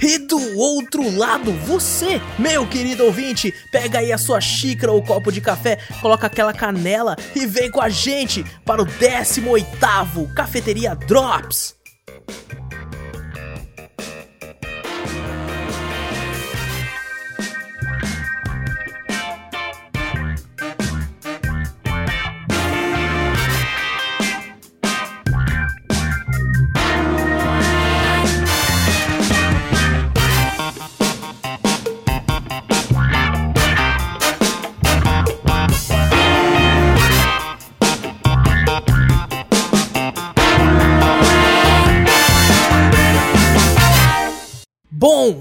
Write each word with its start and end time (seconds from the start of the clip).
E 0.00 0.18
do 0.18 0.56
outro 0.56 1.10
lado, 1.16 1.52
você, 1.52 2.20
meu 2.38 2.66
querido 2.66 3.04
ouvinte, 3.04 3.52
pega 3.72 3.98
aí 3.98 4.12
a 4.12 4.18
sua 4.18 4.40
xícara 4.40 4.92
ou 4.92 5.02
copo 5.02 5.32
de 5.32 5.40
café, 5.40 5.78
coloca 6.00 6.26
aquela 6.26 6.52
canela 6.52 7.16
e 7.34 7.46
vem 7.46 7.70
com 7.70 7.80
a 7.80 7.88
gente 7.88 8.44
para 8.64 8.82
o 8.82 8.86
18º 8.86 10.32
Cafeteria 10.34 10.94
Drops. 10.94 11.76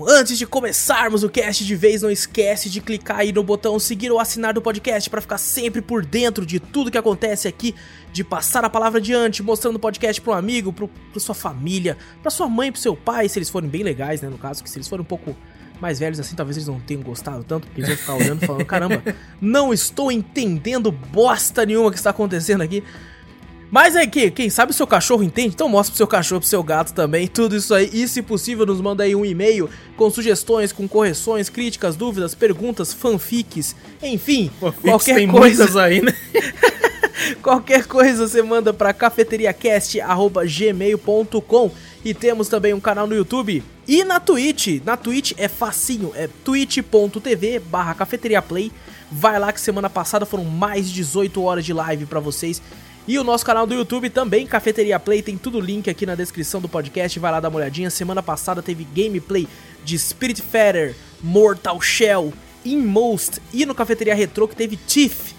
Antes 0.06 0.38
de 0.38 0.46
começarmos 0.46 1.24
o 1.24 1.30
cast 1.30 1.66
de 1.66 1.76
vez, 1.76 2.02
não 2.02 2.12
esquece 2.12 2.70
de 2.70 2.82
clicar 2.82 3.20
aí 3.20 3.32
no 3.32 3.44
botão 3.44 3.80
seguir 3.80 4.12
ou 4.12 4.20
assinar 4.20 4.54
do 4.54 4.62
podcast 4.62 5.10
para 5.10 5.22
ficar 5.22 5.38
sempre 5.38 5.82
por 5.82 6.06
dentro 6.06 6.46
de 6.46 6.60
tudo 6.60 6.92
que 6.92 6.98
acontece 6.98 7.48
aqui, 7.48 7.74
de 8.12 8.24
passar 8.24 8.66
a 8.66 8.70
palavra 8.70 9.00
adiante, 9.00 9.42
mostrando 9.42 9.78
o 9.78 9.80
podcast 9.80 10.22
para 10.22 10.34
um 10.34 10.36
amigo, 10.36 10.74
para 10.74 11.20
sua 11.20 11.36
família, 11.36 11.98
para 12.22 12.30
sua 12.30 12.48
mãe, 12.48 12.72
para 12.72 12.82
seu 12.82 12.96
pai, 12.96 13.30
se 13.30 13.40
eles 13.40 13.50
forem 13.50 13.70
bem 13.70 13.84
legais, 13.84 14.22
né, 14.22 14.30
no 14.30 14.38
caso, 14.38 14.64
que 14.64 14.70
se 14.70 14.78
eles 14.78 14.88
forem 14.88 15.04
um 15.04 15.08
pouco 15.08 15.36
mais 15.80 16.00
velhos 16.00 16.20
assim, 16.20 16.36
talvez 16.36 16.58
eles 16.58 16.68
não 16.68 16.80
tenham 16.80 17.02
gostado 17.02 17.44
tanto, 17.44 17.68
porque 17.68 17.82
eles 17.82 17.90
vão 17.90 17.98
ficar 17.98 18.14
olhando 18.16 18.46
falando, 18.46 18.66
caramba, 18.66 19.04
não 19.40 19.74
estou 19.74 20.12
entendendo 20.12 20.92
bosta 20.92 21.66
nenhuma 21.66 21.92
que 21.92 21.98
está 21.98 22.10
acontecendo 22.10 22.62
aqui. 22.62 22.84
Mas 23.70 23.96
é 23.96 24.08
que, 24.08 24.32
quem 24.32 24.50
sabe 24.50 24.72
o 24.72 24.76
seu 24.76 24.88
cachorro 24.88 25.24
entende? 25.24 25.50
Então 25.50 25.68
mostra 25.68 25.92
pro 25.92 25.98
seu 25.98 26.08
cachorro, 26.08 26.42
pro 26.42 26.50
seu 26.50 26.64
gato 26.64 26.94
também, 26.94 27.28
tudo 27.34 27.56
isso 27.56 27.74
aí. 27.74 27.90
E 27.92 28.08
se 28.08 28.22
possível, 28.22 28.66
nos 28.66 28.82
manda 28.82 29.04
aí 29.04 29.16
um 29.16 29.26
e-mail 29.26 29.70
com 29.96 30.10
sugestões, 30.10 30.72
com 30.72 30.88
correções, 30.88 31.50
críticas, 31.50 31.96
dúvidas, 31.96 32.34
perguntas, 32.34 32.94
fanfics, 32.94 33.76
enfim, 34.02 34.50
Fanfics 34.60 34.84
qualquer 34.84 35.16
tem 35.16 35.28
coisa. 35.28 35.82
aí, 35.82 36.02
né? 36.02 36.14
Qualquer 37.42 37.86
coisa 37.88 38.28
você 38.28 38.42
manda 38.42 38.72
pra 38.72 38.94
cafeteriacast.gmail.com 38.94 41.72
e 42.06 42.14
temos 42.14 42.48
também 42.48 42.74
um 42.74 42.80
canal 42.80 43.08
no 43.08 43.16
YouTube 43.16 43.64
e 43.88 44.04
na 44.04 44.20
Twitch. 44.20 44.82
Na 44.86 44.96
Twitch 44.96 45.34
é 45.36 45.48
facinho, 45.48 46.12
é 46.16 46.30
twitch.tv 46.46 47.60
barra 47.60 47.96
cafeteriaplay. 47.96 48.72
Vai 49.12 49.40
lá 49.40 49.52
que 49.52 49.60
semana 49.60 49.90
passada 49.90 50.26
foram 50.26 50.46
mais 50.46 50.88
de 50.88 50.94
18 50.96 51.42
horas 51.42 51.66
de 51.66 51.74
live 51.74 52.06
pra 52.06 52.20
vocês. 52.20 52.62
E 53.08 53.18
o 53.18 53.24
nosso 53.24 53.46
canal 53.46 53.66
do 53.66 53.74
YouTube 53.74 54.10
também, 54.10 54.46
Cafeteria 54.46 55.00
Play, 55.00 55.22
tem 55.22 55.38
tudo 55.38 55.62
link 55.62 55.90
aqui 55.90 56.06
na 56.06 56.14
descrição 56.14 56.60
do 56.60 56.68
podcast, 56.68 57.18
vai 57.20 57.32
lá 57.32 57.40
dar 57.40 57.48
uma 57.48 57.58
olhadinha. 57.58 57.90
Semana 57.90 58.22
passada 58.22 58.62
teve 58.62 58.86
gameplay 58.94 59.48
de 59.86 59.98
Spirit 59.98 60.42
Fighter, 60.42 60.94
Mortal 61.24 61.80
Shell, 61.80 62.34
Inmost 62.66 63.40
e 63.54 63.66
no 63.66 63.74
Cafeteria 63.74 64.14
Retro 64.14 64.46
que 64.46 64.58
teve 64.58 64.76
Thief 64.76 65.32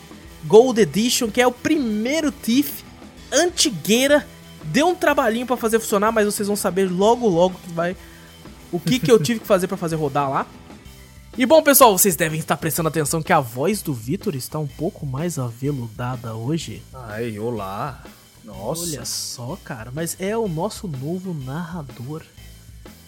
Gold 0.47 0.81
Edition, 0.81 1.31
que 1.31 1.43
é 1.43 1.47
o 1.47 1.53
primeiro 1.53 2.33
Thief 2.33 2.83
antigueira. 3.31 4.27
Deu 4.65 4.89
um 4.89 4.95
trabalhinho 4.95 5.47
pra 5.47 5.57
fazer 5.57 5.79
funcionar, 5.79 6.11
mas 6.11 6.25
vocês 6.25 6.47
vão 6.47 6.57
saber 6.57 6.91
logo 6.91 7.29
logo 7.29 7.61
que 7.63 7.71
vai 7.71 7.95
o 8.73 8.81
que 8.81 8.99
que 8.99 9.13
eu 9.13 9.19
tive 9.19 9.41
que 9.41 9.47
fazer 9.47 9.67
pra 9.67 9.77
fazer 9.77 9.97
rodar 9.97 10.31
lá. 10.31 10.47
E 11.39 11.47
bom, 11.47 11.63
pessoal, 11.63 11.97
vocês 11.97 12.17
devem 12.17 12.41
estar 12.41 12.57
prestando 12.57 12.89
atenção 12.89 13.23
que 13.23 13.33
a 13.33 13.39
voz 13.39 13.81
do 13.81 13.95
Vitor 13.95 14.35
está 14.35 14.59
um 14.59 14.67
pouco 14.67 15.07
mais 15.07 15.39
aveludada 15.39 16.35
hoje. 16.35 16.83
Ai, 16.93 17.39
olá. 17.39 18.03
Nossa. 18.45 18.83
Olha 18.83 19.05
só, 19.05 19.57
cara, 19.63 19.93
mas 19.95 20.17
é 20.19 20.37
o 20.37 20.49
nosso 20.49 20.89
novo 20.89 21.33
narrador 21.33 22.25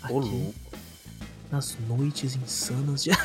aqui 0.00 0.12
Ô, 0.12 0.20
louco. 0.20 0.54
nas 1.50 1.76
noites 1.88 2.36
insanas 2.36 3.02
de... 3.02 3.10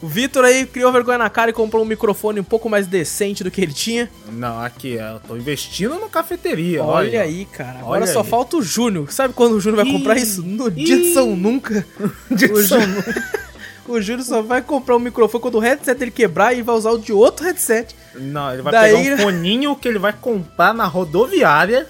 o 0.00 0.06
Vitor 0.06 0.44
aí 0.44 0.64
criou 0.66 0.92
vergonha 0.92 1.18
na 1.18 1.28
cara 1.28 1.50
e 1.50 1.52
comprou 1.52 1.82
um 1.82 1.86
microfone 1.86 2.38
um 2.40 2.44
pouco 2.44 2.68
mais 2.70 2.86
decente 2.86 3.42
do 3.42 3.50
que 3.50 3.60
ele 3.60 3.72
tinha. 3.72 4.08
Não, 4.32 4.60
aqui, 4.62 4.92
eu 4.94 5.20
tô 5.26 5.36
investindo 5.36 5.96
no 5.96 6.08
cafeteria. 6.08 6.84
Olha, 6.84 7.08
Olha, 7.08 7.22
aí, 7.22 7.44
cara. 7.46 7.80
Agora 7.80 8.02
Olha 8.04 8.06
só 8.12 8.20
aí. 8.22 8.26
falta 8.28 8.56
o 8.56 8.62
Júnior. 8.62 9.12
Sabe 9.12 9.34
quando 9.34 9.52
o 9.54 9.60
Júnior 9.60 9.84
vai 9.84 9.92
comprar 9.92 10.16
isso? 10.16 10.42
No 10.42 10.70
dia 10.70 10.96
de 10.96 11.08
ih. 11.08 11.12
São 11.14 11.34
Nunca. 11.34 11.84
De 12.30 12.46
O 12.46 12.64
São 12.66 12.80
Júnior, 12.80 13.04
o 13.88 14.00
Júnior 14.00 14.24
só 14.24 14.40
vai 14.42 14.62
comprar 14.62 14.94
um 14.96 15.00
microfone 15.00 15.42
quando 15.42 15.56
o 15.56 15.60
headset 15.60 15.98
dele 15.98 16.10
quebrar 16.12 16.52
e 16.54 16.62
vai 16.62 16.74
usar 16.76 16.90
o 16.90 16.98
de 16.98 17.12
outro 17.12 17.44
headset. 17.44 17.96
Não, 18.14 18.52
ele 18.52 18.62
vai 18.62 18.72
Daí- 18.72 18.92
pegar 19.02 19.14
um 19.14 19.18
foninho 19.18 19.74
que 19.76 19.88
ele 19.88 19.98
vai 19.98 20.12
comprar 20.12 20.72
na 20.74 20.84
rodoviária, 20.86 21.86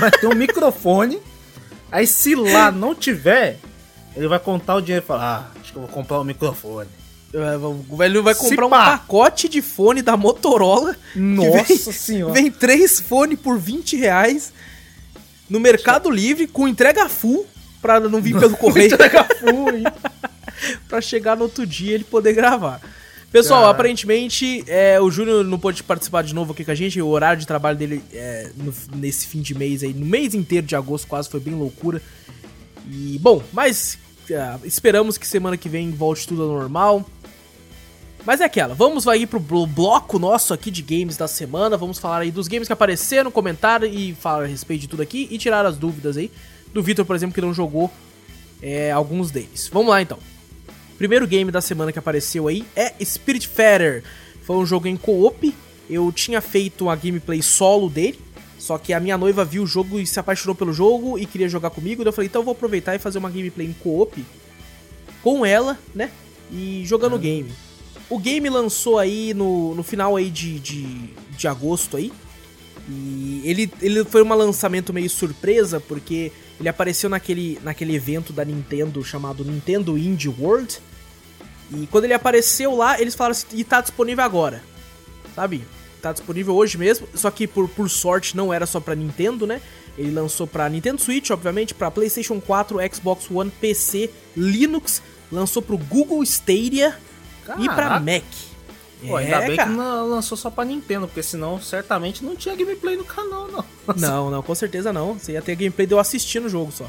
vai 0.00 0.10
ter 0.10 0.26
um 0.28 0.34
microfone. 0.36 1.18
Aí 1.90 2.06
se 2.06 2.34
lá 2.34 2.70
não 2.70 2.94
tiver, 2.94 3.58
ele 4.14 4.28
vai 4.28 4.38
contar 4.38 4.76
o 4.76 4.80
dinheiro 4.80 5.04
e 5.04 5.06
falar: 5.06 5.50
Ah, 5.54 5.60
acho 5.60 5.72
que 5.72 5.78
eu 5.78 5.82
vou 5.82 5.90
comprar 5.90 6.20
um 6.20 6.24
microfone. 6.24 6.88
O 7.88 7.96
velho 7.96 8.22
vai 8.22 8.34
comprar 8.34 8.66
um 8.66 8.70
pacote 8.70 9.48
de 9.48 9.60
fone 9.60 10.00
da 10.02 10.16
Motorola. 10.16 10.96
Nossa 11.14 11.64
vem- 11.64 11.76
senhora. 11.92 12.32
Vem 12.32 12.50
três 12.50 13.00
fones 13.00 13.38
por 13.38 13.58
20 13.58 13.96
reais 13.96 14.52
no 15.48 15.60
Mercado 15.60 16.10
Livre 16.10 16.46
com 16.46 16.66
entrega 16.66 17.08
full 17.08 17.46
pra 17.82 18.00
não 18.00 18.20
vir 18.20 18.38
pelo 18.38 18.56
correio. 18.58 18.96
pra 20.88 21.00
chegar 21.00 21.36
no 21.36 21.44
outro 21.44 21.66
dia 21.66 21.94
ele 21.94 22.04
poder 22.04 22.32
gravar. 22.32 22.80
Pessoal, 23.30 23.60
Cara. 23.60 23.72
aparentemente 23.72 24.64
é, 24.66 24.98
o 24.98 25.10
Júnior 25.10 25.44
não 25.44 25.58
pôde 25.58 25.82
participar 25.82 26.22
de 26.22 26.34
novo 26.34 26.52
aqui 26.52 26.64
com 26.64 26.70
a 26.70 26.74
gente. 26.74 27.00
O 27.02 27.08
horário 27.08 27.38
de 27.38 27.46
trabalho 27.46 27.76
dele 27.76 28.02
é, 28.10 28.50
no- 28.56 28.72
nesse 28.96 29.26
fim 29.26 29.42
de 29.42 29.54
mês 29.54 29.82
aí, 29.82 29.92
no 29.92 30.06
mês 30.06 30.34
inteiro 30.34 30.66
de 30.66 30.74
agosto 30.74 31.06
quase, 31.06 31.28
foi 31.28 31.40
bem 31.40 31.54
loucura. 31.54 32.00
E, 32.90 33.18
bom, 33.20 33.42
mas 33.52 33.98
ah, 34.32 34.58
esperamos 34.64 35.18
que 35.18 35.26
semana 35.26 35.58
que 35.58 35.68
vem 35.68 35.90
volte 35.90 36.26
tudo 36.26 36.42
ao 36.42 36.48
normal. 36.48 37.04
Mas 38.28 38.42
é 38.42 38.44
aquela, 38.44 38.74
vamos 38.74 39.08
aí 39.08 39.26
pro 39.26 39.40
blo- 39.40 39.66
bloco 39.66 40.18
nosso 40.18 40.52
aqui 40.52 40.70
de 40.70 40.82
games 40.82 41.16
da 41.16 41.26
semana. 41.26 41.78
Vamos 41.78 41.98
falar 41.98 42.18
aí 42.18 42.30
dos 42.30 42.46
games 42.46 42.66
que 42.68 42.72
apareceram, 42.74 43.30
comentar 43.30 43.82
e 43.82 44.14
falar 44.20 44.42
a 44.42 44.46
respeito 44.46 44.82
de 44.82 44.88
tudo 44.88 45.00
aqui 45.02 45.26
e 45.30 45.38
tirar 45.38 45.64
as 45.64 45.78
dúvidas 45.78 46.18
aí. 46.18 46.30
Do 46.70 46.82
Vitor, 46.82 47.06
por 47.06 47.16
exemplo, 47.16 47.34
que 47.34 47.40
não 47.40 47.54
jogou 47.54 47.90
é, 48.60 48.92
alguns 48.92 49.30
deles. 49.30 49.70
Vamos 49.72 49.88
lá 49.88 50.02
então. 50.02 50.18
Primeiro 50.98 51.26
game 51.26 51.50
da 51.50 51.62
semana 51.62 51.90
que 51.90 51.98
apareceu 51.98 52.48
aí 52.48 52.66
é 52.76 52.92
Spirit 53.02 53.48
Fighter. 53.48 54.04
Foi 54.42 54.56
um 54.58 54.66
jogo 54.66 54.86
em 54.88 54.96
co-op. 54.98 55.54
Eu 55.88 56.12
tinha 56.12 56.42
feito 56.42 56.90
a 56.90 56.96
gameplay 56.96 57.40
solo 57.40 57.88
dele. 57.88 58.20
Só 58.58 58.76
que 58.76 58.92
a 58.92 59.00
minha 59.00 59.16
noiva 59.16 59.42
viu 59.42 59.62
o 59.62 59.66
jogo 59.66 59.98
e 59.98 60.06
se 60.06 60.20
apaixonou 60.20 60.54
pelo 60.54 60.74
jogo 60.74 61.18
e 61.18 61.24
queria 61.24 61.48
jogar 61.48 61.70
comigo. 61.70 62.04
Daí 62.04 62.10
eu 62.10 62.12
falei, 62.12 62.28
então 62.28 62.42
eu 62.42 62.44
vou 62.44 62.52
aproveitar 62.52 62.94
e 62.94 62.98
fazer 62.98 63.16
uma 63.16 63.30
gameplay 63.30 63.66
em 63.66 63.72
co-op 63.72 64.22
com 65.22 65.46
ela, 65.46 65.78
né? 65.94 66.10
E 66.52 66.82
jogando 66.84 67.16
o 67.16 67.18
game. 67.18 67.50
O 68.10 68.18
game 68.18 68.48
lançou 68.48 68.98
aí 68.98 69.34
no, 69.34 69.74
no 69.74 69.82
final 69.82 70.16
aí 70.16 70.30
de, 70.30 70.58
de, 70.58 71.10
de 71.36 71.48
agosto 71.48 71.96
aí. 71.96 72.12
E 72.88 73.42
ele, 73.44 73.70
ele 73.82 74.04
foi 74.04 74.22
um 74.22 74.34
lançamento 74.34 74.94
meio 74.94 75.10
surpresa, 75.10 75.78
porque 75.78 76.32
ele 76.58 76.68
apareceu 76.68 77.10
naquele, 77.10 77.58
naquele 77.62 77.94
evento 77.94 78.32
da 78.32 78.44
Nintendo 78.44 79.04
chamado 79.04 79.44
Nintendo 79.44 79.98
Indie 79.98 80.28
World. 80.28 80.78
E 81.70 81.86
quando 81.88 82.04
ele 82.04 82.14
apareceu 82.14 82.74
lá, 82.74 82.98
eles 82.98 83.14
falaram 83.14 83.32
assim, 83.32 83.46
e 83.52 83.62
tá 83.62 83.82
disponível 83.82 84.24
agora. 84.24 84.62
Sabe? 85.34 85.64
Tá 86.00 86.12
disponível 86.12 86.54
hoje 86.54 86.78
mesmo, 86.78 87.08
só 87.14 87.30
que 87.30 87.46
por, 87.46 87.68
por 87.68 87.90
sorte 87.90 88.36
não 88.36 88.52
era 88.52 88.66
só 88.66 88.80
pra 88.80 88.94
Nintendo, 88.94 89.46
né? 89.46 89.60
Ele 89.98 90.12
lançou 90.12 90.46
pra 90.46 90.68
Nintendo 90.68 91.02
Switch, 91.02 91.28
obviamente, 91.30 91.74
pra 91.74 91.90
PlayStation 91.90 92.40
4, 92.40 92.78
Xbox 92.94 93.28
One, 93.30 93.50
PC, 93.60 94.08
Linux, 94.36 95.02
lançou 95.30 95.60
pro 95.60 95.76
Google 95.76 96.22
Stadia 96.22 96.96
e 97.58 97.64
pra 97.64 97.76
Caraca. 97.76 98.00
Mac. 98.00 98.24
Pô, 99.06 99.16
ainda 99.16 99.40
bem 99.42 99.56
cara. 99.56 99.70
que 99.70 99.76
não 99.76 100.08
lançou 100.08 100.36
só 100.36 100.50
pra 100.50 100.64
Nintendo, 100.64 101.06
porque 101.06 101.22
senão 101.22 101.60
certamente 101.60 102.24
não 102.24 102.34
tinha 102.34 102.56
gameplay 102.56 102.96
no 102.96 103.04
canal, 103.04 103.48
não. 103.48 103.64
Não, 103.96 104.30
não, 104.30 104.42
com 104.42 104.54
certeza 104.54 104.92
não. 104.92 105.14
Você 105.14 105.32
ia 105.32 105.40
ter 105.40 105.56
gameplay 105.56 105.86
de 105.86 105.94
eu 105.94 105.98
assistindo 105.98 106.44
o 106.44 106.48
jogo 106.48 106.70
só. 106.70 106.84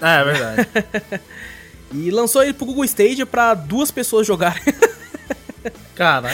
É, 0.00 0.20
é 0.20 0.24
verdade. 0.24 0.68
E 1.92 2.10
lançou 2.10 2.42
ele 2.42 2.52
pro 2.52 2.66
Google 2.66 2.84
Stadia 2.84 3.24
pra 3.24 3.54
duas 3.54 3.92
pessoas 3.92 4.26
jogarem. 4.26 4.62
Cara. 5.94 6.28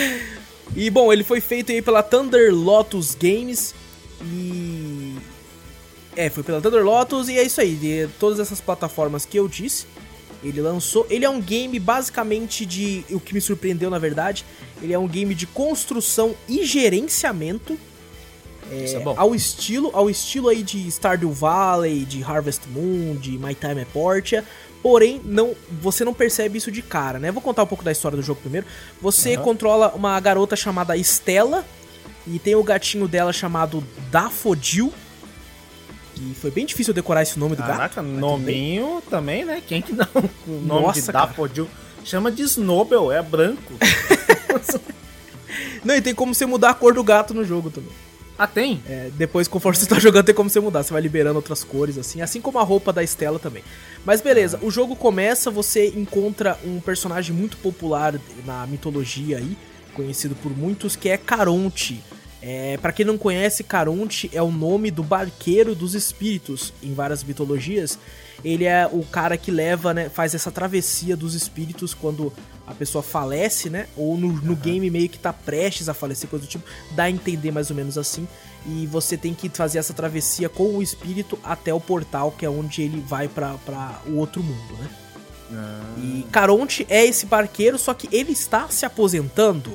E 0.75 0.88
bom, 0.88 1.12
ele 1.12 1.23
foi 1.23 1.38
feito 1.41 1.71
aí 1.71 1.83
pela 1.83 2.03
Thunder 2.03 2.55
Lotus 2.55 3.15
Games 3.15 3.75
e 4.23 5.17
é, 6.17 6.31
foi 6.31 6.43
pela 6.43 6.61
Thunder 6.61 6.83
Lotus 6.83 7.29
e 7.29 7.38
é 7.38 7.43
isso 7.43 7.61
aí, 7.61 7.75
de 7.75 8.09
todas 8.19 8.38
essas 8.41 8.61
plataformas 8.61 9.26
que 9.26 9.38
eu 9.38 9.47
disse. 9.49 9.87
Ele 10.43 10.61
lançou, 10.61 11.07
ele 11.11 11.25
é 11.25 11.31
um 11.31 11.41
game 11.41 11.79
basicamente 11.79 12.65
de, 12.65 13.05
o 13.11 13.21
que 13.21 13.35
me 13.35 13.41
surpreendeu 13.41 13.91
na 13.91 13.99
verdade, 13.99 14.45
ele 14.83 14.93
é 14.93 14.99
um 14.99 15.07
game 15.07 15.35
de 15.35 15.47
construção 15.47 16.35
e 16.49 16.65
gerenciamento 16.65 17.79
é, 18.71 18.85
é 18.93 19.03
ao 19.17 19.35
estilo, 19.35 19.91
ao 19.93 20.09
estilo 20.09 20.49
aí 20.49 20.63
de 20.63 20.89
Stardew 20.89 21.33
Valley, 21.33 22.05
de 22.05 22.23
Harvest 22.23 22.63
Moon, 22.69 23.17
de 23.17 23.33
My 23.33 23.55
Time 23.55 23.83
at 23.83 23.89
Portia, 23.89 24.45
Porém, 24.83 25.21
não, 25.25 25.55
você 25.83 26.05
não 26.05 26.15
percebe 26.15 26.57
isso 26.57 26.71
de 26.71 26.81
cara, 26.81 27.19
né? 27.19 27.31
Vou 27.31 27.43
contar 27.43 27.63
um 27.63 27.67
pouco 27.67 27.85
da 27.85 27.93
história 27.93 28.17
do 28.17 28.23
jogo 28.23 28.41
primeiro. 28.41 28.67
Você 29.01 29.37
uhum. 29.37 29.43
controla 29.43 29.93
uma 29.95 30.19
garota 30.21 30.57
chamada 30.57 30.97
Estela 30.97 31.67
e 32.27 32.39
tem 32.39 32.55
o 32.55 32.63
gatinho 32.63 33.07
dela 33.07 33.33
chamado 33.33 33.85
Dafodil. 34.11 34.93
E 36.21 36.35
foi 36.35 36.51
bem 36.51 36.67
difícil 36.67 36.93
decorar 36.93 37.23
esse 37.23 37.39
nome 37.39 37.57
do 37.57 37.63
Caraca, 37.63 38.03
gato. 38.03 38.03
nominho 38.03 39.03
também, 39.09 39.45
né? 39.45 39.63
Quem 39.67 39.81
que 39.81 39.93
não? 39.93 40.07
O 40.47 40.61
nome 40.61 40.87
Nossa, 40.87 41.49
de 41.49 41.67
chama 42.05 42.31
de 42.31 42.43
Snowbell, 42.43 43.11
é 43.11 43.23
branco. 43.23 43.75
não, 45.85 45.95
e 45.95 46.03
tem 46.03 46.15
como 46.15 46.35
você 46.35 46.45
mudar 46.45 46.71
a 46.71 46.75
cor 46.75 46.93
do 46.93 47.03
gato 47.03 47.33
no 47.33 47.45
jogo 47.45 47.71
também. 47.71 47.93
Ah, 48.39 48.47
tem? 48.47 48.83
É, 48.87 49.11
depois, 49.17 49.47
conforme 49.47 49.77
você 49.77 49.87
tá 49.87 49.99
jogando, 50.01 50.25
tem 50.25 50.35
como 50.35 50.49
você 50.49 50.61
mudar. 50.61 50.83
Você 50.83 50.93
vai 50.93 51.03
liberando 51.03 51.37
outras 51.37 51.63
cores, 51.63 51.99
assim. 51.99 52.23
Assim 52.23 52.41
como 52.41 52.59
a 52.59 52.63
roupa 52.63 52.93
da 52.93 53.03
Estela 53.03 53.39
também. 53.39 53.63
Mas 54.05 54.21
beleza, 54.21 54.59
ah. 54.61 54.65
o 54.65 54.71
jogo 54.71 54.97
começa, 54.97 55.51
você 55.51 55.89
encontra 55.89 56.59
um 56.65 56.81
personagem 56.81 57.35
muito 57.35 57.57
popular 57.59 58.15
na 58.47 58.67
mitologia 58.67 59.39
aí, 59.39 59.57
conhecido 59.95 60.35
por 60.37 60.57
muitos, 60.57 60.97
que 60.97 61.09
é 61.09 61.19
Caronte. 61.19 62.03
É, 62.43 62.79
para 62.79 62.93
quem 62.93 63.05
não 63.05 63.19
conhece, 63.19 63.63
Caronte 63.63 64.31
é 64.33 64.43
o 64.43 64.51
nome 64.51 64.91
do 64.91 65.03
barqueiro 65.03 65.75
dos 65.75 65.95
espíritos 65.95 66.73
em 66.83 66.95
várias 66.95 67.23
mitologias. 67.23 67.99
Ele 68.43 68.65
é 68.65 68.89
o 68.91 69.05
cara 69.05 69.37
que 69.37 69.51
leva, 69.51 69.93
né, 69.93 70.09
faz 70.09 70.35
essa 70.35 70.51
travessia 70.51 71.15
dos 71.15 71.35
espíritos 71.35 71.93
quando 71.93 72.33
a 72.67 72.75
pessoa 72.75 73.03
falece, 73.03 73.69
né? 73.69 73.89
Ou 73.97 74.17
no, 74.17 74.33
no 74.33 74.53
uhum. 74.53 74.59
game 74.59 74.91
meio 74.91 75.09
que 75.09 75.19
tá 75.19 75.33
prestes 75.33 75.89
a 75.89 75.95
falecer, 75.95 76.31
coisa 76.31 76.47
do 76.47 76.49
tipo. 76.49 76.65
Dá 76.93 77.05
a 77.05 77.11
entender 77.11 77.51
mais 77.51 77.69
ou 77.69 77.77
menos 77.77 77.99
assim. 77.99 78.27
E 78.67 78.87
você 78.87 79.17
tem 79.17 79.35
que 79.35 79.49
fazer 79.49 79.79
essa 79.79 79.93
travessia 79.93 80.49
com 80.49 80.77
o 80.77 80.83
espírito 80.83 81.39
até 81.43 81.75
o 81.75 81.81
portal, 81.81 82.31
que 82.31 82.47
é 82.47 82.49
onde 82.49 82.83
ele 82.83 83.01
vai 83.01 83.27
para 83.27 83.57
o 84.07 84.17
outro 84.17 84.43
mundo, 84.43 84.75
né? 84.79 84.91
Ah. 85.53 85.95
E 85.99 86.25
Caronte 86.31 86.87
é 86.89 87.05
esse 87.05 87.27
barqueiro, 87.27 87.77
só 87.77 87.93
que 87.93 88.09
ele 88.15 88.33
está 88.33 88.69
se 88.69 88.87
aposentando. 88.87 89.73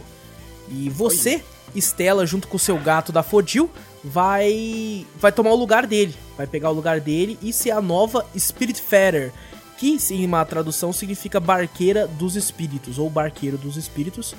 E 0.69 0.89
você, 0.89 1.35
Oi. 1.35 1.43
Estela, 1.75 2.25
junto 2.25 2.47
com 2.47 2.57
o 2.57 2.59
seu 2.59 2.77
gato 2.77 3.11
da 3.11 3.21
Fodil, 3.21 3.69
vai 4.03 5.05
vai 5.19 5.31
tomar 5.31 5.51
o 5.51 5.55
lugar 5.55 5.85
dele. 5.85 6.15
Vai 6.37 6.47
pegar 6.47 6.69
o 6.69 6.73
lugar 6.73 6.99
dele 6.99 7.37
e 7.41 7.53
ser 7.53 7.71
a 7.71 7.81
nova 7.81 8.25
Spiritfarer 8.37 9.31
que 9.77 9.97
em 10.11 10.25
uma 10.25 10.45
tradução 10.45 10.93
significa 10.93 11.39
barqueira 11.39 12.07
dos 12.07 12.35
espíritos, 12.35 12.97
ou 12.97 13.09
barqueiro 13.09 13.57
dos 13.57 13.77
espíritos. 13.77 14.33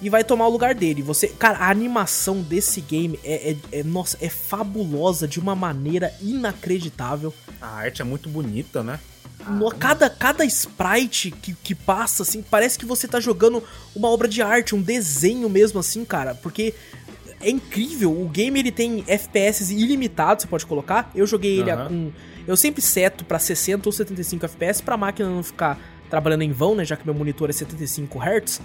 E 0.00 0.08
vai 0.08 0.22
tomar 0.22 0.46
o 0.46 0.50
lugar 0.50 0.74
dele. 0.74 1.02
Você, 1.02 1.28
cara, 1.28 1.58
a 1.58 1.70
animação 1.70 2.40
desse 2.40 2.80
game 2.80 3.18
é, 3.24 3.50
é, 3.50 3.80
é, 3.80 3.82
nossa, 3.82 4.16
é 4.20 4.28
fabulosa 4.28 5.26
de 5.26 5.40
uma 5.40 5.56
maneira 5.56 6.14
inacreditável. 6.20 7.34
A 7.60 7.66
arte 7.66 8.00
é 8.00 8.04
muito 8.04 8.28
bonita, 8.28 8.82
né? 8.82 9.00
No, 9.50 9.70
cada, 9.70 10.10
cada 10.10 10.44
sprite 10.44 11.30
que, 11.30 11.54
que 11.54 11.74
passa, 11.74 12.22
assim, 12.22 12.42
parece 12.42 12.78
que 12.78 12.86
você 12.86 13.08
tá 13.08 13.20
jogando 13.20 13.62
uma 13.94 14.08
obra 14.08 14.28
de 14.28 14.42
arte, 14.42 14.74
um 14.74 14.82
desenho 14.82 15.48
mesmo, 15.48 15.80
assim, 15.80 16.04
cara. 16.04 16.34
Porque 16.34 16.74
é 17.40 17.50
incrível. 17.50 18.12
O 18.12 18.28
game 18.28 18.58
ele 18.58 18.72
tem 18.72 19.04
FPS 19.06 19.72
ilimitados, 19.72 20.42
você 20.42 20.48
pode 20.48 20.66
colocar. 20.66 21.10
Eu 21.14 21.26
joguei 21.26 21.60
ele 21.60 21.72
uhum. 21.72 21.88
com 21.88 22.12
eu 22.48 22.56
sempre 22.56 22.80
seto 22.80 23.26
para 23.26 23.38
60 23.38 23.86
ou 23.86 23.92
75 23.92 24.46
FPS 24.46 24.82
pra 24.82 24.96
máquina 24.96 25.28
não 25.28 25.42
ficar 25.42 25.78
trabalhando 26.08 26.40
em 26.40 26.50
vão, 26.50 26.74
né? 26.74 26.82
Já 26.82 26.96
que 26.96 27.04
meu 27.04 27.12
monitor 27.12 27.50
é 27.50 27.52
75 27.52 28.18
Hz. 28.18 28.62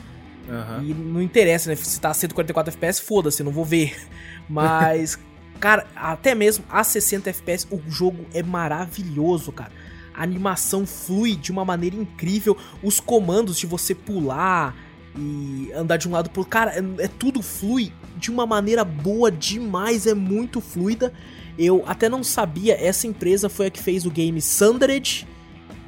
Uhum. 0.48 0.84
E 0.84 0.94
não 0.94 1.22
interessa, 1.22 1.70
né? 1.70 1.76
Se 1.76 2.00
tá 2.00 2.10
a 2.10 2.14
144 2.14 2.72
FPS, 2.74 3.02
foda-se, 3.02 3.44
não 3.44 3.52
vou 3.52 3.66
ver. 3.66 3.94
Mas, 4.48 5.20
cara, 5.60 5.86
até 5.98 6.34
mesmo 6.34 6.64
a 6.70 6.82
60 6.82 7.30
FPS, 7.30 7.68
o 7.70 7.82
jogo 7.90 8.26
é 8.34 8.42
maravilhoso, 8.42 9.52
cara. 9.52 9.72
A 10.14 10.24
animação 10.24 10.86
flui 10.86 11.36
de 11.36 11.52
uma 11.52 11.66
maneira 11.66 11.96
incrível. 11.96 12.58
Os 12.82 13.00
comandos 13.00 13.58
de 13.58 13.66
você 13.66 13.96
pular 13.96 14.76
e 15.18 15.72
andar 15.76 15.98
de 15.98 16.08
um 16.08 16.12
lado 16.12 16.30
pro 16.30 16.46
cara, 16.46 16.72
é, 16.72 17.04
é 17.04 17.08
tudo 17.08 17.42
flui 17.42 17.92
de 18.18 18.32
uma 18.32 18.46
maneira 18.46 18.84
boa 18.84 19.32
demais, 19.32 20.08
é 20.08 20.14
muito 20.14 20.60
fluida. 20.62 21.14
Eu 21.58 21.84
até 21.86 22.10
não 22.10 22.24
sabia, 22.24 22.74
essa 22.74 23.06
empresa 23.06 23.50
foi 23.50 23.68
a 23.68 23.70
que 23.70 23.82
fez 23.82 24.06
o 24.06 24.10
game 24.10 24.42
Sundered 24.42 25.28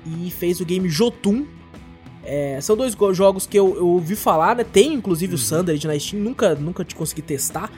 e 0.06 0.30
fez 0.30 0.60
o 0.60 0.66
game 0.66 0.88
Jotun. 0.88 1.48
É, 2.24 2.60
são 2.62 2.75
dois 2.75 2.95
jogos 3.13 3.45
que 3.45 3.57
eu, 3.57 3.75
eu, 3.75 3.88
ouvi 3.88 4.16
falar, 4.16 4.56
né? 4.56 4.63
Tem 4.63 4.94
inclusive 4.94 5.33
uhum. 5.33 5.39
o 5.39 5.42
Sundered 5.42 5.88
na 5.88 5.98
Steam, 6.00 6.22
nunca, 6.22 6.56
nunca 6.56 6.83
te 6.83 6.95
consegui 6.95 7.22
testar. 7.22 7.72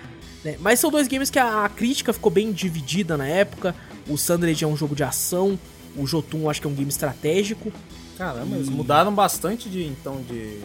Né? 0.44 0.58
Mas 0.60 0.80
são 0.80 0.90
dois 0.90 1.08
games 1.08 1.30
que 1.30 1.40
a, 1.40 1.66
a, 1.66 1.70
crítica 1.70 2.14
ficou 2.14 2.32
bem 2.32 2.52
dividida 2.52 3.18
na 3.18 3.28
época. 3.28 3.76
O 4.08 4.18
Sundered 4.18 4.64
é 4.64 4.68
um 4.68 4.76
jogo 4.76 4.96
de 4.96 5.04
ação, 5.04 5.60
o 5.98 6.06
Jotun 6.06 6.50
acho 6.50 6.62
que 6.62 6.68
é 6.68 6.70
um 6.70 6.74
game 6.74 6.90
estratégico. 6.90 7.72
Caramba, 8.18 8.56
e... 8.56 8.60
eles 8.60 8.70
mudaram 8.70 9.14
bastante 9.14 9.70
de 9.70 9.84
então 9.84 10.22
de, 10.30 10.60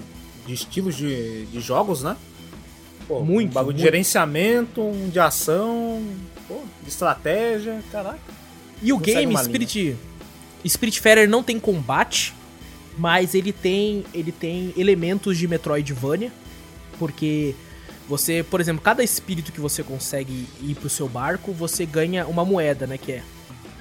de 0.47 0.55
estilos 0.55 0.97
de, 0.97 1.47
de 1.47 1.61
jogos, 1.61 2.03
né? 2.03 2.17
Pô, 3.09 3.21
muito. 3.21 3.51
Um 3.51 3.55
bagulho 3.55 3.75
muito. 3.75 3.79
de 3.79 3.83
gerenciamento, 3.83 4.81
um 4.81 5.09
de 5.09 5.19
ação, 5.19 6.03
pô, 6.47 6.61
de 6.83 6.89
estratégia, 6.89 7.83
caraca. 7.91 8.21
E 8.81 8.93
o 8.93 8.99
game 8.99 9.37
Spirit 9.39 9.97
Spiritfarer 10.67 11.29
não 11.29 11.43
tem 11.43 11.59
combate, 11.59 12.35
mas 12.97 13.35
ele 13.35 13.53
tem 13.53 14.05
ele 14.13 14.33
tem 14.33 14.73
elementos 14.77 15.37
de 15.39 15.49
Metroidvania, 15.49 16.33
porque 16.99 17.55
você, 18.09 18.45
por 18.49 18.61
exemplo, 18.61 18.83
cada 18.83 19.03
espírito 19.03 19.53
que 19.53 19.61
você 19.61 19.83
consegue 19.83 20.47
ir 20.61 20.75
pro 20.75 20.89
seu 20.89 21.09
barco, 21.09 21.53
você 21.53 21.87
ganha 21.87 22.27
uma 22.27 22.45
moeda, 22.45 22.87
né, 22.87 22.99
que 22.99 23.13
é 23.13 23.23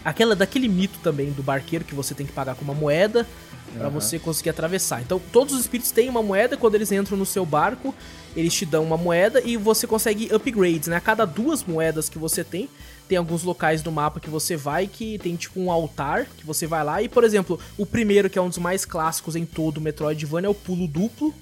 aquela 0.03 0.35
daquele 0.35 0.67
mito 0.67 0.99
também 0.99 1.31
do 1.31 1.43
barqueiro 1.43 1.85
que 1.85 1.95
você 1.95 2.13
tem 2.13 2.25
que 2.25 2.31
pagar 2.31 2.55
com 2.55 2.63
uma 2.63 2.73
moeda 2.73 3.27
para 3.77 3.87
uhum. 3.87 3.93
você 3.93 4.19
conseguir 4.19 4.49
atravessar. 4.49 5.01
Então, 5.01 5.19
todos 5.31 5.53
os 5.53 5.61
espíritos 5.61 5.91
têm 5.91 6.09
uma 6.09 6.21
moeda 6.21 6.57
quando 6.57 6.75
eles 6.75 6.91
entram 6.91 7.17
no 7.17 7.25
seu 7.25 7.45
barco, 7.45 7.93
eles 8.35 8.53
te 8.53 8.65
dão 8.65 8.83
uma 8.83 8.97
moeda 8.97 9.41
e 9.43 9.57
você 9.57 9.87
consegue 9.87 10.33
upgrades, 10.33 10.87
né? 10.87 10.97
A 10.97 11.01
cada 11.01 11.25
duas 11.25 11.63
moedas 11.63 12.09
que 12.09 12.17
você 12.17 12.43
tem, 12.43 12.69
tem 13.07 13.17
alguns 13.17 13.43
locais 13.43 13.81
do 13.81 13.91
mapa 13.91 14.19
que 14.19 14.29
você 14.29 14.55
vai 14.55 14.87
que 14.87 15.17
tem 15.19 15.35
tipo 15.35 15.59
um 15.59 15.71
altar 15.71 16.27
que 16.37 16.45
você 16.45 16.65
vai 16.65 16.83
lá 16.83 17.01
e, 17.01 17.09
por 17.09 17.23
exemplo, 17.23 17.59
o 17.77 17.85
primeiro 17.85 18.29
que 18.29 18.39
é 18.39 18.41
um 18.41 18.49
dos 18.49 18.57
mais 18.57 18.85
clássicos 18.85 19.35
em 19.35 19.45
todo 19.45 19.77
o 19.77 19.81
Metroidvania 19.81 20.47
é 20.47 20.49
o 20.49 20.55
pulo 20.55 20.87
duplo. 20.87 21.33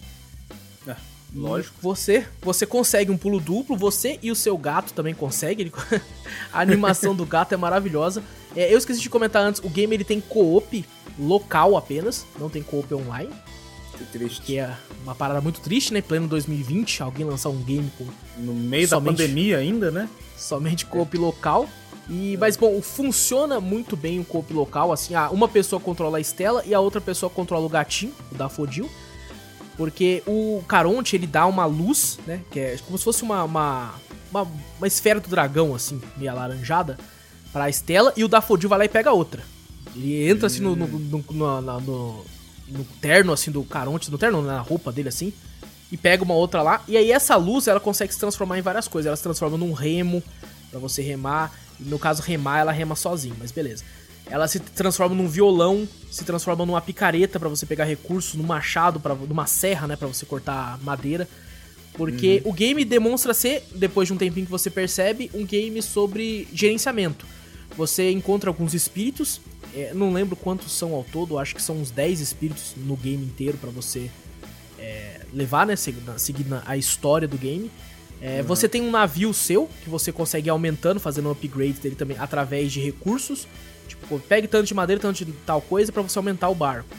É, 0.87 0.95
lógico. 1.33 1.75
Você, 1.81 2.25
você 2.41 2.65
consegue 2.65 3.11
um 3.11 3.17
pulo 3.17 3.39
duplo, 3.39 3.75
você 3.75 4.19
e 4.21 4.31
o 4.31 4.35
seu 4.35 4.57
gato 4.57 4.93
também 4.93 5.13
conseguem. 5.13 5.71
a 6.53 6.59
animação 6.59 7.15
do 7.15 7.25
gato 7.25 7.53
é 7.53 7.57
maravilhosa. 7.57 8.23
É, 8.55 8.73
eu 8.73 8.77
esqueci 8.77 8.99
de 8.99 9.09
comentar 9.09 9.43
antes, 9.43 9.61
o 9.63 9.69
game 9.69 9.93
ele 9.93 10.03
tem 10.03 10.19
co-op 10.19 10.85
local 11.17 11.77
apenas, 11.77 12.25
não 12.39 12.49
tem 12.49 12.63
co-op 12.63 12.93
online. 12.93 13.31
Que 13.97 14.05
triste. 14.05 14.41
Que 14.41 14.59
é 14.59 14.75
uma 15.03 15.13
parada 15.13 15.41
muito 15.41 15.59
triste, 15.59 15.93
né? 15.93 16.01
Pleno 16.01 16.27
2020, 16.27 17.03
alguém 17.03 17.25
lançar 17.25 17.49
um 17.49 17.61
game 17.61 17.91
com. 17.97 18.05
No 18.37 18.53
meio 18.53 18.87
somente, 18.87 19.17
da 19.17 19.23
pandemia 19.25 19.57
ainda, 19.57 19.91
né? 19.91 20.09
Somente 20.37 20.85
co-op 20.85 21.15
é. 21.15 21.19
local. 21.19 21.67
E, 22.09 22.37
mas 22.37 22.57
bom, 22.57 22.81
funciona 22.81 23.59
muito 23.59 23.95
bem 23.95 24.19
o 24.19 24.25
co-op 24.25 24.51
local, 24.51 24.91
assim, 24.91 25.13
ah, 25.13 25.29
uma 25.29 25.47
pessoa 25.47 25.79
controla 25.79 26.17
a 26.17 26.21
Estela 26.21 26.63
e 26.65 26.73
a 26.73 26.79
outra 26.79 26.99
pessoa 26.99 27.29
controla 27.29 27.65
o 27.65 27.69
gatinho, 27.69 28.13
o 28.31 28.35
Dafodil. 28.35 28.89
Porque 29.77 30.23
o 30.25 30.63
Caronte, 30.67 31.15
ele 31.15 31.27
dá 31.27 31.45
uma 31.45 31.65
luz, 31.65 32.17
né? 32.25 32.41
Que 32.49 32.59
é 32.59 32.77
como 32.85 32.97
se 32.97 33.03
fosse 33.03 33.21
uma, 33.21 33.43
uma, 33.43 33.93
uma, 34.31 34.47
uma 34.77 34.87
esfera 34.87 35.19
do 35.19 35.29
dragão, 35.29 35.75
assim, 35.75 36.01
meio 36.17 36.31
alaranjada, 36.31 36.97
pra 37.51 37.69
Estela, 37.69 38.13
e 38.15 38.23
o 38.23 38.27
Dafodil 38.27 38.69
vai 38.69 38.79
lá 38.79 38.85
e 38.85 38.89
pega 38.89 39.11
outra. 39.11 39.43
Ele 39.95 40.29
entra 40.29 40.47
assim 40.47 40.61
no, 40.61 40.75
no, 40.75 40.87
no, 40.87 41.25
no, 41.31 41.61
no, 41.61 42.25
no 42.69 42.83
terno, 43.01 43.33
assim, 43.33 43.51
do 43.51 43.63
Caronte, 43.63 44.11
no 44.11 44.17
terno, 44.17 44.41
na 44.41 44.59
roupa 44.59 44.91
dele, 44.91 45.09
assim, 45.09 45.33
e 45.91 45.97
pega 45.97 46.23
uma 46.23 46.35
outra 46.35 46.61
lá. 46.61 46.83
E 46.87 46.95
aí 46.95 47.11
essa 47.11 47.35
luz, 47.35 47.67
ela 47.67 47.79
consegue 47.79 48.13
se 48.13 48.19
transformar 48.19 48.59
em 48.59 48.61
várias 48.61 48.87
coisas. 48.87 49.07
Ela 49.07 49.15
se 49.15 49.23
transforma 49.23 49.57
num 49.57 49.73
remo, 49.73 50.23
para 50.69 50.79
você 50.79 51.01
remar. 51.01 51.53
E 51.79 51.83
no 51.83 51.97
caso, 51.97 52.21
remar, 52.21 52.59
ela 52.59 52.71
rema 52.71 52.95
sozinha, 52.95 53.35
mas 53.39 53.51
beleza. 53.51 53.83
Ela 54.29 54.47
se 54.47 54.59
transforma 54.59 55.15
num 55.15 55.27
violão, 55.27 55.87
se 56.11 56.23
transforma 56.23 56.65
numa 56.65 56.81
picareta 56.81 57.39
para 57.39 57.49
você 57.49 57.65
pegar 57.65 57.85
recursos, 57.85 58.35
num 58.35 58.43
machado, 58.43 58.99
pra, 58.99 59.15
numa 59.15 59.47
serra, 59.47 59.87
né, 59.87 59.95
para 59.95 60.07
você 60.07 60.25
cortar 60.25 60.79
madeira. 60.83 61.27
Porque 61.93 62.43
uhum. 62.45 62.51
o 62.51 62.53
game 62.53 62.85
demonstra 62.85 63.33
ser, 63.33 63.63
depois 63.73 64.07
de 64.07 64.13
um 64.13 64.17
tempinho 64.17 64.45
que 64.45 64.51
você 64.51 64.69
percebe, 64.69 65.31
um 65.33 65.43
game 65.45 65.81
sobre 65.81 66.47
gerenciamento. 66.53 67.25
Você 67.77 68.11
encontra 68.11 68.49
alguns 68.49 68.73
espíritos 68.73 69.41
é, 69.73 69.93
não 69.93 70.11
lembro 70.11 70.35
quantos 70.35 70.71
são 70.71 70.93
ao 70.93 71.03
todo, 71.03 71.37
acho 71.37 71.55
que 71.55 71.61
são 71.61 71.77
uns 71.77 71.91
10 71.91 72.19
espíritos 72.19 72.73
no 72.75 72.95
game 72.95 73.23
inteiro 73.23 73.57
para 73.57 73.69
você 73.69 74.09
é, 74.77 75.21
levar, 75.33 75.65
né, 75.65 75.75
seguindo 75.75 76.61
a 76.65 76.75
história 76.75 77.27
do 77.27 77.37
game. 77.37 77.69
É, 78.21 78.39
uhum. 78.39 78.47
Você 78.47 78.67
tem 78.67 78.81
um 78.81 78.91
navio 78.91 79.33
seu, 79.33 79.69
que 79.83 79.89
você 79.89 80.11
consegue 80.11 80.49
ir 80.49 80.51
aumentando, 80.51 80.99
fazendo 80.99 81.29
um 81.29 81.31
upgrade 81.31 81.73
dele 81.73 81.95
também 81.95 82.17
através 82.17 82.71
de 82.71 82.79
recursos. 82.81 83.47
Tipo, 83.87 84.19
pegue 84.19 84.47
tanto 84.47 84.67
de 84.67 84.73
madeira, 84.73 85.01
tanto 85.01 85.23
de 85.23 85.31
tal 85.45 85.61
coisa 85.61 85.91
para 85.91 86.01
você 86.01 86.17
aumentar 86.17 86.49
o 86.49 86.55
barco. 86.55 86.89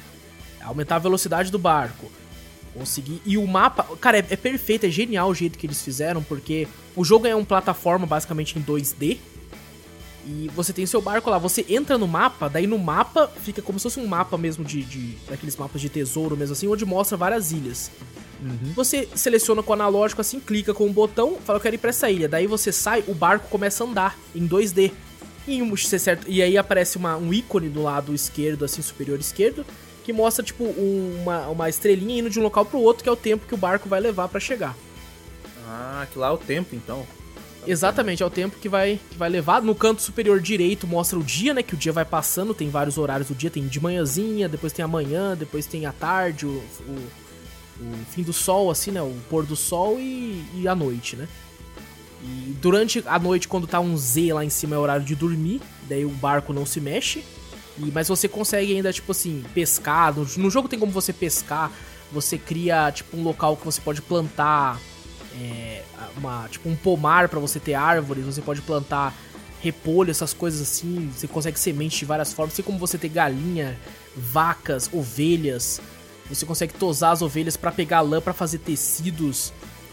Aumentar 0.63 0.97
a 0.97 0.99
velocidade 1.01 1.51
do 1.51 1.59
barco. 1.59 2.11
Conseguir. 2.73 3.21
E 3.27 3.37
o 3.37 3.47
mapa. 3.47 3.85
Cara, 4.01 4.19
é, 4.19 4.27
é, 4.31 4.37
perfeito, 4.37 4.87
é 4.87 4.91
genial 4.91 5.29
o 5.29 5.35
jeito 5.35 5.59
que 5.59 5.67
eles 5.67 5.83
fizeram, 5.83 6.23
porque 6.23 6.67
o 6.97 7.05
jogo 7.05 7.27
é 7.27 7.35
uma 7.35 7.45
plataforma 7.45 8.07
basicamente 8.07 8.59
em 8.59 8.63
2D. 8.63 9.19
E 10.27 10.51
você 10.55 10.73
tem 10.73 10.85
seu 10.85 11.01
barco 11.01 11.31
lá, 11.31 11.39
você 11.39 11.65
entra 11.69 11.97
no 11.97 12.07
mapa, 12.07 12.49
daí 12.49 12.67
no 12.67 12.79
mapa 12.79 13.27
fica 13.43 13.63
como 13.63 13.79
se 13.79 13.85
fosse 13.85 14.01
um 14.01 14.07
mapa 14.07 14.37
mesmo 14.37 14.65
de. 14.65 14.83
de 14.83 15.17
daqueles 15.29 15.57
mapas 15.57 15.81
de 15.81 15.89
tesouro 15.89 16.37
mesmo 16.37 16.53
assim, 16.53 16.69
onde 16.69 16.85
mostra 16.85 17.17
várias 17.17 17.53
ilhas. 17.53 17.91
Uhum. 18.43 18.73
Você 18.75 19.09
seleciona 19.15 19.63
com 19.63 19.71
o 19.71 19.75
analógico 19.75 20.21
assim, 20.21 20.41
clica 20.41 20.73
com 20.73 20.87
o 20.87 20.93
botão, 20.93 21.37
fala 21.45 21.59
eu 21.59 21.63
quero 21.63 21.75
ir 21.75 21.79
pra 21.79 21.91
essa 21.91 22.11
ilha. 22.11 22.29
Daí 22.29 22.47
você 22.47 22.73
sai, 22.73 23.05
o 23.07 23.15
barco 23.15 23.49
começa 23.49 23.85
a 23.85 23.87
andar 23.87 24.19
em 24.35 24.47
2D. 24.47 24.93
E, 25.47 25.63
um, 25.63 25.77
certo, 25.77 26.27
e 26.29 26.43
aí 26.43 26.57
aparece 26.57 26.97
uma, 26.97 27.17
um 27.17 27.33
ícone 27.33 27.69
do 27.69 27.83
lado 27.83 28.15
esquerdo, 28.15 28.65
assim, 28.65 28.83
superior 28.83 29.19
esquerdo, 29.19 29.65
que 30.05 30.13
mostra, 30.13 30.45
tipo, 30.45 30.65
um, 30.65 31.19
uma, 31.23 31.49
uma 31.49 31.69
estrelinha 31.69 32.21
indo 32.21 32.31
de 32.31 32.39
um 32.39 32.43
local 32.43 32.65
pro 32.65 32.79
outro, 32.79 33.03
que 33.03 33.09
é 33.09 33.13
o 33.13 33.17
tempo 33.17 33.47
que 33.47 33.55
o 33.55 33.59
barco 33.59 33.89
vai 33.89 34.01
levar 34.01 34.29
para 34.29 34.39
chegar. 34.39 34.77
Ah, 35.67 36.07
que 36.13 36.19
lá 36.19 36.29
é 36.29 36.31
o 36.31 36.39
tempo, 36.39 36.75
então. 36.77 37.07
Exatamente, 37.67 38.23
é 38.23 38.27
o 38.27 38.31
tempo 38.31 38.57
que 38.59 38.69
vai, 38.69 38.99
que 39.11 39.17
vai 39.17 39.29
levar. 39.29 39.63
No 39.63 39.75
canto 39.75 40.03
superior 40.03 40.41
direito 40.41 40.87
mostra 40.87 41.19
o 41.19 41.23
dia, 41.23 41.53
né? 41.53 41.63
Que 41.63 41.75
o 41.75 41.77
dia 41.77 41.93
vai 41.93 42.05
passando, 42.05 42.55
tem 42.55 42.71
vários 42.71 42.97
horários 42.97 43.29
do 43.29 43.35
dia, 43.35 43.51
tem 43.51 43.67
de 43.67 43.81
manhãzinha, 43.81 44.49
depois 44.49 44.73
tem 44.73 44.85
a 44.85 44.89
manhã, 44.89 45.37
depois 45.37 45.67
tem 45.67 45.87
a 45.87 45.93
tarde, 45.93 46.47
o, 46.47 46.63
o, 46.89 47.09
o 47.81 48.05
fim 48.11 48.23
do 48.23 48.33
sol, 48.33 48.71
assim, 48.71 48.91
né? 48.91 49.03
O 49.03 49.15
pôr 49.29 49.45
do 49.45 49.57
sol 49.57 49.99
e, 49.99 50.45
e 50.55 50.67
a 50.67 50.75
noite, 50.75 51.17
né? 51.17 51.29
E 52.23 52.55
durante 52.61 53.03
a 53.07 53.19
noite, 53.19 53.49
quando 53.49 53.67
tá 53.67 53.81
um 53.81 53.97
Z 53.97 54.33
lá 54.33 54.45
em 54.45 54.51
cima, 54.51 54.77
é 54.77 54.79
horário 54.79 55.05
de 55.05 55.15
dormir, 55.15 55.61
daí 55.89 56.05
o 56.05 56.11
barco 56.11 56.53
não 56.53 56.67
se 56.67 56.81
mexe. 56.81 57.25
E, 57.79 57.91
mas 57.91 58.09
você 58.09 58.29
consegue 58.29 58.75
ainda, 58.75 58.93
tipo 58.93 59.13
assim, 59.13 59.45
pescar. 59.55 60.15
No, 60.15 60.27
no 60.37 60.51
jogo 60.51 60.69
tem 60.69 60.79
como 60.79 60.93
você 60.93 61.13
pescar. 61.13 61.71
Você 62.13 62.37
cria, 62.37 62.91
tipo, 62.91 63.17
um 63.17 63.23
local 63.23 63.57
que 63.57 63.65
você 63.65 63.81
pode 63.81 64.03
plantar. 64.03 64.79
É, 65.35 65.83
uma, 66.17 66.49
tipo, 66.49 66.69
um 66.69 66.77
pomar 66.77 67.29
para 67.29 67.39
você 67.39 67.61
ter 67.61 67.75
árvores. 67.75 68.25
Você 68.25 68.41
pode 68.43 68.61
plantar 68.63 69.15
repolho, 69.63 70.11
essas 70.11 70.33
coisas 70.33 70.61
assim. 70.61 71.11
Você 71.15 71.27
consegue 71.27 71.59
semente 71.59 71.99
de 71.99 72.05
várias 72.05 72.33
formas. 72.33 72.55
Assim 72.55 72.63
como 72.63 72.79
você 72.79 72.99
ter 72.99 73.09
galinha, 73.09 73.79
vacas, 74.17 74.91
ovelhas. 74.93 75.81
Você 76.29 76.47
consegue 76.47 76.75
tosar 76.75 77.13
as 77.13 77.23
ovelhas 77.23 77.57
para 77.57 77.73
pegar 77.73 78.01
lã 78.01 78.21
para 78.21 78.33
fazer 78.33 78.59
tecidos. 78.59 79.53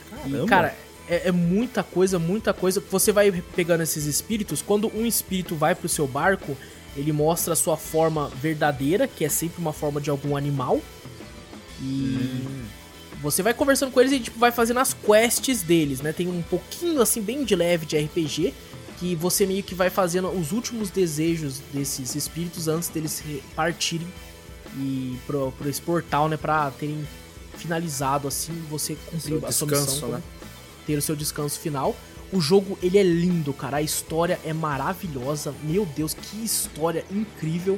Caramba. 0.10 0.44
E, 0.44 0.46
cara, 0.48 0.76
é, 1.08 1.30
é, 1.30 1.32
muita 1.32 1.84
coisa, 1.84 2.20
muita 2.20 2.54
coisa. 2.54 2.84
Você 2.92 3.12
vai 3.12 3.32
pegando 3.56 3.82
esses 3.84 4.06
espíritos. 4.06 4.62
Quando 4.62 4.92
um 4.96 5.06
espírito 5.06 5.56
vai 5.56 5.74
pro 5.74 5.90
seu 5.90 6.08
barco, 6.08 6.56
ele 6.96 7.12
mostra 7.12 7.54
a 7.54 7.56
sua 7.56 7.78
forma 7.78 8.30
verdadeira, 8.30 9.08
que 9.08 9.24
é 9.24 9.30
sempre 9.30 9.62
uma 9.62 9.74
forma 9.74 10.02
de 10.02 10.10
algum 10.10 10.36
animal. 10.36 10.82
E 11.82 12.44
hum. 12.48 12.66
Você 13.22 13.42
vai 13.42 13.54
conversando 13.54 13.92
com 13.92 14.00
eles 14.00 14.12
e 14.12 14.20
tipo, 14.20 14.40
vai 14.40 14.52
fazendo 14.52 14.80
as 14.80 14.94
quests 14.94 15.64
deles, 15.64 16.02
né? 16.02 16.14
Tem 16.14 16.28
um 16.28 16.42
pouquinho 16.42 17.02
assim, 17.02 17.22
bem 17.22 17.44
de 17.44 17.56
leve 17.56 17.86
de 17.86 17.98
RPG. 17.98 18.54
Que 19.00 19.14
você 19.14 19.46
meio 19.46 19.62
que 19.62 19.76
vai 19.76 19.92
fazendo 19.92 20.28
os 20.30 20.52
últimos 20.52 20.90
desejos 20.90 21.62
desses 21.72 22.16
espíritos 22.16 22.68
antes 22.68 22.90
deles 22.90 23.22
partirem 23.56 24.08
e 24.76 25.16
pro, 25.28 25.52
pro 25.52 25.70
esse 25.70 25.82
portal, 25.82 26.28
né? 26.28 26.36
Pra 26.36 26.72
terem 26.72 27.08
finalizado 27.58 28.28
assim, 28.28 28.54
você 28.70 28.98
cumprir 29.06 29.46
a 29.46 29.52
sua 29.52 29.68
missão. 29.68 30.10
Né? 30.10 30.24
ter 30.88 30.98
o 30.98 31.02
seu 31.02 31.16
descanso 31.16 31.60
final. 31.60 31.96
O 32.32 32.42
jogo, 32.42 32.78
ele 32.82 32.98
é 32.98 33.04
lindo, 33.04 33.54
cara. 33.54 33.78
A 33.78 33.82
história 33.82 34.40
é 34.44 34.54
maravilhosa. 34.54 35.54
Meu 35.64 35.86
Deus, 35.86 36.14
que 36.14 36.44
história 36.44 37.06
incrível. 37.12 37.78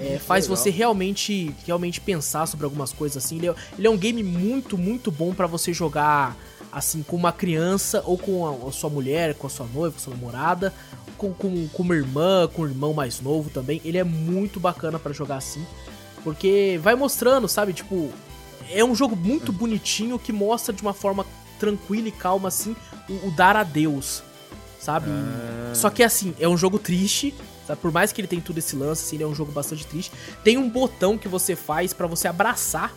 É, 0.00 0.18
faz 0.18 0.46
legal. 0.46 0.56
você 0.56 0.70
realmente 0.70 1.54
realmente 1.66 2.00
pensar 2.00 2.46
sobre 2.46 2.64
algumas 2.64 2.92
coisas 2.92 3.24
assim. 3.24 3.36
Ele 3.36 3.48
é, 3.48 3.54
ele 3.78 3.86
é 3.86 3.90
um 3.90 3.96
game 3.96 4.22
muito, 4.22 4.76
muito 4.76 5.10
bom 5.10 5.32
para 5.32 5.46
você 5.46 5.72
jogar 5.72 6.36
assim 6.72 7.02
com 7.02 7.14
uma 7.14 7.32
criança 7.32 8.02
ou 8.04 8.18
com 8.18 8.46
a, 8.46 8.68
a, 8.68 8.72
sua 8.72 8.90
mulher, 8.90 9.34
com 9.34 9.46
a 9.46 9.50
sua 9.50 9.66
noiva, 9.66 9.92
com 9.92 10.00
a 10.00 10.02
sua 10.02 10.14
namorada, 10.14 10.74
com, 11.16 11.32
com, 11.32 11.68
com 11.68 11.82
uma 11.82 11.94
irmã, 11.94 12.48
com 12.52 12.62
um 12.62 12.66
irmão 12.66 12.92
mais 12.92 13.20
novo 13.20 13.48
também. 13.50 13.80
Ele 13.84 13.98
é 13.98 14.04
muito 14.04 14.58
bacana 14.58 14.98
para 14.98 15.12
jogar 15.12 15.36
assim. 15.36 15.64
Porque 16.24 16.80
vai 16.82 16.94
mostrando, 16.94 17.46
sabe? 17.46 17.72
Tipo, 17.72 18.10
é 18.70 18.84
um 18.84 18.94
jogo 18.94 19.14
muito 19.14 19.52
bonitinho 19.52 20.18
que 20.18 20.32
mostra 20.32 20.74
de 20.74 20.82
uma 20.82 20.94
forma 20.94 21.24
tranquila 21.58 22.08
e 22.08 22.12
calma, 22.12 22.48
assim, 22.48 22.74
o, 23.08 23.28
o 23.28 23.30
dar 23.30 23.56
adeus, 23.56 24.22
sabe? 24.80 25.06
Ah. 25.10 25.72
Só 25.74 25.90
que, 25.90 26.02
assim, 26.02 26.34
é 26.40 26.48
um 26.48 26.56
jogo 26.56 26.78
triste, 26.78 27.34
sabe? 27.66 27.80
Por 27.80 27.92
mais 27.92 28.12
que 28.12 28.20
ele 28.20 28.28
tenha 28.28 28.42
tudo 28.42 28.58
esse 28.58 28.76
lance, 28.76 29.04
assim, 29.04 29.16
ele 29.16 29.24
é 29.24 29.26
um 29.26 29.34
jogo 29.34 29.52
bastante 29.52 29.86
triste. 29.86 30.12
Tem 30.42 30.56
um 30.58 30.68
botão 30.68 31.16
que 31.18 31.28
você 31.28 31.56
faz 31.56 31.92
para 31.92 32.06
você 32.06 32.28
abraçar 32.28 32.92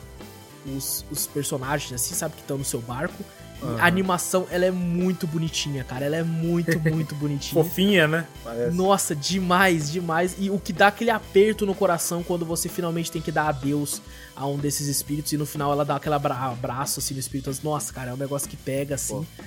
os, 0.65 1.05
os 1.09 1.27
personagens, 1.27 1.93
assim, 1.93 2.13
sabe? 2.13 2.35
Que 2.35 2.41
estão 2.41 2.57
no 2.57 2.65
seu 2.65 2.81
barco. 2.81 3.23
Uhum. 3.61 3.77
A 3.79 3.87
animação, 3.87 4.47
ela 4.51 4.65
é 4.65 4.71
muito 4.71 5.25
bonitinha, 5.25 5.83
cara. 5.83 6.05
Ela 6.05 6.17
é 6.17 6.23
muito, 6.23 6.79
muito 6.91 7.15
bonitinha. 7.15 7.63
Fofinha, 7.63 8.07
né? 8.07 8.27
Parece. 8.43 8.75
Nossa, 8.75 9.15
demais, 9.15 9.91
demais. 9.91 10.35
E 10.37 10.49
o 10.51 10.59
que 10.59 10.71
dá 10.71 10.87
aquele 10.87 11.09
aperto 11.09 11.65
no 11.65 11.73
coração 11.73 12.21
quando 12.21 12.45
você 12.45 12.69
finalmente 12.69 13.11
tem 13.11 13.21
que 13.21 13.31
dar 13.31 13.47
adeus 13.47 14.01
a 14.35 14.45
um 14.45 14.57
desses 14.57 14.87
espíritos 14.87 15.33
e 15.33 15.37
no 15.37 15.45
final 15.45 15.71
ela 15.71 15.83
dá 15.83 15.95
aquele 15.95 16.15
abraço 16.15 16.99
assim 16.99 17.15
no 17.15 17.19
espírito. 17.19 17.51
Nossa, 17.63 17.91
cara, 17.91 18.11
é 18.11 18.13
um 18.13 18.17
negócio 18.17 18.47
que 18.47 18.57
pega 18.57 18.95
assim. 18.95 19.25
Pô. 19.37 19.43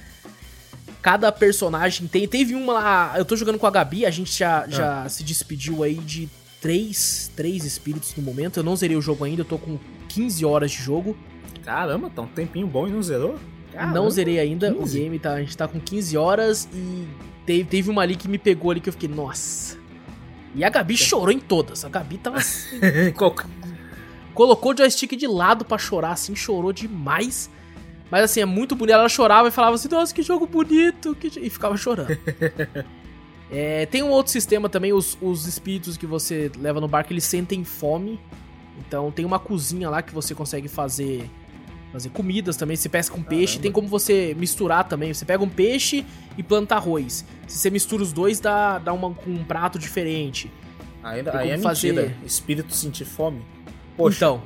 Cada 1.03 1.33
personagem 1.33 2.07
tem. 2.07 2.29
Teve 2.29 2.55
uma 2.55 2.73
lá. 2.73 3.15
Eu 3.17 3.25
tô 3.25 3.37
jogando 3.37 3.59
com 3.59 3.67
a 3.67 3.71
Gabi, 3.71 4.05
a 4.05 4.11
gente 4.11 4.39
já, 4.39 4.65
ah. 4.65 4.71
já 4.71 5.09
se 5.09 5.25
despediu 5.25 5.83
aí 5.83 5.95
de 5.95 6.29
três, 6.61 7.31
três 7.35 7.65
espíritos 7.65 8.15
no 8.17 8.23
momento. 8.23 8.59
Eu 8.59 8.63
não 8.65 8.77
zerei 8.77 8.97
o 8.97 9.03
jogo 9.03 9.25
ainda, 9.25 9.41
eu 9.41 9.47
tô 9.47 9.59
com 9.59 9.79
15 10.09 10.45
horas 10.45 10.71
de 10.71 10.79
jogo. 10.79 11.17
Caramba, 11.65 12.11
tá 12.11 12.23
um 12.23 12.27
tempinho 12.27 12.67
bom 12.67 12.87
e 12.87 12.91
não 12.91 13.03
zerou? 13.03 13.39
Caramba, 13.73 13.95
não 13.95 14.11
zerei 14.11 14.39
ainda, 14.39 14.73
15? 14.73 14.83
o 14.83 15.01
game 15.01 15.19
tá, 15.19 15.35
a 15.35 15.41
gente 15.41 15.57
tá 15.57 15.69
com 15.69 15.79
15 15.79 16.17
horas 16.17 16.69
e 16.73 17.07
teve, 17.47 17.65
teve 17.65 17.91
uma 17.91 18.03
ali 18.03 18.17
que 18.17 18.29
me 18.29 18.39
pegou 18.39 18.71
ali 18.71 18.81
que 18.81 18.89
eu 18.89 18.93
fiquei, 18.93 19.09
nossa. 19.09 19.79
E 20.55 20.65
a 20.65 20.69
Gabi 20.69 20.97
chorou 20.97 21.31
em 21.31 21.39
todas. 21.39 21.85
A 21.85 21.89
Gabi 21.89 22.19
tava. 22.19 22.39
Assim, 22.41 23.13
colocou 24.35 24.73
o 24.73 24.77
joystick 24.77 25.17
de 25.17 25.27
lado 25.27 25.65
para 25.65 25.79
chorar, 25.79 26.13
assim, 26.13 26.35
chorou 26.35 26.73
demais. 26.73 27.51
Mas 28.11 28.25
assim, 28.25 28.41
é 28.41 28.45
muito 28.45 28.75
bonito. 28.75 28.95
Ela 28.95 29.09
chorava 29.09 29.49
e 29.49 29.51
falava 29.51 29.77
assim, 29.77 29.89
nossa, 29.89 30.15
que 30.15 30.23
jogo 30.23 30.47
bonito. 30.47 31.15
Que... 31.15 31.29
E 31.39 31.49
ficava 31.49 31.77
chorando. 31.77 32.17
é, 33.51 33.87
tem 33.87 34.03
um 34.03 34.11
outro 34.11 34.33
sistema 34.33 34.69
também, 34.69 34.93
os, 34.93 35.17
os 35.21 35.47
espíritos 35.47 35.97
que 35.97 36.07
você 36.07 36.51
leva 36.59 36.81
no 36.81 36.89
barco, 36.89 37.13
eles 37.13 37.25
sentem 37.25 37.63
fome. 37.65 38.19
Então 38.79 39.11
tem 39.11 39.25
uma 39.25 39.39
cozinha 39.39 39.89
lá 39.89 40.03
que 40.03 40.13
você 40.13 40.35
consegue 40.35 40.69
fazer 40.69 41.29
fazer 41.93 42.09
comidas 42.11 42.57
também. 42.57 42.77
Você 42.77 42.89
pesca 42.89 43.15
com 43.15 43.23
peixe, 43.23 43.59
tem 43.59 43.73
como 43.73 43.89
você 43.89 44.35
misturar 44.39 44.85
também. 44.85 45.13
Você 45.13 45.25
pega 45.25 45.43
um 45.43 45.49
peixe 45.49 46.07
e 46.39 46.43
planta 46.43 46.77
arroz. 46.77 47.25
Se 47.47 47.59
você 47.59 47.71
mistura 47.71 48.03
os 48.03 48.13
dois, 48.13 48.39
dá, 48.41 48.79
dá 48.79 48.93
uma, 48.93 49.09
um 49.27 49.45
prato 49.45 49.79
diferente. 49.79 50.51
Ainda, 51.03 51.37
aí 51.37 51.51
é 51.51 51.59
fazer... 51.59 51.93
mentira. 51.93 52.17
Espírito 52.25 52.75
sentir 52.75 53.05
fome. 53.05 53.43
Poxa. 53.97 54.17
Então, 54.17 54.43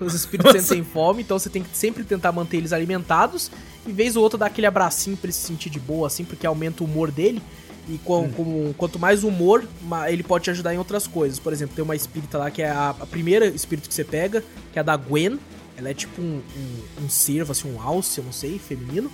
os, 0.00 0.06
os 0.08 0.14
espíritos 0.14 0.52
sentem 0.52 0.84
fome, 0.84 1.22
então 1.22 1.38
você 1.38 1.48
tem 1.48 1.62
que 1.62 1.76
sempre 1.76 2.04
tentar 2.04 2.32
manter 2.32 2.58
eles 2.58 2.72
alimentados. 2.72 3.50
E 3.86 3.92
vez 3.92 4.16
ou 4.16 4.22
outra 4.22 4.38
dar 4.38 4.46
aquele 4.46 4.66
abracinho 4.66 5.16
pra 5.16 5.26
ele 5.26 5.32
se 5.32 5.46
sentir 5.46 5.70
de 5.70 5.78
boa, 5.78 6.06
assim, 6.06 6.24
porque 6.24 6.46
aumenta 6.46 6.82
o 6.82 6.86
humor 6.86 7.10
dele. 7.10 7.42
E 7.86 7.98
com, 7.98 8.22
hum. 8.22 8.32
com, 8.32 8.74
quanto 8.78 8.98
mais 8.98 9.24
humor, 9.24 9.66
ele 10.08 10.22
pode 10.22 10.44
te 10.44 10.50
ajudar 10.50 10.74
em 10.74 10.78
outras 10.78 11.06
coisas. 11.06 11.38
Por 11.38 11.52
exemplo, 11.52 11.74
tem 11.74 11.84
uma 11.84 11.94
espírita 11.94 12.38
lá 12.38 12.50
que 12.50 12.62
é 12.62 12.70
a, 12.70 12.90
a 12.90 13.06
primeira 13.06 13.46
espírito 13.46 13.88
que 13.88 13.94
você 13.94 14.04
pega, 14.04 14.42
que 14.72 14.78
é 14.78 14.80
a 14.80 14.82
da 14.82 14.96
Gwen. 14.96 15.38
Ela 15.76 15.90
é 15.90 15.94
tipo 15.94 16.22
um, 16.22 16.40
um, 16.56 17.04
um 17.04 17.08
cervo, 17.10 17.52
assim, 17.52 17.70
um 17.70 17.80
alce, 17.80 18.18
eu 18.18 18.24
não 18.24 18.32
sei, 18.32 18.58
feminino. 18.58 19.10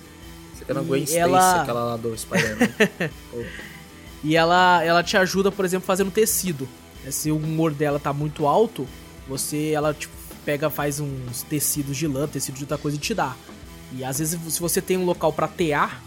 Você 0.55 0.65
quer 0.65 0.75
na 0.75 0.83
Gwen 0.83 1.03
Stacy, 1.03 1.19
ela... 1.19 1.63
aquela 1.63 1.85
lá 1.85 1.97
do 1.97 2.17
Spider-Man. 2.17 2.69
oh. 3.35 3.43
E 4.23 4.37
ela, 4.37 4.85
ela 4.85 5.03
te 5.03 5.17
ajuda, 5.17 5.51
por 5.51 5.65
exemplo, 5.65 5.87
fazendo 5.87 6.11
tecido. 6.11 6.69
Se 7.11 7.31
o 7.31 7.37
humor 7.37 7.73
dela 7.73 7.99
tá 7.99 8.13
muito 8.13 8.47
alto, 8.47 8.87
você, 9.27 9.71
ela, 9.71 9.95
tipo, 9.95 10.13
pega, 10.41 10.69
faz 10.71 11.01
uns 11.01 11.43
tecidos 11.43 11.97
de 11.97 12.07
lã, 12.07 12.27
tecido 12.27 12.57
de 12.57 12.65
outra 12.65 12.79
coisa 12.79 12.97
e 12.97 13.01
te 13.01 13.15
dá. 13.15 13.37
E 13.93 14.05
às 14.05 14.19
vezes, 14.19 14.39
se 14.53 14.61
você 14.61 14.81
tem 14.81 14.97
um 14.97 15.05
local 15.05 15.33
para 15.33 15.49
tear, 15.49 16.03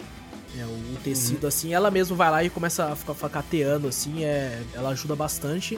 né, 0.56 0.66
o 0.66 0.98
tecido 1.04 1.44
uhum. 1.44 1.48
assim, 1.48 1.74
ela 1.74 1.90
mesmo 1.90 2.16
vai 2.16 2.32
lá 2.32 2.44
e 2.44 2.50
começa 2.50 2.92
a 2.92 2.96
ficar, 2.96 3.13
ficar 3.13 3.44
teando, 3.44 3.88
assim, 3.88 4.24
é, 4.24 4.62
ela 4.74 4.90
ajuda 4.90 5.16
bastante. 5.16 5.78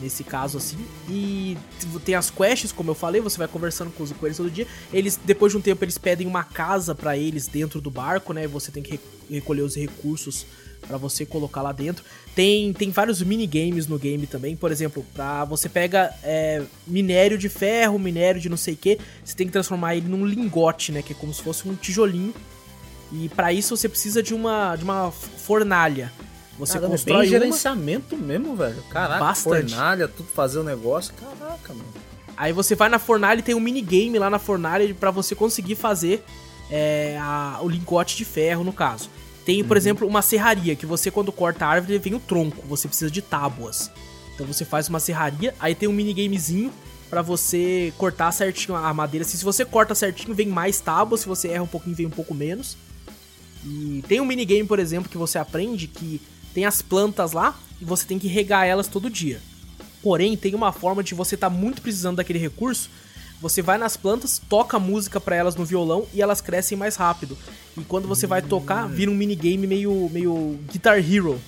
nesse 0.00 0.22
caso 0.22 0.58
assim. 0.58 0.78
E 1.08 1.56
tem 2.04 2.14
as 2.14 2.30
quests, 2.30 2.72
como 2.72 2.90
eu 2.90 2.94
falei, 2.94 3.20
você 3.20 3.36
vai 3.36 3.48
conversando 3.48 3.90
com, 3.90 4.02
os, 4.02 4.12
com 4.12 4.26
eles 4.26 4.36
todo 4.36 4.50
dia. 4.50 4.66
Eles, 4.92 5.18
depois 5.24 5.52
de 5.52 5.58
um 5.58 5.60
tempo, 5.60 5.84
eles 5.84 5.98
pedem 5.98 6.26
uma 6.26 6.44
casa 6.44 6.94
para 6.94 7.16
eles 7.16 7.46
dentro 7.46 7.80
do 7.80 7.90
barco, 7.90 8.32
né? 8.32 8.46
Você 8.46 8.70
tem 8.70 8.82
que 8.82 9.00
recolher 9.28 9.62
os 9.62 9.74
recursos 9.74 10.46
para 10.86 10.96
você 10.96 11.26
colocar 11.26 11.62
lá 11.62 11.72
dentro. 11.72 12.04
Tem, 12.34 12.72
tem 12.72 12.90
vários 12.90 13.22
minigames 13.22 13.86
no 13.86 13.98
game 13.98 14.26
também, 14.26 14.56
por 14.56 14.70
exemplo, 14.70 15.04
pra 15.12 15.44
você 15.44 15.68
pega 15.68 16.14
é, 16.22 16.62
minério 16.86 17.36
de 17.36 17.48
ferro, 17.48 17.98
minério 17.98 18.40
de 18.40 18.48
não 18.48 18.56
sei 18.56 18.74
o 18.74 18.76
que, 18.76 18.98
você 19.24 19.34
tem 19.34 19.46
que 19.46 19.52
transformar 19.52 19.96
ele 19.96 20.08
num 20.08 20.24
lingote, 20.24 20.92
né? 20.92 21.02
Que 21.02 21.12
é 21.12 21.16
como 21.16 21.34
se 21.34 21.42
fosse 21.42 21.68
um 21.68 21.74
tijolinho. 21.74 22.34
E 23.10 23.28
para 23.30 23.52
isso 23.52 23.76
você 23.76 23.88
precisa 23.88 24.22
de 24.22 24.34
uma, 24.34 24.76
de 24.76 24.84
uma 24.84 25.10
fornalha. 25.10 26.12
Você 26.58 26.74
Caramba, 26.74 26.90
constrói 26.90 27.20
bem 27.20 27.30
gerenciamento 27.30 28.16
mesmo, 28.16 28.56
velho. 28.56 28.82
Caraca, 28.90 29.20
Bastante. 29.20 29.72
fornalha, 29.72 30.08
tudo 30.08 30.28
fazer 30.28 30.58
o 30.58 30.62
um 30.62 30.64
negócio. 30.64 31.14
Caraca, 31.14 31.72
mano. 31.72 31.88
Aí 32.36 32.52
você 32.52 32.74
vai 32.74 32.88
na 32.88 32.98
fornalha 32.98 33.40
e 33.40 33.42
tem 33.42 33.54
um 33.54 33.60
minigame 33.60 34.18
lá 34.18 34.28
na 34.28 34.38
fornalha 34.38 34.94
para 34.94 35.10
você 35.10 35.34
conseguir 35.34 35.74
fazer 35.74 36.24
é, 36.70 37.16
a, 37.20 37.58
o 37.62 37.68
lingote 37.68 38.16
de 38.16 38.24
ferro, 38.24 38.62
no 38.62 38.72
caso. 38.72 39.08
Tem, 39.48 39.64
por 39.64 39.78
uhum. 39.78 39.78
exemplo, 39.78 40.06
uma 40.06 40.20
serraria, 40.20 40.76
que 40.76 40.84
você 40.84 41.10
quando 41.10 41.32
corta 41.32 41.64
a 41.64 41.68
árvore 41.70 41.96
vem 41.96 42.12
o 42.12 42.20
tronco, 42.20 42.62
você 42.68 42.86
precisa 42.86 43.10
de 43.10 43.22
tábuas. 43.22 43.90
Então 44.34 44.46
você 44.46 44.62
faz 44.62 44.90
uma 44.90 45.00
serraria, 45.00 45.54
aí 45.58 45.74
tem 45.74 45.88
um 45.88 45.92
minigamezinho 45.94 46.70
para 47.08 47.22
você 47.22 47.90
cortar 47.96 48.30
certinho 48.30 48.76
a 48.76 48.92
madeira. 48.92 49.24
Assim, 49.24 49.38
se 49.38 49.44
você 49.46 49.64
corta 49.64 49.94
certinho, 49.94 50.34
vem 50.34 50.48
mais 50.48 50.82
tábuas, 50.82 51.22
se 51.22 51.26
você 51.26 51.48
erra 51.48 51.62
um 51.62 51.66
pouquinho, 51.66 51.96
vem 51.96 52.04
um 52.04 52.10
pouco 52.10 52.34
menos. 52.34 52.76
E 53.64 54.04
tem 54.06 54.20
um 54.20 54.26
minigame, 54.26 54.68
por 54.68 54.78
exemplo, 54.78 55.08
que 55.08 55.16
você 55.16 55.38
aprende 55.38 55.86
que 55.86 56.20
tem 56.52 56.66
as 56.66 56.82
plantas 56.82 57.32
lá 57.32 57.58
e 57.80 57.86
você 57.86 58.06
tem 58.06 58.18
que 58.18 58.28
regar 58.28 58.66
elas 58.66 58.86
todo 58.86 59.08
dia. 59.08 59.40
Porém, 60.02 60.36
tem 60.36 60.54
uma 60.54 60.72
forma 60.72 61.02
de 61.02 61.14
você 61.14 61.36
estar 61.36 61.48
tá 61.48 61.56
muito 61.56 61.80
precisando 61.80 62.16
daquele 62.16 62.38
recurso. 62.38 62.90
Você 63.40 63.62
vai 63.62 63.78
nas 63.78 63.96
plantas, 63.96 64.40
toca 64.48 64.78
música 64.78 65.20
para 65.20 65.36
elas 65.36 65.54
no 65.54 65.64
violão 65.64 66.06
e 66.12 66.20
elas 66.20 66.40
crescem 66.40 66.76
mais 66.76 66.96
rápido. 66.96 67.38
E 67.76 67.82
quando 67.82 68.08
você 68.08 68.26
vai 68.26 68.42
tocar, 68.42 68.88
vira 68.88 69.10
um 69.10 69.14
minigame 69.14 69.66
meio, 69.66 70.08
meio 70.12 70.58
Guitar 70.70 70.98
Hero. 70.98 71.40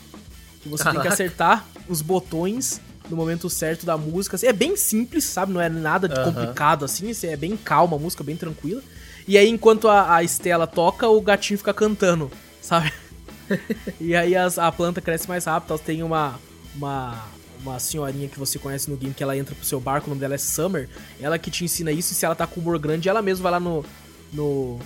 Que 0.63 0.69
você 0.69 0.85
Caraca. 0.85 1.01
tem 1.01 1.09
que 1.09 1.13
acertar 1.13 1.67
os 1.89 2.01
botões 2.01 2.81
no 3.09 3.17
momento 3.17 3.51
certo 3.51 3.85
da 3.85 3.97
música. 3.97 4.39
É 4.45 4.53
bem 4.53 4.77
simples, 4.77 5.25
sabe? 5.25 5.53
Não 5.53 5.61
é 5.61 5.69
nada 5.69 6.09
de 6.09 6.23
complicado 6.23 6.85
assim. 6.85 7.11
É 7.25 7.37
bem 7.37 7.57
calma 7.57 7.97
a 7.97 8.01
música, 8.01 8.23
bem 8.23 8.37
tranquila. 8.37 8.83
E 9.27 9.37
aí, 9.37 9.49
enquanto 9.49 9.89
a, 9.89 10.15
a 10.17 10.23
Estela 10.23 10.67
toca, 10.67 11.09
o 11.09 11.21
gatinho 11.21 11.59
fica 11.59 11.75
cantando, 11.75 12.31
sabe? 12.61 12.93
e 14.01 14.15
aí 14.15 14.37
as, 14.37 14.59
a 14.59 14.71
planta 14.71 15.01
cresce 15.01 15.29
mais 15.29 15.45
rápido. 15.45 15.79
Tem 15.79 16.03
uma, 16.03 16.39
uma, 16.75 17.25
uma 17.63 17.79
senhorinha 17.79 18.29
que 18.29 18.39
você 18.39 18.59
conhece 18.59 18.91
no 18.91 18.97
game 18.97 19.15
que 19.15 19.23
ela 19.23 19.37
entra 19.37 19.55
pro 19.55 19.65
seu 19.65 19.81
barco, 19.81 20.07
o 20.07 20.11
nome 20.11 20.21
dela 20.21 20.35
é 20.35 20.39
Summer. 20.39 20.89
Ela 21.21 21.39
que 21.39 21.51
te 21.51 21.65
ensina 21.65 21.91
isso, 21.93 22.13
e 22.13 22.17
se 22.17 22.25
ela 22.25 22.35
tá 22.35 22.47
com 22.47 22.61
humor 22.61 22.79
grande, 22.79 23.09
ela 23.09 23.23
mesma 23.23 23.43
vai 23.45 23.53
lá 23.53 23.61
no. 23.61 23.85
no 24.33 24.79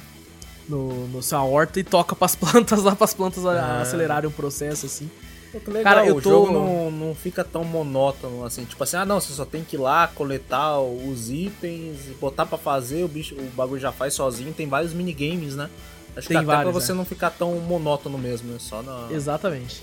no, 0.66 1.06
no 1.08 1.22
sua 1.22 1.44
horta 1.44 1.78
e 1.78 1.84
toca 1.84 2.16
pras 2.16 2.34
plantas 2.34 2.82
lá, 2.82 2.96
pras 2.96 3.12
plantas 3.12 3.44
ah. 3.44 3.82
acelerarem 3.82 4.30
o 4.30 4.32
processo, 4.32 4.86
assim. 4.86 5.10
Pô, 5.52 5.70
legal, 5.70 5.94
Cara, 5.94 6.06
eu 6.06 6.16
o 6.16 6.22
tô... 6.22 6.30
jogo 6.30 6.52
não, 6.52 6.90
não 6.90 7.14
fica 7.14 7.44
tão 7.44 7.62
monótono 7.64 8.44
assim, 8.44 8.64
tipo 8.64 8.82
assim, 8.82 8.96
ah 8.96 9.04
não, 9.04 9.20
você 9.20 9.32
só 9.34 9.44
tem 9.44 9.62
que 9.62 9.76
ir 9.76 9.78
lá 9.78 10.08
coletar 10.08 10.80
os 10.80 11.30
itens, 11.30 11.98
botar 12.18 12.46
para 12.46 12.56
fazer, 12.56 13.04
o 13.04 13.08
bicho, 13.08 13.34
o 13.34 13.50
bagulho 13.54 13.80
já 13.80 13.92
faz 13.92 14.14
sozinho, 14.14 14.54
tem 14.54 14.66
vários 14.66 14.94
minigames, 14.94 15.54
né? 15.54 15.68
Acho 16.16 16.28
Tem 16.28 16.36
que 16.36 16.44
até 16.44 16.46
vários, 16.46 16.72
pra 16.72 16.80
você 16.80 16.92
é. 16.92 16.94
não 16.94 17.04
ficar 17.04 17.30
tão 17.30 17.56
monótono 17.56 18.16
mesmo, 18.16 18.52
né? 18.52 18.58
Só 18.60 18.82
na. 18.82 19.08
Exatamente. 19.10 19.82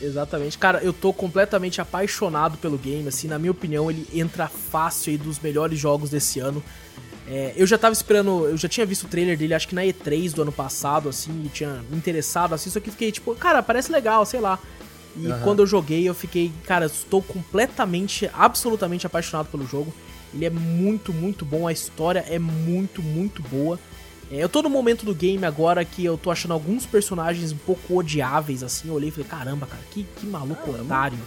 Exatamente. 0.00 0.56
Cara, 0.56 0.78
eu 0.78 0.92
tô 0.92 1.12
completamente 1.12 1.80
apaixonado 1.80 2.56
pelo 2.58 2.78
game, 2.78 3.08
assim, 3.08 3.26
na 3.28 3.38
minha 3.38 3.50
opinião, 3.50 3.90
ele 3.90 4.06
entra 4.14 4.48
fácil 4.48 5.10
aí 5.10 5.18
dos 5.18 5.40
melhores 5.40 5.78
jogos 5.78 6.10
desse 6.10 6.38
ano. 6.38 6.62
É, 7.26 7.52
eu 7.56 7.66
já 7.66 7.76
tava 7.76 7.92
esperando, 7.92 8.46
eu 8.46 8.56
já 8.56 8.68
tinha 8.68 8.86
visto 8.86 9.04
o 9.04 9.08
trailer 9.08 9.36
dele, 9.36 9.52
acho 9.52 9.68
que 9.68 9.74
na 9.74 9.82
E3 9.82 10.32
do 10.32 10.42
ano 10.42 10.52
passado, 10.52 11.10
assim, 11.10 11.42
e 11.44 11.48
tinha 11.48 11.84
me 11.90 11.96
interessado, 11.96 12.54
assim, 12.54 12.70
só 12.70 12.80
que 12.80 12.90
fiquei 12.90 13.12
tipo, 13.12 13.34
cara, 13.34 13.62
parece 13.62 13.92
legal, 13.92 14.24
sei 14.24 14.40
lá. 14.40 14.58
E 15.14 15.26
uhum. 15.26 15.40
quando 15.40 15.60
eu 15.60 15.66
joguei, 15.66 16.08
eu 16.08 16.14
fiquei, 16.14 16.50
cara, 16.64 16.86
estou 16.86 17.20
completamente, 17.20 18.30
absolutamente 18.32 19.06
apaixonado 19.06 19.48
pelo 19.50 19.66
jogo. 19.66 19.92
Ele 20.32 20.46
é 20.46 20.50
muito, 20.50 21.12
muito 21.12 21.44
bom, 21.44 21.66
a 21.66 21.72
história 21.72 22.24
é 22.28 22.38
muito, 22.38 23.02
muito 23.02 23.42
boa. 23.42 23.78
É, 24.30 24.36
eu 24.42 24.48
tô 24.48 24.62
no 24.62 24.68
momento 24.68 25.04
do 25.04 25.14
game 25.14 25.44
agora 25.44 25.84
que 25.84 26.04
eu 26.04 26.18
tô 26.18 26.30
achando 26.30 26.52
alguns 26.52 26.84
personagens 26.84 27.52
um 27.52 27.56
pouco 27.56 27.98
odiáveis, 27.98 28.62
assim. 28.62 28.88
Eu 28.88 28.94
olhei 28.94 29.08
e 29.08 29.12
falei, 29.12 29.26
caramba, 29.28 29.66
cara, 29.66 29.82
que, 29.90 30.04
que 30.16 30.26
maluco 30.26 30.72
caramba. 30.72 30.82
otário. 30.82 31.18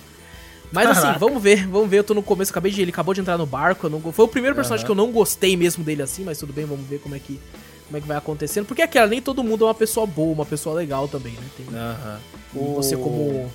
Mas 0.72 0.86
assim, 0.86 1.02
Caraca. 1.02 1.10
assim, 1.18 1.20
vamos 1.20 1.44
ver, 1.44 1.68
vamos 1.68 1.90
ver. 1.90 2.00
Eu 2.00 2.04
tô 2.04 2.14
no 2.14 2.24
começo, 2.24 2.52
acabei 2.52 2.72
de. 2.72 2.82
Ele 2.82 2.92
acabou 2.92 3.14
de 3.14 3.20
entrar 3.20 3.38
no 3.38 3.46
barco. 3.46 3.90
Não, 3.90 4.00
foi 4.00 4.26
o 4.26 4.28
primeiro 4.28 4.56
personagem 4.56 4.84
uhum. 4.84 4.86
que 4.86 4.92
eu 4.92 5.06
não 5.06 5.12
gostei 5.12 5.58
mesmo 5.58 5.84
dele 5.84 6.02
assim, 6.02 6.24
mas 6.24 6.38
tudo 6.38 6.54
bem, 6.54 6.66
vamos 6.66 6.88
ver 6.88 7.00
como 7.00 7.16
é 7.16 7.20
que. 7.20 7.40
Como 7.88 7.98
é 7.98 8.02
que 8.02 8.08
vai 8.08 8.16
acontecendo. 8.16 8.66
Porque 8.66 8.82
aquela, 8.82 9.08
nem 9.08 9.22
todo 9.22 9.44
mundo 9.44 9.66
é 9.66 9.68
uma 9.68 9.74
pessoa 9.74 10.08
boa, 10.08 10.32
uma 10.32 10.46
pessoa 10.46 10.74
legal 10.74 11.10
também, 11.10 11.34
né? 11.34 11.44
Tem, 11.58 11.66
uhum. 11.68 12.76
Você 12.76 12.96
como. 12.96 13.52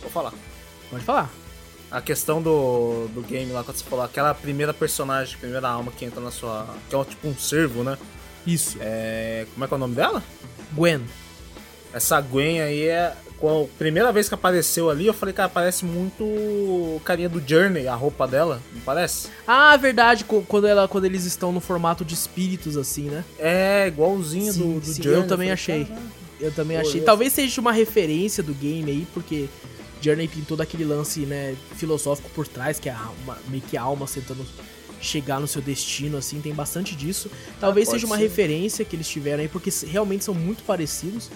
Vou 0.00 0.10
falar. 0.10 0.32
Pode 0.90 1.04
falar 1.04 1.41
a 1.92 2.00
questão 2.00 2.40
do, 2.40 3.06
do 3.08 3.20
game 3.20 3.52
lá, 3.52 3.62
quando 3.62 3.76
você 3.76 3.84
falou, 3.84 4.04
aquela 4.04 4.32
primeira 4.32 4.72
personagem, 4.72 5.36
primeira 5.36 5.68
alma 5.68 5.92
que 5.92 6.04
entra 6.04 6.20
na 6.20 6.30
sua. 6.30 6.66
que 6.88 6.96
é 6.96 7.04
tipo 7.04 7.28
um 7.28 7.36
servo, 7.36 7.84
né? 7.84 7.98
Isso. 8.46 8.78
É. 8.80 9.46
Como 9.52 9.64
é 9.64 9.68
que 9.68 9.74
é 9.74 9.76
o 9.76 9.80
nome 9.80 9.94
dela? 9.94 10.22
Gwen. 10.72 11.02
Essa 11.92 12.20
Gwen 12.20 12.62
aí 12.62 12.88
é. 12.88 13.14
A 13.42 13.66
primeira 13.76 14.12
vez 14.12 14.28
que 14.28 14.34
apareceu 14.34 14.88
ali, 14.88 15.08
eu 15.08 15.12
falei, 15.12 15.34
cara, 15.34 15.48
parece 15.48 15.84
muito 15.84 17.00
carinha 17.04 17.28
do 17.28 17.42
Journey, 17.44 17.88
a 17.88 17.94
roupa 17.94 18.24
dela, 18.24 18.62
não 18.72 18.80
parece? 18.82 19.30
Ah, 19.44 19.76
verdade, 19.76 20.24
quando, 20.24 20.68
ela, 20.68 20.86
quando 20.86 21.06
eles 21.06 21.24
estão 21.24 21.50
no 21.50 21.58
formato 21.58 22.04
de 22.04 22.14
espíritos, 22.14 22.76
assim, 22.76 23.10
né? 23.10 23.24
É, 23.40 23.88
igualzinho 23.88 24.52
sim, 24.52 24.60
do, 24.60 24.80
do 24.80 24.86
sim, 24.86 25.02
Journey. 25.02 25.22
Eu 25.22 25.26
também 25.26 25.56
falei, 25.56 25.82
achei. 25.82 25.88
Eu 26.40 26.52
também 26.52 26.80
Pô, 26.80 26.86
achei. 26.86 27.00
Talvez 27.00 27.32
seja 27.32 27.60
uma 27.60 27.72
referência 27.72 28.44
do 28.44 28.54
game 28.54 28.88
aí, 28.88 29.06
porque 29.12 29.48
Journey 30.02 30.28
tem 30.28 30.42
todo 30.42 30.60
aquele 30.60 30.84
lance, 30.84 31.20
né, 31.20 31.54
filosófico 31.76 32.28
por 32.30 32.46
trás, 32.46 32.78
que 32.78 32.88
é 32.88 32.92
a 32.92 32.98
alma, 32.98 33.38
meio 33.48 33.62
que 33.62 33.76
a 33.76 33.82
alma 33.82 34.06
tentando 34.06 34.44
chegar 35.00 35.40
no 35.40 35.46
seu 35.46 35.60
destino, 35.60 36.16
assim, 36.16 36.40
tem 36.40 36.54
bastante 36.54 36.94
disso. 36.94 37.30
Talvez 37.60 37.88
ah, 37.88 37.92
seja 37.92 38.06
uma 38.06 38.16
ser. 38.16 38.22
referência 38.22 38.84
que 38.84 38.94
eles 38.96 39.08
tiveram 39.08 39.42
aí, 39.42 39.48
porque 39.48 39.70
realmente 39.86 40.24
são 40.24 40.34
muito 40.34 40.62
parecidos. 40.62 41.30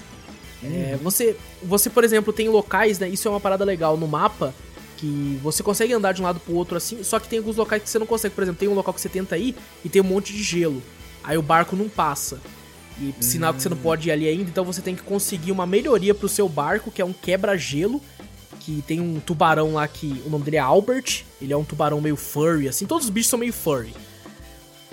É, 0.63 0.67
uhum. 0.67 0.75
É, 0.75 0.97
você, 0.97 1.37
você, 1.63 1.91
por 1.91 2.05
exemplo, 2.05 2.33
tem 2.33 2.49
locais, 2.49 2.99
né, 2.99 3.09
isso 3.09 3.27
é 3.27 3.31
uma 3.31 3.41
parada 3.41 3.65
legal 3.65 3.97
no 3.97 4.07
mapa, 4.07 4.55
que 4.97 5.39
você 5.43 5.63
consegue 5.63 5.93
andar 5.93 6.13
de 6.13 6.23
um 6.23 6.25
lado 6.25 6.41
pro 6.41 6.55
outro 6.55 6.77
assim, 6.77 7.03
só 7.05 7.19
que 7.19 7.29
tem 7.29 7.39
alguns 7.39 7.57
locais 7.57 7.83
que 7.83 7.89
você 7.91 7.99
não 7.99 8.07
consegue. 8.07 8.35
Por 8.35 8.43
exemplo, 8.43 8.59
tem 8.59 8.69
um 8.69 8.75
local 8.75 8.95
que 8.95 9.01
você 9.01 9.09
tenta 9.09 9.37
ir 9.37 9.55
e 9.85 9.89
tem 9.89 10.01
um 10.01 10.07
monte 10.07 10.33
de 10.33 10.43
gelo. 10.43 10.83
Aí 11.23 11.37
o 11.37 11.43
barco 11.43 11.77
não 11.77 11.89
passa. 11.89 12.41
E 12.99 13.15
sinal 13.21 13.53
que 13.53 13.61
você 13.61 13.69
não 13.69 13.77
hum. 13.77 13.81
pode 13.83 14.09
ir 14.09 14.13
ali 14.13 14.27
ainda, 14.27 14.49
então 14.49 14.65
você 14.65 14.81
tem 14.81 14.95
que 14.95 15.03
conseguir 15.03 15.53
uma 15.53 15.67
melhoria 15.67 16.15
pro 16.15 16.29
seu 16.29 16.49
barco, 16.49 16.91
que 16.91 17.03
é 17.03 17.05
um 17.05 17.13
quebra-gelo, 17.13 18.01
que 18.67 18.83
tem 18.83 19.01
um 19.01 19.21
tubarão 19.21 19.75
lá 19.75 19.87
que 19.87 20.21
o 20.27 20.29
nome 20.29 20.43
dele 20.43 20.57
é 20.57 20.61
Albert. 20.61 21.25
Ele 21.41 21.53
é 21.53 21.57
um 21.57 21.63
tubarão 21.63 22.01
meio 22.01 22.17
furry, 22.17 22.69
assim. 22.69 22.85
Todos 22.85 23.05
os 23.05 23.11
bichos 23.11 23.31
são 23.31 23.39
meio 23.39 23.53
furry. 23.53 23.95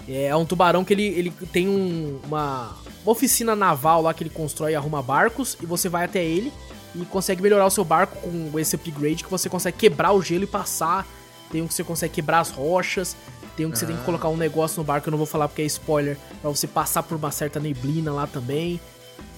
É 0.08 0.36
um 0.36 0.46
tubarão 0.46 0.86
que 0.86 0.94
ele, 0.94 1.08
ele 1.08 1.32
tem 1.52 1.68
um, 1.68 2.20
uma, 2.24 2.78
uma 3.04 3.12
oficina 3.12 3.56
naval 3.56 4.04
lá 4.04 4.14
que 4.14 4.22
ele 4.22 4.30
constrói 4.30 4.74
e 4.74 4.76
arruma 4.76 5.02
barcos. 5.02 5.58
E 5.60 5.66
você 5.66 5.90
vai 5.90 6.06
até 6.06 6.24
ele 6.24 6.54
e 6.94 7.04
consegue 7.06 7.42
melhorar 7.42 7.66
o 7.66 7.72
seu 7.72 7.84
barco 7.84 8.16
com 8.22 8.60
esse 8.60 8.76
upgrade 8.76 9.24
que 9.24 9.32
você 9.32 9.50
consegue 9.50 9.76
quebrar 9.76 10.12
o 10.12 10.22
gelo 10.22 10.44
e 10.44 10.48
passar. 10.48 11.08
Tem 11.52 11.60
um 11.60 11.68
que 11.68 11.74
você 11.74 11.84
consegue 11.84 12.14
quebrar 12.14 12.42
as 12.42 12.52
rochas. 12.52 13.18
Tem 13.58 13.66
um 13.66 13.72
que 13.72 13.78
ah. 13.78 13.80
você 13.80 13.88
tem 13.88 13.96
que 13.96 14.04
ah. 14.04 14.06
colocar 14.06 14.30
um 14.30 14.38
negócio 14.38 14.78
no 14.78 14.84
barco, 14.84 15.08
eu 15.08 15.12
não 15.12 15.18
vou 15.18 15.26
falar 15.26 15.48
porque 15.48 15.64
é 15.64 15.66
spoiler, 15.66 16.16
pra 16.42 16.52
você 16.52 16.68
passar 16.68 17.02
por 17.02 17.18
uma 17.18 17.32
certa 17.32 17.60
neblina 17.60 18.14
lá 18.14 18.28
também. 18.28 18.80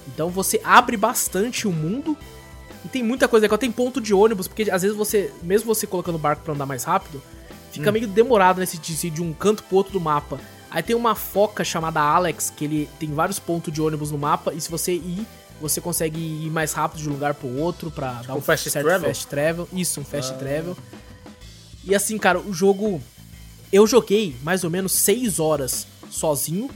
Então 0.09 0.29
você 0.29 0.59
abre 0.61 0.97
bastante 0.97 1.69
o 1.69 1.71
mundo 1.71 2.17
e 2.85 2.87
tem 2.87 3.01
muita 3.01 3.27
coisa 3.27 3.43
legal. 3.43 3.57
Tem 3.57 3.71
ponto 3.71 3.99
de 3.99 4.13
ônibus, 4.13 4.47
porque 4.47 4.69
às 4.69 4.83
vezes 4.83 4.95
você, 4.95 5.33
mesmo 5.41 5.73
você 5.73 5.87
colocando 5.87 6.15
o 6.15 6.19
barco 6.19 6.43
pra 6.43 6.53
andar 6.53 6.67
mais 6.67 6.83
rápido, 6.83 7.21
fica 7.71 7.89
hum. 7.89 7.93
meio 7.93 8.07
demorado 8.07 8.59
nesse 8.59 8.77
de, 8.77 9.09
de 9.09 9.23
um 9.23 9.33
canto 9.33 9.63
pro 9.63 9.77
outro 9.77 9.93
do 9.93 9.99
mapa. 9.99 10.39
Aí 10.69 10.83
tem 10.83 10.95
uma 10.95 11.15
foca 11.15 11.63
chamada 11.63 11.99
Alex, 11.99 12.53
que 12.55 12.65
ele 12.65 12.89
tem 12.99 13.11
vários 13.11 13.39
pontos 13.39 13.73
de 13.73 13.81
ônibus 13.81 14.11
no 14.11 14.17
mapa, 14.17 14.53
e 14.53 14.61
se 14.61 14.69
você 14.69 14.93
ir, 14.93 15.25
você 15.59 15.81
consegue 15.81 16.19
ir 16.19 16.51
mais 16.51 16.73
rápido 16.73 17.01
de 17.01 17.09
um 17.09 17.13
lugar 17.13 17.33
pro 17.33 17.47
outro 17.57 17.89
pra 17.89 18.15
tipo 18.15 18.27
dar 18.27 18.35
um 18.35 18.41
fast 18.41 18.69
certo 18.69 18.85
travel? 18.85 19.07
fast 19.07 19.27
travel. 19.27 19.69
Isso, 19.73 19.99
um 19.99 20.05
fast 20.05 20.33
ah. 20.33 20.37
travel. 20.37 20.77
E 21.83 21.95
assim, 21.95 22.17
cara, 22.17 22.39
o 22.39 22.53
jogo. 22.53 23.01
Eu 23.71 23.87
joguei 23.87 24.35
mais 24.43 24.63
ou 24.63 24.69
menos 24.69 24.91
6 24.93 25.39
horas 25.39 25.87
sozinho, 26.09 26.69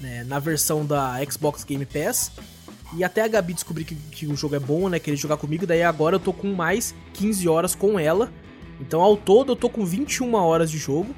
né, 0.00 0.24
na 0.24 0.38
versão 0.38 0.86
da 0.86 1.18
Xbox 1.28 1.64
Game 1.64 1.84
Pass. 1.84 2.30
E 2.94 3.02
até 3.02 3.22
a 3.22 3.28
Gabi 3.28 3.54
descobrir 3.54 3.84
que, 3.84 3.94
que 3.94 4.26
o 4.26 4.36
jogo 4.36 4.54
é 4.54 4.60
bom, 4.60 4.88
né? 4.88 4.98
Querer 4.98 5.16
jogar 5.16 5.36
comigo. 5.36 5.66
Daí 5.66 5.82
agora 5.82 6.16
eu 6.16 6.20
tô 6.20 6.32
com 6.32 6.52
mais 6.52 6.94
15 7.14 7.48
horas 7.48 7.74
com 7.74 7.98
ela. 7.98 8.32
Então 8.80 9.00
ao 9.00 9.16
todo 9.16 9.52
eu 9.52 9.56
tô 9.56 9.68
com 9.68 9.84
21 9.84 10.34
horas 10.34 10.70
de 10.70 10.78
jogo. 10.78 11.14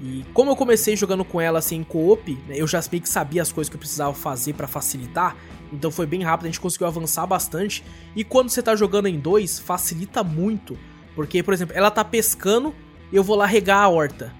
E 0.00 0.24
como 0.34 0.50
eu 0.50 0.56
comecei 0.56 0.96
jogando 0.96 1.24
com 1.24 1.40
ela 1.40 1.60
assim 1.60 1.76
em 1.76 1.84
co-op, 1.84 2.32
né, 2.48 2.56
eu 2.56 2.66
já 2.66 2.82
meio 2.90 3.02
que 3.02 3.08
sabia 3.08 3.40
as 3.40 3.52
coisas 3.52 3.68
que 3.68 3.76
eu 3.76 3.78
precisava 3.78 4.12
fazer 4.12 4.52
para 4.54 4.66
facilitar. 4.66 5.36
Então 5.72 5.90
foi 5.90 6.06
bem 6.06 6.22
rápido, 6.22 6.46
a 6.46 6.48
gente 6.48 6.60
conseguiu 6.60 6.86
avançar 6.86 7.26
bastante. 7.26 7.84
E 8.14 8.24
quando 8.24 8.50
você 8.50 8.62
tá 8.62 8.74
jogando 8.74 9.06
em 9.06 9.18
dois, 9.18 9.58
facilita 9.58 10.22
muito. 10.24 10.76
Porque, 11.14 11.42
por 11.42 11.54
exemplo, 11.54 11.76
ela 11.76 11.90
tá 11.90 12.04
pescando, 12.04 12.74
eu 13.12 13.22
vou 13.22 13.36
lá 13.36 13.46
regar 13.46 13.82
a 13.82 13.88
horta. 13.88 14.32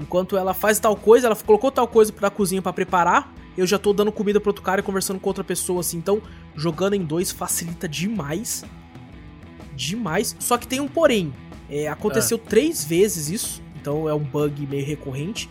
Enquanto 0.00 0.36
ela 0.36 0.54
faz 0.54 0.78
tal 0.78 0.96
coisa, 0.96 1.26
ela 1.26 1.36
colocou 1.36 1.70
tal 1.70 1.86
coisa 1.86 2.12
pra 2.12 2.30
cozinha 2.30 2.62
para 2.62 2.72
preparar, 2.72 3.32
eu 3.56 3.66
já 3.66 3.78
tô 3.78 3.92
dando 3.92 4.12
comida 4.12 4.40
pro 4.40 4.50
outro 4.50 4.62
cara 4.62 4.80
e 4.80 4.84
conversando 4.84 5.18
com 5.18 5.28
outra 5.28 5.44
pessoa, 5.44 5.80
assim. 5.80 5.98
Então, 5.98 6.20
jogando 6.54 6.94
em 6.94 7.04
dois 7.04 7.30
facilita 7.30 7.88
demais. 7.88 8.64
Demais. 9.74 10.36
Só 10.38 10.56
que 10.56 10.66
tem 10.66 10.80
um 10.80 10.88
porém. 10.88 11.32
É, 11.68 11.88
aconteceu 11.88 12.36
é. 12.38 12.48
três 12.48 12.84
vezes 12.84 13.28
isso, 13.28 13.62
então 13.80 14.08
é 14.08 14.14
um 14.14 14.22
bug 14.22 14.66
meio 14.66 14.86
recorrente. 14.86 15.50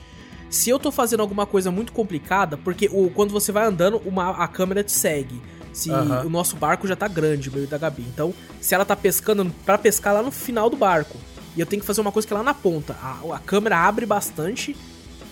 Se 0.50 0.70
eu 0.70 0.80
tô 0.80 0.91
fazendo 0.91 1.20
alguma 1.20 1.46
coisa 1.46 1.70
muito 1.72 1.91
complicada, 1.91 2.56
porque 2.58 2.89
o, 2.91 3.10
quando 3.10 3.32
você 3.32 3.52
vai 3.52 3.65
andando, 3.65 3.98
uma, 4.06 4.30
a 4.30 4.48
câmera 4.48 4.84
te 4.84 4.91
segue. 4.91 5.41
Se 5.74 5.91
o 5.91 6.30
nosso 6.30 6.56
barco 6.56 6.88
já 6.88 6.96
tá 6.96 7.06
grande, 7.06 7.50
o 7.50 7.52
meio 7.52 7.68
da 7.68 7.78
Gabi. 7.78 8.04
Então, 8.04 8.34
se 8.62 8.74
ela 8.74 8.86
tá 8.86 8.96
pescando, 8.96 9.52
para 9.65 9.78
pescar 9.78 10.13
lá 10.13 10.24
no 10.24 10.32
final 10.32 10.70
do 10.70 10.78
barco. 10.78 11.18
E 11.54 11.60
eu 11.60 11.65
tenho 11.65 11.82
que 11.82 11.86
fazer 11.86 12.00
uma 12.00 12.13
coisa 12.13 12.26
que 12.26 12.34
é 12.34 12.38
lá 12.38 12.44
na 12.44 12.54
ponta. 12.54 12.96
A, 13.02 13.36
a 13.36 13.39
câmera 13.39 13.78
abre 13.80 14.06
bastante. 14.06 14.76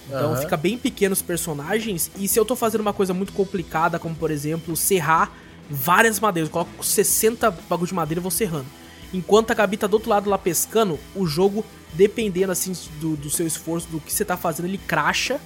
Então 0.07 0.31
uhum. 0.31 0.37
fica 0.37 0.57
bem 0.57 0.77
pequeno 0.77 1.13
os 1.13 1.21
personagens. 1.21 2.11
E 2.17 2.27
se 2.27 2.39
eu 2.39 2.45
tô 2.45 2.55
fazendo 2.55 2.81
uma 2.81 2.93
coisa 2.93 3.13
muito 3.13 3.33
complicada, 3.33 3.97
como 3.97 4.15
por 4.15 4.31
exemplo, 4.31 4.75
serrar 4.75 5.31
várias 5.69 6.19
madeiras. 6.19 6.49
Eu 6.49 6.53
coloco 6.53 6.83
60 6.83 7.51
bagulho 7.69 7.87
de 7.87 7.93
madeira 7.93 8.19
e 8.19 8.21
vou 8.21 8.31
serrando. 8.31 8.65
Enquanto 9.13 9.51
a 9.51 9.53
Gabi 9.53 9.77
tá 9.77 9.87
do 9.87 9.93
outro 9.93 10.09
lado 10.09 10.29
lá 10.29 10.37
pescando, 10.37 10.99
o 11.15 11.25
jogo, 11.25 11.63
dependendo 11.93 12.51
assim 12.51 12.73
do, 12.99 13.15
do 13.15 13.29
seu 13.29 13.45
esforço, 13.45 13.87
do 13.89 13.99
que 13.99 14.11
você 14.11 14.25
tá 14.25 14.35
fazendo, 14.35 14.65
ele 14.65 14.77
cracha. 14.77 15.39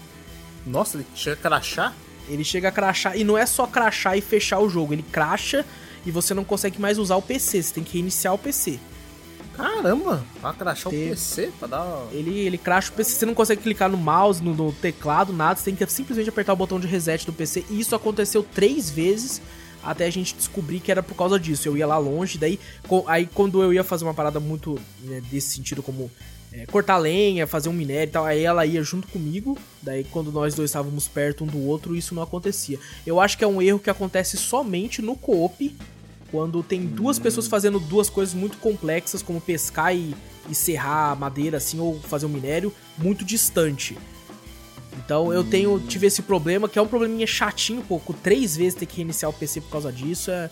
Nossa, 0.65 0.98
ele 0.98 1.06
chega 1.13 1.36
a 1.36 1.38
crachar? 1.38 1.93
Ele 2.30 2.43
chega 2.43 2.70
a 2.70 2.72
crachar. 2.72 3.17
E 3.17 3.24
não 3.24 3.38
é 3.38 3.46
só 3.46 3.67
crachar 3.67 4.17
e 4.17 4.22
fechar 4.22 4.60
o 4.60 4.70
jogo, 4.70 4.93
ele 4.93 5.04
cracha 5.04 5.65
e 6.06 6.12
você 6.12 6.34
não 6.34 6.43
consegue 6.43 6.80
mais 6.80 6.98
usar 6.98 7.17
o 7.17 7.22
PC. 7.22 7.62
Você 7.62 7.74
tem 7.74 7.84
que 7.84 7.93
reiniciar 7.93 8.34
o 8.34 8.38
PC. 8.38 8.80
Caramba, 9.58 10.24
pra 10.39 10.54
crachar 10.54 10.91
Ter... 10.91 11.08
o 11.08 11.10
PC, 11.10 11.52
pra 11.58 11.67
dar. 11.67 12.08
Ele, 12.12 12.39
ele 12.39 12.58
cracha 12.58 12.91
o 12.91 12.93
PC, 12.93 13.15
você 13.15 13.26
não 13.26 13.34
consegue 13.34 13.63
clicar 13.63 13.89
no 13.89 13.98
mouse, 13.98 14.41
no, 14.41 14.54
no, 14.54 14.72
teclado, 14.72 15.34
nada, 15.34 15.60
você 15.60 15.65
tem 15.65 15.76
que 15.76 15.91
simplesmente 15.91 16.30
apertar 16.30 16.54
o 16.54 16.56
botão 16.56 16.80
de 16.80 16.86
reset 16.86 17.26
do 17.26 17.34
PC. 17.34 17.65
E 17.70 17.80
isso 17.80 17.96
aconteceu 17.96 18.43
três 18.43 18.89
vezes 18.91 19.41
até 19.84 20.06
a 20.06 20.10
gente 20.10 20.36
descobrir 20.36 20.80
que 20.80 20.91
era 20.91 21.02
por 21.02 21.15
causa 21.15 21.39
disso. 21.39 21.67
Eu 21.67 21.76
ia 21.76 21.88
lá 21.88 21.98
longe, 21.98 22.38
daí 22.38 22.60
aí 23.08 23.26
quando 23.26 23.63
eu 23.63 23.74
ia 23.74 23.84
fazer 23.84 24.04
uma 24.04 24.13
parada 24.13 24.39
muito 24.39 24.80
né, 25.02 25.22
desse 25.32 25.56
sentido, 25.56 25.82
como 25.82 26.12
é, 26.52 26.65
cortar 26.65 26.98
lenha, 26.98 27.48
fazer 27.48 27.70
um 27.70 27.74
minério 27.74 28.10
e 28.10 28.12
tal, 28.12 28.26
aí 28.26 28.43
ela 28.43 28.65
ia 28.65 28.84
junto 28.84 29.08
comigo. 29.08 29.58
Daí 29.82 30.04
quando 30.04 30.32
nós 30.32 30.54
dois 30.54 30.70
estávamos 30.70 31.08
perto 31.08 31.43
um 31.43 31.48
do 31.48 31.60
outro, 31.65 31.96
isso 31.96 32.13
não 32.13 32.22
acontecia. 32.22 32.80
Eu 33.06 33.20
acho 33.20 33.38
que 33.38 33.43
é 33.43 33.48
um 33.48 33.62
erro 33.62 33.80
que 33.80 33.89
acontece 33.89 34.38
somente 34.38 35.02
no 35.02 35.15
co-op, 35.15 35.76
quando 36.32 36.62
tem 36.62 36.86
duas 36.86 37.18
pessoas 37.18 37.48
fazendo 37.48 37.80
duas 37.80 38.10
coisas 38.10 38.34
muito 38.34 38.58
complexas, 38.58 39.22
como 39.22 39.40
pescar 39.40 39.96
e, 39.96 40.16
e 40.50 40.56
serrar 40.56 41.18
madeira, 41.18 41.58
assim, 41.58 41.80
ou 41.80 42.00
fazer 42.02 42.26
um 42.26 42.30
minério, 42.30 42.74
muito 42.98 43.24
distante. 43.24 43.98
Então 44.98 45.32
eu 45.32 45.44
tenho 45.44 45.80
tive 45.80 46.08
esse 46.08 46.22
problema, 46.22 46.68
que 46.68 46.78
é 46.78 46.82
um 46.82 46.88
probleminha 46.88 47.28
chatinho, 47.28 47.82
pouco 47.82 48.13
três 48.13 48.58
vezes 48.58 48.76
ter 48.76 48.86
que 48.86 48.98
reiniciar 48.98 49.30
o 49.30 49.34
PC 49.34 49.62
por 49.62 49.70
causa 49.70 49.92
disso, 49.92 50.32
é, 50.32 50.50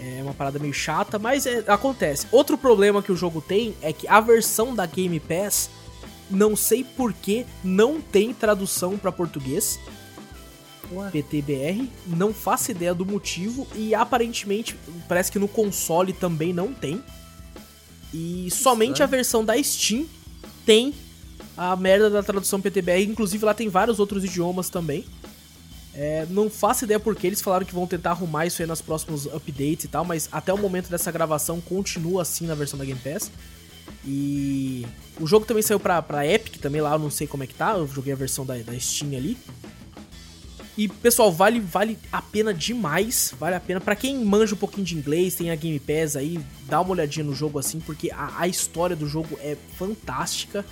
é 0.00 0.22
uma 0.22 0.32
parada 0.32 0.58
meio 0.58 0.72
chata, 0.72 1.18
mas 1.18 1.46
é, 1.46 1.62
acontece. 1.66 2.26
Outro 2.32 2.56
problema 2.56 3.02
que 3.02 3.12
o 3.12 3.16
jogo 3.16 3.40
tem 3.40 3.76
é 3.82 3.92
que 3.92 4.08
a 4.08 4.20
versão 4.20 4.74
da 4.74 4.86
Game 4.86 5.20
Pass, 5.20 5.68
não 6.30 6.56
sei 6.56 6.82
por 6.82 7.12
que 7.12 7.44
não 7.62 8.00
tem 8.00 8.32
tradução 8.32 8.96
para 8.96 9.12
português. 9.12 9.78
PTBR, 11.10 11.88
não 12.06 12.32
faço 12.32 12.70
ideia 12.70 12.94
do 12.94 13.06
motivo 13.06 13.66
e 13.74 13.94
aparentemente 13.94 14.76
parece 15.08 15.30
que 15.30 15.38
no 15.38 15.48
console 15.48 16.12
também 16.12 16.52
não 16.52 16.72
tem. 16.72 17.02
E 18.12 18.48
somente 18.50 19.02
a 19.02 19.06
versão 19.06 19.44
da 19.44 19.60
Steam 19.62 20.06
tem 20.66 20.94
a 21.56 21.76
merda 21.76 22.10
da 22.10 22.22
tradução 22.22 22.60
PTBR, 22.60 23.04
inclusive 23.04 23.44
lá 23.44 23.54
tem 23.54 23.68
vários 23.68 23.98
outros 23.98 24.24
idiomas 24.24 24.68
também. 24.68 25.04
É, 25.92 26.26
não 26.30 26.48
faço 26.48 26.84
ideia 26.84 27.00
porque 27.00 27.26
eles 27.26 27.40
falaram 27.40 27.66
que 27.66 27.74
vão 27.74 27.86
tentar 27.86 28.10
arrumar 28.10 28.46
isso 28.46 28.62
aí 28.62 28.68
nos 28.68 28.80
próximos 28.80 29.26
updates 29.26 29.84
e 29.84 29.88
tal, 29.88 30.04
mas 30.04 30.28
até 30.30 30.52
o 30.52 30.58
momento 30.58 30.88
dessa 30.88 31.10
gravação 31.10 31.60
continua 31.60 32.22
assim 32.22 32.46
na 32.46 32.54
versão 32.54 32.78
da 32.78 32.84
Game 32.84 33.00
Pass. 33.00 33.30
E 34.04 34.86
o 35.20 35.26
jogo 35.26 35.44
também 35.44 35.62
saiu 35.62 35.80
pra, 35.80 36.00
pra 36.00 36.26
Epic 36.26 36.56
também 36.56 36.80
lá, 36.80 36.92
eu 36.92 36.98
não 36.98 37.10
sei 37.10 37.26
como 37.26 37.42
é 37.42 37.46
que 37.46 37.54
tá, 37.54 37.72
eu 37.72 37.86
joguei 37.86 38.12
a 38.12 38.16
versão 38.16 38.46
da, 38.46 38.56
da 38.56 38.78
Steam 38.78 39.16
ali. 39.16 39.36
E 40.76 40.88
pessoal, 40.88 41.32
vale 41.32 41.60
vale 41.60 41.98
a 42.10 42.22
pena 42.22 42.54
demais, 42.54 43.34
vale 43.38 43.56
a 43.56 43.60
pena 43.60 43.80
para 43.80 43.96
quem 43.96 44.24
manja 44.24 44.54
um 44.54 44.58
pouquinho 44.58 44.86
de 44.86 44.96
inglês, 44.96 45.34
tem 45.34 45.50
a 45.50 45.56
Game 45.56 45.78
Pass 45.78 46.16
aí, 46.16 46.40
dá 46.66 46.80
uma 46.80 46.92
olhadinha 46.92 47.24
no 47.24 47.34
jogo 47.34 47.58
assim, 47.58 47.80
porque 47.80 48.10
a, 48.10 48.32
a 48.38 48.48
história 48.48 48.96
do 48.96 49.06
jogo 49.06 49.38
é 49.42 49.56
fantástica 49.76 50.64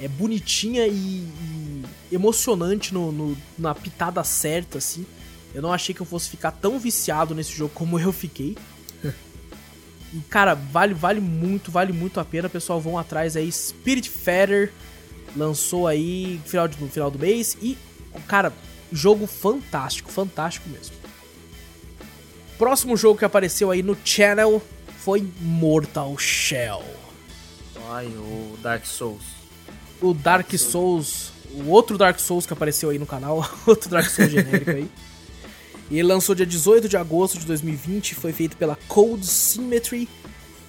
é 0.00 0.08
bonitinha 0.08 0.86
e, 0.86 0.92
e 0.92 1.84
emocionante 2.12 2.92
no, 2.92 3.10
no, 3.12 3.36
na 3.58 3.74
pitada 3.74 4.22
certa, 4.24 4.78
assim. 4.78 5.06
Eu 5.54 5.62
não 5.62 5.72
achei 5.72 5.94
que 5.94 6.00
eu 6.00 6.06
fosse 6.06 6.28
ficar 6.28 6.50
tão 6.50 6.78
viciado 6.78 7.34
nesse 7.34 7.52
jogo 7.52 7.72
como 7.74 7.98
eu 8.00 8.12
fiquei. 8.12 8.56
e, 10.12 10.20
cara, 10.28 10.54
vale, 10.54 10.94
vale 10.94 11.20
muito, 11.20 11.70
vale 11.70 11.92
muito 11.92 12.20
a 12.20 12.24
pena. 12.24 12.48
Pessoal, 12.48 12.80
vão 12.80 12.98
atrás 12.98 13.36
aí. 13.36 13.50
Spirit 13.50 14.08
Feather 14.10 14.72
lançou 15.36 15.86
aí 15.86 16.40
no 16.42 16.48
final, 16.48 16.68
no 16.80 16.88
final 16.88 17.10
do 17.10 17.18
mês. 17.18 17.56
E, 17.62 17.78
cara, 18.26 18.52
jogo 18.96 19.26
fantástico, 19.26 20.10
fantástico 20.10 20.68
mesmo. 20.68 20.96
Próximo 22.58 22.96
jogo 22.96 23.18
que 23.18 23.24
apareceu 23.24 23.70
aí 23.70 23.82
no 23.82 23.96
channel 24.04 24.62
foi 24.98 25.28
Mortal 25.40 26.16
Shell. 26.18 26.82
Ai, 27.88 28.06
o 28.06 28.56
Dark 28.62 28.84
Souls 28.84 29.36
o 30.00 30.12
Dark 30.12 30.52
Souls, 30.56 31.32
o 31.52 31.70
outro 31.70 31.96
Dark 31.96 32.18
Souls 32.18 32.46
que 32.46 32.52
apareceu 32.52 32.90
aí 32.90 32.98
no 32.98 33.06
canal, 33.06 33.48
outro 33.66 33.88
Dark 33.88 34.08
Souls 34.08 34.30
genérico 34.30 34.70
aí. 34.70 34.88
E 35.90 35.98
ele 35.98 36.08
lançou 36.08 36.34
dia 36.34 36.46
18 36.46 36.88
de 36.88 36.96
agosto 36.96 37.38
de 37.38 37.46
2020, 37.46 38.14
foi 38.14 38.32
feito 38.32 38.56
pela 38.56 38.76
Cold 38.88 39.24
Symmetry 39.24 40.08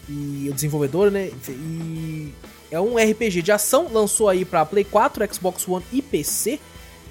e 0.07 0.47
o 0.49 0.53
desenvolvedor, 0.53 1.09
né? 1.09 1.31
E 1.49 2.33
é 2.69 2.79
um 2.79 2.97
RPG 2.97 3.41
de 3.41 3.51
ação, 3.51 3.87
lançou 3.91 4.29
aí 4.29 4.45
para 4.45 4.65
Play 4.65 4.83
4, 4.83 5.33
Xbox 5.33 5.67
One 5.67 5.83
e 5.91 6.01
PC. 6.01 6.59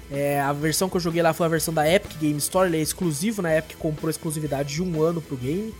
É, 0.09 0.39
a 0.39 0.53
versão 0.53 0.89
que 0.89 0.95
eu 0.95 1.01
joguei 1.01 1.21
lá 1.21 1.33
foi 1.33 1.45
a 1.45 1.49
versão 1.49 1.73
da 1.73 1.89
Epic 1.89 2.17
Game 2.17 2.37
Store, 2.37 2.69
ele 2.69 2.77
é 2.77 2.81
exclusivo 2.81 3.41
na 3.41 3.55
Epic, 3.55 3.77
comprou 3.77 4.09
exclusividade 4.09 4.73
de 4.73 4.81
um 4.81 5.01
ano 5.01 5.21
pro 5.21 5.35
game. 5.35 5.73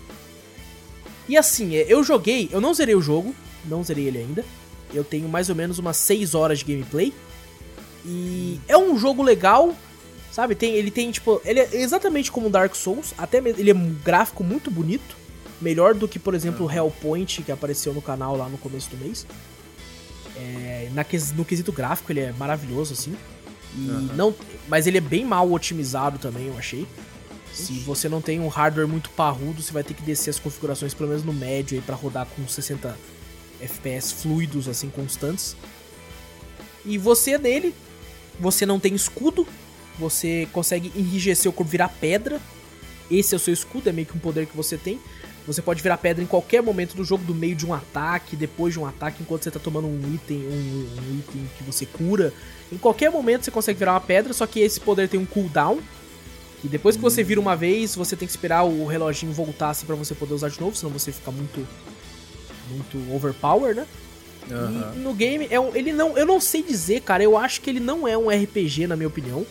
E 1.29 1.37
assim, 1.37 1.75
é, 1.75 1.85
eu 1.87 2.03
joguei, 2.03 2.49
eu 2.51 2.59
não 2.59 2.73
zerei 2.73 2.95
o 2.95 3.01
jogo, 3.01 3.33
não 3.65 3.83
zerei 3.83 4.07
ele 4.07 4.19
ainda. 4.19 4.45
Eu 4.93 5.03
tenho 5.03 5.27
mais 5.27 5.49
ou 5.49 5.55
menos 5.55 5.79
umas 5.79 5.97
6 5.97 6.35
horas 6.35 6.59
de 6.59 6.65
gameplay. 6.65 7.13
E 8.05 8.59
é 8.67 8.77
um 8.77 8.97
jogo 8.97 9.21
legal, 9.21 9.75
sabe? 10.31 10.55
Tem, 10.55 10.73
ele 10.73 10.91
tem, 10.91 11.11
tipo, 11.11 11.41
ele 11.43 11.59
é 11.59 11.75
exatamente 11.75 12.31
como 12.31 12.49
Dark 12.49 12.73
Souls, 12.75 13.13
até 13.17 13.37
ele 13.37 13.71
é 13.71 13.73
um 13.73 13.93
gráfico 14.03 14.43
muito 14.43 14.71
bonito. 14.71 15.15
Melhor 15.59 15.95
do 15.95 16.07
que, 16.07 16.19
por 16.19 16.35
exemplo, 16.35 16.67
o 16.67 16.71
Hellpoint, 16.71 17.41
que 17.41 17.51
apareceu 17.51 17.93
no 17.93 18.01
canal 18.01 18.37
lá 18.37 18.47
no 18.47 18.57
começo 18.57 18.89
do 18.91 18.97
mês. 18.97 19.25
É, 20.35 20.89
na, 20.93 21.03
no 21.35 21.43
quesito 21.43 21.71
gráfico, 21.71 22.11
ele 22.11 22.19
é 22.19 22.31
maravilhoso, 22.33 22.93
assim. 22.93 23.15
Uhum. 23.77 24.09
não, 24.15 24.35
mas 24.67 24.87
ele 24.87 24.97
é 24.97 25.01
bem 25.01 25.23
mal 25.23 25.51
otimizado 25.51 26.17
também, 26.17 26.47
eu 26.47 26.57
achei. 26.57 26.87
Se 27.53 27.73
você 27.79 28.07
não 28.07 28.21
tem 28.21 28.39
um 28.39 28.47
hardware 28.47 28.87
muito 28.87 29.09
parrudo, 29.11 29.61
você 29.61 29.71
vai 29.71 29.83
ter 29.83 29.93
que 29.93 30.03
descer 30.03 30.29
as 30.29 30.39
configurações, 30.39 30.93
pelo 30.93 31.09
menos 31.09 31.23
no 31.23 31.33
médio, 31.33 31.77
aí, 31.77 31.81
pra 31.81 31.95
rodar 31.95 32.27
com 32.27 32.47
60 32.47 32.95
FPS 33.59 34.13
fluidos, 34.13 34.67
assim, 34.67 34.89
constantes. 34.89 35.55
E 36.85 36.97
você 36.97 37.37
nele, 37.37 37.73
você 38.39 38.65
não 38.65 38.79
tem 38.79 38.93
escudo, 38.93 39.47
você 39.97 40.47
consegue 40.53 40.91
enrijecer 40.95 41.49
o 41.49 41.53
corpo, 41.53 41.71
virar 41.71 41.89
pedra. 41.89 42.39
Esse 43.09 43.33
é 43.33 43.37
o 43.37 43.39
seu 43.39 43.53
escudo, 43.53 43.89
é 43.89 43.91
meio 43.91 44.05
que 44.05 44.15
um 44.15 44.19
poder 44.19 44.45
que 44.45 44.55
você 44.55 44.77
tem. 44.77 44.99
Você 45.47 45.61
pode 45.61 45.81
virar 45.81 45.97
pedra 45.97 46.21
em 46.21 46.27
qualquer 46.27 46.61
momento 46.61 46.93
do 46.93 47.05
jogo, 47.05 47.23
do 47.23 47.33
meio 47.33 47.55
de 47.55 47.65
um 47.65 47.73
ataque, 47.73 48.35
depois 48.35 48.73
de 48.73 48.79
um 48.79 48.85
ataque, 48.85 49.23
enquanto 49.23 49.43
você 49.43 49.51
tá 49.51 49.59
tomando 49.59 49.87
um 49.87 50.13
item, 50.13 50.39
um, 50.39 50.89
um 50.99 51.19
item 51.19 51.49
que 51.57 51.63
você 51.63 51.85
cura. 51.85 52.33
Em 52.69 52.77
qualquer 52.77 53.09
momento 53.09 53.45
você 53.45 53.51
consegue 53.51 53.79
virar 53.79 53.93
uma 53.93 54.01
pedra, 54.01 54.33
só 54.33 54.45
que 54.45 54.59
esse 54.59 54.79
poder 54.79 55.07
tem 55.07 55.17
um 55.17 55.25
cooldown. 55.25 55.79
E 56.63 56.67
depois 56.67 56.97
que 56.97 57.01
você 57.01 57.23
vira 57.23 57.39
uma 57.39 57.55
vez, 57.55 57.95
você 57.95 58.15
tem 58.15 58.27
que 58.27 58.31
esperar 58.31 58.63
o 58.63 58.85
reloginho 58.85 59.31
voltar 59.31 59.69
assim 59.69 59.85
pra 59.85 59.95
você 59.95 60.13
poder 60.13 60.33
usar 60.33 60.49
de 60.49 60.59
novo, 60.59 60.75
senão 60.75 60.91
você 60.91 61.13
fica 61.13 61.31
muito 61.31 61.65
muito 62.69 63.15
overpower, 63.15 63.73
né? 63.73 63.87
Uhum. 64.49 64.93
E 64.95 64.99
no 64.99 65.13
game, 65.13 65.47
é 65.49 65.59
um, 65.59 65.73
ele 65.75 65.93
não, 65.93 66.17
eu 66.17 66.25
não 66.25 66.41
sei 66.41 66.61
dizer, 66.61 67.01
cara, 67.01 67.23
eu 67.23 67.37
acho 67.37 67.61
que 67.61 67.69
ele 67.69 67.79
não 67.79 68.07
é 68.07 68.17
um 68.17 68.29
RPG, 68.29 68.87
na 68.87 68.95
minha 68.95 69.07
opinião. 69.07 69.45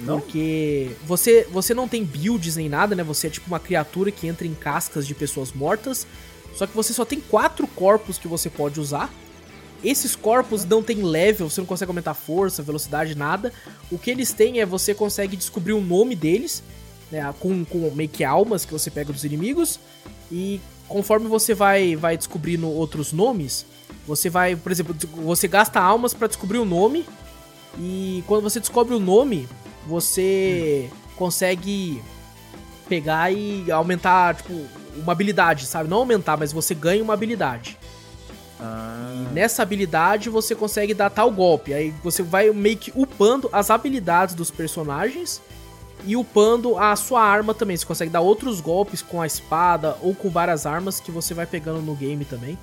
Não? 0.00 0.20
Porque 0.20 0.90
você, 1.04 1.46
você 1.50 1.74
não 1.74 1.88
tem 1.88 2.04
builds 2.04 2.56
nem 2.56 2.68
nada, 2.68 2.94
né? 2.94 3.02
Você 3.02 3.26
é 3.26 3.30
tipo 3.30 3.46
uma 3.48 3.58
criatura 3.58 4.10
que 4.10 4.26
entra 4.26 4.46
em 4.46 4.54
cascas 4.54 5.06
de 5.06 5.14
pessoas 5.14 5.52
mortas. 5.52 6.06
Só 6.54 6.66
que 6.66 6.74
você 6.74 6.92
só 6.92 7.04
tem 7.04 7.20
quatro 7.20 7.66
corpos 7.66 8.18
que 8.18 8.28
você 8.28 8.48
pode 8.48 8.80
usar. 8.80 9.12
Esses 9.82 10.16
corpos 10.16 10.64
não 10.64 10.82
tem 10.82 11.02
level, 11.02 11.48
você 11.48 11.60
não 11.60 11.66
consegue 11.66 11.90
aumentar 11.90 12.14
força, 12.14 12.62
velocidade, 12.62 13.14
nada. 13.14 13.52
O 13.90 13.98
que 13.98 14.10
eles 14.10 14.32
têm 14.32 14.60
é 14.60 14.66
você 14.66 14.92
consegue 14.92 15.36
descobrir 15.36 15.72
o 15.72 15.80
nome 15.80 16.16
deles 16.16 16.62
né, 17.10 17.32
com, 17.38 17.64
com 17.64 17.90
meio 17.92 18.08
que 18.08 18.24
almas 18.24 18.64
que 18.64 18.72
você 18.72 18.90
pega 18.90 19.12
dos 19.12 19.24
inimigos. 19.24 19.78
E 20.30 20.60
conforme 20.88 21.28
você 21.28 21.54
vai, 21.54 21.96
vai 21.96 22.16
descobrindo 22.16 22.68
outros 22.68 23.12
nomes, 23.12 23.64
você 24.06 24.28
vai, 24.28 24.56
por 24.56 24.72
exemplo, 24.72 24.94
você 25.24 25.46
gasta 25.48 25.80
almas 25.80 26.14
para 26.14 26.26
descobrir 26.26 26.58
o 26.58 26.64
nome. 26.64 27.04
E 27.78 28.24
quando 28.26 28.42
você 28.42 28.58
descobre 28.58 28.94
o 28.94 29.00
nome, 29.00 29.48
você 29.88 30.90
consegue 31.16 32.02
pegar 32.88 33.32
e 33.32 33.70
aumentar, 33.72 34.34
tipo, 34.36 34.66
uma 34.94 35.12
habilidade, 35.12 35.66
sabe? 35.66 35.88
Não 35.88 35.98
aumentar, 35.98 36.36
mas 36.36 36.52
você 36.52 36.74
ganha 36.74 37.02
uma 37.02 37.14
habilidade. 37.14 37.78
Ah. 38.60 39.14
E 39.14 39.34
nessa 39.34 39.62
habilidade 39.62 40.28
você 40.28 40.54
consegue 40.54 40.92
dar 40.92 41.10
tal 41.10 41.30
golpe. 41.30 41.72
Aí 41.72 41.94
você 42.02 42.22
vai 42.22 42.50
meio 42.50 42.76
que 42.76 42.92
upando 42.94 43.48
as 43.52 43.70
habilidades 43.70 44.34
dos 44.34 44.50
personagens 44.50 45.40
e 46.04 46.16
upando 46.16 46.78
a 46.78 46.94
sua 46.94 47.22
arma 47.22 47.54
também. 47.54 47.76
Você 47.76 47.86
consegue 47.86 48.10
dar 48.10 48.20
outros 48.20 48.60
golpes 48.60 49.00
com 49.00 49.22
a 49.22 49.26
espada 49.26 49.96
ou 50.02 50.14
com 50.14 50.28
várias 50.28 50.66
armas 50.66 51.00
que 51.00 51.10
você 51.10 51.32
vai 51.32 51.46
pegando 51.46 51.80
no 51.80 51.94
game 51.94 52.24
também. 52.24 52.58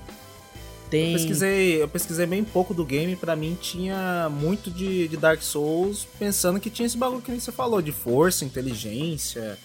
Tem... 0.89 1.13
Eu 1.13 1.13
pesquisei, 1.13 1.81
eu 1.83 1.87
pesquisei 1.87 2.25
bem 2.25 2.43
pouco 2.43 2.73
do 2.73 2.85
game, 2.85 3.15
para 3.15 3.35
mim 3.35 3.57
tinha 3.59 4.29
muito 4.29 4.69
de, 4.69 5.07
de, 5.07 5.17
Dark 5.17 5.41
Souls, 5.41 6.07
pensando 6.19 6.59
que 6.59 6.69
tinha 6.69 6.85
esse 6.85 6.97
bagulho 6.97 7.21
que 7.21 7.31
nem 7.31 7.39
você 7.39 7.51
falou, 7.51 7.81
de 7.81 7.91
força, 7.91 8.45
inteligência, 8.45 9.57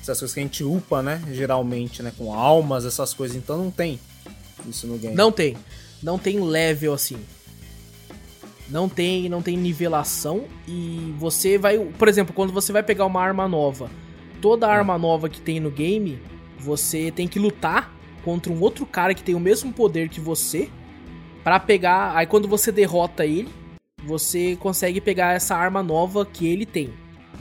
essas 0.00 0.18
coisas 0.18 0.34
que 0.34 0.40
a 0.40 0.42
gente 0.42 0.64
upa, 0.64 1.02
né, 1.02 1.22
geralmente, 1.32 2.02
né, 2.02 2.12
com 2.16 2.32
almas, 2.32 2.84
essas 2.84 3.12
coisas, 3.12 3.36
então 3.36 3.58
não 3.58 3.70
tem 3.70 3.98
isso 4.66 4.86
no 4.86 4.98
game. 4.98 5.14
Não 5.14 5.30
tem. 5.30 5.56
Não 6.02 6.18
tem 6.18 6.40
level 6.40 6.92
assim. 6.92 7.18
Não 8.68 8.88
tem, 8.88 9.28
não 9.28 9.42
tem 9.42 9.56
nivelação 9.56 10.44
e 10.66 11.14
você 11.18 11.58
vai, 11.58 11.78
por 11.78 12.08
exemplo, 12.08 12.34
quando 12.34 12.52
você 12.52 12.72
vai 12.72 12.82
pegar 12.82 13.04
uma 13.04 13.20
arma 13.20 13.46
nova, 13.46 13.90
toda 14.40 14.66
arma 14.66 14.96
nova 14.96 15.28
que 15.28 15.40
tem 15.40 15.60
no 15.60 15.70
game, 15.70 16.18
você 16.58 17.10
tem 17.10 17.28
que 17.28 17.38
lutar 17.38 17.93
contra 18.24 18.52
um 18.52 18.60
outro 18.60 18.86
cara 18.86 19.14
que 19.14 19.22
tem 19.22 19.34
o 19.34 19.40
mesmo 19.40 19.72
poder 19.72 20.08
que 20.08 20.20
você 20.20 20.70
para 21.42 21.60
pegar, 21.60 22.16
aí 22.16 22.26
quando 22.26 22.48
você 22.48 22.72
derrota 22.72 23.26
ele, 23.26 23.50
você 24.02 24.56
consegue 24.56 25.00
pegar 25.00 25.34
essa 25.34 25.54
arma 25.54 25.82
nova 25.82 26.24
que 26.24 26.46
ele 26.46 26.64
tem. 26.64 26.90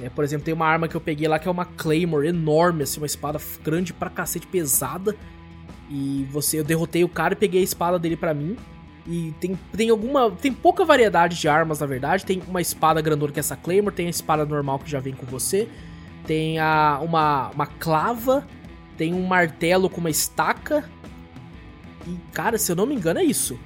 É, 0.02 0.10
por 0.10 0.24
exemplo, 0.24 0.46
tem 0.46 0.54
uma 0.54 0.66
arma 0.66 0.88
que 0.88 0.96
eu 0.96 1.02
peguei 1.02 1.28
lá 1.28 1.40
que 1.40 1.48
é 1.48 1.52
uma 1.52 1.66
Claymore 1.66 2.28
enorme, 2.28 2.84
assim, 2.84 3.00
uma 3.00 3.06
espada 3.06 3.40
grande 3.64 3.94
pra 3.94 4.10
cacete, 4.10 4.48
pesada. 4.48 5.16
E 5.90 6.28
você, 6.32 6.60
eu 6.60 6.64
derrotei 6.64 7.04
o 7.04 7.10
cara 7.10 7.34
e 7.34 7.38
peguei 7.38 7.62
a 7.62 7.64
espada 7.64 8.00
dele 8.00 8.18
para 8.18 8.34
mim. 8.34 8.58
E 9.06 9.34
tem, 9.40 9.58
tem 9.76 9.90
alguma. 9.90 10.32
Tem 10.32 10.52
pouca 10.52 10.84
variedade 10.86 11.40
de 11.40 11.48
armas, 11.48 11.80
na 11.80 11.86
verdade. 11.86 12.26
Tem 12.26 12.42
uma 12.48 12.62
espada 12.62 13.02
grandona 13.02 13.32
que 13.32 13.40
é 13.40 13.42
essa 13.42 13.56
Claymore, 13.56 13.94
tem 13.94 14.08
a 14.08 14.10
espada 14.10 14.46
normal 14.46 14.80
que 14.80 14.90
já 14.90 15.00
vem 15.00 15.14
com 15.14 15.26
você. 15.26 15.68
Tem 16.26 16.58
a, 16.58 17.00
uma, 17.02 17.50
uma 17.50 17.68
clava, 17.68 18.48
tem 18.98 19.14
um 19.14 19.26
martelo 19.26 19.90
com 19.90 20.00
uma 20.00 20.10
estaca. 20.10 20.90
E, 22.08 22.18
cara, 22.34 22.58
se 22.58 22.72
eu 22.72 22.76
não 22.76 22.86
me 22.86 22.96
engano, 22.96 23.20
é 23.20 23.24
isso. 23.24 23.60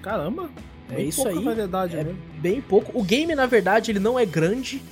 Caramba! 0.00 0.50
É 0.90 1.02
isso 1.02 1.26
aí. 1.26 1.42
Variedade 1.42 1.96
é 1.96 2.04
mesmo. 2.04 2.18
bem 2.38 2.60
pouco. 2.60 2.98
O 2.98 3.02
game, 3.02 3.34
na 3.34 3.46
verdade, 3.46 3.90
ele 3.90 4.00
não 4.00 4.18
é 4.18 4.26
grande. 4.26 4.82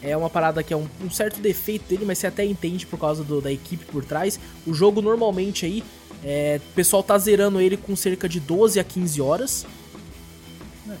É 0.00 0.16
uma 0.16 0.30
parada 0.30 0.62
que 0.62 0.72
é 0.72 0.76
um, 0.76 0.86
um 1.02 1.10
certo 1.10 1.40
defeito 1.40 1.88
dele, 1.88 2.04
mas 2.06 2.18
você 2.18 2.28
até 2.28 2.44
entende 2.44 2.86
por 2.86 2.98
causa 2.98 3.24
do, 3.24 3.40
da 3.40 3.50
equipe 3.50 3.84
por 3.86 4.04
trás. 4.04 4.38
O 4.64 4.72
jogo 4.72 5.02
normalmente 5.02 5.66
aí 5.66 5.82
é, 6.24 6.60
o 6.70 6.74
pessoal 6.74 7.02
tá 7.02 7.18
zerando 7.18 7.60
ele 7.60 7.76
com 7.76 7.94
cerca 7.96 8.28
de 8.28 8.40
12 8.40 8.78
a 8.78 8.84
15 8.84 9.20
horas 9.20 9.66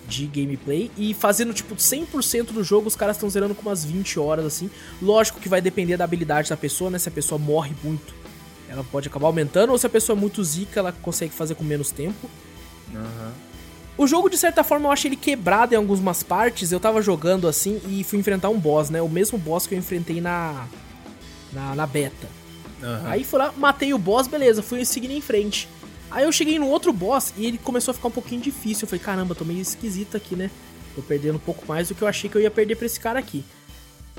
de 0.06 0.26
gameplay 0.26 0.90
e 0.96 1.14
fazendo 1.14 1.52
tipo 1.52 1.74
100% 1.74 2.46
do 2.46 2.62
jogo, 2.62 2.88
os 2.88 2.96
caras 2.96 3.16
estão 3.16 3.28
zerando 3.28 3.54
com 3.54 3.62
umas 3.62 3.84
20 3.84 4.18
horas 4.18 4.44
assim. 4.44 4.70
Lógico 5.00 5.40
que 5.40 5.48
vai 5.48 5.60
depender 5.60 5.96
da 5.96 6.04
habilidade 6.04 6.50
da 6.50 6.56
pessoa, 6.56 6.90
né? 6.90 6.98
Se 6.98 7.08
a 7.08 7.12
pessoa 7.12 7.38
morre 7.38 7.72
muito, 7.82 8.14
ela 8.68 8.84
pode 8.84 9.08
acabar 9.08 9.26
aumentando, 9.26 9.70
ou 9.70 9.78
se 9.78 9.86
a 9.86 9.90
pessoa 9.90 10.16
é 10.16 10.20
muito 10.20 10.42
zica, 10.44 10.80
ela 10.80 10.92
consegue 10.92 11.32
fazer 11.32 11.54
com 11.54 11.64
menos 11.64 11.90
tempo. 11.90 12.28
Uhum. 12.92 13.32
O 13.96 14.06
jogo, 14.06 14.30
de 14.30 14.38
certa 14.38 14.62
forma, 14.62 14.86
eu 14.88 14.92
achei 14.92 15.08
ele 15.08 15.16
quebrado 15.16 15.74
em 15.74 15.76
algumas 15.76 16.22
partes. 16.22 16.70
Eu 16.70 16.78
tava 16.78 17.02
jogando 17.02 17.48
assim 17.48 17.80
e 17.88 18.04
fui 18.04 18.18
enfrentar 18.18 18.48
um 18.48 18.58
boss, 18.58 18.90
né? 18.90 19.02
O 19.02 19.08
mesmo 19.08 19.36
boss 19.36 19.66
que 19.66 19.74
eu 19.74 19.78
enfrentei 19.78 20.20
na, 20.20 20.68
na, 21.52 21.74
na 21.74 21.86
beta. 21.86 22.28
Uhum. 22.80 23.06
Aí 23.06 23.24
fui 23.24 23.40
lá, 23.40 23.52
matei 23.56 23.92
o 23.92 23.98
boss, 23.98 24.28
beleza, 24.28 24.62
fui 24.62 24.84
seguindo 24.84 25.10
em 25.10 25.20
frente. 25.20 25.68
Aí 26.10 26.24
eu 26.24 26.30
cheguei 26.32 26.58
no 26.58 26.68
outro 26.68 26.92
boss 26.92 27.34
e 27.36 27.44
ele 27.44 27.58
começou 27.58 27.90
a 27.90 27.94
ficar 27.94 28.08
um 28.08 28.12
pouquinho 28.12 28.40
difícil. 28.40 28.84
Eu 28.84 28.88
falei, 28.88 29.04
caramba, 29.04 29.34
tô 29.34 29.44
meio 29.44 29.60
esquisito 29.60 30.16
aqui, 30.16 30.36
né? 30.36 30.50
Tô 30.94 31.02
perdendo 31.02 31.36
um 31.36 31.40
pouco 31.40 31.66
mais 31.66 31.88
do 31.88 31.94
que 31.94 32.02
eu 32.02 32.08
achei 32.08 32.30
que 32.30 32.36
eu 32.36 32.40
ia 32.40 32.50
perder 32.50 32.76
pra 32.76 32.86
esse 32.86 33.00
cara 33.00 33.18
aqui. 33.18 33.44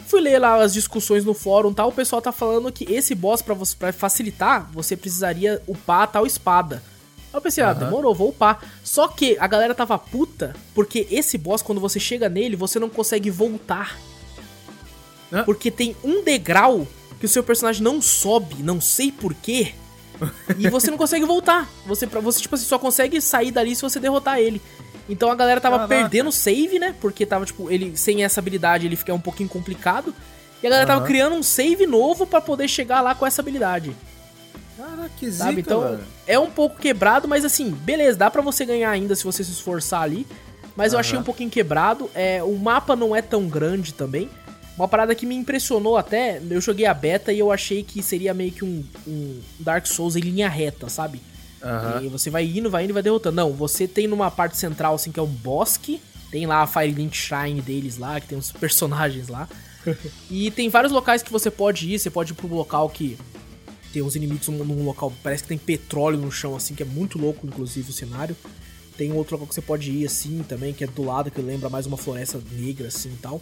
Fui 0.08 0.22
ler 0.22 0.40
lá 0.40 0.62
as 0.62 0.74
discussões 0.74 1.24
no 1.24 1.34
fórum 1.34 1.74
tal, 1.74 1.90
o 1.90 1.94
pessoal 1.94 2.22
tá 2.22 2.32
falando 2.32 2.72
que 2.72 2.92
esse 2.92 3.14
boss, 3.14 3.42
para 3.42 3.54
você 3.54 3.76
pra 3.76 3.94
facilitar, 3.94 4.70
você 4.72 4.96
precisaria 4.96 5.62
upar 5.68 6.02
a 6.02 6.08
tal 6.08 6.26
espada. 6.26 6.82
Aí 7.32 7.38
eu 7.38 7.42
pensei, 7.42 7.64
ah, 7.64 7.74
demorou, 7.74 8.16
vou 8.16 8.30
upar. 8.30 8.64
Só 8.84 9.08
que 9.08 9.38
a 9.40 9.48
galera 9.48 9.76
tava 9.76 9.98
puta, 10.00 10.56
porque 10.74 11.08
esse 11.12 11.38
boss, 11.38 11.62
quando 11.62 11.80
você 11.80 12.00
chega 12.00 12.28
nele, 12.28 12.56
você 12.56 12.80
não 12.80 12.90
consegue 12.90 13.30
voltar. 13.30 13.98
Porque 15.46 15.70
tem 15.70 15.96
um 16.04 16.24
degrau 16.24 16.88
que 17.20 17.26
o 17.26 17.30
seu 17.30 17.44
personagem 17.44 17.84
não 17.84 18.02
sobe, 18.02 18.64
não 18.64 18.82
sei 18.82 19.12
porquê, 19.12 19.74
e 20.58 20.70
você 20.70 20.90
não 20.90 20.98
consegue 20.98 21.26
voltar. 21.26 21.70
Você, 21.86 22.06
você 22.06 22.42
tipo 22.42 22.56
assim, 22.56 22.66
só 22.66 22.80
consegue 22.80 23.22
sair 23.22 23.52
dali 23.52 23.76
se 23.76 23.82
você 23.82 24.00
derrotar 24.00 24.40
ele. 24.40 24.62
Então 25.10 25.32
a 25.32 25.36
galera 25.36 25.60
tava 25.60 25.80
Caraca. 25.80 25.96
perdendo 25.96 26.32
save, 26.32 26.78
né? 26.78 26.96
Porque 27.02 27.26
tava, 27.26 27.46
tipo, 27.46 27.70
ele 27.72 27.98
sem 27.98 28.24
essa 28.24 28.40
habilidade 28.40 28.86
ele 28.86 28.96
fica 28.96 29.14
um 29.14 29.20
pouquinho 29.20 29.50
complicado. 29.50 30.14
E 30.62 30.68
a 30.68 30.70
galera 30.70 30.88
uhum. 30.88 31.00
tava 31.00 31.08
criando 31.08 31.36
um 31.36 31.44
save 31.44 31.88
novo 31.88 32.28
para 32.28 32.40
poder 32.40 32.68
chegar 32.68 33.02
lá 33.02 33.16
com 33.16 33.26
essa 33.26 33.42
habilidade. 33.42 33.96
Caraca, 34.78 35.10
que 35.18 35.30
zica, 35.30 35.44
Sabe? 35.46 35.62
Então, 35.62 35.82
mano. 35.82 36.04
é 36.28 36.38
um 36.38 36.50
pouco 36.50 36.80
quebrado, 36.80 37.28
mas 37.28 37.44
assim, 37.44 37.72
beleza, 37.72 38.18
dá 38.18 38.30
para 38.30 38.42
você 38.42 38.66
ganhar 38.66 38.92
ainda 38.92 39.16
se 39.16 39.24
você 39.24 39.44
se 39.44 39.52
esforçar 39.52 40.04
ali. 40.04 40.28
Mas 40.76 40.92
uhum. 40.92 40.98
eu 40.98 41.00
achei 41.00 41.18
um 41.18 41.24
pouquinho 41.24 41.50
quebrado. 41.50 42.10
É, 42.14 42.44
o 42.44 42.56
mapa 42.56 42.96
não 42.96 43.16
é 43.16 43.22
tão 43.22 43.48
grande 43.48 43.94
também. 43.94 44.30
Uma 44.78 44.88
parada 44.88 45.14
que 45.14 45.26
me 45.26 45.36
impressionou 45.36 45.98
até, 45.98 46.42
eu 46.50 46.62
joguei 46.62 46.86
a 46.86 46.94
beta 46.94 47.34
e 47.34 47.40
eu 47.40 47.52
achei 47.52 47.84
que 47.84 48.02
seria 48.02 48.34
meio 48.34 48.52
que 48.52 48.64
um, 48.64 48.82
um 49.06 49.42
Dark 49.60 49.86
Souls 49.86 50.16
em 50.16 50.22
linha 50.22 50.48
reta, 50.48 50.88
sabe? 50.88 51.20
Uhum. 51.62 52.06
E 52.06 52.08
você 52.08 52.30
vai 52.30 52.46
indo, 52.46 52.70
vai 52.70 52.84
indo 52.84 52.92
e 52.92 52.94
vai 52.94 53.04
derrotando. 53.04 53.36
Não, 53.36 53.54
você 53.54 53.88
tem 53.88 54.08
numa 54.08 54.32
parte 54.32 54.58
central, 54.58 54.96
assim, 54.96 55.12
que 55.12 55.20
é 55.20 55.24
um 55.24 55.28
bosque. 55.28 56.02
Tem 56.32 56.46
lá 56.46 56.62
a 56.62 56.68
Firelink 56.68 57.16
Shrine 57.16 57.62
deles 57.62 57.98
lá, 57.98 58.20
que 58.20 58.28
tem 58.28 58.38
uns 58.38 58.52
personagens 58.52 59.28
lá. 59.28 59.48
e 60.30 60.52
tem 60.52 60.70
vários 60.70 60.92
locais 60.92 61.24
que 61.24 61.32
você 61.32 61.50
pode 61.50 61.92
ir. 61.92 62.00
Você 62.00 62.10
pode 62.10 62.32
ir 62.32 62.36
pro 62.36 62.48
local 62.48 62.90
que 62.90 63.18
tem 63.92 64.02
uns 64.02 64.16
inimigos 64.16 64.48
num 64.48 64.86
local, 64.86 65.12
parece 65.24 65.44
que 65.44 65.50
tem 65.50 65.58
petróleo 65.58 66.18
no 66.18 66.32
chão, 66.32 66.56
assim, 66.56 66.76
que 66.76 66.84
é 66.84 66.86
muito 66.86 67.18
louco, 67.18 67.48
inclusive, 67.48 67.90
o 67.90 67.94
cenário. 67.94 68.36
Tem 68.96 69.12
outro 69.12 69.36
local 69.36 69.48
que 69.48 69.56
você 69.56 69.62
pode 69.62 69.92
ir, 69.92 70.06
assim, 70.06 70.44
também, 70.48 70.74
que 70.74 70.84
é 70.84 70.88
do 70.88 71.04
lado, 71.04 71.32
que 71.32 71.42
lembra 71.42 71.70
mais 71.70 71.86
uma 71.86 71.98
floresta 71.98 72.40
negra, 72.52 72.90
assim, 72.90 73.10
e 73.10 73.18
tal. 73.18 73.42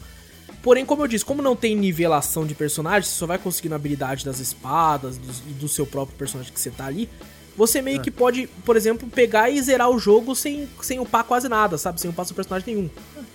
Porém, 0.61 0.85
como 0.85 1.03
eu 1.03 1.07
disse, 1.07 1.25
como 1.25 1.41
não 1.41 1.55
tem 1.55 1.75
nivelação 1.75 2.45
de 2.45 2.55
personagens, 2.55 3.07
você 3.07 3.19
só 3.19 3.25
vai 3.25 3.37
conseguindo 3.37 3.75
a 3.75 3.77
habilidade 3.77 4.23
das 4.23 4.39
espadas 4.39 5.17
e 5.17 5.19
do, 5.19 5.59
do, 5.59 5.67
seu 5.67 5.85
próprio 5.85 6.17
personagem 6.17 6.51
que 6.53 6.59
você 6.59 6.69
tá 6.69 6.85
ali. 6.85 7.09
Você 7.57 7.81
meio 7.81 7.99
é. 7.99 8.03
que 8.03 8.11
pode, 8.11 8.47
por 8.63 8.77
exemplo, 8.77 9.09
pegar 9.09 9.49
e 9.49 9.59
zerar 9.59 9.89
o 9.89 9.97
jogo 9.97 10.35
sem, 10.35 10.69
sem 10.79 10.99
upar 10.99 11.23
quase 11.23 11.49
nada, 11.49 11.75
sabe? 11.77 11.99
Sem 11.99 12.09
upar 12.09 12.23
seu 12.23 12.35
personagem 12.35 12.75
nenhum. 12.75 12.89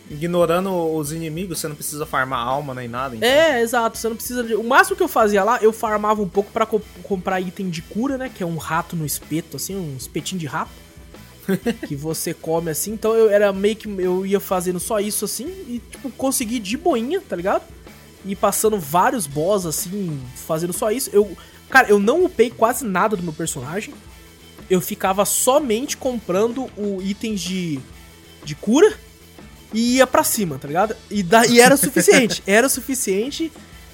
Ignorando 0.09 0.71
os 0.95 1.11
inimigos, 1.11 1.59
você 1.59 1.67
não 1.67 1.75
precisa 1.75 2.07
farmar 2.07 2.47
alma 2.47 2.73
nem 2.73 2.87
nada. 2.87 3.17
Então. 3.17 3.29
É, 3.29 3.61
exato. 3.61 3.99
Você 3.99 4.09
não 4.09 4.15
precisa 4.15 4.45
de... 4.45 4.55
O 4.55 4.63
máximo 4.63 4.97
que 4.97 5.03
eu 5.03 5.09
fazia 5.09 5.43
lá, 5.43 5.59
eu 5.61 5.73
farmava 5.73 6.23
um 6.23 6.29
pouco 6.29 6.53
para 6.53 6.65
co 6.65 6.81
comprar 7.03 7.41
item 7.41 7.69
de 7.69 7.83
cura, 7.83 8.17
né? 8.17 8.31
Que 8.33 8.45
é 8.45 8.47
um 8.47 8.59
rato 8.59 8.95
no 8.95 9.05
espeto, 9.05 9.57
assim, 9.57 9.75
um 9.75 9.97
espetinho 9.97 10.39
de 10.39 10.47
rato. 10.47 10.71
que 11.89 11.97
você 11.97 12.33
come 12.33 12.71
assim. 12.71 12.93
Então 12.93 13.15
eu 13.15 13.29
era 13.29 13.53
meio 13.53 13.75
que 13.75 13.89
eu 13.89 14.25
ia 14.25 14.39
fazendo 14.39 14.79
só 14.79 15.01
isso 15.01 15.25
assim 15.25 15.49
e 15.67 15.83
tipo 15.91 16.09
consegui 16.13 16.61
de 16.61 16.77
boinha, 16.77 17.21
tá 17.21 17.35
ligado? 17.35 17.65
E 18.25 18.37
passando 18.37 18.79
vários 18.79 19.27
boss 19.27 19.67
assim, 19.67 20.21
fazendo 20.37 20.73
só 20.73 20.93
isso. 20.93 21.11
Eu, 21.13 21.37
cara, 21.69 21.89
eu 21.89 21.99
não 21.99 22.25
upei 22.25 22.49
quase 22.49 22.85
nada 22.85 23.17
do 23.17 23.23
meu 23.25 23.33
personagem. 23.33 23.93
Eu 24.73 24.81
ficava 24.81 25.25
somente 25.25 25.97
comprando 25.97 26.71
o 26.77 27.03
itens 27.03 27.41
de 27.41 27.81
de 28.45 28.55
cura 28.55 28.93
e 29.73 29.97
ia 29.97 30.07
pra 30.07 30.25
cima, 30.25 30.59
tá 30.59 30.69
ligado? 30.69 30.95
E, 31.11 31.23
da, 31.23 31.47
e 31.47 31.61
era 31.61 31.77
suficiente. 31.77 32.43
era 32.47 32.69
suficiente. 32.69 33.53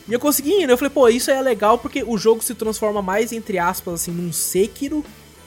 E 0.09 0.13
eu 0.13 0.19
consegui 0.19 0.51
ir. 0.63 0.69
Eu 0.69 0.79
falei, 0.79 0.91
pô, 0.91 1.09
isso 1.09 1.31
é 1.31 1.41
legal 1.41 1.79
porque 1.79 2.03
o 2.03 2.17
jogo 2.19 2.43
se 2.43 2.55
transforma 2.55 3.01
mais, 3.01 3.33
entre 3.33 3.59
aspas, 3.59 3.95
assim, 3.95 4.11
num 4.11 4.33
Sekiro 4.33 5.05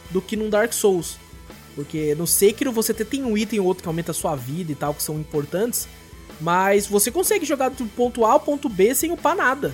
do 0.10 0.22
que 0.22 0.38
num 0.38 0.50
Dark 0.50 0.72
Souls. 0.72 1.18
Porque 1.76 2.16
no 2.16 2.28
Sekiro 2.28 2.72
você 2.72 2.94
tem 2.94 3.24
um 3.24 3.38
item 3.38 3.60
ou 3.60 3.66
outro 3.66 3.84
que 3.84 3.90
aumenta 3.90 4.12
a 4.12 4.14
sua 4.14 4.36
vida 4.36 4.72
e 4.72 4.76
tal, 4.76 4.94
que 4.94 5.04
são 5.04 5.20
importantes. 5.20 5.88
Mas 6.40 6.88
você 6.88 7.12
consegue 7.12 7.46
jogar 7.46 7.70
do 7.70 7.86
ponto 7.86 8.26
A 8.26 8.34
ao 8.34 8.40
ponto 8.40 8.70
B 8.70 8.94
sem 8.96 9.12
upar 9.12 9.36
nada. 9.36 9.74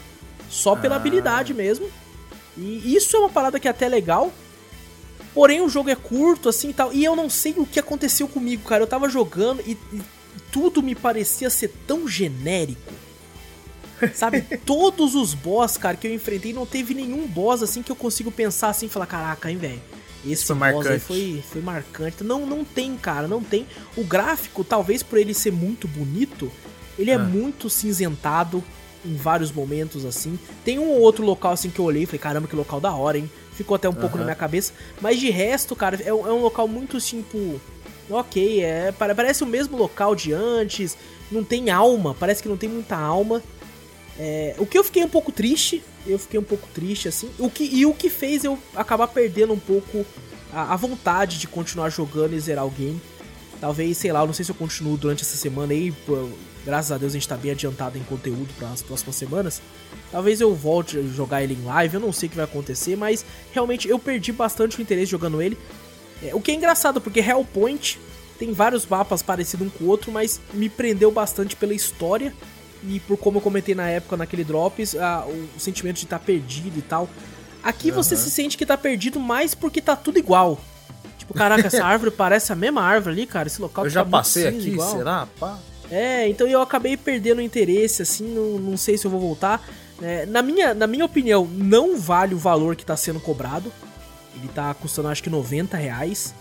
Só 0.50 0.76
pela 0.76 0.96
ah. 0.96 0.98
habilidade 0.98 1.54
mesmo. 1.54 1.88
E 2.58 2.96
isso 2.96 3.16
é 3.16 3.20
uma 3.20 3.30
parada 3.30 3.60
que 3.60 3.68
é 3.68 3.72
até 3.72 3.88
legal. 3.88 4.32
Porém, 5.34 5.62
o 5.62 5.70
jogo 5.70 5.90
é 5.90 5.96
curto, 5.96 6.50
assim 6.50 6.70
e 6.70 6.74
tal. 6.74 6.92
E 6.94 7.04
eu 7.04 7.16
não 7.16 7.30
sei 7.30 7.54
o 7.58 7.66
que 7.66 7.80
aconteceu 7.80 8.28
comigo, 8.28 8.68
cara. 8.68 8.84
Eu 8.84 8.88
tava 8.88 9.10
jogando 9.10 9.62
e, 9.66 9.78
e 9.94 10.02
tudo 10.52 10.82
me 10.82 10.96
parecia 10.96 11.50
ser 11.50 11.72
tão 11.86 12.08
genérico. 12.08 12.94
Sabe, 14.14 14.42
todos 14.66 15.16
os 15.16 15.34
boss, 15.34 15.78
cara, 15.78 15.98
que 15.98 16.08
eu 16.08 16.14
enfrentei, 16.14 16.54
não 16.54 16.66
teve 16.66 16.94
nenhum 16.94 17.28
boss 17.28 17.64
assim 17.64 17.82
que 17.82 17.92
eu 17.92 17.96
consigo 17.96 18.32
pensar 18.32 18.70
assim 18.70 18.86
e 18.86 18.90
falar, 18.90 19.08
caraca, 19.08 19.50
hein, 19.50 19.58
velho. 19.58 19.82
Esse 20.26 20.46
foi 20.46 20.56
boss 20.56 20.74
marcante. 20.74 20.90
aí 20.90 21.00
foi, 21.00 21.44
foi 21.52 21.62
marcante. 21.62 22.24
Não, 22.24 22.46
não 22.46 22.64
tem, 22.64 22.96
cara, 22.98 23.28
não 23.28 23.42
tem. 23.42 23.66
O 23.96 24.04
gráfico, 24.04 24.64
talvez 24.64 25.02
por 25.02 25.18
ele 25.18 25.34
ser 25.34 25.52
muito 25.52 25.88
bonito, 25.88 26.52
ele 26.98 27.12
é 27.12 27.16
ah. 27.16 27.20
muito 27.20 27.70
cinzentado 27.70 28.64
em 29.06 29.16
vários 29.16 29.52
momentos, 29.52 30.06
assim. 30.06 30.38
Tem 30.66 30.80
um 30.80 30.90
ou 30.90 31.00
outro 31.00 31.26
local, 31.26 31.54
assim, 31.54 31.70
que 31.70 31.80
eu 31.80 31.86
olhei 31.86 32.04
e 32.04 32.06
falei, 32.06 32.20
caramba, 32.20 32.48
que 32.48 32.56
local 32.56 32.80
da 32.80 32.94
hora, 32.94 33.18
hein? 33.18 33.30
Ficou 33.58 33.76
até 33.76 33.90
um 33.90 33.92
uhum. 33.92 34.00
pouco 34.00 34.18
na 34.18 34.24
minha 34.24 34.36
cabeça. 34.36 34.72
Mas 35.02 35.20
de 35.20 35.30
resto, 35.30 35.76
cara, 35.76 36.00
é, 36.02 36.10
é 36.10 36.14
um 36.14 36.42
local 36.42 36.68
muito, 36.68 37.00
tipo... 37.02 37.60
Ok, 38.10 38.64
é, 38.64 38.94
parece 38.94 39.44
o 39.44 39.46
mesmo 39.46 39.76
local 39.76 40.16
de 40.16 40.32
antes, 40.32 40.98
não 41.30 41.44
tem 41.44 41.70
alma, 41.70 42.16
parece 42.18 42.42
que 42.42 42.48
não 42.48 42.56
tem 42.56 42.70
muita 42.70 42.96
alma. 42.96 43.44
É, 44.18 44.56
o 44.58 44.66
que 44.66 44.78
eu 44.78 44.84
fiquei 44.84 45.04
um 45.04 45.10
pouco 45.10 45.30
triste, 45.30 45.84
eu 46.06 46.18
fiquei 46.18 46.40
um 46.40 46.44
pouco 46.44 46.70
triste, 46.74 47.10
assim, 47.10 47.30
o 47.38 47.50
que, 47.50 47.66
e 47.66 47.86
o 47.86 47.94
que 47.94 48.10
fez 48.10 48.46
eu 48.46 48.58
acabar 48.74 49.08
perdendo 49.08 49.52
um 49.52 49.60
pouco 49.60 50.06
a, 50.54 50.74
a 50.74 50.76
vontade 50.78 51.38
de 51.38 51.48
continuar 51.48 51.90
jogando 51.90 52.34
e 52.34 52.40
zerar 52.40 52.66
o 52.66 52.72
game. 52.72 53.02
Talvez, 53.60 53.98
sei 53.98 54.12
lá, 54.14 54.22
eu 54.22 54.28
não 54.28 54.34
sei 54.34 54.46
se 54.46 54.52
eu 54.52 54.56
continuo 54.56 54.96
durante 54.96 55.24
essa 55.24 55.36
semana 55.36 55.74
aí, 55.74 55.94
graças 56.68 56.92
a 56.92 56.98
Deus 56.98 57.14
a 57.14 57.16
gente 57.16 57.28
tá 57.28 57.38
bem 57.38 57.52
adiantado 57.52 57.98
em 57.98 58.04
conteúdo 58.04 58.54
para 58.60 58.68
as 58.68 58.82
próximas 58.82 59.16
semanas. 59.16 59.62
Talvez 60.12 60.42
eu 60.42 60.54
volte 60.54 61.00
a 61.00 61.02
jogar 61.02 61.42
ele 61.42 61.54
em 61.54 61.64
live, 61.64 61.96
eu 61.96 62.02
não 62.02 62.12
sei 62.12 62.28
o 62.28 62.30
que 62.30 62.36
vai 62.36 62.44
acontecer, 62.44 62.98
mas 62.98 63.26
realmente 63.54 63.88
eu 63.88 63.98
perdi 63.98 64.34
bastante 64.34 64.78
o 64.78 64.82
interesse 64.82 65.10
jogando 65.10 65.42
ele. 65.42 65.58
É, 66.22 66.36
o 66.36 66.42
que 66.42 66.52
é 66.52 66.54
engraçado, 66.54 67.00
porque 67.00 67.22
Hellpoint 67.22 67.98
tem 68.38 68.52
vários 68.52 68.86
mapas 68.86 69.22
parecidos 69.22 69.66
um 69.66 69.70
com 69.70 69.86
o 69.86 69.88
outro, 69.88 70.12
mas 70.12 70.42
me 70.54 70.68
prendeu 70.68 71.10
bastante 71.10 71.56
pela 71.56 71.74
história 71.74 72.34
e 72.84 73.00
por 73.00 73.18
como 73.18 73.38
eu 73.38 73.42
comentei 73.42 73.74
na 73.74 73.88
época 73.88 74.18
naquele 74.18 74.44
Drops, 74.44 74.94
a, 74.96 75.26
o, 75.26 75.48
sentimento 75.58 75.96
de 75.96 76.04
estar 76.04 76.20
tá 76.20 76.26
perdido 76.26 76.78
e 76.78 76.82
tal. 76.82 77.08
Aqui 77.64 77.92
uhum. 77.92 77.96
você 77.96 78.18
se 78.18 78.30
sente 78.30 78.58
que 78.58 78.66
tá 78.66 78.78
perdido 78.78 79.22
mais 79.22 79.56
porque 79.56 79.82
tá 79.82 79.96
tudo 79.96 80.20
igual. 80.20 80.60
Tipo, 81.18 81.34
caraca, 81.34 81.68
essa 81.68 81.84
árvore 81.88 82.12
parece 82.12 82.52
a 82.52 82.56
mesma 82.56 82.82
árvore 82.82 83.16
ali, 83.16 83.26
cara. 83.26 83.48
Esse 83.48 83.62
local 83.62 83.86
Eu 83.86 83.90
já 83.90 84.04
tá 84.04 84.10
passei 84.10 84.48
aqui, 84.48 84.72
igual. 84.72 84.92
será? 84.92 85.28
Pá. 85.40 85.58
É, 85.90 86.28
então 86.28 86.48
eu 86.48 86.62
acabei 86.62 86.98
perdendo 86.98 87.40
o 87.40 87.42
interesse, 87.42 88.02
assim, 88.02 88.28
não, 88.28 88.60
não 88.60 88.78
sei 88.78 88.98
se 88.98 89.06
eu 89.06 89.12
vou 89.12 89.20
voltar. 89.20 89.66
É, 90.02 90.26
na, 90.26 90.42
minha, 90.42 90.74
na 90.74 90.86
minha 90.86 91.06
opinião, 91.06 91.46
não 91.46 91.98
vale 91.98 92.36
o 92.36 92.38
valor 92.38 92.76
que 92.76 92.86
tá 92.86 92.96
sendo 92.96 93.20
cobrado. 93.20 93.72
Ele 94.36 94.48
tá 94.50 94.74
custando 94.74 95.08
acho 95.08 95.24
que 95.24 95.30
90 95.30 95.78
reais. 95.78 96.34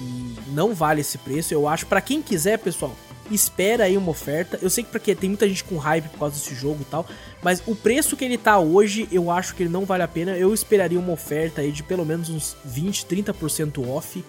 E 0.00 0.34
não 0.52 0.74
vale 0.74 1.00
esse 1.00 1.18
preço. 1.18 1.52
Eu 1.52 1.68
acho, 1.68 1.86
para 1.86 2.00
quem 2.00 2.22
quiser, 2.22 2.58
pessoal, 2.58 2.94
espera 3.30 3.84
aí 3.84 3.96
uma 3.96 4.10
oferta. 4.10 4.58
Eu 4.62 4.70
sei 4.70 4.84
que 4.84 4.90
porque 4.90 5.14
tem 5.14 5.30
muita 5.30 5.48
gente 5.48 5.64
com 5.64 5.76
hype 5.76 6.08
por 6.08 6.18
causa 6.18 6.36
desse 6.36 6.54
jogo 6.54 6.78
e 6.80 6.84
tal, 6.84 7.06
mas 7.42 7.62
o 7.66 7.74
preço 7.74 8.16
que 8.16 8.24
ele 8.24 8.38
tá 8.38 8.58
hoje, 8.58 9.08
eu 9.12 9.30
acho 9.30 9.54
que 9.54 9.62
ele 9.64 9.70
não 9.70 9.84
vale 9.84 10.02
a 10.02 10.08
pena. 10.08 10.36
Eu 10.36 10.52
esperaria 10.54 10.98
uma 10.98 11.12
oferta 11.12 11.60
aí 11.60 11.70
de 11.72 11.82
pelo 11.82 12.04
menos 12.04 12.30
uns 12.30 12.56
20, 12.64 13.06
30% 13.06 13.88
off 13.88 14.24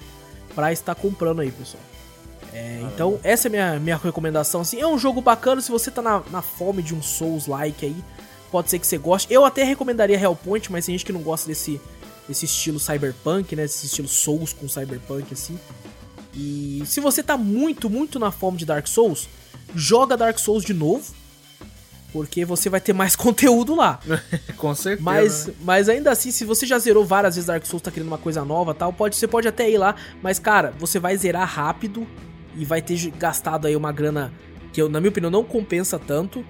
para 0.55 0.71
estar 0.71 0.95
comprando 0.95 1.41
aí, 1.41 1.51
pessoal. 1.51 1.81
É, 2.53 2.81
então, 2.93 3.19
essa 3.23 3.47
é 3.47 3.49
a 3.49 3.51
minha, 3.51 3.79
minha 3.79 3.97
recomendação. 3.97 4.61
Assim, 4.61 4.79
é 4.79 4.87
um 4.87 4.97
jogo 4.97 5.21
bacana 5.21 5.61
se 5.61 5.71
você 5.71 5.91
tá 5.91 6.01
na, 6.01 6.23
na 6.31 6.41
fome 6.41 6.81
de 6.81 6.95
um 6.95 7.01
Souls-like 7.01 7.85
aí. 7.85 8.03
Pode 8.51 8.69
ser 8.69 8.79
que 8.79 8.87
você 8.87 8.97
goste. 8.97 9.31
Eu 9.31 9.45
até 9.45 9.63
recomendaria 9.63 10.19
Hellpoint, 10.19 10.71
mas 10.71 10.85
tem 10.85 10.93
gente 10.93 11.05
que 11.05 11.13
não 11.13 11.21
gosta 11.21 11.47
desse, 11.47 11.79
desse 12.27 12.45
estilo 12.45 12.79
cyberpunk, 12.79 13.55
né? 13.55 13.65
Esse 13.65 13.85
estilo 13.85 14.07
Souls 14.07 14.53
com 14.53 14.67
cyberpunk, 14.67 15.31
assim. 15.33 15.59
E 16.33 16.81
se 16.85 16.99
você 16.99 17.21
tá 17.21 17.37
muito, 17.37 17.89
muito 17.89 18.17
na 18.17 18.31
fome 18.31 18.57
de 18.57 18.65
Dark 18.65 18.87
Souls, 18.87 19.29
joga 19.75 20.17
Dark 20.17 20.39
Souls 20.39 20.63
de 20.63 20.73
novo. 20.73 21.13
Porque 22.11 22.43
você 22.43 22.69
vai 22.69 22.81
ter 22.81 22.91
mais 22.91 23.13
conteúdo 23.15 23.75
lá. 23.75 23.99
Com 24.57 24.73
certeza. 24.73 25.03
Mas, 25.03 25.45
né? 25.45 25.53
mas 25.61 25.87
ainda 25.87 26.11
assim, 26.11 26.31
se 26.31 26.43
você 26.43 26.65
já 26.65 26.79
zerou 26.79 27.05
várias 27.05 27.35
vezes 27.35 27.45
Dark 27.45 27.63
Souls, 27.67 27.83
tá 27.83 27.91
querendo 27.91 28.07
uma 28.07 28.17
coisa 28.17 28.43
nova 28.43 28.73
tal, 28.73 28.91
pode, 28.91 29.15
você 29.15 29.27
pode 29.27 29.47
até 29.47 29.69
ir 29.69 29.77
lá. 29.77 29.93
Mas, 30.23 30.39
cara, 30.39 30.73
você 30.79 30.97
vai 30.97 31.15
zerar 31.15 31.47
rápido 31.47 32.07
e 32.55 32.65
vai 32.65 32.81
ter 32.81 33.11
gastado 33.11 33.67
aí 33.67 33.75
uma 33.75 33.91
grana 33.91 34.33
que, 34.71 34.81
eu, 34.81 34.89
na 34.89 34.99
minha 34.99 35.09
opinião, 35.09 35.31
não 35.31 35.43
compensa 35.43 35.97
tanto. 35.97 36.45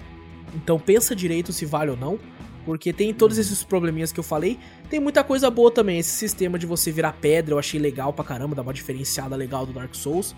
Então 0.54 0.78
pensa 0.78 1.14
direito 1.14 1.52
se 1.52 1.64
vale 1.64 1.90
ou 1.90 1.96
não. 1.96 2.18
Porque 2.64 2.92
tem 2.92 3.12
todos 3.14 3.36
uhum. 3.36 3.42
esses 3.42 3.64
probleminhas 3.64 4.12
que 4.12 4.20
eu 4.20 4.24
falei. 4.24 4.58
Tem 4.88 5.00
muita 5.00 5.24
coisa 5.24 5.50
boa 5.50 5.70
também. 5.70 5.98
Esse 5.98 6.10
sistema 6.10 6.58
de 6.58 6.66
você 6.66 6.92
virar 6.92 7.12
pedra 7.14 7.54
eu 7.54 7.58
achei 7.58 7.80
legal 7.80 8.12
pra 8.12 8.24
caramba, 8.24 8.54
dá 8.54 8.62
uma 8.62 8.74
diferenciada 8.74 9.34
legal 9.34 9.64
do 9.64 9.72
Dark 9.72 9.94
Souls. 9.94 10.34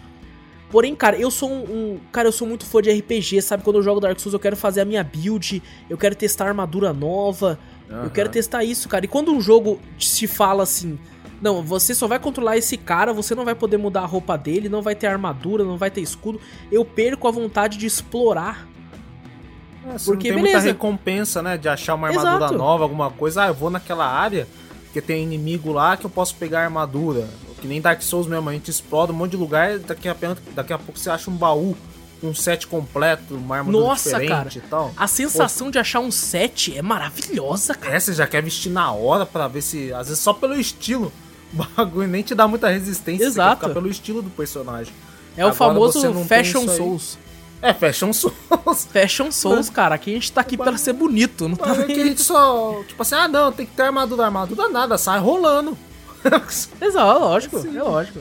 Porém, 0.71 0.95
cara, 0.95 1.17
eu 1.19 1.31
sou 1.31 1.51
um, 1.51 1.63
um, 1.65 2.01
Cara, 2.11 2.29
eu 2.29 2.33
sou 2.33 2.49
muito 2.49 2.65
fã 2.65 2.81
de 2.81 2.91
RPG, 2.91 3.43
sabe? 3.43 3.63
Quando 3.63 3.77
eu 3.77 3.83
jogo 3.83 4.01
Dark 4.01 4.19
Souls, 4.19 4.33
eu 4.33 4.41
quero 4.41 4.57
fazer 4.57 4.81
a 4.81 4.85
minha 4.87 5.05
build, 5.05 5.63
eu 5.91 5.99
quero 5.99 6.15
testar 6.15 6.49
armadura 6.49 6.95
nova, 6.95 7.59
uhum. 7.91 8.05
eu 8.05 8.11
quero 8.11 8.31
testar 8.31 8.65
isso, 8.65 8.89
cara. 8.89 9.05
E 9.05 9.09
quando 9.09 9.31
um 9.33 9.41
jogo 9.41 9.79
se 9.99 10.27
fala 10.27 10.63
assim. 10.63 10.99
Não, 11.43 11.61
você 11.61 11.93
só 11.95 12.07
vai 12.07 12.21
controlar 12.21 12.57
esse 12.57 12.77
cara, 12.77 13.13
você 13.13 13.35
não 13.35 13.45
vai 13.45 13.55
poder 13.55 13.77
mudar 13.77 14.03
a 14.03 14.07
roupa 14.07 14.39
dele, 14.39 14.69
não 14.69 14.81
vai 14.81 14.95
ter 14.95 15.09
armadura, 15.09 15.65
não 15.65 15.77
vai 15.77 15.91
ter 15.91 16.01
escudo. 16.01 16.41
Eu 16.71 16.85
perco 16.85 17.27
a 17.27 17.33
vontade 17.33 17.77
de 17.77 17.85
explorar 17.85 18.69
é, 19.85 19.97
porque 20.05 20.29
não 20.29 20.37
tem 20.37 20.45
beleza. 20.45 20.59
muita 20.59 20.61
recompensa, 20.61 21.43
né? 21.43 21.59
De 21.59 21.69
achar 21.69 21.97
uma 21.97 22.09
armadura 22.09 22.37
Exato. 22.37 22.55
nova, 22.55 22.85
alguma 22.85 23.11
coisa. 23.11 23.43
Ah, 23.43 23.49
eu 23.49 23.55
vou 23.55 23.71
naquela 23.71 24.07
área, 24.07 24.47
porque 24.85 25.01
tem 25.01 25.25
inimigo 25.25 25.73
lá 25.73 25.97
que 25.97 26.07
eu 26.07 26.11
posso 26.11 26.37
pegar 26.37 26.63
armadura. 26.63 27.29
Que 27.61 27.67
nem 27.67 27.81
Dark 27.81 28.03
Souls 28.03 28.27
mesmo, 28.27 28.49
a 28.49 28.53
gente 28.53 28.71
explode 28.71 29.13
um 29.13 29.15
monte 29.15 29.33
de 29.33 29.37
lugar, 29.37 29.79
daqui 29.81 30.09
a, 30.09 30.17
daqui 30.55 30.73
a 30.73 30.79
pouco 30.79 30.99
você 30.99 31.11
acha 31.11 31.31
um 31.31 31.37
baú 31.37 31.77
um 32.23 32.33
set 32.33 32.69
completo, 32.69 33.35
uma 33.35 33.59
armadura 33.59 33.85
Nossa, 33.85 34.11
diferente 34.11 34.31
cara, 34.31 34.51
e 34.55 34.61
tal. 34.61 34.93
A 34.97 35.09
sensação 35.09 35.67
Pô, 35.67 35.71
de 35.73 35.79
achar 35.81 35.99
um 35.99 36.13
set 36.13 36.77
é 36.77 36.81
maravilhosa, 36.81 37.75
cara. 37.75 37.97
É, 37.97 37.99
você 37.99 38.13
já 38.13 38.29
quer 38.29 38.41
vestir 38.43 38.71
na 38.71 38.93
hora 38.93 39.27
para 39.27 39.49
ver 39.49 39.61
se. 39.61 39.93
Às 39.93 40.07
vezes 40.07 40.23
só 40.23 40.33
pelo 40.33 40.55
estilo. 40.55 41.13
O 41.53 41.65
bagulho 41.77 42.09
nem 42.09 42.23
te 42.23 42.35
dá 42.35 42.49
muita 42.49 42.69
resistência. 42.69 43.25
Exato. 43.25 43.69
pelo 43.71 43.89
estilo 43.89 44.23
do 44.23 44.31
personagem. 44.31 44.93
É 45.37 45.41
Agora, 45.43 45.55
o 45.55 45.57
famoso 45.57 46.25
Fashion 46.25 46.69
Souls. 46.69 47.19
É, 47.61 47.73
Fashion 47.73 48.13
Souls. 48.13 48.35
Fashion 48.93 49.31
Souls, 49.31 49.71
cara. 49.71 49.95
Aqui 49.95 50.11
a 50.11 50.15
gente 50.15 50.33
tá 50.33 50.41
aqui 50.41 50.57
pra 50.57 50.77
ser 50.77 50.93
bonito, 50.93 51.49
não 51.49 51.57
tá 51.57 51.73
aqui 51.73 51.93
a 52.01 52.05
gente 52.07 52.23
só, 52.23 52.83
tipo 52.87 53.01
assim, 53.03 53.15
ah 53.15 53.29
não, 53.29 53.53
tem 53.53 53.65
que 53.65 53.73
ter 53.73 53.83
armadura, 53.83 54.25
armadura 54.25 54.69
nada, 54.69 54.99
sai 54.99 55.21
rolando. 55.21 55.79
Exato, 56.81 57.21
lógico, 57.21 57.61
Sim. 57.61 57.77
é 57.77 57.83
lógico. 57.83 58.21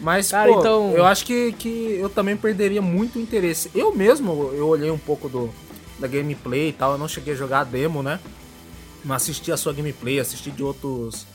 Mas, 0.00 0.30
cara, 0.30 0.52
pô, 0.52 0.60
então... 0.60 0.92
eu 0.92 1.06
acho 1.06 1.24
que, 1.24 1.52
que 1.52 1.96
eu 2.00 2.10
também 2.10 2.36
perderia 2.36 2.82
muito 2.82 3.18
interesse. 3.18 3.70
Eu 3.74 3.94
mesmo, 3.94 4.50
eu 4.52 4.66
olhei 4.66 4.90
um 4.90 4.98
pouco 4.98 5.28
do, 5.28 5.50
da 5.98 6.06
gameplay 6.08 6.68
e 6.68 6.72
tal, 6.72 6.92
eu 6.92 6.98
não 6.98 7.08
cheguei 7.08 7.34
a 7.34 7.36
jogar 7.36 7.60
a 7.60 7.64
demo, 7.64 8.02
né? 8.02 8.18
Mas 9.04 9.22
assisti 9.22 9.50
a 9.52 9.56
sua 9.56 9.72
gameplay, 9.72 10.18
assisti 10.18 10.50
de 10.50 10.62
outros 10.62 11.26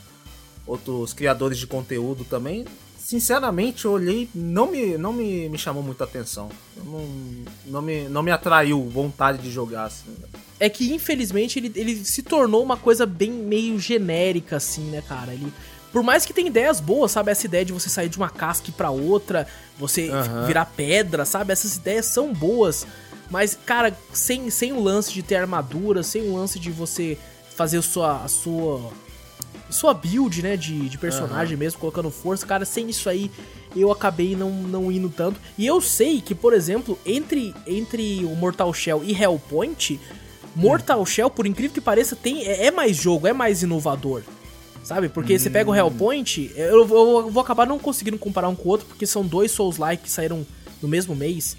outros 0.68 1.14
criadores 1.14 1.58
de 1.58 1.66
conteúdo 1.66 2.24
também 2.26 2.66
sinceramente, 3.08 3.86
eu 3.86 3.94
olhei, 3.94 4.30
não 4.36 4.70
me, 4.70 4.98
não 4.98 5.14
me, 5.14 5.48
me 5.48 5.58
chamou 5.58 5.82
muita 5.82 6.04
atenção. 6.04 6.50
Não, 6.76 7.08
não, 7.66 7.82
me, 7.82 8.10
não 8.10 8.22
me 8.22 8.32
atraiu 8.32 8.84
vontade 8.90 9.38
de 9.38 9.50
jogar, 9.50 9.86
assim. 9.86 10.14
É 10.60 10.68
que, 10.68 10.94
infelizmente, 10.94 11.58
ele, 11.58 11.72
ele 11.74 12.04
se 12.04 12.22
tornou 12.22 12.62
uma 12.62 12.76
coisa 12.76 13.06
bem 13.06 13.32
meio 13.32 13.80
genérica, 13.80 14.58
assim, 14.58 14.90
né, 14.90 15.02
cara? 15.08 15.34
Ele, 15.34 15.54
por 15.90 16.04
mais 16.04 16.26
que 16.26 16.34
tenha 16.34 16.50
ideias 16.50 16.82
boas, 16.82 17.14
sabe? 17.14 17.32
Essa 17.32 17.46
ideia 17.46 17.64
de 17.64 17.72
você 17.72 17.88
sair 17.88 18.10
de 18.10 18.18
uma 18.18 18.30
casca 18.30 18.70
para 18.74 18.90
outra, 18.90 19.48
você 19.80 20.10
uhum. 20.10 20.46
virar 20.46 20.66
pedra, 20.66 21.24
sabe? 21.24 21.54
Essas 21.54 21.78
ideias 21.78 22.08
são 22.08 22.34
boas. 22.34 22.86
Mas, 23.30 23.58
cara, 23.66 23.98
sem, 24.12 24.50
sem 24.50 24.74
o 24.74 24.84
lance 24.84 25.14
de 25.14 25.24
ter 25.24 25.38
armadura, 25.38 26.04
sem 26.04 26.24
o 26.24 26.36
lance 26.36 26.60
de 26.60 26.72
você 26.72 27.18
fazer 27.56 27.78
a 27.78 27.82
sua, 27.82 28.24
a 28.26 28.28
sua 28.28 28.92
sua 29.70 29.94
build, 29.94 30.42
né, 30.42 30.58
de, 30.58 30.90
de 30.90 30.98
personagem 30.98 31.54
uhum. 31.54 31.60
mesmo, 31.60 31.80
colocando 31.80 32.10
força, 32.10 32.46
cara, 32.46 32.66
sem 32.66 32.90
isso 32.90 33.10
aí 33.10 33.30
eu 33.76 33.92
acabei 33.92 34.36
não, 34.36 34.52
não 34.52 34.92
indo 34.92 35.10
tanto. 35.10 35.40
E 35.58 35.66
eu 35.66 35.82
sei 35.82 36.22
que, 36.22 36.34
por 36.34 36.54
exemplo, 36.54 36.98
entre, 37.06 37.54
entre 37.66 38.24
o 38.26 38.36
Mortal 38.36 38.74
Shell 38.74 39.04
e 39.04 39.14
Hellpoint, 39.14 40.00
Mortal 40.56 41.02
hum. 41.02 41.06
Shell, 41.06 41.30
por 41.30 41.46
incrível 41.46 41.74
que 41.74 41.82
pareça, 41.82 42.16
tem, 42.16 42.46
é, 42.46 42.68
é 42.68 42.72
mais 42.72 42.98
jogo, 42.98 43.28
é 43.28 43.34
mais 43.34 43.62
inovador. 43.62 44.24
Sabe? 44.84 45.10
Porque 45.10 45.36
hum. 45.36 45.40
você 45.40 45.50
pega 45.50 45.70
o 45.70 45.74
hum. 45.74 45.76
Hellpoint, 45.76 46.52
eu, 46.56 46.88
eu, 46.88 47.30
vou 47.30 47.40
acabar 47.42 47.68
não 47.68 47.78
conseguindo 47.78 48.18
comparar 48.18 48.48
um 48.48 48.56
com 48.56 48.70
o 48.70 48.72
outro, 48.72 48.88
porque 48.88 49.06
são 49.06 49.26
dois 49.26 49.52
Souls-like 49.52 50.04
que 50.04 50.10
saíram 50.10 50.46
no 50.82 50.88
mesmo 50.88 51.16
mês. 51.16 51.58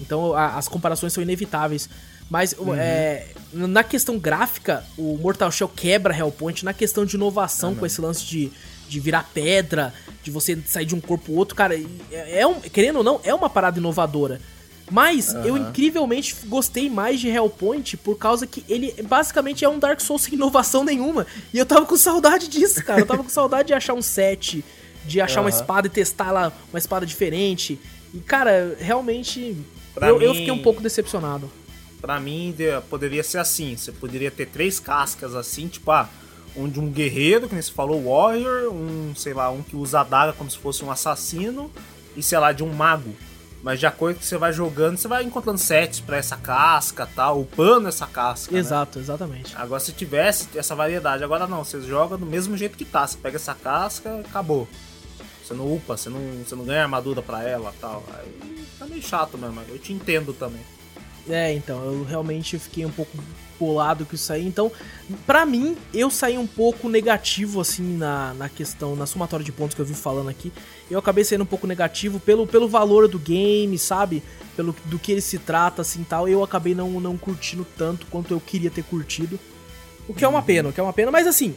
Então 0.00 0.34
a, 0.34 0.56
as 0.56 0.68
comparações 0.68 1.12
são 1.12 1.22
inevitáveis. 1.22 1.88
Mas 2.28 2.54
uhum. 2.58 2.74
é, 2.74 3.26
na 3.52 3.84
questão 3.84 4.18
gráfica, 4.18 4.84
o 4.98 5.16
Mortal 5.16 5.50
Shell 5.50 5.68
quebra 5.68 6.16
Hellpoint. 6.16 6.64
Na 6.64 6.72
questão 6.72 7.04
de 7.04 7.16
inovação, 7.16 7.70
uhum. 7.70 7.76
com 7.76 7.86
esse 7.86 8.00
lance 8.00 8.24
de, 8.24 8.50
de 8.88 9.00
virar 9.00 9.30
pedra, 9.32 9.94
de 10.22 10.30
você 10.30 10.58
sair 10.66 10.84
de 10.84 10.94
um 10.94 11.00
corpo 11.00 11.32
outro, 11.32 11.54
cara, 11.54 11.78
é, 12.10 12.40
é 12.40 12.46
um, 12.46 12.60
querendo 12.60 12.96
ou 12.96 13.04
não, 13.04 13.20
é 13.22 13.32
uma 13.32 13.48
parada 13.48 13.78
inovadora. 13.78 14.40
Mas 14.90 15.32
uhum. 15.32 15.44
eu 15.44 15.56
incrivelmente 15.56 16.36
gostei 16.46 16.88
mais 16.88 17.20
de 17.20 17.28
Hellpoint 17.28 17.96
por 17.96 18.16
causa 18.16 18.46
que 18.46 18.64
ele 18.68 18.94
basicamente 19.02 19.64
é 19.64 19.68
um 19.68 19.78
Dark 19.78 20.00
Souls 20.00 20.22
sem 20.22 20.34
inovação 20.34 20.84
nenhuma. 20.84 21.26
E 21.52 21.58
eu 21.58 21.66
tava 21.66 21.86
com 21.86 21.96
saudade 21.96 22.46
disso, 22.48 22.84
cara. 22.84 23.00
Eu 23.00 23.06
tava 23.06 23.22
com 23.22 23.28
saudade 23.28 23.68
de 23.68 23.74
achar 23.74 23.94
um 23.94 24.02
set, 24.02 24.64
de 25.04 25.20
achar 25.20 25.40
uma 25.40 25.50
espada 25.50 25.88
e 25.88 25.90
testar 25.90 26.30
lá 26.30 26.52
uma 26.72 26.78
espada 26.78 27.04
diferente. 27.04 27.80
E, 28.14 28.18
cara, 28.18 28.76
realmente 28.78 29.56
eu, 30.00 30.18
mim... 30.18 30.24
eu 30.24 30.34
fiquei 30.34 30.52
um 30.52 30.62
pouco 30.62 30.80
decepcionado 30.80 31.50
para 32.06 32.20
mim 32.20 32.54
poderia 32.88 33.24
ser 33.24 33.38
assim. 33.38 33.76
Você 33.76 33.90
poderia 33.90 34.30
ter 34.30 34.46
três 34.46 34.78
cascas 34.78 35.34
assim, 35.34 35.66
tipo, 35.66 35.90
ah, 35.90 36.08
um 36.54 36.68
de 36.68 36.78
um 36.78 36.88
guerreiro, 36.88 37.48
que 37.48 37.54
nem 37.54 37.60
você 37.60 37.72
falou, 37.72 38.04
warrior, 38.04 38.72
um, 38.72 39.12
sei 39.16 39.34
lá, 39.34 39.50
um 39.50 39.60
que 39.60 39.74
usa 39.74 40.00
a 40.00 40.04
daga 40.04 40.32
como 40.32 40.48
se 40.48 40.56
fosse 40.56 40.84
um 40.84 40.90
assassino, 40.90 41.68
e 42.16 42.22
sei 42.22 42.38
lá, 42.38 42.52
de 42.52 42.62
um 42.62 42.72
mago. 42.72 43.12
Mas 43.60 43.80
de 43.80 43.86
acordo 43.86 44.20
que 44.20 44.24
você 44.24 44.38
vai 44.38 44.52
jogando, 44.52 44.96
você 44.96 45.08
vai 45.08 45.24
encontrando 45.24 45.58
sets 45.58 45.98
para 45.98 46.16
essa 46.16 46.36
casca 46.36 47.08
tal, 47.12 47.40
upando 47.40 47.88
essa 47.88 48.06
casca. 48.06 48.52
Né? 48.52 48.60
Exato, 48.60 48.98
né? 48.98 49.04
exatamente. 49.04 49.56
Agora 49.56 49.80
se 49.80 49.90
tivesse 49.90 50.48
essa 50.54 50.76
variedade, 50.76 51.24
agora 51.24 51.48
não, 51.48 51.64
você 51.64 51.80
joga 51.80 52.16
do 52.16 52.24
mesmo 52.24 52.56
jeito 52.56 52.78
que 52.78 52.84
tá. 52.84 53.04
Você 53.04 53.18
pega 53.18 53.34
essa 53.34 53.54
casca 53.54 54.20
acabou. 54.20 54.68
Você 55.44 55.54
não 55.54 55.74
upa, 55.74 55.96
você 55.96 56.08
não, 56.08 56.20
você 56.44 56.54
não 56.54 56.64
ganha 56.64 56.82
armadura 56.82 57.20
para 57.20 57.42
ela 57.42 57.74
tal. 57.80 58.04
Aí 58.16 58.64
tá 58.78 58.86
meio 58.86 59.02
chato 59.02 59.36
mesmo, 59.36 59.60
eu 59.68 59.78
te 59.78 59.92
entendo 59.92 60.32
também. 60.32 60.75
É, 61.28 61.52
então, 61.52 61.82
eu 61.84 62.04
realmente 62.04 62.58
fiquei 62.58 62.84
um 62.86 62.90
pouco 62.90 63.16
bolado 63.58 64.04
com 64.04 64.14
isso 64.14 64.32
aí. 64.32 64.46
Então, 64.46 64.70
para 65.26 65.44
mim, 65.44 65.76
eu 65.92 66.10
saí 66.10 66.38
um 66.38 66.46
pouco 66.46 66.88
negativo, 66.88 67.60
assim, 67.60 67.96
na, 67.96 68.34
na 68.34 68.48
questão, 68.48 68.94
na 68.94 69.06
somatória 69.06 69.44
de 69.44 69.52
pontos 69.52 69.74
que 69.74 69.80
eu 69.80 69.86
vi 69.86 69.94
falando 69.94 70.28
aqui. 70.28 70.52
Eu 70.90 70.98
acabei 70.98 71.24
saindo 71.24 71.42
um 71.42 71.46
pouco 71.46 71.66
negativo 71.66 72.20
pelo, 72.20 72.46
pelo 72.46 72.68
valor 72.68 73.08
do 73.08 73.18
game, 73.18 73.76
sabe? 73.78 74.22
Pelo 74.54 74.74
do 74.84 74.98
que 74.98 75.12
ele 75.12 75.20
se 75.20 75.38
trata, 75.38 75.82
assim, 75.82 76.04
tal. 76.04 76.28
Eu 76.28 76.44
acabei 76.44 76.74
não, 76.74 77.00
não 77.00 77.16
curtindo 77.16 77.66
tanto 77.76 78.06
quanto 78.06 78.32
eu 78.32 78.40
queria 78.40 78.70
ter 78.70 78.84
curtido. 78.84 79.38
O 80.08 80.14
que 80.14 80.24
é 80.24 80.28
uma 80.28 80.42
pena, 80.42 80.68
o 80.68 80.72
que 80.72 80.78
é 80.78 80.82
uma 80.82 80.92
pena. 80.92 81.10
Mas, 81.10 81.26
assim, 81.26 81.56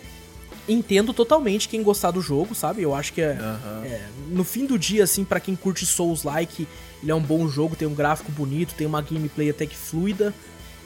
entendo 0.68 1.14
totalmente 1.14 1.70
quem 1.70 1.84
gostar 1.84 2.12
do 2.12 2.22
jogo, 2.22 2.56
sabe? 2.56 2.82
Eu 2.82 2.96
acho 2.96 3.14
que 3.14 3.22
é, 3.22 3.34
uhum. 3.34 3.84
é 3.86 4.08
no 4.30 4.44
fim 4.44 4.66
do 4.66 4.80
dia, 4.80 5.04
assim, 5.04 5.24
para 5.24 5.40
quem 5.40 5.56
curte 5.56 5.86
Souls-like 5.86 6.68
ele 7.02 7.12
é 7.12 7.16
um 7.16 7.22
bom 7.22 7.48
jogo, 7.48 7.76
tem 7.76 7.88
um 7.88 7.94
gráfico 7.94 8.32
bonito, 8.32 8.74
tem 8.76 8.86
uma 8.86 9.02
gameplay 9.02 9.50
até 9.50 9.66
que 9.66 9.76
fluida. 9.76 10.34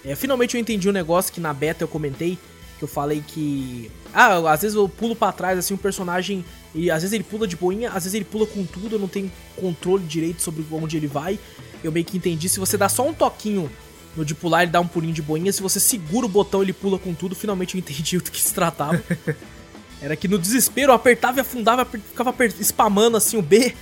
É, 0.06 0.16
finalmente 0.16 0.56
eu 0.56 0.62
entendi 0.62 0.88
um 0.88 0.92
negócio 0.92 1.32
que 1.32 1.40
na 1.40 1.54
beta 1.54 1.84
eu 1.84 1.88
comentei, 1.88 2.38
que 2.78 2.84
eu 2.84 2.88
falei 2.88 3.24
que. 3.26 3.90
Ah, 4.14 4.52
às 4.52 4.62
vezes 4.62 4.76
eu 4.76 4.88
pulo 4.88 5.16
para 5.16 5.32
trás, 5.32 5.58
assim, 5.58 5.74
o 5.74 5.78
um 5.78 5.80
personagem. 5.80 6.44
E 6.76 6.90
às 6.92 7.02
vezes 7.02 7.14
ele 7.14 7.24
pula 7.24 7.48
de 7.48 7.56
boinha, 7.56 7.90
às 7.90 8.04
vezes 8.04 8.14
ele 8.14 8.26
pula 8.26 8.46
com 8.46 8.66
tudo, 8.66 8.96
eu 8.96 9.00
não 9.00 9.08
tenho 9.08 9.32
controle 9.56 10.04
direito 10.04 10.42
sobre 10.42 10.66
onde 10.72 10.98
ele 10.98 11.08
vai. 11.08 11.40
Eu 11.84 11.92
meio 11.92 12.06
que 12.06 12.18
entendi. 12.18 12.50
Se 12.50 12.60
você 12.60 12.78
dá 12.78 12.90
só 12.90 13.08
um 13.08 13.14
toquinho 13.14 13.72
no 14.16 14.24
de 14.24 14.36
pular, 14.36 14.64
ele 14.64 14.72
dá 14.72 14.80
um 14.80 14.88
pulinho 14.88 15.14
de 15.14 15.22
boinha. 15.22 15.52
Se 15.52 15.62
você 15.62 15.80
segura 15.80 16.26
o 16.26 16.30
botão, 16.30 16.62
ele 16.62 16.74
pula 16.74 17.00
com 17.00 17.14
tudo. 17.14 17.36
Finalmente 17.36 17.76
eu 17.76 17.80
entendi 17.80 18.18
do 18.20 18.32
que 18.32 18.42
se 18.42 18.54
tratava. 18.54 19.02
Era 20.02 20.16
que 20.18 20.28
no 20.28 20.38
desespero 20.38 20.92
eu 20.92 20.96
apertava 20.96 21.40
e 21.40 21.42
afundava, 21.42 21.86
ficava 21.86 22.36
spamando 22.60 23.16
assim 23.16 23.38
o 23.38 23.42
B. 23.42 23.74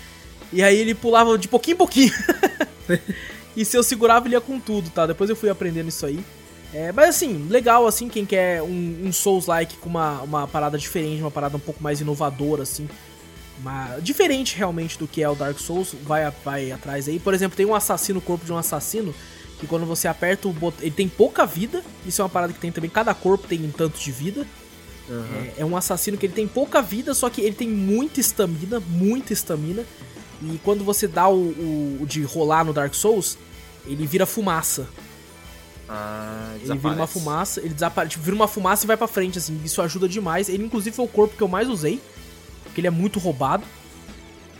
E 0.51 0.61
aí 0.61 0.77
ele 0.77 0.93
pulava 0.93 1.37
de 1.37 1.47
pouquinho 1.47 1.75
em 1.75 1.77
pouquinho. 1.77 2.13
e 3.55 3.63
se 3.63 3.77
eu 3.77 3.83
segurava, 3.83 4.27
ele 4.27 4.35
ia 4.35 4.41
com 4.41 4.59
tudo, 4.59 4.89
tá? 4.89 5.05
Depois 5.05 5.29
eu 5.29 5.35
fui 5.35 5.49
aprendendo 5.49 5.89
isso 5.89 6.05
aí. 6.05 6.19
É, 6.73 6.91
mas 6.91 7.09
assim, 7.09 7.47
legal 7.49 7.85
assim, 7.85 8.07
quem 8.07 8.25
quer 8.25 8.61
um, 8.61 9.01
um 9.03 9.11
Souls-like 9.11 9.75
com 9.77 9.89
uma, 9.89 10.21
uma 10.21 10.47
parada 10.47 10.77
diferente, 10.77 11.21
uma 11.21 11.31
parada 11.31 11.57
um 11.57 11.59
pouco 11.59 11.83
mais 11.83 11.99
inovadora, 11.99 12.63
assim. 12.63 12.87
Uma, 13.59 13.99
diferente 13.99 14.57
realmente 14.57 14.97
do 14.97 15.07
que 15.07 15.21
é 15.21 15.29
o 15.29 15.35
Dark 15.35 15.59
Souls, 15.59 15.93
vai, 16.03 16.31
vai 16.43 16.71
atrás 16.71 17.07
aí. 17.07 17.19
Por 17.19 17.33
exemplo, 17.33 17.57
tem 17.57 17.65
um 17.65 17.75
assassino, 17.75 18.21
corpo 18.21 18.45
de 18.45 18.53
um 18.53 18.57
assassino, 18.57 19.13
que 19.59 19.67
quando 19.67 19.85
você 19.85 20.07
aperta 20.07 20.47
o 20.47 20.53
botão. 20.53 20.81
Ele 20.81 20.91
tem 20.91 21.07
pouca 21.07 21.45
vida. 21.45 21.83
Isso 22.05 22.21
é 22.21 22.23
uma 22.23 22.29
parada 22.29 22.51
que 22.53 22.59
tem 22.59 22.71
também. 22.71 22.89
Cada 22.89 23.13
corpo 23.13 23.47
tem 23.47 23.63
um 23.63 23.71
tanto 23.71 23.99
de 23.99 24.11
vida. 24.11 24.47
Uhum. 25.07 25.25
É, 25.57 25.61
é, 25.61 25.65
um 25.65 25.75
assassino 25.75 26.17
que 26.17 26.25
ele 26.25 26.33
tem 26.33 26.47
pouca 26.47 26.81
vida, 26.81 27.13
só 27.13 27.29
que 27.29 27.41
ele 27.41 27.53
tem 27.53 27.67
muita 27.67 28.19
estamina, 28.19 28.79
muita 28.79 29.33
estamina. 29.33 29.85
E 30.41 30.59
quando 30.63 30.83
você 30.83 31.07
dá 31.07 31.27
o, 31.27 31.35
o, 31.35 31.99
o 32.01 32.05
de 32.05 32.23
rolar 32.23 32.63
no 32.63 32.73
Dark 32.73 32.93
Souls, 32.93 33.37
ele 33.85 34.05
vira 34.05 34.25
fumaça. 34.25 34.87
Ah, 35.87 36.55
ele 36.63 36.77
vira 36.77 36.95
uma 36.95 37.07
fumaça, 37.07 37.59
ele 37.59 37.73
desaparece, 37.73 38.11
tipo, 38.11 38.23
vira 38.23 38.35
uma 38.35 38.47
fumaça 38.47 38.85
e 38.85 38.87
vai 38.87 38.97
para 38.97 39.07
frente, 39.07 39.37
assim. 39.37 39.59
Isso 39.63 39.81
ajuda 39.81 40.07
demais. 40.07 40.49
Ele, 40.49 40.63
inclusive, 40.63 40.95
foi 40.95 41.05
o 41.05 41.07
corpo 41.07 41.35
que 41.35 41.43
eu 41.43 41.47
mais 41.47 41.67
usei. 41.67 42.01
Porque 42.63 42.79
ele 42.79 42.87
é 42.87 42.91
muito 42.91 43.19
roubado. 43.19 43.63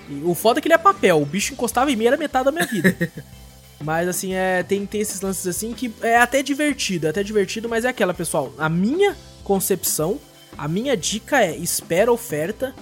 E 0.10 0.22
o 0.26 0.36
foda 0.36 0.60
é 0.60 0.62
que 0.62 0.68
ele 0.68 0.76
é 0.76 0.78
papel. 0.78 1.22
O 1.22 1.26
bicho 1.26 1.54
encostava 1.54 1.90
em 1.92 1.96
mim 1.96 2.06
era 2.06 2.18
metade 2.18 2.46
da 2.46 2.52
minha 2.52 2.66
vida. 2.66 2.96
mas, 3.82 4.08
assim, 4.08 4.34
é, 4.34 4.62
tem, 4.62 4.86
tem 4.86 5.00
esses 5.00 5.22
lances 5.22 5.48
assim 5.48 5.74
que 5.74 5.92
é 6.02 6.18
até 6.18 6.44
divertido. 6.44 7.08
É 7.08 7.10
até 7.12 7.24
divertido, 7.24 7.70
mas 7.70 7.86
é 7.86 7.90
aquela, 7.90 8.14
pessoal. 8.14 8.54
A 8.58 8.68
minha 8.68 9.16
concepção, 9.44 10.20
a 10.58 10.68
minha 10.68 10.98
dica 10.98 11.42
é: 11.42 11.56
espera 11.56 12.12
a 12.12 12.14
oferta 12.14 12.76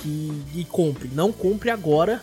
que 0.00 0.42
e 0.54 0.64
compre. 0.64 1.10
Não 1.12 1.32
compre 1.32 1.70
agora 1.70 2.22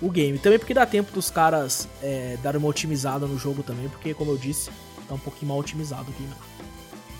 o 0.00 0.10
game. 0.10 0.38
Também 0.38 0.58
porque 0.58 0.74
dá 0.74 0.86
tempo 0.86 1.12
dos 1.12 1.30
caras 1.30 1.88
é, 2.02 2.36
darem 2.42 2.58
uma 2.58 2.68
otimizada 2.68 3.26
no 3.26 3.38
jogo 3.38 3.62
também, 3.62 3.88
porque, 3.88 4.14
como 4.14 4.30
eu 4.30 4.36
disse, 4.36 4.70
tá 5.08 5.14
um 5.14 5.18
pouquinho 5.18 5.48
mal 5.48 5.58
otimizado 5.58 6.10
o 6.10 6.12
game. 6.12 6.34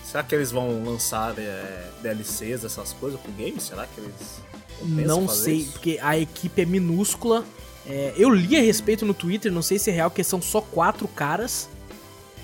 Será 0.03 0.23
que 0.23 0.35
eles 0.35 0.51
vão 0.51 0.83
lançar 0.83 1.37
é, 1.37 1.89
DLCs, 2.01 2.65
essas 2.65 2.93
coisas 2.93 3.19
pro 3.19 3.31
game? 3.31 3.59
Será 3.59 3.85
que 3.85 4.01
eles. 4.01 4.41
Não 4.83 5.27
sei, 5.27 5.57
isso? 5.57 5.73
porque 5.73 5.99
a 6.01 6.17
equipe 6.17 6.61
é 6.61 6.65
minúscula. 6.65 7.45
É, 7.85 8.13
eu 8.17 8.29
li 8.29 8.57
a 8.57 8.61
respeito 8.61 9.05
no 9.05 9.13
Twitter, 9.13 9.51
não 9.51 9.61
sei 9.61 9.79
se 9.79 9.89
é 9.89 9.93
real, 9.93 10.11
que 10.11 10.23
são 10.23 10.41
só 10.41 10.61
quatro 10.61 11.07
caras. 11.07 11.69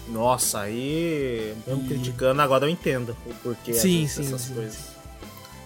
Nossa, 0.07 0.61
aí. 0.61 1.53
Mesmo 1.65 1.83
e... 1.83 1.87
criticando, 1.87 2.41
agora 2.41 2.65
eu 2.65 2.69
entendo 2.69 3.15
o 3.25 3.33
porquê 3.35 3.73
sim, 3.73 4.07
sim, 4.07 4.23
sim, 4.37 4.53
coisas. 4.53 4.96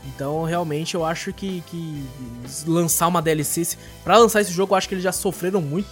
Então, 0.08 0.44
realmente, 0.44 0.96
eu 0.96 1.06
acho 1.06 1.32
que, 1.32 1.64
que 1.68 2.04
lançar 2.66 3.08
uma 3.08 3.22
DLC. 3.22 3.78
para 4.04 4.18
lançar 4.18 4.42
esse 4.42 4.52
jogo, 4.52 4.74
eu 4.74 4.78
acho 4.78 4.88
que 4.88 4.96
eles 4.96 5.04
já 5.04 5.12
sofreram 5.12 5.62
muito. 5.62 5.90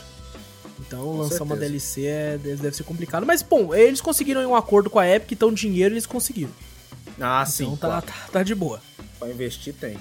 Então, 0.79 1.01
com 1.01 1.17
lançar 1.17 1.29
certeza. 1.29 1.43
uma 1.43 1.57
DLC 1.57 2.05
é, 2.05 2.37
deve 2.37 2.75
ser 2.75 2.83
complicado. 2.83 3.25
Mas, 3.25 3.41
bom, 3.41 3.73
eles 3.75 4.01
conseguiram 4.01 4.49
um 4.49 4.55
acordo 4.55 4.89
com 4.89 4.97
a 4.97 5.07
Epic, 5.07 5.33
então 5.33 5.53
dinheiro 5.53 5.93
eles 5.93 6.05
conseguiram. 6.05 6.51
Ah, 7.19 7.41
então, 7.41 7.45
sim. 7.45 7.63
Então 7.65 7.77
tá, 7.77 7.87
claro. 7.87 8.05
tá, 8.05 8.13
tá 8.31 8.43
de 8.43 8.55
boa. 8.55 8.81
Pra 9.19 9.29
investir, 9.29 9.73
tem. 9.73 9.97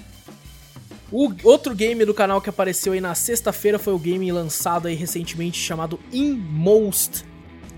O 1.11 1.31
outro 1.43 1.75
game 1.75 2.05
do 2.05 2.13
canal 2.13 2.39
que 2.39 2.49
apareceu 2.49 2.93
aí 2.93 3.01
na 3.01 3.15
sexta-feira 3.15 3.79
foi 3.79 3.93
o 3.93 3.99
game 3.99 4.31
lançado 4.31 4.87
aí 4.87 4.95
recentemente 4.95 5.59
chamado 5.59 5.99
Inmost. 6.11 7.25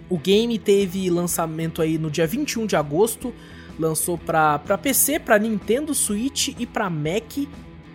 O 0.09 0.17
game 0.17 0.59
teve 0.59 1.09
lançamento 1.09 1.81
aí 1.81 1.97
no 1.97 2.11
dia 2.11 2.27
21 2.27 2.65
de 2.65 2.75
agosto 2.75 3.33
lançou 3.79 4.17
para 4.17 4.59
PC, 4.81 5.19
para 5.19 5.37
Nintendo 5.37 5.93
Switch 5.93 6.49
e 6.57 6.65
para 6.65 6.89
Mac 6.89 7.37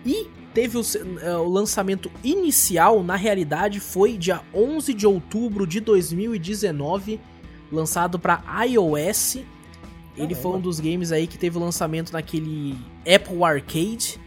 e 0.05 0.27
teve 0.53 0.77
o, 0.77 0.81
uh, 0.81 1.39
o, 1.39 1.49
lançamento 1.49 2.11
inicial, 2.23 3.03
na 3.03 3.15
realidade, 3.15 3.79
foi 3.79 4.17
dia 4.17 4.41
11 4.53 4.93
de 4.93 5.05
outubro 5.05 5.67
de 5.67 5.79
2019, 5.79 7.19
lançado 7.71 8.17
para 8.17 8.41
iOS. 8.65 9.37
Ele 10.15 10.33
foi 10.33 10.57
um 10.57 10.59
dos 10.59 10.79
games 10.79 11.11
aí 11.11 11.27
que 11.27 11.37
teve 11.37 11.57
o 11.57 11.59
lançamento 11.59 12.11
naquele 12.11 12.75
Apple 13.01 13.43
Arcade, 13.43 14.19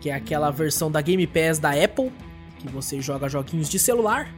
que 0.00 0.10
é 0.10 0.14
aquela 0.14 0.50
versão 0.52 0.90
da 0.92 1.00
Game 1.00 1.26
Pass 1.26 1.58
da 1.58 1.72
Apple, 1.72 2.12
que 2.60 2.68
você 2.68 3.00
joga 3.00 3.28
joguinhos 3.28 3.68
de 3.68 3.80
celular. 3.80 4.32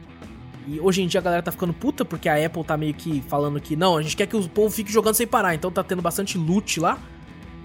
E 0.67 0.79
hoje 0.79 1.01
em 1.01 1.07
dia 1.07 1.19
a 1.19 1.23
galera 1.23 1.41
tá 1.41 1.51
ficando 1.51 1.73
puta 1.73 2.05
porque 2.05 2.29
a 2.29 2.45
Apple 2.45 2.63
tá 2.63 2.77
meio 2.77 2.93
que 2.93 3.21
falando 3.27 3.59
que 3.59 3.75
não, 3.75 3.97
a 3.97 4.01
gente 4.01 4.15
quer 4.15 4.27
que 4.27 4.35
o 4.35 4.47
povo 4.47 4.73
fique 4.73 4.91
jogando 4.91 5.15
sem 5.15 5.25
parar, 5.25 5.55
então 5.55 5.71
tá 5.71 5.83
tendo 5.83 6.01
bastante 6.01 6.37
loot 6.37 6.79
lá. 6.79 6.99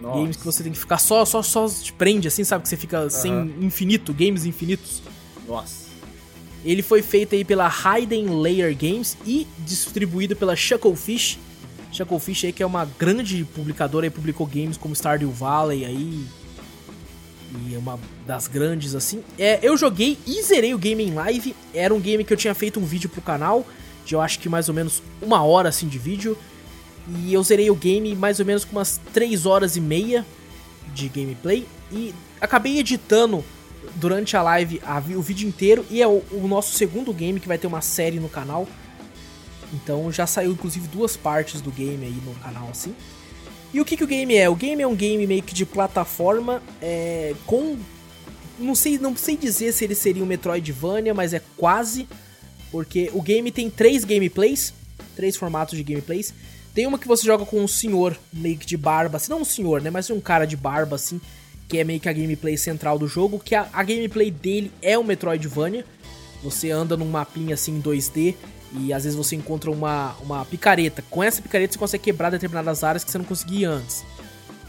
Nossa. 0.01 0.19
Games 0.19 0.37
que 0.37 0.45
você 0.45 0.63
tem 0.63 0.73
que 0.73 0.79
ficar 0.79 0.99
só, 0.99 1.25
só, 1.25 1.43
só 1.43 1.69
te 1.69 1.93
prende 1.93 2.29
assim, 2.29 2.45
sabe? 2.45 2.63
Que 2.63 2.69
você 2.69 2.77
fica 2.77 3.05
uhum. 3.05 3.11
sem 3.11 3.55
infinito, 3.61 4.13
games 4.13 4.45
infinitos. 4.45 5.03
Nossa. 5.47 5.87
Ele 6.65 6.83
foi 6.83 7.01
feito 7.03 7.35
aí 7.35 7.45
pela 7.45 7.69
Hidden 7.71 8.41
Layer 8.41 8.77
Games 8.77 9.17
e 9.25 9.47
distribuído 9.59 10.35
pela 10.35 10.57
Shucklefish. 10.57 11.39
Shucklefish 11.93 12.45
aí 12.45 12.53
que 12.53 12.63
é 12.63 12.67
uma 12.67 12.85
grande 12.99 13.45
publicadora 13.45 14.07
e 14.07 14.11
publicou 14.11 14.47
games 14.47 14.77
como 14.77 14.95
Stardew 14.95 15.31
Valley 15.31 15.85
aí, 15.85 16.27
e 17.55 17.75
é 17.75 17.79
uma 17.79 17.99
das 18.27 18.49
grandes 18.49 18.95
assim. 18.95 19.23
É, 19.39 19.59
eu 19.63 19.77
joguei 19.77 20.19
e 20.27 20.43
zerei 20.43 20.75
o 20.75 20.79
game 20.79 21.03
em 21.03 21.15
live. 21.15 21.55
Era 21.73 21.95
um 21.95 22.01
game 22.01 22.25
que 22.25 22.33
eu 22.33 22.37
tinha 22.37 22.55
feito 22.55 22.81
um 22.81 22.85
vídeo 22.85 23.09
pro 23.09 23.21
canal, 23.21 23.67
de 24.05 24.15
eu 24.15 24.21
acho 24.21 24.39
que 24.39 24.49
mais 24.49 24.69
ou 24.69 24.75
menos 24.75 25.03
uma 25.23 25.43
hora 25.43 25.69
assim 25.69 25.89
de 25.89 25.99
vídeo. 25.99 26.37
E 27.09 27.33
eu 27.33 27.43
zerei 27.43 27.71
o 27.71 27.75
game 27.75 28.15
mais 28.17 28.41
ou 28.41 28.47
menos 28.47 28.65
com 28.65 28.73
umas 28.73 29.01
3 29.13 29.47
horas 29.47 29.77
e 29.77 29.81
meia 29.81 30.27
de 30.93 31.09
gameplay. 31.09 31.67
E 31.93 32.13
acabei 32.41 32.79
editando 32.79 33.45
durante 33.95 34.37
a 34.37 34.43
live 34.43 34.81
a, 34.85 34.99
o 34.99 35.23
vídeo 35.23 35.49
inteiro. 35.49 35.87
E 35.89 36.03
é 36.03 36.07
o, 36.07 36.23
o 36.33 36.47
nosso 36.49 36.77
segundo 36.77 37.13
game 37.13 37.39
que 37.39 37.49
vai 37.49 37.59
ter 37.59 37.67
uma 37.67 37.81
série 37.81 38.19
no 38.19 38.29
canal. 38.29 38.67
Então 39.73 40.11
já 40.11 40.27
saiu 40.27 40.53
inclusive 40.53 40.89
duas 40.89 41.17
partes 41.17 41.61
do 41.61 41.71
game 41.71 42.05
aí 42.05 42.19
no 42.25 42.35
canal 42.37 42.69
assim. 42.71 42.95
E 43.77 43.81
o 43.83 43.85
que, 43.85 43.95
que 43.95 44.05
o 44.05 44.07
game 44.07 44.35
é? 44.35 44.49
O 44.49 44.55
game 44.55 44.83
é 44.83 44.87
um 44.87 44.95
game 44.95 45.27
meio 45.27 45.43
que 45.43 45.53
de 45.53 45.67
plataforma 45.67 46.63
é, 46.81 47.35
com. 47.45 47.77
Não 48.59 48.75
sei, 48.75 48.97
não 48.97 49.15
sei 49.15 49.37
dizer 49.37 49.71
se 49.75 49.85
ele 49.85 49.95
seria 49.95 50.23
um 50.23 50.27
Metroidvania, 50.27 51.13
mas 51.13 51.35
é 51.35 51.43
quase. 51.59 52.09
Porque 52.71 53.11
o 53.13 53.21
game 53.21 53.53
tem 53.53 53.69
três 53.69 54.03
gameplays, 54.03 54.73
três 55.15 55.37
formatos 55.37 55.77
de 55.77 55.85
gameplays. 55.85 56.33
Tem 56.75 56.87
uma 56.87 56.99
que 56.99 57.07
você 57.07 57.27
joga 57.27 57.45
com 57.45 57.63
um 57.63 57.69
senhor 57.69 58.19
meio 58.33 58.57
que 58.57 58.65
de 58.65 58.79
barba, 58.79 59.19
assim, 59.19 59.31
não 59.31 59.43
um 59.43 59.45
senhor, 59.45 59.83
né? 59.83 59.91
Mas 59.91 60.09
um 60.09 60.21
cara 60.23 60.47
de 60.47 60.57
barba, 60.57 60.97
assim, 60.97 61.21
que 61.69 61.77
é 61.77 61.85
meio 61.85 62.01
que 62.01 62.09
a 62.09 62.15
gameplay 62.15 62.57
central 62.57 62.99
do 62.99 63.07
jogo. 63.07 63.39
Que 63.39 63.55
a, 63.55 63.69
a 63.75 63.83
gameplay 63.83 64.31
dele 64.31 64.73
é 64.81 64.99
um 64.99 65.05
Metroidvania. 65.05 65.85
Você 66.43 66.71
anda 66.71 66.97
num 66.97 67.11
mapinha 67.11 67.53
assim 67.53 67.77
em 67.77 67.83
2D 67.83 68.37
E 68.73 68.93
às 68.93 69.05
vezes 69.05 69.17
você 69.17 69.37
encontra 69.37 69.71
uma, 69.71 70.15
uma 70.21 70.45
picareta. 70.45 71.03
Com 71.09 71.23
essa 71.23 71.41
picareta 71.41 71.73
você 71.73 71.79
consegue 71.79 72.05
quebrar 72.05 72.31
determinadas 72.31 72.83
áreas 72.83 73.05
que 73.05 73.11
você 73.11 73.19
não 73.19 73.25
conseguia 73.25 73.71
antes. 73.71 74.05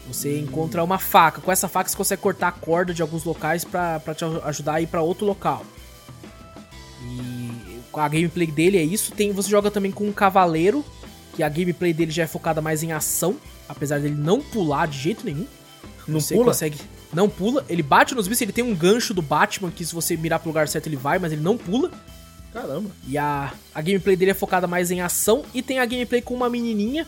Você 0.06 0.34
hum. 0.34 0.40
encontra 0.40 0.82
uma 0.82 0.98
faca. 0.98 1.40
Com 1.40 1.52
essa 1.52 1.68
faca 1.68 1.90
você 1.90 1.96
consegue 1.96 2.22
cortar 2.22 2.48
a 2.48 2.52
corda 2.52 2.94
de 2.94 3.02
alguns 3.02 3.24
locais 3.24 3.64
para 3.64 4.00
te 4.14 4.24
ajudar 4.24 4.74
a 4.74 4.80
ir 4.80 4.86
para 4.86 5.02
outro 5.02 5.26
local. 5.26 5.64
E 7.02 7.78
a 7.92 8.08
gameplay 8.08 8.46
dele 8.46 8.78
é 8.78 8.82
isso. 8.82 9.12
Tem, 9.12 9.32
você 9.32 9.50
joga 9.50 9.70
também 9.70 9.90
com 9.90 10.06
um 10.06 10.12
cavaleiro, 10.12 10.84
que 11.34 11.42
a 11.42 11.48
gameplay 11.48 11.92
dele 11.92 12.10
já 12.10 12.22
é 12.22 12.26
focada 12.26 12.60
mais 12.60 12.82
em 12.82 12.92
ação, 12.92 13.36
apesar 13.68 14.00
dele 14.00 14.14
não 14.14 14.40
pular 14.40 14.86
de 14.86 14.98
jeito 14.98 15.24
nenhum. 15.24 15.46
Não 16.06 16.20
você 16.20 16.34
pula? 16.34 16.46
consegue. 16.46 16.78
Não 17.12 17.28
pula. 17.28 17.64
Ele 17.68 17.82
bate 17.82 18.14
nos 18.14 18.28
bichos, 18.28 18.42
ele 18.42 18.52
tem 18.52 18.64
um 18.64 18.74
gancho 18.74 19.12
do 19.12 19.22
Batman 19.22 19.70
que 19.70 19.84
se 19.84 19.94
você 19.94 20.16
mirar 20.16 20.38
pro 20.38 20.48
lugar 20.48 20.68
certo 20.68 20.86
ele 20.86 20.96
vai, 20.96 21.18
mas 21.18 21.32
ele 21.32 21.42
não 21.42 21.56
pula. 21.56 21.90
Caramba. 22.60 22.90
E 23.06 23.16
a, 23.16 23.52
a 23.74 23.80
gameplay 23.80 24.16
dele 24.16 24.32
é 24.32 24.34
focada 24.34 24.66
mais 24.66 24.90
em 24.90 25.00
ação. 25.00 25.44
E 25.54 25.62
tem 25.62 25.78
a 25.78 25.86
gameplay 25.86 26.20
com 26.20 26.34
uma 26.34 26.48
menininha. 26.48 27.06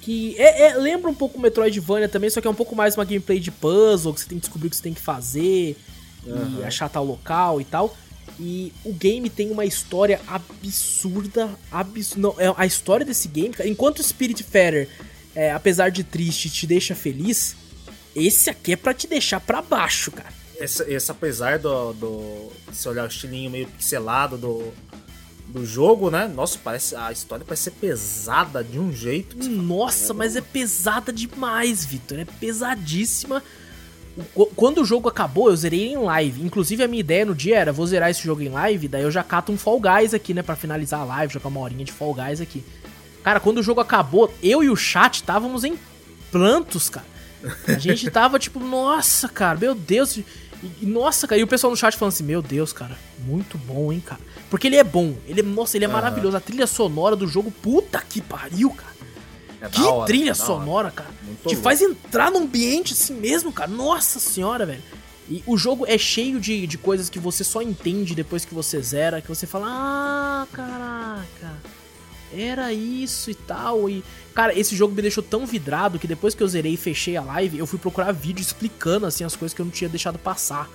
Que 0.00 0.36
é, 0.38 0.68
é, 0.68 0.74
lembra 0.76 1.10
um 1.10 1.14
pouco 1.14 1.36
o 1.36 1.40
Metroidvania 1.40 2.08
também, 2.08 2.30
só 2.30 2.40
que 2.40 2.46
é 2.46 2.50
um 2.50 2.54
pouco 2.54 2.76
mais 2.76 2.94
uma 2.94 3.04
gameplay 3.04 3.40
de 3.40 3.50
puzzle, 3.50 4.14
que 4.14 4.20
você 4.20 4.28
tem 4.28 4.38
que 4.38 4.42
descobrir 4.42 4.68
o 4.68 4.70
que 4.70 4.76
você 4.76 4.82
tem 4.82 4.94
que 4.94 5.00
fazer. 5.00 5.76
Uhum. 6.24 6.60
E 6.60 6.64
achar 6.64 6.88
tal 6.88 7.04
local 7.04 7.60
e 7.60 7.64
tal. 7.64 7.96
E 8.38 8.72
o 8.84 8.92
game 8.92 9.28
tem 9.28 9.50
uma 9.50 9.64
história 9.64 10.20
absurda. 10.28 11.50
Abs... 11.72 12.14
Não, 12.14 12.34
é 12.38 12.52
a 12.56 12.66
história 12.66 13.04
desse 13.04 13.28
game, 13.28 13.54
enquanto 13.64 14.02
Spirit 14.02 14.42
Fetter, 14.42 14.88
é, 15.34 15.50
apesar 15.52 15.90
de 15.90 16.04
triste, 16.04 16.50
te 16.50 16.66
deixa 16.66 16.94
feliz, 16.94 17.56
esse 18.14 18.48
aqui 18.48 18.72
é 18.72 18.76
para 18.76 18.94
te 18.94 19.06
deixar 19.06 19.40
para 19.40 19.60
baixo, 19.60 20.10
cara. 20.10 20.35
Esse, 20.58 20.82
esse 20.84 21.10
apesar 21.10 21.58
do, 21.58 21.92
do. 21.92 22.52
Se 22.72 22.88
olhar 22.88 23.04
o 23.04 23.08
estilinho 23.08 23.50
meio 23.50 23.66
pixelado 23.66 24.38
do, 24.38 24.72
do 25.48 25.64
jogo, 25.64 26.10
né? 26.10 26.26
Nossa, 26.26 26.58
parece 26.62 26.96
a 26.96 27.12
história 27.12 27.44
parece 27.44 27.64
ser 27.64 27.72
pesada 27.72 28.64
de 28.64 28.78
um 28.78 28.92
jeito. 28.92 29.36
Nossa, 29.48 30.08
fala, 30.08 30.18
mas 30.18 30.36
é 30.36 30.40
pesada 30.40 31.12
demais, 31.12 31.84
Vitor. 31.84 32.18
É 32.18 32.24
pesadíssima. 32.24 33.42
Quando 34.54 34.80
o 34.80 34.84
jogo 34.84 35.10
acabou, 35.10 35.50
eu 35.50 35.56
zerei 35.56 35.92
em 35.92 35.98
live. 35.98 36.42
Inclusive, 36.42 36.82
a 36.82 36.88
minha 36.88 37.00
ideia 37.00 37.24
no 37.26 37.34
dia 37.34 37.58
era: 37.58 37.72
vou 37.72 37.86
zerar 37.86 38.10
esse 38.10 38.22
jogo 38.22 38.40
em 38.40 38.48
live, 38.48 38.88
daí 38.88 39.02
eu 39.02 39.10
já 39.10 39.22
cato 39.22 39.52
um 39.52 39.58
Fall 39.58 39.80
Guys 39.80 40.14
aqui, 40.14 40.32
né? 40.32 40.42
Pra 40.42 40.56
finalizar 40.56 41.00
a 41.00 41.04
live, 41.04 41.34
jogar 41.34 41.48
uma 41.48 41.60
horinha 41.60 41.84
de 41.84 41.92
Fall 41.92 42.14
Guys 42.14 42.40
aqui. 42.40 42.64
Cara, 43.22 43.40
quando 43.40 43.58
o 43.58 43.62
jogo 43.62 43.80
acabou, 43.80 44.32
eu 44.42 44.62
e 44.62 44.70
o 44.70 44.76
chat 44.76 45.16
estávamos 45.16 45.64
em 45.64 45.78
plantos, 46.30 46.88
cara. 46.88 47.06
A 47.66 47.78
gente 47.78 48.10
tava 48.10 48.38
tipo, 48.38 48.58
nossa, 48.60 49.28
cara, 49.28 49.58
meu 49.58 49.74
Deus. 49.74 50.16
E, 50.16 50.24
nossa, 50.82 51.26
cara, 51.26 51.40
e 51.40 51.44
o 51.44 51.46
pessoal 51.46 51.70
no 51.70 51.76
chat 51.76 51.96
falando 51.96 52.12
assim: 52.12 52.24
Meu 52.24 52.42
Deus, 52.42 52.72
cara, 52.72 52.96
muito 53.26 53.58
bom, 53.58 53.92
hein, 53.92 54.02
cara. 54.04 54.20
Porque 54.50 54.66
ele 54.66 54.76
é 54.76 54.84
bom, 54.84 55.16
ele 55.26 55.40
é, 55.40 55.42
nossa, 55.42 55.76
ele 55.76 55.84
é 55.84 55.88
uhum. 55.88 55.94
maravilhoso. 55.94 56.36
A 56.36 56.40
trilha 56.40 56.66
sonora 56.66 57.16
do 57.16 57.26
jogo, 57.26 57.50
puta 57.50 58.00
que 58.00 58.20
pariu, 58.20 58.70
cara. 58.70 58.96
É 59.60 59.68
que 59.68 59.82
hora, 59.82 60.06
trilha 60.06 60.30
é 60.30 60.34
sonora, 60.34 60.90
cara. 60.90 61.10
Muito 61.22 61.48
Te 61.48 61.56
faz 61.56 61.80
entrar 61.80 62.30
num 62.30 62.40
ambiente 62.42 62.92
assim 62.92 63.14
mesmo, 63.14 63.52
cara. 63.52 63.70
Nossa 63.70 64.18
senhora, 64.20 64.66
velho. 64.66 64.82
E 65.28 65.42
o 65.46 65.56
jogo 65.56 65.84
é 65.86 65.98
cheio 65.98 66.38
de, 66.38 66.66
de 66.66 66.78
coisas 66.78 67.10
que 67.10 67.18
você 67.18 67.42
só 67.42 67.60
entende 67.60 68.14
depois 68.14 68.44
que 68.44 68.54
você 68.54 68.80
zera, 68.80 69.20
que 69.20 69.28
você 69.28 69.44
fala, 69.46 69.66
ah, 69.68 70.46
caraca, 70.52 71.58
era 72.32 72.72
isso 72.72 73.30
e 73.30 73.34
tal. 73.34 73.90
E, 73.90 74.04
cara, 74.36 74.56
esse 74.56 74.76
jogo 74.76 74.94
me 74.94 75.02
deixou 75.02 75.22
tão 75.22 75.44
vidrado 75.46 75.98
que 75.98 76.06
depois 76.06 76.34
que 76.34 76.42
eu 76.42 76.48
zerei 76.48 76.74
e 76.74 76.76
fechei 76.76 77.16
a 77.16 77.22
live, 77.22 77.58
eu 77.58 77.66
fui 77.66 77.78
procurar 77.78 78.12
vídeo 78.12 78.40
explicando, 78.40 79.06
assim, 79.06 79.24
as 79.24 79.34
coisas 79.34 79.54
que 79.54 79.60
eu 79.60 79.66
não 79.66 79.72
tinha 79.72 79.88
deixado 79.88 80.18
passar. 80.18 80.70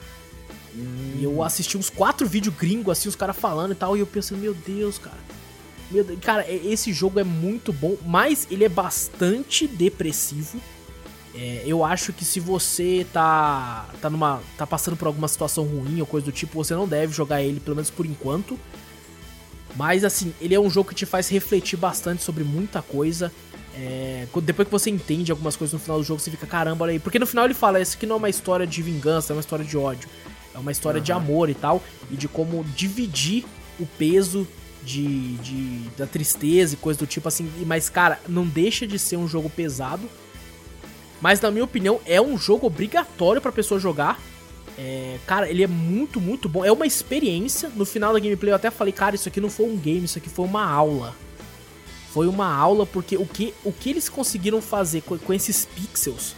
Hum. 0.75 1.17
E 1.19 1.23
eu 1.23 1.43
assisti 1.43 1.77
uns 1.77 1.89
quatro 1.89 2.27
vídeos 2.27 2.55
gringos, 2.55 2.91
assim, 2.91 3.07
os 3.07 3.15
caras 3.15 3.37
falando 3.37 3.71
e 3.71 3.75
tal, 3.75 3.95
e 3.95 4.01
eu 4.01 4.07
pensei, 4.07 4.35
meu 4.35 4.53
Deus, 4.53 4.97
cara 4.97 5.17
meu 5.91 6.03
Deus, 6.03 6.19
cara, 6.21 6.49
esse 6.49 6.93
jogo 6.93 7.19
é 7.19 7.23
muito 7.23 7.73
bom, 7.73 7.97
mas 8.05 8.47
ele 8.49 8.63
é 8.63 8.69
bastante 8.69 9.67
depressivo. 9.67 10.59
É, 11.35 11.63
eu 11.65 11.83
acho 11.85 12.11
que 12.11 12.25
se 12.25 12.39
você 12.39 13.05
tá 13.13 13.87
tá 14.01 14.09
numa 14.09 14.41
tá 14.57 14.67
passando 14.67 14.97
por 14.97 15.07
alguma 15.07 15.27
situação 15.27 15.63
ruim 15.63 15.99
ou 16.01 16.05
coisa 16.05 16.25
do 16.25 16.31
tipo, 16.31 16.61
você 16.61 16.73
não 16.73 16.87
deve 16.87 17.13
jogar 17.13 17.41
ele 17.41 17.59
pelo 17.59 17.75
menos 17.75 17.89
por 17.89 18.05
enquanto. 18.05 18.57
Mas 19.75 20.03
assim, 20.03 20.33
ele 20.41 20.55
é 20.55 20.59
um 20.59 20.69
jogo 20.69 20.89
que 20.89 20.95
te 20.95 21.05
faz 21.05 21.29
refletir 21.29 21.77
bastante 21.77 22.23
sobre 22.23 22.43
muita 22.43 22.81
coisa. 22.81 23.31
É, 23.75 24.27
depois 24.43 24.67
que 24.67 24.71
você 24.71 24.89
entende 24.89 25.31
algumas 25.31 25.55
coisas 25.55 25.73
no 25.73 25.79
final 25.79 25.97
do 25.97 26.03
jogo, 26.03 26.19
você 26.19 26.29
fica, 26.31 26.45
caramba, 26.45 26.83
olha 26.83 26.91
aí. 26.93 26.99
Porque 26.99 27.19
no 27.19 27.25
final 27.25 27.45
ele 27.45 27.53
fala, 27.53 27.79
isso 27.79 27.95
aqui 27.95 28.05
não 28.05 28.15
é 28.15 28.17
uma 28.19 28.29
história 28.29 28.67
de 28.67 28.81
vingança, 28.81 29.31
é 29.31 29.35
uma 29.35 29.39
história 29.39 29.63
de 29.63 29.77
ódio. 29.77 30.09
É 30.53 30.59
uma 30.59 30.71
história 30.71 30.99
uhum. 30.99 31.03
de 31.03 31.11
amor 31.11 31.49
e 31.49 31.53
tal. 31.53 31.81
E 32.09 32.15
de 32.15 32.27
como 32.27 32.63
dividir 32.75 33.45
o 33.79 33.85
peso 33.85 34.47
de, 34.83 35.35
de 35.35 35.89
da 35.97 36.05
tristeza 36.05 36.73
e 36.73 36.77
coisa 36.77 36.99
do 36.99 37.07
tipo 37.07 37.27
assim. 37.27 37.49
Mas, 37.65 37.89
cara, 37.89 38.19
não 38.27 38.45
deixa 38.45 38.85
de 38.85 38.99
ser 38.99 39.17
um 39.17 39.27
jogo 39.27 39.49
pesado. 39.49 40.09
Mas, 41.21 41.39
na 41.39 41.51
minha 41.51 41.63
opinião, 41.63 42.01
é 42.05 42.19
um 42.19 42.37
jogo 42.37 42.67
obrigatório 42.67 43.41
pra 43.41 43.51
pessoa 43.51 43.79
jogar. 43.79 44.19
É, 44.77 45.17
cara, 45.27 45.49
ele 45.49 45.63
é 45.63 45.67
muito, 45.67 46.19
muito 46.19 46.49
bom. 46.49 46.65
É 46.65 46.71
uma 46.71 46.87
experiência. 46.87 47.69
No 47.75 47.85
final 47.85 48.11
da 48.11 48.19
gameplay 48.19 48.51
eu 48.51 48.55
até 48.55 48.71
falei, 48.71 48.91
cara, 48.91 49.15
isso 49.15 49.29
aqui 49.29 49.39
não 49.39 49.49
foi 49.49 49.67
um 49.67 49.77
game, 49.77 50.05
isso 50.05 50.17
aqui 50.17 50.29
foi 50.29 50.45
uma 50.45 50.65
aula. 50.65 51.15
Foi 52.13 52.27
uma 52.27 52.53
aula 52.53 52.85
porque 52.85 53.17
o 53.17 53.25
que, 53.25 53.53
o 53.63 53.71
que 53.71 53.89
eles 53.89 54.09
conseguiram 54.09 54.61
fazer 54.61 55.01
com, 55.01 55.17
com 55.17 55.33
esses 55.33 55.65
pixels 55.65 56.35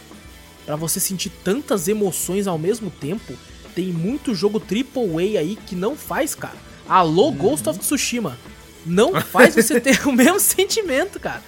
para 0.64 0.76
você 0.76 0.98
sentir 0.98 1.30
tantas 1.42 1.88
emoções 1.88 2.46
ao 2.46 2.58
mesmo 2.58 2.90
tempo, 2.90 3.34
tem 3.74 3.86
muito 3.86 4.34
jogo 4.34 4.60
AAA 4.60 5.40
aí 5.40 5.56
que 5.66 5.74
não 5.74 5.96
faz, 5.96 6.34
cara. 6.34 6.56
Alô, 6.88 7.28
uhum. 7.28 7.36
Ghost 7.36 7.68
of 7.68 7.78
Tsushima. 7.78 8.38
Não 8.86 9.20
faz 9.20 9.54
você 9.54 9.78
ter 9.80 10.06
o 10.06 10.12
mesmo 10.12 10.40
sentimento, 10.40 11.18
cara. 11.18 11.42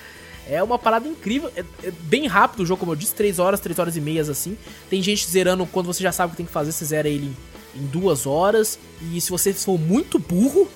É 0.49 0.62
uma 0.62 0.79
parada 0.79 1.09
incrível. 1.09 1.51
É, 1.57 1.64
é, 1.83 1.91
bem 1.91 2.27
rápido 2.27 2.61
o 2.61 2.66
jogo, 2.66 2.81
como 2.81 2.93
eu 2.93 2.97
disse, 2.97 3.14
3 3.14 3.39
horas, 3.39 3.61
3 3.61 3.79
horas 3.79 3.97
e 3.97 4.01
meias 4.01 4.29
assim. 4.29 4.57
Tem 4.89 5.03
gente 5.03 5.27
zerando 5.29 5.66
quando 5.66 5.87
você 5.87 6.03
já 6.03 6.12
sabe 6.12 6.29
o 6.29 6.31
que 6.33 6.37
tem 6.37 6.47
que 6.47 6.53
fazer, 6.53 6.72
você 6.72 6.85
zera 6.85 7.09
ele 7.09 7.35
em, 7.74 7.81
em 7.81 7.87
2 7.87 8.27
horas. 8.27 8.79
E 9.12 9.20
se 9.20 9.31
você 9.31 9.53
for 9.53 9.79
muito 9.79 10.18
burro, 10.18 10.68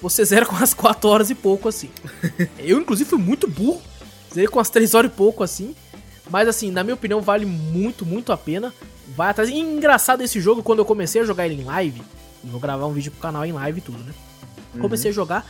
você 0.00 0.24
zera 0.24 0.46
com 0.46 0.56
as 0.56 0.74
4 0.74 1.08
horas 1.08 1.30
e 1.30 1.34
pouco 1.34 1.68
assim. 1.68 1.90
eu, 2.58 2.78
inclusive, 2.78 3.08
fui 3.08 3.18
muito 3.18 3.48
burro. 3.48 3.80
Zerei 4.32 4.48
com 4.48 4.60
as 4.60 4.70
3 4.70 4.94
horas 4.94 5.10
e 5.10 5.14
pouco 5.14 5.42
assim. 5.42 5.74
Mas 6.30 6.48
assim, 6.48 6.70
na 6.70 6.82
minha 6.82 6.94
opinião, 6.94 7.20
vale 7.20 7.46
muito, 7.46 8.04
muito 8.04 8.32
a 8.32 8.36
pena. 8.36 8.72
Vai 9.16 9.30
atrás. 9.30 9.48
E 9.48 9.54
engraçado 9.54 10.22
esse 10.22 10.40
jogo, 10.40 10.62
quando 10.62 10.80
eu 10.80 10.84
comecei 10.84 11.22
a 11.22 11.24
jogar 11.24 11.46
ele 11.46 11.62
em 11.62 11.64
live, 11.64 12.02
Vou 12.46 12.60
gravar 12.60 12.86
um 12.86 12.92
vídeo 12.92 13.10
pro 13.10 13.20
canal 13.20 13.44
em 13.44 13.52
live 13.52 13.78
e 13.78 13.82
tudo, 13.82 13.98
né? 13.98 14.14
Uhum. 14.74 14.80
Comecei 14.82 15.10
a 15.10 15.14
jogar. 15.14 15.46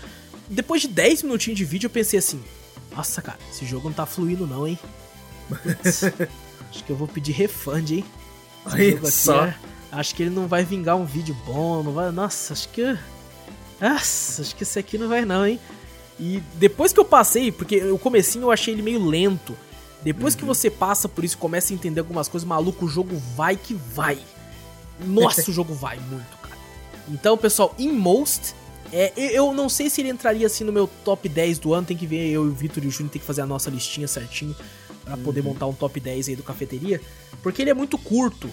Depois 0.49 0.82
de 0.82 0.88
10 0.88 1.24
minutinhos 1.24 1.59
de 1.59 1.64
vídeo, 1.64 1.86
eu 1.86 1.90
pensei 1.90 2.18
assim: 2.18 2.42
Nossa, 2.94 3.20
cara, 3.20 3.38
esse 3.51 3.66
jogo 3.66 3.88
não 3.88 3.94
tá 3.94 4.07
fluindo, 4.07 4.47
não, 4.47 4.66
hein? 4.66 4.78
Putz, 5.49 6.05
acho 6.70 6.84
que 6.84 6.90
eu 6.90 6.97
vou 6.97 7.07
pedir 7.07 7.32
refund, 7.32 7.90
hein? 7.90 8.05
Esse 8.66 8.90
jogo 8.92 9.11
só. 9.11 9.44
É, 9.47 9.55
acho 9.92 10.14
que 10.14 10.22
ele 10.22 10.34
não 10.34 10.47
vai 10.47 10.64
vingar 10.64 10.97
um 10.97 11.05
vídeo 11.05 11.36
bom, 11.44 11.82
não 11.82 11.92
vai. 11.92 12.11
Nossa, 12.11 12.53
acho 12.53 12.68
que. 12.70 12.97
Nossa, 13.81 14.43
acho 14.43 14.57
que 14.57 14.62
esse 14.62 14.79
aqui 14.79 14.97
não 14.97 15.09
vai, 15.09 15.24
não, 15.24 15.47
hein? 15.47 15.61
E 16.18 16.43
depois 16.55 16.93
que 16.93 17.01
eu 17.01 17.05
passei, 17.05 17.53
porque 17.53 17.83
o 17.85 17.99
comecinho 17.99 18.45
eu 18.45 18.51
achei 18.51 18.72
ele 18.72 18.83
meio 18.83 19.05
lento. 19.05 19.57
Depois 20.03 20.35
uhum. 20.35 20.41
que 20.41 20.47
você 20.47 20.70
passa 20.70 21.09
por 21.09 21.24
isso, 21.24 21.37
começa 21.37 21.72
a 21.72 21.74
entender 21.74 22.01
algumas 22.01 22.29
coisas, 22.29 22.49
maluco, 22.49 22.87
o 22.87 22.89
jogo 22.89 23.16
vai 23.35 23.57
que 23.57 23.74
vai. 23.74 24.18
Nossa, 25.05 25.43
o 25.51 25.53
jogo 25.53 25.74
vai 25.74 25.99
muito, 25.99 26.37
então, 27.09 27.37
pessoal, 27.37 27.74
Inmost. 27.79 28.55
É, 28.93 29.12
eu 29.16 29.53
não 29.53 29.68
sei 29.68 29.91
se 29.91 30.01
ele 30.01 30.11
entraria 30.11 30.47
assim 30.47 30.62
no 30.62 30.72
meu 30.72 30.89
top 31.05 31.29
10 31.29 31.59
do 31.59 31.74
ano. 31.74 31.87
Tem 31.87 31.97
que 31.97 32.07
ver 32.07 32.29
eu 32.29 32.47
e 32.47 32.49
o 32.49 32.53
Vitor 32.53 32.83
e 32.85 32.87
o 32.87 32.91
Júnior 32.91 33.12
tem 33.12 33.20
que 33.20 33.27
fazer 33.27 33.43
a 33.43 33.47
nossa 33.47 33.70
listinha 33.70 34.07
certinho 34.07 34.55
para 35.05 35.16
poder 35.16 35.41
uhum. 35.41 35.49
montar 35.49 35.66
um 35.66 35.72
top 35.72 35.99
10 35.99 36.29
aí 36.29 36.37
do 36.37 36.43
cafeteria. 36.43 37.01
Porque 37.43 37.62
ele 37.62 37.70
é 37.70 37.74
muito 37.74 37.99
curto. 37.99 38.51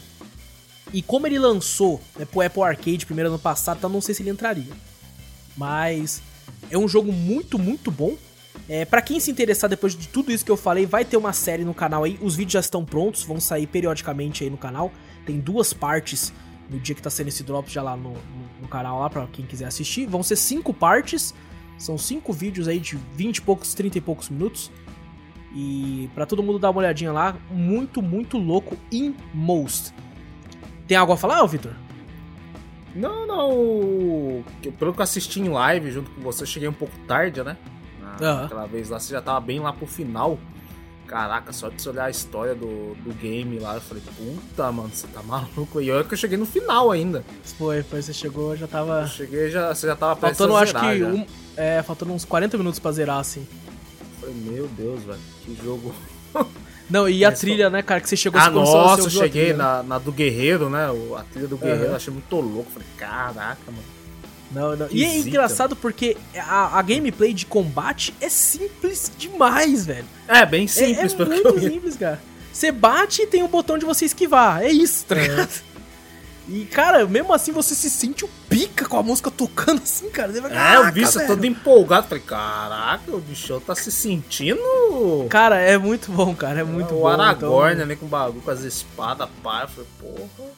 E 0.91 1.01
como 1.01 1.25
ele 1.25 1.39
lançou 1.39 2.01
né, 2.15 2.25
pro 2.25 2.41
Apple 2.41 2.61
Arcade 2.61 3.05
primeiro 3.05 3.29
ano 3.29 3.39
passado, 3.39 3.77
então 3.77 3.89
não 3.89 4.01
sei 4.01 4.13
se 4.13 4.21
ele 4.21 4.29
entraria. 4.29 4.71
Mas 5.55 6.21
é 6.69 6.77
um 6.77 6.87
jogo 6.87 7.11
muito, 7.11 7.57
muito 7.59 7.91
bom. 7.91 8.15
É, 8.69 8.85
para 8.85 9.01
quem 9.01 9.19
se 9.19 9.29
interessar 9.29 9.69
depois 9.69 9.95
de 9.95 10.07
tudo 10.07 10.31
isso 10.31 10.45
que 10.45 10.51
eu 10.51 10.57
falei, 10.57 10.85
vai 10.85 11.03
ter 11.03 11.17
uma 11.17 11.33
série 11.33 11.63
no 11.63 11.73
canal 11.73 12.03
aí. 12.03 12.17
Os 12.21 12.35
vídeos 12.35 12.53
já 12.53 12.59
estão 12.59 12.85
prontos, 12.85 13.23
vão 13.23 13.39
sair 13.39 13.67
periodicamente 13.67 14.43
aí 14.43 14.49
no 14.49 14.57
canal. 14.57 14.91
Tem 15.25 15.39
duas 15.39 15.73
partes 15.73 16.33
no 16.69 16.79
dia 16.79 16.95
que 16.95 17.01
tá 17.01 17.09
sendo 17.09 17.27
esse 17.27 17.43
drop 17.43 17.71
já 17.71 17.81
lá 17.81 17.95
no, 17.95 18.13
no, 18.13 18.61
no 18.61 18.67
canal 18.67 18.99
lá 18.99 19.09
para 19.09 19.27
quem 19.27 19.45
quiser 19.45 19.65
assistir. 19.65 20.05
Vão 20.07 20.23
ser 20.23 20.35
cinco 20.35 20.73
partes, 20.73 21.33
são 21.77 21.97
cinco 21.97 22.31
vídeos 22.31 22.67
aí 22.67 22.79
de 22.79 22.97
20 23.15 23.37
e 23.37 23.41
poucos, 23.41 23.73
30 23.73 23.97
e 23.97 24.01
poucos 24.01 24.29
minutos. 24.29 24.71
E 25.53 26.09
para 26.15 26.25
todo 26.25 26.41
mundo 26.41 26.57
dar 26.57 26.71
uma 26.71 26.79
olhadinha 26.79 27.11
lá, 27.11 27.37
muito, 27.51 28.01
muito 28.01 28.37
louco 28.37 28.77
in 28.91 29.13
most. 29.33 29.93
Tem 30.87 30.97
algo 30.97 31.13
a 31.13 31.17
falar, 31.17 31.45
Victor? 31.45 31.75
Não, 32.95 33.25
não. 33.25 34.43
Pelo 34.77 34.93
que 34.93 34.99
eu 34.99 35.03
assisti 35.03 35.39
em 35.39 35.49
live 35.49 35.91
junto 35.91 36.11
com 36.11 36.21
você, 36.21 36.43
eu 36.43 36.47
cheguei 36.47 36.67
um 36.69 36.73
pouco 36.73 36.95
tarde, 37.07 37.41
né? 37.43 37.57
Ah, 38.21 38.45
Aquela 38.45 38.65
vez 38.67 38.89
lá, 38.89 38.99
você 38.99 39.13
já 39.13 39.21
tava 39.21 39.39
bem 39.39 39.59
lá 39.59 39.73
pro 39.73 39.87
final. 39.87 40.37
Caraca, 41.07 41.51
só 41.51 41.69
de 41.69 41.81
você 41.81 41.89
olhar 41.89 42.05
a 42.05 42.09
história 42.09 42.55
do, 42.55 42.95
do 42.95 43.13
game 43.13 43.59
lá, 43.59 43.75
eu 43.75 43.81
falei, 43.81 44.01
puta, 44.17 44.71
mano, 44.71 44.89
você 44.89 45.05
tá 45.07 45.21
maluco? 45.21 45.81
E 45.81 45.91
olha 45.91 46.03
que 46.03 46.13
eu 46.13 46.17
cheguei 46.17 46.37
no 46.37 46.45
final 46.45 46.91
ainda. 46.91 47.23
Foi, 47.57 47.83
foi, 47.83 48.01
você 48.01 48.13
chegou, 48.13 48.55
já 48.55 48.67
tava. 48.67 49.01
Eu 49.01 49.07
cheguei, 49.07 49.49
já, 49.51 49.73
você 49.73 49.87
já 49.87 49.95
tava 49.95 50.15
Faltando, 50.15 50.55
acho 50.55 50.73
que 50.73 51.03
um, 51.03 51.25
É, 51.57 51.83
faltando 51.83 52.13
uns 52.13 52.23
40 52.25 52.57
minutos 52.57 52.79
pra 52.79 52.91
zerar, 52.91 53.17
assim. 53.19 53.45
Falei, 54.19 54.35
meu 54.35 54.67
Deus, 54.69 55.03
velho, 55.03 55.19
que 55.43 55.55
jogo. 55.63 55.93
Não, 56.89 57.07
e 57.07 57.23
a 57.23 57.31
trilha, 57.31 57.69
né, 57.69 57.81
cara, 57.81 58.01
que 58.01 58.09
você 58.09 58.15
chegou 58.15 58.39
Ah, 58.39 58.49
nossa, 58.49 59.03
eu 59.03 59.09
cheguei 59.09 59.53
na, 59.53 59.81
na, 59.83 59.97
do 59.97 60.11
Guerreiro, 60.11 60.69
né? 60.69 60.87
A 61.17 61.23
trilha 61.23 61.47
do 61.47 61.57
Guerreiro, 61.57 61.89
uhum. 61.89 61.95
achei 61.95 62.13
muito 62.13 62.35
louco. 62.35 62.71
Falei, 62.71 62.87
caraca, 62.97 63.59
mano. 63.67 63.93
Não, 64.51 64.75
não. 64.75 64.87
E 64.91 65.03
é 65.03 65.17
engraçado 65.17 65.75
porque 65.75 66.15
a, 66.37 66.77
a, 66.77 66.81
gameplay 66.81 67.33
de 67.33 67.45
combate 67.45 68.13
é 68.21 68.29
simples 68.29 69.11
demais, 69.17 69.85
velho. 69.85 70.05
É, 70.27 70.45
bem 70.45 70.67
simples. 70.67 71.13
É, 71.17 71.21
é 71.21 71.25
muito 71.25 71.59
simples, 71.59 71.95
cara. 71.97 72.21
Você 72.51 72.71
bate 72.71 73.23
e 73.23 73.27
tem 73.27 73.41
um 73.41 73.47
botão 73.47 73.79
de 73.79 73.85
você 73.85 74.05
esquivar. 74.05 74.61
É 74.61 74.71
isso, 74.71 75.05
tá 75.05 75.15
é. 75.15 75.21
ligado? 75.21 75.49
É. 75.49 75.72
E, 76.47 76.65
cara, 76.65 77.05
mesmo 77.07 77.33
assim 77.33 77.51
você 77.51 77.73
se 77.73 77.89
sente 77.89 78.25
o 78.25 78.29
pica 78.49 78.85
com 78.85 78.97
a 78.97 79.03
música 79.03 79.31
tocando 79.31 79.81
assim, 79.81 80.09
cara. 80.09 80.31
Você 80.31 80.41
vai, 80.41 80.75
é, 80.75 80.79
o 80.79 80.91
bicho 80.91 81.13
velho. 81.13 81.27
todo 81.27 81.45
empolgado. 81.45 82.07
Falei, 82.07 82.23
caraca, 82.23 83.15
o 83.15 83.19
bichão 83.19 83.59
tá 83.61 83.73
se 83.75 83.91
sentindo. 83.91 84.59
Cara, 85.29 85.59
é 85.59 85.77
muito 85.77 86.11
bom, 86.11 86.35
cara. 86.35 86.59
É 86.59 86.63
muito 86.63 86.89
é, 86.89 86.97
bom. 86.97 87.01
O 87.01 87.07
Aragorn 87.07 87.73
então... 87.73 87.85
ali 87.85 87.95
com 87.95 88.07
bagulho, 88.07 88.41
com 88.41 88.51
as 88.51 88.61
espadas, 88.61 89.29
pá. 89.41 89.67
Falei, 89.67 89.89
porra. 89.99 90.49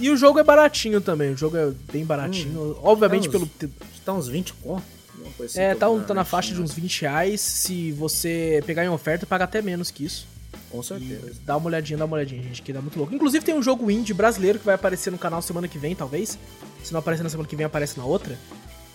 E 0.00 0.10
o 0.10 0.16
jogo 0.16 0.38
é 0.38 0.44
baratinho 0.44 1.00
também. 1.00 1.32
O 1.32 1.36
jogo 1.36 1.56
é 1.56 1.70
bem 1.92 2.04
baratinho. 2.04 2.72
Hum, 2.72 2.76
Obviamente, 2.82 3.28
tá 3.28 3.38
uns, 3.38 3.48
pelo. 3.48 3.72
Tá 4.04 4.12
uns 4.14 4.28
20 4.28 4.54
conto. 4.54 4.98
Assim 5.44 5.60
é, 5.60 5.74
tá, 5.74 5.90
um, 5.90 6.02
tá 6.02 6.14
na 6.14 6.24
faixa 6.24 6.54
de 6.54 6.62
uns 6.62 6.72
20 6.72 7.02
reais. 7.02 7.40
Se 7.40 7.92
você 7.92 8.62
pegar 8.64 8.84
em 8.84 8.88
oferta, 8.88 9.26
paga 9.26 9.44
até 9.44 9.60
menos 9.60 9.90
que 9.90 10.04
isso. 10.04 10.26
Com 10.70 10.82
certeza. 10.82 11.30
E 11.30 11.34
dá 11.44 11.56
uma 11.56 11.66
olhadinha, 11.66 11.98
dá 11.98 12.04
uma 12.04 12.16
olhadinha, 12.16 12.42
gente, 12.42 12.62
que 12.62 12.72
dá 12.72 12.80
muito 12.80 12.98
louco. 12.98 13.14
Inclusive 13.14 13.44
tem 13.44 13.54
um 13.54 13.62
jogo 13.62 13.90
indie 13.90 14.12
brasileiro 14.12 14.58
que 14.58 14.64
vai 14.64 14.74
aparecer 14.74 15.10
no 15.10 15.18
canal 15.18 15.40
semana 15.40 15.66
que 15.66 15.78
vem, 15.78 15.94
talvez. 15.94 16.38
Se 16.82 16.92
não 16.92 17.00
aparecer 17.00 17.22
na 17.22 17.30
semana 17.30 17.48
que 17.48 17.56
vem, 17.56 17.66
aparece 17.66 17.98
na 17.98 18.04
outra. 18.04 18.38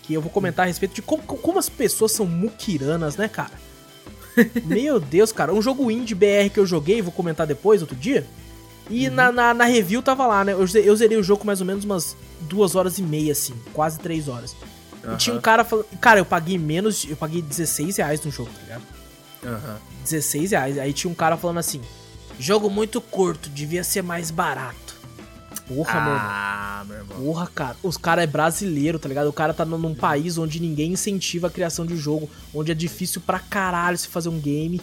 Que 0.03 0.13
eu 0.13 0.21
vou 0.21 0.29
comentar 0.29 0.65
a 0.65 0.67
respeito 0.67 0.93
de 0.93 1.01
como, 1.01 1.23
como 1.23 1.57
as 1.57 1.69
pessoas 1.69 2.11
são 2.11 2.25
muquiranas, 2.25 3.15
né, 3.15 3.27
cara? 3.27 3.53
Meu 4.65 4.99
Deus, 4.99 5.31
cara. 5.31 5.53
Um 5.53 5.61
jogo 5.61 5.89
indie 5.89 6.15
BR 6.15 6.49
que 6.53 6.59
eu 6.59 6.65
joguei, 6.65 7.01
vou 7.01 7.11
comentar 7.11 7.47
depois, 7.47 7.81
outro 7.81 7.95
dia. 7.95 8.25
E 8.89 9.07
uhum. 9.07 9.13
na, 9.15 9.31
na, 9.31 9.53
na, 9.53 9.63
review 9.63 10.01
tava 10.01 10.27
lá, 10.27 10.43
né? 10.43 10.53
Eu, 10.53 10.65
eu 10.81 10.95
zerei 10.95 11.17
o 11.17 11.23
jogo 11.23 11.45
mais 11.45 11.61
ou 11.61 11.65
menos 11.65 11.85
umas 11.85 12.17
duas 12.41 12.75
horas 12.75 12.97
e 12.97 13.01
meia, 13.01 13.31
assim. 13.31 13.53
Quase 13.73 13.97
três 13.97 14.27
horas. 14.27 14.55
Uhum. 15.03 15.13
E 15.13 15.17
tinha 15.17 15.35
um 15.35 15.41
cara 15.41 15.63
falando. 15.63 15.85
Cara, 15.99 16.19
eu 16.19 16.25
paguei 16.25 16.57
menos. 16.57 17.05
Eu 17.09 17.15
paguei 17.15 17.41
16 17.41 17.97
reais 17.97 18.23
no 18.23 18.29
jogo, 18.29 18.49
tá 18.53 18.61
ligado? 18.61 18.83
Aham. 19.45 19.73
Uhum. 19.73 19.92
16 20.03 20.51
reais. 20.51 20.77
Aí 20.77 20.93
tinha 20.93 21.09
um 21.09 21.15
cara 21.15 21.37
falando 21.37 21.59
assim: 21.59 21.81
jogo 22.39 22.69
muito 22.69 23.01
curto, 23.01 23.49
devia 23.49 23.83
ser 23.83 24.01
mais 24.01 24.29
barato. 24.29 24.93
Porra, 25.67 25.93
ah, 25.95 26.83
meu 26.85 26.97
irmão. 26.97 27.17
Porra, 27.17 27.47
cara. 27.47 27.75
Os 27.81 27.95
cara 27.95 28.21
é 28.21 28.27
brasileiro, 28.27 28.99
tá 28.99 29.07
ligado? 29.07 29.27
O 29.27 29.33
cara 29.33 29.53
tá 29.53 29.63
num 29.63 29.95
país 29.95 30.37
onde 30.37 30.59
ninguém 30.59 30.93
incentiva 30.93 31.47
a 31.47 31.49
criação 31.49 31.85
de 31.85 31.95
jogo, 31.95 32.29
onde 32.53 32.71
é 32.71 32.75
difícil 32.75 33.21
pra 33.21 33.39
caralho 33.39 33.97
se 33.97 34.07
fazer 34.07 34.29
um 34.29 34.39
game. 34.39 34.81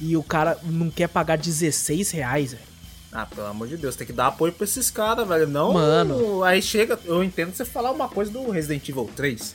E 0.00 0.16
o 0.16 0.22
cara 0.22 0.58
não 0.64 0.90
quer 0.90 1.08
pagar 1.08 1.36
16 1.36 2.10
reais, 2.12 2.52
velho. 2.52 2.72
Ah, 3.12 3.26
pelo 3.26 3.46
amor 3.46 3.68
de 3.68 3.76
Deus, 3.76 3.94
tem 3.94 4.06
que 4.06 4.12
dar 4.12 4.28
apoio 4.28 4.52
pra 4.52 4.64
esses 4.64 4.90
caras, 4.90 5.28
velho. 5.28 5.46
Não. 5.46 5.74
Mano. 5.74 6.42
Aí 6.42 6.62
chega. 6.62 6.98
Eu 7.04 7.22
entendo 7.22 7.54
você 7.54 7.64
falar 7.64 7.90
uma 7.90 8.08
coisa 8.08 8.30
do 8.30 8.50
Resident 8.50 8.88
Evil 8.88 9.10
3. 9.14 9.54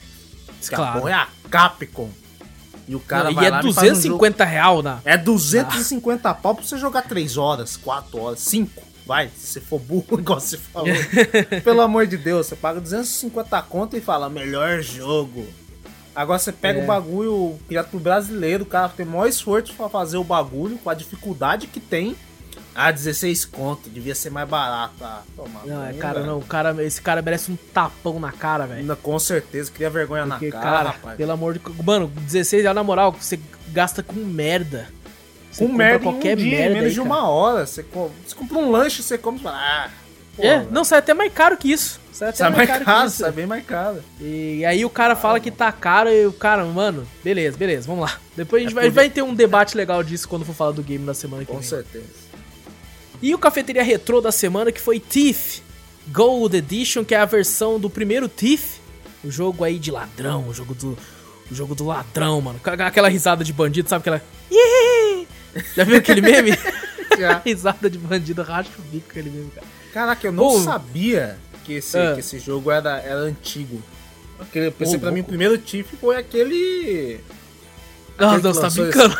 Claro. 0.69 1.07
é 1.07 1.13
a 1.13 1.27
Capcom. 1.49 2.09
E 2.87 2.95
o 2.95 2.99
cara 2.99 3.25
não, 3.25 3.33
vai 3.33 3.45
e 3.45 3.47
é 3.47 3.51
lá 3.51 3.61
250 3.61 4.43
um 4.43 4.47
real, 4.47 4.81
né? 4.81 4.99
É 5.03 5.17
250 5.17 6.29
ah. 6.29 6.33
pau 6.33 6.55
pra 6.55 6.63
você 6.63 6.77
jogar 6.77 7.01
3 7.01 7.37
horas, 7.37 7.75
4 7.75 8.19
horas, 8.19 8.39
5. 8.39 8.87
Vai, 9.05 9.29
se 9.35 9.47
você 9.47 9.61
for 9.61 9.79
burro, 9.79 10.19
igual 10.19 10.39
você 10.39 10.57
falou. 10.57 10.89
Pelo 11.63 11.81
amor 11.81 12.07
de 12.07 12.17
Deus, 12.17 12.47
você 12.47 12.55
paga 12.55 12.79
250 12.79 13.61
conto 13.63 13.97
e 13.97 14.01
fala, 14.01 14.29
melhor 14.29 14.81
jogo. 14.81 15.45
Agora 16.15 16.39
você 16.39 16.51
pega 16.51 16.79
é. 16.79 16.83
o 16.83 16.87
bagulho 16.87 17.59
criado 17.67 17.89
pro 17.89 17.99
brasileiro, 17.99 18.63
o 18.63 18.67
cara 18.67 18.89
tem 18.89 19.05
o 19.05 19.09
maior 19.09 19.27
esforço 19.27 19.73
pra 19.73 19.87
fazer 19.87 20.17
o 20.17 20.23
bagulho, 20.23 20.77
com 20.79 20.89
a 20.89 20.93
dificuldade 20.93 21.67
que 21.67 21.79
tem. 21.79 22.15
Ah, 22.79 22.91
16 22.91 23.43
conto, 23.45 23.89
devia 23.89 24.13
ser 24.13 24.29
mais 24.29 24.47
barato. 24.47 24.93
Ah, 25.01 25.23
toma. 25.35 25.61
Não, 25.65 25.83
é, 25.83 25.93
cara, 25.93 26.23
não, 26.23 26.37
o 26.37 26.43
cara, 26.43 26.83
esse 26.83 27.01
cara 27.01 27.23
merece 27.23 27.51
um 27.51 27.55
tapão 27.73 28.19
na 28.19 28.31
cara, 28.31 28.67
velho. 28.67 28.95
Com 28.97 29.17
certeza, 29.17 29.71
cria 29.71 29.89
vergonha 29.89 30.27
Porque, 30.27 30.45
na 30.45 30.51
cara, 30.51 30.63
cara, 30.63 30.89
rapaz. 30.89 31.17
Pelo 31.17 31.31
amor 31.31 31.57
de 31.57 31.61
Mano, 31.83 32.05
16 32.07 32.61
reais 32.61 32.75
na 32.75 32.83
moral, 32.83 33.11
você 33.11 33.39
gasta 33.69 34.03
com 34.03 34.19
merda. 34.19 34.89
Você 35.51 35.65
com 35.65 35.73
merda 35.73 36.03
qualquer 36.03 36.37
um 36.37 36.41
dia, 36.41 36.51
merda. 36.51 36.73
menos 36.75 36.89
aí, 36.89 36.93
de 36.93 36.99
uma 36.99 37.27
hora. 37.27 37.65
Você, 37.65 37.81
compra, 37.81 38.15
você 38.23 38.35
compra 38.35 38.57
um 38.59 38.69
lanche, 38.69 39.01
você 39.01 39.17
come 39.17 39.39
e 39.39 39.41
fala, 39.41 39.57
ah. 39.57 39.89
é, 40.37 40.63
não, 40.69 40.83
sai 40.83 40.99
até 40.99 41.15
mais 41.15 41.33
caro 41.33 41.57
que 41.57 41.71
isso. 41.71 41.99
Sai 42.11 42.29
até 42.29 42.37
sai 42.37 42.51
mais, 42.51 42.69
mais 42.69 42.83
caro, 42.83 43.09
sai 43.09 43.31
bem 43.31 43.47
mais 43.47 43.65
caro. 43.65 44.03
E 44.21 44.63
aí 44.65 44.85
o 44.85 44.89
cara 44.89 45.15
fala 45.15 45.39
que 45.39 45.49
tá 45.49 45.71
caro 45.71 46.11
e 46.11 46.27
o 46.27 46.33
cara, 46.33 46.63
mano, 46.63 47.07
beleza, 47.23 47.57
beleza, 47.57 47.87
vamos 47.87 48.03
lá. 48.03 48.19
Depois 48.35 48.61
a 48.61 48.63
gente, 48.63 48.77
é 48.77 48.81
vai, 48.81 48.89
vai 48.91 49.09
ter 49.09 49.23
um 49.23 49.33
debate 49.33 49.75
legal 49.75 50.03
disso 50.03 50.29
quando 50.29 50.45
for 50.45 50.53
falar 50.53 50.73
do 50.73 50.83
game 50.83 51.03
na 51.03 51.15
semana 51.15 51.43
que 51.43 51.51
com 51.51 51.59
vem. 51.59 51.63
Com 51.63 51.67
certeza. 51.67 52.26
E 53.21 53.33
o 53.33 53.37
cafeteria 53.37 53.83
retrô 53.83 54.21
da 54.21 54.31
semana 54.31 54.71
que 54.71 54.79
foi 54.79 54.99
Thief 54.99 55.59
Gold 56.09 56.55
Edition, 56.55 57.03
que 57.03 57.15
é 57.15 57.19
a 57.19 57.25
versão 57.25 57.79
do 57.79 57.89
primeiro 57.89 58.29
Thief, 58.29 58.77
o 59.23 59.31
jogo 59.31 59.63
aí 59.63 59.79
de 59.79 59.91
ladrão, 59.91 60.47
o 60.47 60.53
jogo 60.53 60.73
do 60.73 60.97
o 61.49 61.55
jogo 61.55 61.73
do 61.73 61.85
ladrão, 61.85 62.41
mano. 62.41 62.59
Aquela 62.63 63.07
risada 63.07 63.43
de 63.43 63.53
bandido, 63.53 63.89
sabe 63.89 64.01
aquela 64.01 64.21
Já 65.75 65.83
viu 65.83 65.97
aquele 65.97 66.21
meme? 66.21 66.51
Já. 67.17 67.41
risada 67.45 67.89
de 67.89 67.97
bandido, 67.97 68.43
racha 68.43 68.69
o 68.77 68.81
bico 68.83 69.07
aquele 69.09 69.29
meme, 69.29 69.51
cara. 69.51 69.67
Caraca, 69.93 70.27
eu 70.27 70.31
não 70.31 70.61
sabia 70.61 71.39
que 71.63 71.73
esse, 71.73 71.97
ah. 71.97 72.13
que 72.13 72.19
esse 72.19 72.37
jogo 72.39 72.69
era, 72.69 72.99
era 72.99 73.19
antigo. 73.19 73.81
Porque 74.37 74.71
pensei, 74.71 74.97
oh, 74.97 74.99
pra 74.99 75.09
oh. 75.09 75.13
mim, 75.13 75.21
o 75.21 75.23
primeiro 75.23 75.57
Thief 75.57 75.93
foi 75.99 76.17
aquele 76.17 77.19
Nossa, 78.19 78.39
Deus, 78.39 78.59
tá 78.59 78.69
brincando. 78.69 79.17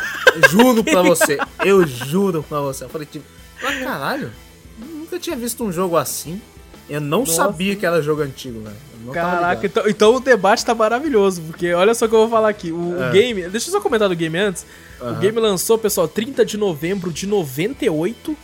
Juro 0.51 0.83
pra 0.83 1.01
você. 1.01 1.39
Eu 1.65 1.87
juro 1.87 2.43
pra 2.43 2.61
você. 2.61 2.83
Eu 2.83 2.89
falei, 2.89 3.07
tipo, 3.07 3.25
ah, 3.63 3.83
caralho. 3.83 4.31
Nunca 4.77 5.19
tinha 5.19 5.35
visto 5.35 5.63
um 5.63 5.71
jogo 5.71 5.97
assim. 5.97 6.41
Eu 6.89 7.01
não 7.01 7.19
Nossa. 7.19 7.33
sabia 7.33 7.75
que 7.75 7.85
era 7.85 8.01
jogo 8.01 8.21
antigo, 8.21 8.61
velho. 8.61 8.75
Caraca, 9.13 9.65
então, 9.65 9.87
então, 9.87 10.15
o 10.15 10.19
debate 10.19 10.65
tá 10.65 10.73
maravilhoso, 10.73 11.41
porque 11.41 11.73
olha 11.73 11.93
só 11.93 12.05
o 12.05 12.09
que 12.09 12.15
eu 12.15 12.19
vou 12.19 12.29
falar 12.29 12.49
aqui. 12.49 12.71
O, 12.71 13.01
é. 13.01 13.11
game. 13.11 13.49
Deixa 13.49 13.69
eu 13.69 13.71
só 13.71 13.81
comentar 13.81 14.09
do 14.09 14.15
game 14.15 14.37
antes. 14.37 14.65
Uhum. 14.99 15.11
O 15.11 15.15
game 15.15 15.39
lançou, 15.39 15.77
pessoal, 15.77 16.07
30 16.07 16.45
de 16.45 16.57
novembro 16.57 17.11
de 17.11 17.27
98. 17.27 18.35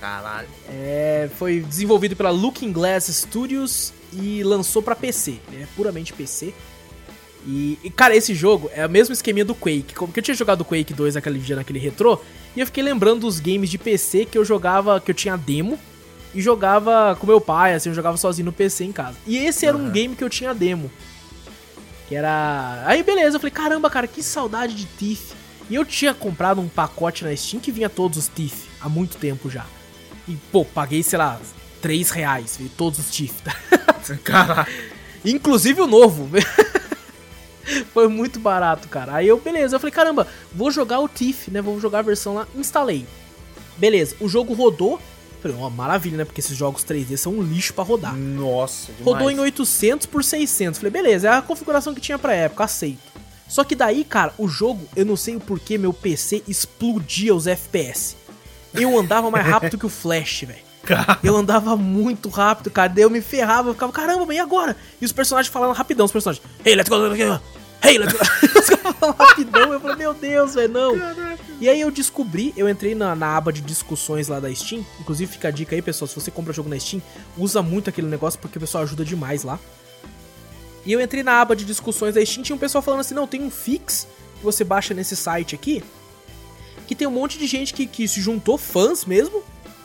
Caralho. 0.00 0.48
É, 0.68 1.28
foi 1.38 1.60
desenvolvido 1.60 2.16
pela 2.16 2.30
Looking 2.30 2.72
Glass 2.72 3.06
Studios 3.08 3.92
e 4.12 4.42
lançou 4.42 4.82
para 4.82 4.96
PC. 4.96 5.38
é 5.52 5.66
puramente 5.76 6.12
PC. 6.12 6.54
E, 7.46 7.78
e, 7.82 7.90
cara, 7.90 8.14
esse 8.14 8.34
jogo 8.34 8.70
é 8.74 8.84
o 8.86 8.90
mesmo 8.90 9.12
esqueminha 9.12 9.44
do 9.44 9.54
Quake. 9.54 9.94
Como 9.94 10.12
que 10.12 10.20
eu 10.20 10.22
tinha 10.22 10.34
jogado 10.34 10.60
o 10.60 10.64
Quake 10.64 10.92
2 10.92 11.14
naquele 11.14 11.38
dia, 11.38 11.56
naquele 11.56 11.78
retrô, 11.78 12.20
e 12.54 12.60
eu 12.60 12.66
fiquei 12.66 12.82
lembrando 12.82 13.20
dos 13.20 13.40
games 13.40 13.70
de 13.70 13.78
PC 13.78 14.24
que 14.24 14.36
eu 14.36 14.44
jogava, 14.44 15.00
que 15.00 15.10
eu 15.10 15.14
tinha 15.14 15.36
demo, 15.36 15.78
e 16.34 16.40
jogava 16.40 17.16
com 17.18 17.26
meu 17.26 17.40
pai, 17.40 17.74
assim, 17.74 17.88
eu 17.88 17.94
jogava 17.94 18.16
sozinho 18.16 18.46
no 18.46 18.52
PC 18.52 18.84
em 18.84 18.92
casa. 18.92 19.16
E 19.26 19.36
esse 19.38 19.66
era 19.66 19.76
uhum. 19.76 19.86
um 19.86 19.90
game 19.90 20.14
que 20.14 20.22
eu 20.22 20.30
tinha 20.30 20.54
demo. 20.54 20.90
Que 22.08 22.14
era. 22.14 22.82
Aí 22.86 23.02
beleza, 23.02 23.36
eu 23.36 23.40
falei, 23.40 23.52
caramba, 23.52 23.88
cara, 23.88 24.06
que 24.06 24.22
saudade 24.22 24.74
de 24.74 24.86
Thief. 24.86 25.32
E 25.68 25.74
eu 25.76 25.84
tinha 25.84 26.12
comprado 26.12 26.60
um 26.60 26.68
pacote 26.68 27.24
na 27.24 27.34
Steam 27.34 27.60
que 27.60 27.70
vinha 27.70 27.88
todos 27.88 28.18
os 28.18 28.26
Thief 28.26 28.66
há 28.80 28.88
muito 28.88 29.16
tempo 29.16 29.48
já. 29.48 29.64
E, 30.26 30.36
pô, 30.50 30.64
paguei, 30.64 31.02
sei 31.02 31.18
lá, 31.18 31.40
3 31.80 32.10
reais, 32.10 32.58
todos 32.76 32.98
os 32.98 33.06
Thief. 33.10 33.32
Caraca. 34.24 34.70
Inclusive 35.24 35.80
o 35.80 35.86
novo. 35.86 36.28
Foi 37.92 38.08
muito 38.08 38.38
barato, 38.38 38.88
cara. 38.88 39.14
Aí 39.16 39.28
eu, 39.28 39.38
beleza, 39.38 39.76
eu 39.76 39.80
falei, 39.80 39.92
caramba, 39.92 40.26
vou 40.52 40.70
jogar 40.70 41.00
o 41.00 41.08
Thief, 41.08 41.48
né? 41.48 41.60
Vou 41.60 41.80
jogar 41.80 42.00
a 42.00 42.02
versão 42.02 42.34
lá. 42.34 42.46
Instalei. 42.54 43.06
Beleza, 43.76 44.16
o 44.20 44.28
jogo 44.28 44.54
rodou. 44.54 45.00
Falei, 45.40 45.56
ó, 45.58 45.66
oh, 45.66 45.70
maravilha, 45.70 46.18
né? 46.18 46.24
Porque 46.24 46.40
esses 46.40 46.56
jogos 46.56 46.84
3D 46.84 47.16
são 47.16 47.32
um 47.32 47.42
lixo 47.42 47.72
para 47.72 47.84
rodar. 47.84 48.14
Nossa, 48.14 48.92
demais. 48.92 49.06
Rodou 49.06 49.30
em 49.30 49.38
800 49.38 50.06
por 50.06 50.22
600. 50.22 50.78
Falei, 50.78 50.92
beleza, 50.92 51.28
é 51.28 51.32
a 51.32 51.40
configuração 51.40 51.94
que 51.94 52.00
tinha 52.00 52.18
pra 52.18 52.34
época, 52.34 52.64
aceito. 52.64 53.10
Só 53.48 53.64
que 53.64 53.74
daí, 53.74 54.04
cara, 54.04 54.34
o 54.38 54.46
jogo, 54.46 54.86
eu 54.94 55.04
não 55.04 55.16
sei 55.16 55.34
o 55.36 55.40
porquê, 55.40 55.78
meu 55.78 55.92
PC 55.92 56.42
explodia 56.46 57.34
os 57.34 57.46
FPS. 57.46 58.16
Eu 58.74 58.96
andava 58.96 59.30
mais 59.30 59.46
rápido 59.46 59.78
que 59.78 59.86
o 59.86 59.88
Flash, 59.88 60.42
velho. 60.42 60.70
Eu 61.22 61.36
andava 61.36 61.76
muito 61.76 62.28
rápido, 62.28 62.70
cara. 62.70 62.88
Daí 62.88 63.02
eu 63.02 63.10
me 63.10 63.20
ferrava, 63.20 63.68
eu 63.68 63.74
ficava, 63.74 63.92
caramba, 63.92 64.32
e 64.34 64.38
agora? 64.38 64.76
E 65.00 65.04
os 65.04 65.12
personagens 65.12 65.52
falando 65.52 65.72
rapidão, 65.72 66.06
os 66.06 66.12
personagens. 66.12 66.44
Hey, 66.64 66.74
let's 66.74 66.88
go, 66.88 66.96
let's 66.96 67.18
go. 67.18 67.59
Hey, 67.82 67.98
let's 67.98 68.12
go. 68.12 68.18
rapidão. 69.18 69.72
Eu 69.72 69.80
falei, 69.80 69.96
meu 69.96 70.14
Deus, 70.14 70.54
velho, 70.54 70.72
não. 70.72 70.98
Caraca. 70.98 71.44
E 71.60 71.68
aí 71.68 71.80
eu 71.80 71.90
descobri, 71.90 72.52
eu 72.56 72.68
entrei 72.68 72.94
na, 72.94 73.14
na, 73.14 73.36
aba 73.36 73.52
de 73.52 73.60
discussões 73.60 74.28
lá 74.28 74.40
da 74.40 74.52
Steam. 74.54 74.84
Inclusive, 75.00 75.32
fica 75.32 75.48
a 75.48 75.50
dica 75.50 75.74
aí, 75.74 75.82
pessoal, 75.82 76.08
se 76.08 76.14
você 76.14 76.30
compra 76.30 76.52
jogo 76.52 76.68
na 76.68 76.78
Steam, 76.78 77.02
usa 77.36 77.62
muito 77.62 77.90
aquele 77.90 78.06
negócio 78.06 78.38
porque 78.40 78.58
o 78.58 78.60
pessoal 78.60 78.84
ajuda 78.84 79.04
demais 79.04 79.42
lá. 79.42 79.58
E 80.84 80.92
eu 80.92 81.00
entrei 81.00 81.22
na 81.22 81.40
aba 81.40 81.54
de 81.54 81.64
discussões 81.64 82.14
da 82.14 82.24
Steam, 82.24 82.42
tinha 82.42 82.56
um 82.56 82.58
pessoal 82.58 82.80
falando 82.80 83.00
assim, 83.00 83.14
não, 83.14 83.26
tem 83.26 83.42
um 83.42 83.50
fix 83.50 84.06
que 84.38 84.44
você 84.44 84.64
baixa 84.64 84.94
nesse 84.94 85.14
site 85.14 85.54
aqui, 85.54 85.84
que 86.86 86.94
tem 86.94 87.06
um 87.06 87.10
monte 87.10 87.38
de 87.38 87.46
gente 87.46 87.74
que, 87.74 87.86
que 87.86 88.08
se 88.08 88.20
juntou, 88.20 88.56
fãs 88.56 89.04
mesmo, 89.04 89.42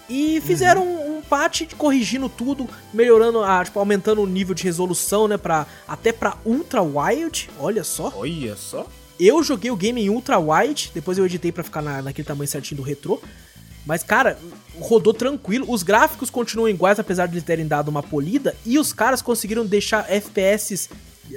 e 0.09 0.39
fizeram 0.41 0.83
uhum. 0.87 1.14
um, 1.14 1.14
patch 1.29 1.73
corrigindo 1.77 2.29
tudo, 2.29 2.67
melhorando, 2.93 3.43
a, 3.43 3.63
tipo, 3.63 3.79
aumentando 3.79 4.21
o 4.21 4.27
nível 4.27 4.53
de 4.53 4.63
resolução, 4.63 5.27
né, 5.27 5.37
pra, 5.37 5.65
até 5.87 6.11
pra 6.11 6.37
Ultra 6.45 6.81
Wild, 6.81 7.49
olha 7.59 7.83
só. 7.83 8.13
Olha 8.15 8.55
só. 8.55 8.87
Eu 9.19 9.41
joguei 9.41 9.71
o 9.71 9.75
game 9.75 10.01
em 10.01 10.09
Ultra 10.09 10.37
Wide, 10.39 10.91
depois 10.93 11.17
eu 11.17 11.25
editei 11.25 11.51
para 11.51 11.63
ficar 11.63 11.81
na, 11.81 12.01
naquele 12.01 12.27
tamanho 12.27 12.47
certinho 12.47 12.81
do 12.81 12.83
retrô. 12.83 13.21
Mas, 13.85 14.03
cara, 14.03 14.37
rodou 14.79 15.13
tranquilo. 15.13 15.65
Os 15.69 15.83
gráficos 15.83 16.29
continuam 16.29 16.67
iguais, 16.67 16.99
apesar 16.99 17.27
de 17.27 17.33
eles 17.33 17.43
terem 17.43 17.67
dado 17.67 17.89
uma 17.89 18.01
polida. 18.01 18.55
E 18.65 18.79
os 18.79 18.91
caras 18.91 19.21
conseguiram 19.21 19.65
deixar 19.65 20.11
FPS 20.11 20.89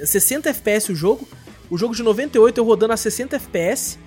60 0.05 0.49
FPS 0.49 0.91
o 0.91 0.95
jogo. 0.95 1.27
O 1.69 1.77
jogo 1.77 1.95
de 1.95 2.03
98 2.03 2.59
eu 2.59 2.65
rodando 2.65 2.93
a 2.93 2.97
60 2.97 3.35
FPS. 3.35 3.99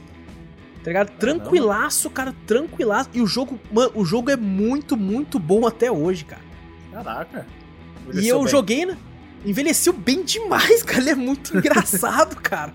Tá 0.83 0.91
ligado? 0.91 1.11
Tranquilaço, 1.17 2.11
cara, 2.11 2.35
tranquilaço. 2.47 3.11
E 3.15 3.21
o 3.21 3.27
jogo, 3.27 3.59
mano, 3.71 3.93
o 3.95 4.05
jogo 4.05 4.31
é 4.31 4.37
muito, 4.37 4.97
muito 4.97 5.39
bom 5.39 5.67
até 5.67 5.91
hoje, 5.91 6.25
cara. 6.25 6.43
Caraca. 6.93 7.47
E 8.13 8.29
eu 8.29 8.41
bem. 8.41 8.49
joguei, 8.49 8.87
né? 8.87 8.97
Envelheceu 9.45 9.93
bem 9.93 10.25
demais, 10.25 10.83
cara. 10.85 11.01
Ele 11.01 11.11
é 11.11 11.15
muito 11.15 11.57
engraçado, 11.57 12.37
cara. 12.37 12.75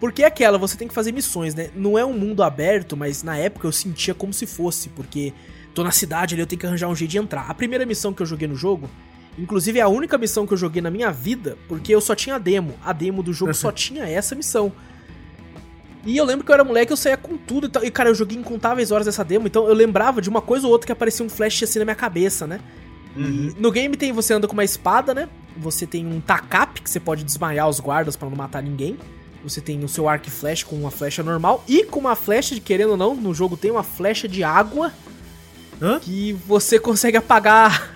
Porque 0.00 0.22
é 0.22 0.26
aquela, 0.26 0.58
você 0.58 0.76
tem 0.76 0.88
que 0.88 0.94
fazer 0.94 1.12
missões, 1.12 1.54
né? 1.54 1.70
Não 1.74 1.96
é 1.96 2.04
um 2.04 2.12
mundo 2.12 2.42
aberto, 2.42 2.96
mas 2.96 3.22
na 3.22 3.36
época 3.36 3.68
eu 3.68 3.72
sentia 3.72 4.14
como 4.14 4.32
se 4.32 4.46
fosse, 4.46 4.88
porque 4.88 5.32
tô 5.72 5.84
na 5.84 5.92
cidade 5.92 6.34
ali, 6.34 6.42
eu 6.42 6.46
tenho 6.46 6.60
que 6.60 6.66
arranjar 6.66 6.88
um 6.88 6.96
jeito 6.96 7.12
de 7.12 7.18
entrar. 7.18 7.48
A 7.48 7.54
primeira 7.54 7.86
missão 7.86 8.12
que 8.12 8.20
eu 8.20 8.26
joguei 8.26 8.48
no 8.48 8.56
jogo, 8.56 8.90
inclusive 9.38 9.78
é 9.78 9.82
a 9.82 9.88
única 9.88 10.18
missão 10.18 10.46
que 10.46 10.52
eu 10.52 10.58
joguei 10.58 10.82
na 10.82 10.90
minha 10.90 11.10
vida, 11.12 11.56
porque 11.68 11.94
eu 11.94 12.00
só 12.00 12.16
tinha 12.16 12.34
a 12.34 12.38
demo. 12.38 12.74
A 12.84 12.92
demo 12.92 13.22
do 13.22 13.32
jogo 13.32 13.54
só 13.54 13.70
tinha 13.72 14.04
essa 14.08 14.34
missão. 14.34 14.72
E 16.06 16.16
eu 16.16 16.24
lembro 16.24 16.44
que 16.44 16.50
eu 16.50 16.54
era 16.54 16.64
moleque, 16.64 16.92
eu 16.92 16.96
saía 16.96 17.16
com 17.16 17.36
tudo 17.36 17.66
e 17.66 17.70
tal. 17.70 17.84
E, 17.84 17.90
cara, 17.90 18.10
eu 18.10 18.14
joguei 18.14 18.36
incontáveis 18.36 18.90
horas 18.90 19.06
dessa 19.06 19.24
demo, 19.24 19.46
então 19.46 19.66
eu 19.66 19.74
lembrava 19.74 20.20
de 20.20 20.28
uma 20.28 20.40
coisa 20.40 20.66
ou 20.66 20.72
outra 20.72 20.86
que 20.86 20.92
aparecia 20.92 21.24
um 21.24 21.28
flash 21.28 21.62
assim 21.62 21.78
na 21.78 21.84
minha 21.84 21.94
cabeça, 21.94 22.46
né? 22.46 22.60
Uhum. 23.16 23.54
No 23.58 23.70
game 23.70 23.96
tem 23.96 24.12
você 24.12 24.34
anda 24.34 24.46
com 24.46 24.52
uma 24.52 24.64
espada, 24.64 25.14
né? 25.14 25.28
Você 25.56 25.86
tem 25.86 26.06
um 26.06 26.20
tacap 26.20 26.80
que 26.80 26.90
você 26.90 26.98
pode 26.98 27.24
desmaiar 27.24 27.68
os 27.68 27.80
guardas 27.80 28.16
para 28.16 28.28
não 28.28 28.36
matar 28.36 28.62
ninguém. 28.62 28.98
Você 29.42 29.60
tem 29.60 29.84
o 29.84 29.88
seu 29.88 30.08
arco 30.08 30.26
e 30.28 30.30
flecha 30.30 30.64
com 30.66 30.74
uma 30.74 30.90
flecha 30.90 31.22
normal 31.22 31.62
e 31.68 31.84
com 31.84 32.00
uma 32.00 32.16
flecha, 32.16 32.54
de 32.54 32.60
querendo 32.60 32.90
ou 32.90 32.96
não, 32.96 33.14
no 33.14 33.34
jogo 33.34 33.56
tem 33.56 33.70
uma 33.70 33.82
flecha 33.82 34.26
de 34.26 34.42
água 34.42 34.92
Hã? 35.80 36.00
que 36.00 36.32
você 36.46 36.78
consegue 36.78 37.16
apagar 37.16 37.93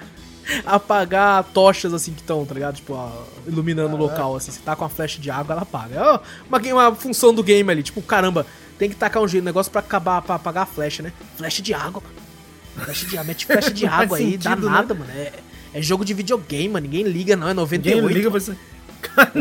apagar 0.64 1.44
tochas 1.44 1.92
assim 1.92 2.12
que 2.12 2.20
estão, 2.20 2.44
tá 2.44 2.54
ligado? 2.54 2.76
Tipo, 2.76 2.94
ó, 2.94 3.10
iluminando 3.46 3.94
o 3.94 3.98
local 3.98 4.36
assim. 4.36 4.50
Você 4.50 4.60
tá 4.60 4.74
com 4.74 4.84
a 4.84 4.88
flecha 4.88 5.20
de 5.20 5.30
água, 5.30 5.52
ela 5.54 5.62
apaga. 5.62 5.94
É 5.96 6.20
uma, 6.48 6.58
uma 6.88 6.94
função 6.94 7.34
do 7.34 7.42
game 7.42 7.70
ali, 7.70 7.82
tipo, 7.82 8.00
caramba, 8.02 8.46
tem 8.78 8.88
que 8.88 8.96
tacar 8.96 9.22
um 9.22 9.28
jeito, 9.28 9.44
negócio 9.44 9.70
para 9.70 9.80
acabar 9.80 10.22
para 10.22 10.36
apagar 10.36 10.62
a 10.62 10.66
flecha, 10.66 11.02
né? 11.02 11.12
Flecha 11.36 11.60
de 11.60 11.74
água, 11.74 12.02
mano. 12.02 12.84
Flecha 12.84 13.06
de 13.06 13.16
água, 13.16 13.24
mete 13.24 13.46
flecha 13.46 13.70
de 13.70 13.86
água 13.86 14.16
aí, 14.18 14.24
sentido, 14.32 14.44
dá 14.44 14.56
né? 14.56 14.62
nada, 14.62 14.94
mano. 14.94 15.10
É, 15.10 15.32
é 15.74 15.82
jogo 15.82 16.04
de 16.04 16.14
videogame, 16.14 16.68
mano. 16.68 16.86
Ninguém 16.86 17.04
liga, 17.04 17.36
não. 17.36 17.48
É 17.48 17.54
98. 17.54 18.00
Ninguém 18.00 18.16
liga 18.16 18.30
pra 18.30 18.40
você. 18.40 18.56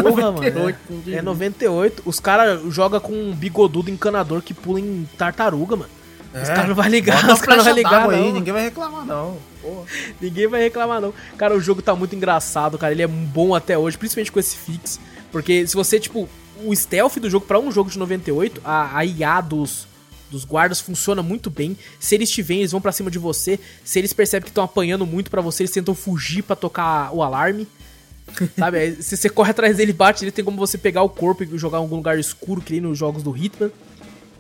Porra, 0.02 0.32
98, 0.32 0.80
mano. 0.90 1.04
É, 1.08 1.16
é 1.16 1.22
98. 1.22 2.04
Os 2.06 2.20
caras 2.20 2.62
jogam 2.74 3.00
com 3.00 3.14
um 3.14 3.34
bigodudo 3.34 3.90
encanador 3.90 4.42
que 4.42 4.54
pula 4.54 4.80
em 4.80 5.08
tartaruga, 5.18 5.76
mano. 5.76 5.90
É, 6.34 6.42
os 6.44 6.50
caras 6.50 6.68
não 6.68 6.76
vão 6.76 6.88
ligar, 6.88 7.32
os 7.32 7.42
caras 7.42 7.58
não 7.58 7.66
vão 7.66 7.74
ligar, 7.74 8.02
não. 8.04 8.10
Aí, 8.10 8.32
ninguém 8.32 8.54
vai 8.54 8.64
reclamar, 8.64 9.06
não. 9.06 9.38
Porra. 9.62 9.86
Ninguém 10.22 10.48
vai 10.48 10.62
reclamar, 10.62 11.02
não. 11.02 11.14
Cara, 11.38 11.56
o 11.56 11.62
jogo 11.62 11.82
tá 11.82 11.96
muito 11.96 12.16
engraçado, 12.16 12.78
cara. 12.78 12.94
Ele 12.94 13.02
é 13.02 13.08
bom 13.08 13.56
até 13.56 13.78
hoje, 13.78 13.98
principalmente 13.98 14.32
com 14.32 14.40
esse 14.40 14.56
fix. 14.56 15.00
Porque 15.32 15.68
se 15.68 15.76
você, 15.76 16.00
tipo, 16.00 16.30
o 16.64 16.76
stealth 16.76 17.18
do 17.18 17.30
jogo, 17.30 17.46
para 17.46 17.60
um 17.60 17.72
jogo 17.72 17.90
de 17.90 17.98
98, 17.98 18.62
a, 18.64 18.98
a 18.98 19.06
IA 19.06 19.42
dos, 19.42 19.88
dos 20.30 20.46
guardas 20.46 20.80
funciona 20.80 21.22
muito 21.22 21.50
bem. 21.50 21.78
Se 22.00 22.16
eles 22.16 22.30
te 22.30 22.42
veem, 22.42 22.62
eles 22.62 22.72
vão 22.72 22.82
para 22.82 22.92
cima 22.92 23.12
de 23.12 23.20
você. 23.20 23.60
Se 23.84 24.00
eles 24.00 24.14
percebem 24.14 24.46
que 24.46 24.52
estão 24.52 24.64
apanhando 24.64 25.06
muito 25.06 25.30
para 25.30 25.42
você, 25.42 25.64
eles 25.64 25.72
tentam 25.72 25.96
fugir 25.96 26.44
para 26.44 26.56
tocar 26.56 27.14
o 27.14 27.22
alarme. 27.24 27.68
Sabe? 28.58 29.02
Se 29.02 29.16
você 29.16 29.30
corre 29.30 29.52
atrás 29.52 29.78
dele 29.78 29.94
bate, 29.94 30.24
ele 30.24 30.32
tem 30.32 30.44
como 30.44 30.58
você 30.58 30.78
pegar 30.78 31.02
o 31.02 31.10
corpo 31.10 31.44
e 31.44 31.58
jogar 31.58 31.78
em 31.78 31.82
algum 31.82 31.96
lugar 31.96 32.20
escuro, 32.20 32.62
que 32.62 32.74
nem 32.74 32.82
nos 32.82 32.98
jogos 32.98 33.24
do 33.24 33.36
Hitman. 33.36 33.72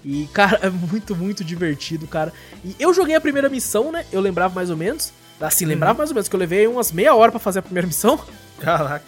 E, 0.04 0.28
cara, 0.34 0.60
é 0.64 0.70
muito, 0.70 1.16
muito 1.16 1.44
divertido, 1.44 2.08
cara. 2.08 2.34
E 2.64 2.76
eu 2.80 2.94
joguei 2.94 3.16
a 3.16 3.22
primeira 3.22 3.50
missão, 3.50 3.92
né? 3.92 4.06
Eu 4.12 4.22
lembrava 4.22 4.54
mais 4.54 4.70
ou 4.70 4.78
menos. 4.78 5.12
Assim, 5.40 5.66
uhum. 5.66 5.70
lembrava 5.72 5.98
mais 5.98 6.10
ou 6.10 6.16
menos, 6.16 6.28
que 6.28 6.36
eu 6.36 6.40
levei 6.40 6.68
umas 6.68 6.92
meia 6.92 7.14
hora 7.14 7.32
para 7.32 7.40
fazer 7.40 7.60
a 7.60 7.62
primeira 7.62 7.88
missão. 7.88 8.20
Caraca. 8.60 9.06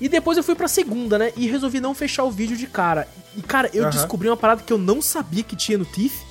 E 0.00 0.08
depois 0.08 0.36
eu 0.36 0.42
fui 0.42 0.54
pra 0.54 0.68
segunda, 0.68 1.18
né? 1.18 1.32
E 1.36 1.46
resolvi 1.46 1.80
não 1.80 1.94
fechar 1.94 2.24
o 2.24 2.30
vídeo 2.30 2.56
de 2.56 2.66
cara. 2.66 3.08
E, 3.36 3.42
cara, 3.42 3.70
eu 3.72 3.84
uhum. 3.84 3.90
descobri 3.90 4.28
uma 4.28 4.36
parada 4.36 4.62
que 4.62 4.72
eu 4.72 4.78
não 4.78 5.00
sabia 5.00 5.42
que 5.42 5.56
tinha 5.56 5.78
no 5.78 5.84
Tiff. 5.84 6.24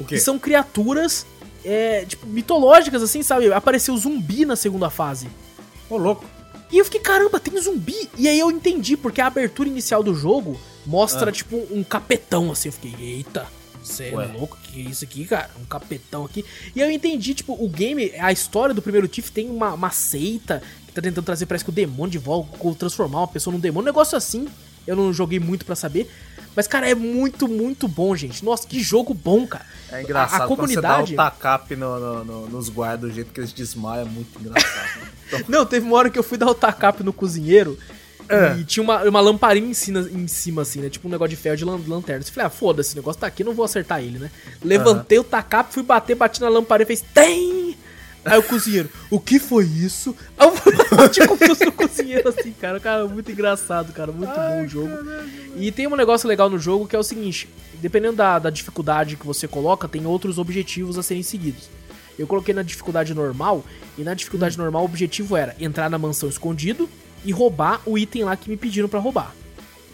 O 0.00 0.04
quê? 0.04 0.14
Que 0.14 0.20
são 0.20 0.38
criaturas, 0.38 1.26
é, 1.64 2.04
tipo, 2.06 2.26
mitológicas, 2.26 3.02
assim, 3.02 3.22
sabe? 3.22 3.52
Apareceu 3.52 3.96
zumbi 3.96 4.44
na 4.44 4.56
segunda 4.56 4.88
fase. 4.88 5.28
Ô, 5.88 5.96
louco. 5.96 6.24
E 6.72 6.78
eu 6.78 6.84
fiquei, 6.84 7.00
caramba, 7.00 7.38
tem 7.38 7.60
zumbi. 7.60 8.08
E 8.16 8.28
aí 8.28 8.38
eu 8.38 8.50
entendi, 8.50 8.96
porque 8.96 9.20
a 9.20 9.26
abertura 9.26 9.68
inicial 9.68 10.02
do 10.02 10.14
jogo 10.14 10.58
mostra, 10.86 11.30
ah. 11.30 11.32
tipo, 11.32 11.56
um 11.70 11.82
capetão, 11.82 12.50
assim. 12.50 12.68
Eu 12.68 12.72
fiquei, 12.72 12.94
eita, 12.98 13.46
você 13.82 14.08
é 14.08 14.32
louco? 14.38 14.58
Que 14.62 14.86
é 14.86 14.90
isso 14.90 15.04
aqui, 15.04 15.24
cara? 15.24 15.50
Um 15.60 15.64
capetão 15.64 16.24
aqui. 16.24 16.44
E 16.74 16.80
eu 16.80 16.90
entendi, 16.90 17.34
tipo, 17.34 17.52
o 17.52 17.68
game, 17.68 18.12
a 18.18 18.30
história 18.30 18.74
do 18.74 18.82
primeiro 18.82 19.08
Tiff 19.08 19.32
tem 19.32 19.48
uma, 19.48 19.74
uma 19.74 19.90
seita 19.90 20.62
que 20.86 20.92
tá 20.92 21.00
tentando 21.00 21.24
trazer, 21.24 21.46
parece 21.46 21.64
que 21.64 21.70
o 21.70 21.72
demônio 21.72 22.10
de 22.10 22.18
volta, 22.18 22.74
transformar 22.78 23.20
uma 23.20 23.28
pessoa 23.28 23.52
num 23.52 23.60
demônio. 23.60 23.82
Um 23.82 23.92
negócio 23.92 24.16
assim. 24.16 24.48
Eu 24.86 24.96
não 24.96 25.12
joguei 25.12 25.38
muito 25.38 25.64
para 25.64 25.76
saber. 25.76 26.10
Mas, 26.56 26.66
cara, 26.66 26.88
é 26.88 26.94
muito, 26.94 27.46
muito 27.46 27.86
bom, 27.86 28.14
gente. 28.16 28.44
Nossa, 28.44 28.66
que 28.66 28.82
jogo 28.82 29.14
bom, 29.14 29.46
cara. 29.46 29.64
É 29.92 30.02
engraçado. 30.02 30.42
A, 30.42 30.44
a 30.44 30.48
comunidade. 30.48 31.10
Você 31.10 31.16
dá 31.16 31.28
o 31.28 31.30
tacap 31.30 31.76
no, 31.76 32.00
no, 32.00 32.24
no, 32.24 32.48
nos 32.48 32.68
guardas 32.68 33.10
do 33.10 33.14
jeito 33.14 33.32
que 33.32 33.40
eles 33.40 33.52
desmaiam, 33.52 34.06
é 34.06 34.10
muito 34.10 34.38
engraçado. 34.40 34.88
então... 35.26 35.40
Não, 35.48 35.64
teve 35.64 35.86
uma 35.86 35.96
hora 35.96 36.10
que 36.10 36.18
eu 36.18 36.22
fui 36.22 36.36
dar 36.36 36.48
o 36.48 36.54
tacap 36.54 37.04
no 37.04 37.12
cozinheiro. 37.12 37.78
É. 38.30 38.56
E 38.60 38.64
tinha 38.64 38.82
uma, 38.82 39.02
uma 39.02 39.20
lamparina 39.20 39.66
em 39.66 39.74
cima, 39.74 40.00
em 40.00 40.28
cima, 40.28 40.62
assim, 40.62 40.80
né? 40.80 40.88
Tipo 40.88 41.08
um 41.08 41.10
negócio 41.10 41.30
de 41.30 41.36
ferro 41.36 41.56
de 41.56 41.64
lanterna. 41.64 42.24
Eu 42.24 42.32
falei, 42.32 42.46
ah, 42.46 42.50
foda-se, 42.50 42.90
esse 42.90 42.96
negócio 42.96 43.20
tá 43.20 43.26
aqui, 43.26 43.42
não 43.42 43.52
vou 43.52 43.64
acertar 43.64 44.00
ele, 44.00 44.20
né? 44.20 44.30
Levantei 44.62 45.18
o 45.18 45.24
tacap, 45.24 45.74
fui 45.74 45.82
bater, 45.82 46.14
bati 46.14 46.40
na 46.40 46.48
lamparina 46.48 46.84
e 46.84 46.86
fez, 46.86 47.04
tem! 47.12 47.76
Aí 48.24 48.38
o 48.38 48.42
cozinheiro, 48.42 48.88
o 49.10 49.18
que 49.18 49.38
foi 49.38 49.64
isso? 49.64 50.14
Aí 50.38 50.46
eu 50.46 50.96
bati 50.96 51.20
se 51.56 51.64
no 51.64 51.72
cozinheiro 51.72 52.28
assim, 52.28 52.52
cara. 52.52 52.78
Cara, 52.78 53.06
muito 53.08 53.32
engraçado, 53.32 53.92
cara. 53.92 54.12
Muito 54.12 54.30
Ai, 54.30 54.58
bom 54.58 54.64
o 54.64 54.68
jogo. 54.68 54.88
Caramba. 54.88 55.24
E 55.56 55.72
tem 55.72 55.86
um 55.86 55.96
negócio 55.96 56.28
legal 56.28 56.50
no 56.50 56.58
jogo 56.58 56.86
que 56.86 56.94
é 56.94 56.98
o 56.98 57.02
seguinte: 57.02 57.48
dependendo 57.80 58.16
da, 58.16 58.38
da 58.38 58.50
dificuldade 58.50 59.16
que 59.16 59.26
você 59.26 59.48
coloca, 59.48 59.88
tem 59.88 60.04
outros 60.06 60.38
objetivos 60.38 60.98
a 60.98 61.02
serem 61.02 61.22
seguidos. 61.22 61.70
Eu 62.18 62.26
coloquei 62.26 62.52
na 62.52 62.62
dificuldade 62.62 63.14
normal, 63.14 63.64
e 63.96 64.02
na 64.02 64.12
dificuldade 64.12 64.58
normal 64.58 64.82
o 64.82 64.84
objetivo 64.84 65.34
era 65.34 65.56
entrar 65.58 65.88
na 65.88 65.96
mansão 65.96 66.28
escondido 66.28 66.88
e 67.24 67.32
roubar 67.32 67.80
o 67.86 67.98
item 67.98 68.24
lá 68.24 68.36
que 68.36 68.48
me 68.48 68.56
pediram 68.56 68.88
para 68.88 68.98
roubar. 68.98 69.34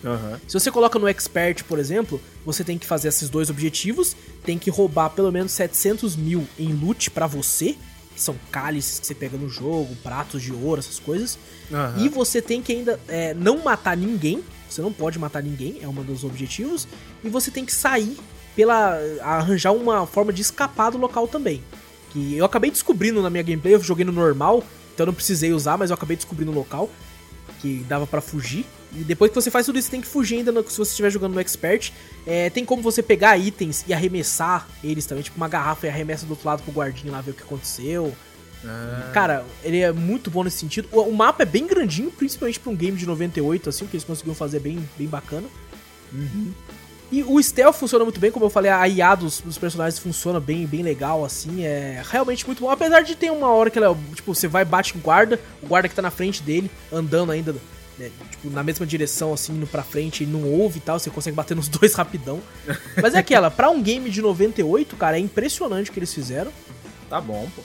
Uhum. 0.05 0.39
Se 0.47 0.59
você 0.59 0.71
coloca 0.71 0.99
no 0.99 1.09
Expert, 1.09 1.65
por 1.65 1.79
exemplo, 1.79 2.21
você 2.45 2.63
tem 2.63 2.79
que 2.79 2.87
fazer 2.87 3.09
esses 3.09 3.29
dois 3.29 3.51
objetivos, 3.51 4.17
tem 4.45 4.59
que 4.59 4.71
roubar 4.71 5.11
pelo 5.11 5.33
menos 5.33 5.53
700 5.53 6.15
mil 6.17 6.47
em 6.59 6.73
loot 6.73 7.11
para 7.11 7.27
você, 7.27 7.77
que 8.15 8.23
são 8.23 8.37
cálices 8.51 9.01
que 9.01 9.07
você 9.07 9.15
pega 9.15 9.37
no 9.37 9.49
jogo, 9.49 9.95
pratos 10.03 10.43
de 10.43 10.53
ouro, 10.53 10.79
essas 10.79 10.99
coisas. 10.99 11.39
Uhum. 11.71 12.05
E 12.05 12.09
você 12.09 12.41
tem 12.41 12.63
que 12.63 12.73
ainda 12.73 13.01
é, 13.09 13.35
não 13.35 13.63
matar 13.63 13.97
ninguém. 13.97 14.43
Você 14.69 14.81
não 14.81 14.93
pode 14.93 15.19
matar 15.19 15.43
ninguém, 15.43 15.79
é 15.83 15.89
um 15.89 15.93
dos 15.93 16.25
objetivos. 16.25 16.87
E 17.23 17.29
você 17.29 17.51
tem 17.51 17.65
que 17.65 17.73
sair 17.73 18.17
pela. 18.55 18.99
arranjar 19.21 19.73
uma 19.73 20.07
forma 20.07 20.33
de 20.33 20.43
escapar 20.43 20.91
do 20.91 20.99
local 20.99 21.29
também. 21.29 21.63
Que 22.11 22.37
eu 22.37 22.45
acabei 22.45 22.71
descobrindo 22.71 23.21
na 23.21 23.29
minha 23.29 23.43
gameplay, 23.43 23.75
eu 23.75 23.83
joguei 23.83 24.05
no 24.05 24.13
normal, 24.13 24.65
então 24.95 25.05
eu 25.05 25.09
não 25.09 25.15
precisei 25.15 25.53
usar, 25.53 25.77
mas 25.77 25.91
eu 25.91 25.95
acabei 25.95 26.17
descobrindo 26.17 26.51
o 26.51 26.55
local 26.55 26.89
que 27.67 27.85
dava 27.89 28.07
para 28.07 28.21
fugir. 28.21 28.65
E 28.95 29.03
depois 29.03 29.31
que 29.31 29.35
você 29.35 29.51
faz 29.51 29.67
tudo 29.67 29.79
isso, 29.79 29.91
tem 29.91 30.01
que 30.01 30.07
fugir 30.07 30.37
ainda 30.37 30.53
se 30.63 30.79
você 30.79 30.91
estiver 30.91 31.11
jogando 31.11 31.35
no 31.35 31.41
Expert. 31.41 31.93
É, 32.25 32.49
tem 32.51 32.65
como 32.65 32.81
você 32.81 33.03
pegar 33.03 33.37
itens 33.37 33.85
e 33.87 33.93
arremessar 33.93 34.69
eles 34.83 35.05
também, 35.05 35.25
tipo 35.25 35.37
uma 35.37 35.49
garrafa 35.49 35.87
e 35.87 35.91
arremessa 35.91 36.25
do 36.25 36.31
outro 36.31 36.47
lado 36.47 36.63
pro 36.63 36.73
guardinho 36.73 37.13
lá 37.13 37.21
ver 37.21 37.33
o 37.33 37.35
que 37.35 37.43
aconteceu. 37.43 38.15
Ah. 38.65 39.11
Cara, 39.13 39.45
ele 39.63 39.81
é 39.81 39.93
muito 39.93 40.31
bom 40.31 40.45
nesse 40.45 40.59
sentido. 40.59 40.89
O, 40.93 41.01
o, 41.03 41.15
mapa 41.15 41.43
é 41.43 41.47
bem 41.47 41.67
grandinho, 41.67 42.11
principalmente 42.11 42.61
pra 42.61 42.71
um 42.71 42.77
game 42.77 42.97
de 42.97 43.07
98, 43.07 43.69
assim, 43.69 43.87
que 43.87 43.97
eles 43.97 44.05
conseguiram 44.05 44.35
fazer 44.35 44.61
bem, 44.61 44.89
bem 44.97 45.09
bacana. 45.09 45.47
Uhum. 46.13 46.53
E 47.11 47.23
o 47.23 47.41
stealth 47.41 47.77
funciona 47.77 48.05
muito 48.05 48.19
bem, 48.19 48.33
como 48.33 48.47
eu 48.47 48.51
falei, 48.51 48.71
a 48.71 48.87
IA 48.89 49.15
dos, 49.15 49.41
dos, 49.41 49.57
personagens 49.57 49.99
funciona 49.99 50.41
bem, 50.41 50.67
bem 50.67 50.83
legal, 50.83 51.25
assim, 51.25 51.65
é 51.65 52.03
realmente 52.05 52.45
muito 52.45 52.61
bom. 52.61 52.71
Apesar 52.71 53.03
de 53.03 53.15
ter 53.15 53.31
uma 53.31 53.49
hora 53.49 53.71
que 53.71 53.79
ela, 53.79 53.97
tipo, 54.15 54.35
você 54.35 54.49
vai 54.49 54.65
bate 54.65 54.93
com 54.93 54.99
o 54.99 55.03
guarda, 55.03 55.41
o 55.63 55.67
guarda 55.67 55.89
que 55.89 55.95
tá 55.95 56.03
na 56.03 56.11
frente 56.11 56.43
dele, 56.43 56.69
andando 56.93 57.31
ainda, 57.31 57.55
né, 57.97 58.11
tipo, 58.31 58.51
na 58.51 58.65
mesma 58.65 58.85
direção, 58.85 59.33
assim, 59.33 59.53
indo 59.53 59.69
pra 59.69 59.85
frente, 59.85 60.25
e 60.25 60.27
não 60.27 60.51
ouve 60.51 60.79
e 60.79 60.81
tal, 60.81 60.99
você 60.99 61.09
consegue 61.09 61.37
bater 61.37 61.55
nos 61.55 61.69
dois 61.71 61.95
rapidão. 61.95 62.41
Mas 63.01 63.15
é 63.15 63.19
aquela, 63.19 63.53
pra 63.53 63.71
um 63.71 63.81
game 63.81 64.11
de 64.11 64.21
98, 64.21 64.97
cara, 64.97 65.17
é 65.17 65.21
impressionante 65.21 65.91
o 65.91 65.93
que 65.93 66.01
eles 66.01 66.13
fizeram. 66.13 66.51
Tá 67.09 67.21
bom, 67.21 67.49
pô. 67.55 67.63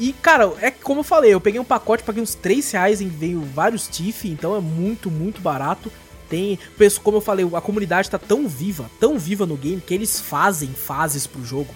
E, 0.00 0.12
cara, 0.14 0.52
é 0.60 0.72
como 0.72 1.00
eu 1.00 1.04
falei, 1.04 1.32
eu 1.32 1.40
peguei 1.40 1.60
um 1.60 1.64
pacote, 1.64 2.02
paguei 2.02 2.20
uns 2.20 2.34
3 2.34 2.72
reais 2.72 3.00
veio 3.00 3.40
vários 3.42 3.86
TIFF, 3.86 4.28
então 4.28 4.56
é 4.56 4.60
muito, 4.60 5.08
muito 5.08 5.40
barato 5.40 5.92
tem. 6.32 6.58
Como 7.02 7.18
eu 7.18 7.20
falei, 7.20 7.46
a 7.54 7.60
comunidade 7.60 8.08
tá 8.08 8.18
tão 8.18 8.48
viva, 8.48 8.90
tão 8.98 9.18
viva 9.18 9.44
no 9.44 9.56
game, 9.56 9.80
que 9.80 9.92
eles 9.92 10.18
fazem 10.18 10.70
fases 10.70 11.26
pro 11.26 11.44
jogo, 11.44 11.74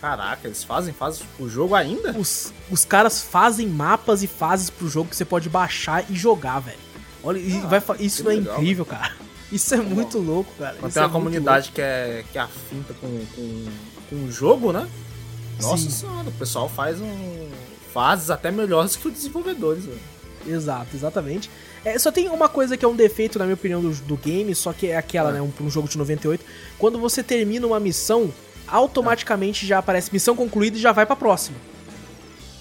Caraca, 0.00 0.46
eles 0.46 0.62
fazem 0.62 0.92
fases 0.92 1.22
pro 1.34 1.48
jogo 1.48 1.74
ainda? 1.74 2.12
Os, 2.12 2.52
os 2.70 2.84
caras 2.84 3.22
fazem 3.22 3.66
mapas 3.66 4.22
e 4.22 4.26
fases 4.26 4.68
pro 4.68 4.86
jogo 4.86 5.08
que 5.08 5.16
você 5.16 5.24
pode 5.24 5.48
baixar 5.48 6.04
e 6.10 6.14
jogar, 6.14 6.58
velho. 6.58 6.76
Olha, 7.22 7.40
ah, 7.40 7.66
vai, 7.66 7.82
isso 8.00 8.22
não 8.22 8.30
é 8.30 8.34
legal, 8.34 8.54
incrível, 8.56 8.84
cara. 8.84 9.14
Isso 9.50 9.74
é 9.74 9.78
muito 9.78 10.18
louco, 10.18 10.52
cara. 10.58 10.76
Quando 10.78 10.92
tem 10.92 11.02
é 11.02 11.06
uma 11.06 11.12
comunidade 11.12 11.72
que 11.72 11.80
é, 11.80 12.22
que 12.30 12.36
é 12.36 12.42
afinta 12.42 12.92
com, 12.92 13.24
com, 13.34 13.66
com 14.10 14.24
o 14.26 14.30
jogo, 14.30 14.72
né? 14.72 14.86
Nossa 15.62 15.84
Sim. 15.84 15.90
senhora, 15.90 16.28
o 16.28 16.32
pessoal 16.32 16.68
faz 16.68 17.00
um. 17.00 17.48
fases 17.90 18.28
até 18.28 18.50
melhores 18.50 18.96
que 18.96 19.08
os 19.08 19.14
desenvolvedores, 19.14 19.86
velho. 19.86 20.00
Exato, 20.46 20.94
exatamente. 20.94 21.50
É, 21.84 21.98
só 21.98 22.10
tem 22.10 22.28
uma 22.28 22.48
coisa 22.48 22.76
que 22.76 22.84
é 22.84 22.88
um 22.88 22.96
defeito, 22.96 23.38
na 23.38 23.44
minha 23.44 23.54
opinião, 23.54 23.82
do, 23.82 23.90
do 23.90 24.16
game, 24.16 24.54
só 24.54 24.72
que 24.72 24.88
é 24.88 24.96
aquela, 24.96 25.30
é. 25.30 25.34
né? 25.34 25.42
Um, 25.42 25.52
um 25.60 25.70
jogo 25.70 25.86
de 25.86 25.98
98. 25.98 26.44
Quando 26.78 26.98
você 26.98 27.22
termina 27.22 27.66
uma 27.66 27.78
missão, 27.78 28.32
automaticamente 28.66 29.66
já 29.66 29.78
aparece 29.78 30.10
missão 30.12 30.34
concluída 30.34 30.76
e 30.76 30.80
já 30.80 30.92
vai 30.92 31.04
pra 31.04 31.14
próxima. 31.14 31.56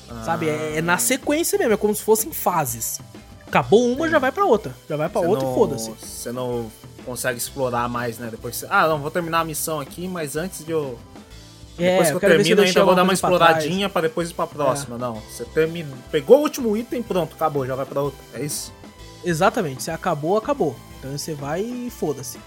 Ah. 0.10 0.24
Sabe? 0.26 0.50
É, 0.50 0.78
é, 0.78 0.82
na 0.82 0.98
sequência 0.98 1.58
mesmo, 1.58 1.74
é 1.74 1.78
como 1.78 1.96
se 1.96 2.04
fossem 2.04 2.32
fases. 2.32 3.00
Acabou 3.48 3.88
uma, 3.88 4.10
já 4.10 4.20
vai 4.20 4.32
pra 4.32 4.46
outra. 4.46 4.76
Já 4.90 4.98
vai 4.98 5.08
pra 5.08 5.22
você 5.22 5.28
outra 5.28 5.46
não, 5.46 5.52
e 5.52 5.56
foda-se. 5.56 5.92
Você 5.92 6.32
não 6.32 6.72
consegue 7.06 7.38
explorar 7.38 7.88
mais, 7.88 8.18
né? 8.18 8.28
Depois 8.30 8.58
você... 8.58 8.68
Ah, 8.70 8.88
não, 8.88 9.00
vou 9.00 9.12
terminar 9.12 9.42
a 9.42 9.46
missão 9.46 9.80
aqui, 9.80 10.08
mas 10.08 10.36
antes 10.36 10.66
de 10.66 10.72
eu. 10.72 10.98
É, 11.78 11.92
depois 11.92 12.08
que 12.10 12.14
eu, 12.14 12.30
eu 12.30 12.38
termino, 12.38 12.62
ainda 12.62 12.86
vou 12.86 12.96
dar 12.96 13.04
uma 13.04 13.14
exploradinha 13.14 13.88
pra, 13.90 14.02
pra, 14.02 14.10
depois 14.10 14.32
ir 14.32 14.34
pra 14.34 14.48
próxima. 14.48 14.96
É. 14.96 15.00
Não, 15.00 15.16
você 15.16 15.46
termina. 15.46 15.96
Pegou 16.12 16.40
o 16.40 16.42
último 16.42 16.76
item, 16.76 17.02
pronto, 17.02 17.36
acabou, 17.36 17.66
já 17.66 17.76
vai 17.76 17.86
pra 17.86 18.02
outra. 18.02 18.20
É 18.34 18.44
isso? 18.44 18.74
Exatamente, 19.24 19.84
você 19.84 19.92
acabou, 19.92 20.38
acabou. 20.38 20.76
Então 21.00 21.18
você 21.18 21.34
vai 21.34 21.62
e 21.62 21.90
foda-se. 21.90 22.38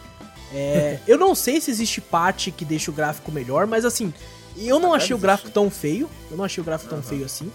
É, 0.53 0.99
eu 1.09 1.19
não 1.19 1.35
sei 1.35 1.61
se 1.61 1.71
existe 1.71 2.01
patch 2.01 2.49
que 2.57 2.65
deixa 2.65 2.91
o 2.91 2.95
gráfico 2.95 3.33
melhor, 3.33 3.67
mas 3.67 3.85
assim, 3.85 4.13
eu 4.57 4.79
não 4.79 4.95
achei 4.95 5.15
o 5.15 5.19
gráfico 5.19 5.51
tão 5.51 5.71
feio. 5.71 6.09
Eu 6.31 6.37
não 6.37 6.45
achei 6.45 6.61
o 6.61 6.65
gráfico 6.65 6.91
tão 6.91 7.03
feio 7.03 7.25
assim. 7.25 7.51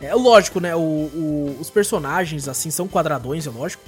É 0.00 0.14
lógico, 0.14 0.60
né? 0.60 0.74
O, 0.76 0.80
o, 0.80 1.56
os 1.60 1.70
personagens, 1.70 2.48
assim, 2.48 2.70
são 2.70 2.86
quadradões, 2.86 3.46
é 3.46 3.50
lógico. 3.50 3.82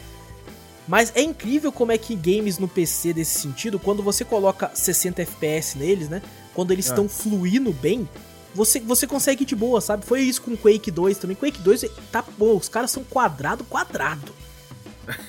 Mas 0.89 1.12
é 1.14 1.20
incrível 1.20 1.72
como 1.72 1.93
é 1.93 1.99
que 1.99 2.14
games 2.14 2.59
no 2.59 2.68
PC 2.68 3.12
desse 3.12 3.41
sentido, 3.41 3.78
quando 3.78 4.03
você 4.03 4.24
coloca 4.24 4.70
60 4.72 5.22
FPS 5.22 5.76
neles, 5.76 6.09
né? 6.09 6.22
Quando 6.55 6.70
eles 6.70 6.87
estão 6.87 7.07
é. 7.07 7.09
fluindo 7.09 7.72
bem, 7.72 8.09
você, 8.55 8.80
você 8.80 9.07
consegue 9.07 9.45
de 9.45 9.55
boa, 9.55 9.80
sabe? 9.80 10.07
Foi 10.07 10.22
isso 10.22 10.41
com 10.43 10.57
Quake 10.57 10.91
2 10.91 11.18
também. 11.18 11.37
Quake 11.37 11.61
2 11.61 11.84
tá 12.11 12.24
bom, 12.39 12.57
os 12.57 12.68
caras 12.68 12.91
são 12.91 13.05
quadrado, 13.05 13.64
quadrado. 13.64 14.32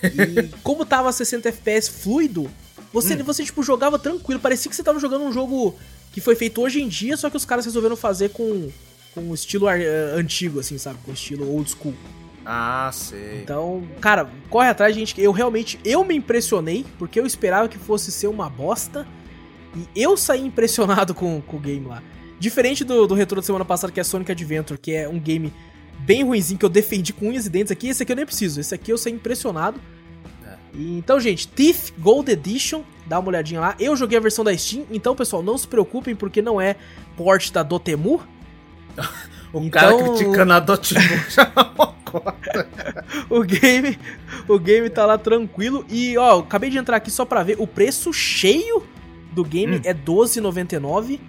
E 0.03 0.49
como 0.63 0.85
tava 0.85 1.11
60 1.11 1.49
FPS 1.49 1.89
fluido, 1.89 2.49
você, 2.91 3.15
hum. 3.15 3.23
você, 3.23 3.43
tipo, 3.43 3.61
jogava 3.63 3.99
tranquilo. 3.99 4.39
Parecia 4.39 4.69
que 4.69 4.75
você 4.75 4.83
tava 4.83 4.99
jogando 4.99 5.25
um 5.25 5.31
jogo 5.31 5.75
que 6.11 6.21
foi 6.21 6.35
feito 6.35 6.61
hoje 6.61 6.81
em 6.81 6.87
dia, 6.87 7.15
só 7.17 7.29
que 7.29 7.37
os 7.37 7.45
caras 7.45 7.65
resolveram 7.65 7.95
fazer 7.95 8.29
com, 8.29 8.69
com 9.13 9.33
estilo 9.33 9.67
uh, 9.67 10.15
antigo, 10.15 10.59
assim, 10.59 10.77
sabe? 10.77 10.97
Com 11.05 11.11
estilo 11.11 11.49
old 11.49 11.69
school. 11.69 11.93
Ah, 12.45 12.89
sei. 12.93 13.41
Então, 13.43 13.87
cara, 13.99 14.29
corre 14.49 14.69
atrás, 14.69 14.95
gente. 14.95 15.19
Eu 15.21 15.31
realmente, 15.31 15.79
eu 15.83 16.03
me 16.05 16.15
impressionei, 16.15 16.85
porque 16.97 17.19
eu 17.19 17.25
esperava 17.25 17.67
que 17.67 17.77
fosse 17.77 18.11
ser 18.11 18.27
uma 18.27 18.49
bosta. 18.49 19.05
E 19.75 20.01
eu 20.01 20.15
saí 20.15 20.45
impressionado 20.45 21.13
com, 21.15 21.41
com 21.41 21.57
o 21.57 21.59
game 21.59 21.85
lá. 21.85 22.01
Diferente 22.39 22.83
do, 22.83 23.05
do 23.05 23.15
retro 23.15 23.35
da 23.35 23.41
semana 23.41 23.65
passada, 23.65 23.91
que 23.91 23.99
é 23.99 24.03
Sonic 24.03 24.31
Adventure, 24.31 24.79
que 24.79 24.93
é 24.93 25.09
um 25.09 25.19
game 25.19 25.51
bem 25.99 26.23
ruimzinho 26.23 26.59
que 26.59 26.65
eu 26.65 26.69
defendi 26.69 27.13
com 27.13 27.27
unhas 27.27 27.45
e 27.45 27.49
dentes 27.49 27.71
aqui. 27.71 27.89
Esse 27.89 28.03
aqui 28.03 28.11
eu 28.11 28.15
nem 28.15 28.25
preciso. 28.25 28.59
Esse 28.59 28.73
aqui 28.73 28.91
eu 28.91 28.97
saí 28.97 29.13
impressionado. 29.13 29.79
Então, 30.73 31.19
gente, 31.19 31.47
Thief 31.47 31.91
Gold 31.97 32.31
Edition, 32.31 32.83
dá 33.05 33.19
uma 33.19 33.29
olhadinha 33.29 33.59
lá. 33.59 33.75
Eu 33.79 33.95
joguei 33.95 34.17
a 34.17 34.21
versão 34.21 34.45
da 34.45 34.55
Steam, 34.55 34.85
então, 34.91 35.15
pessoal, 35.15 35.41
não 35.41 35.57
se 35.57 35.67
preocupem 35.67 36.15
porque 36.15 36.41
não 36.41 36.61
é 36.61 36.75
port 37.15 37.51
da 37.51 37.63
Dotemu. 37.63 38.21
o 39.51 39.59
então, 39.59 39.69
cara 39.69 40.03
criticando 40.03 40.53
a 40.53 40.59
Dotemu 40.59 40.99
já 41.29 41.51
o 43.29 43.43
game, 43.43 43.99
o 44.47 44.57
game 44.57 44.89
tá 44.89 45.05
lá 45.05 45.17
tranquilo 45.17 45.85
e 45.89 46.17
ó, 46.17 46.39
acabei 46.39 46.69
de 46.69 46.77
entrar 46.77 46.97
aqui 46.97 47.11
só 47.11 47.25
para 47.25 47.43
ver 47.43 47.57
o 47.59 47.67
preço 47.67 48.13
cheio 48.13 48.83
do 49.31 49.43
game 49.43 49.77
hum. 49.77 49.81
é 49.83 49.93
12,99. 49.93 51.19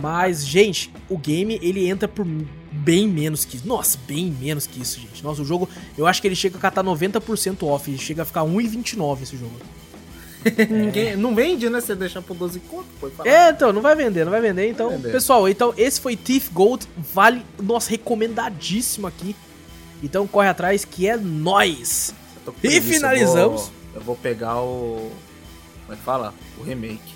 Mas, 0.00 0.44
gente, 0.44 0.92
o 1.08 1.16
game 1.16 1.58
ele 1.62 1.88
entra 1.88 2.08
por 2.08 2.26
bem 2.74 3.08
menos 3.08 3.44
que 3.44 3.56
isso. 3.56 3.66
Nossa, 3.66 3.98
bem 4.06 4.34
menos 4.40 4.66
que 4.66 4.80
isso, 4.80 5.00
gente. 5.00 5.22
Nossa, 5.22 5.42
o 5.42 5.44
jogo, 5.44 5.68
eu 5.96 6.06
acho 6.06 6.20
que 6.20 6.28
ele 6.28 6.34
chega 6.34 6.58
a 6.58 6.60
catar 6.60 6.82
90% 6.82 7.62
off. 7.66 7.90
Ele 7.90 7.98
chega 7.98 8.22
a 8.22 8.24
ficar 8.24 8.42
1,29 8.42 9.22
esse 9.22 9.36
jogo. 9.36 9.54
Ninguém, 10.68 11.16
não 11.16 11.34
vende, 11.34 11.70
né? 11.70 11.80
Você 11.80 11.94
deixar 11.94 12.20
por 12.20 12.36
12 12.36 12.60
conto, 12.60 12.86
É, 13.24 13.48
então, 13.50 13.72
não 13.72 13.80
vai 13.80 13.94
vender, 13.94 14.24
não 14.24 14.30
vai 14.30 14.40
vender. 14.40 14.68
Então, 14.68 14.88
vai 14.88 14.98
vender. 14.98 15.12
pessoal, 15.12 15.48
então 15.48 15.72
esse 15.76 16.00
foi 16.00 16.16
Thief 16.16 16.50
Gold. 16.52 16.86
Vale, 17.14 17.44
nossa, 17.62 17.90
recomendadíssimo 17.90 19.06
aqui. 19.06 19.34
Então 20.02 20.26
corre 20.26 20.48
atrás 20.48 20.84
que 20.84 21.08
é 21.08 21.16
nós. 21.16 22.14
E 22.62 22.80
finalizamos. 22.80 23.62
Eu 23.62 23.68
vou, 23.68 23.72
eu 23.94 24.00
vou 24.02 24.16
pegar 24.16 24.60
o. 24.60 25.10
Como 25.82 25.94
é 25.94 25.96
que 25.96 26.02
fala? 26.02 26.34
O 26.58 26.62
remake. 26.62 27.14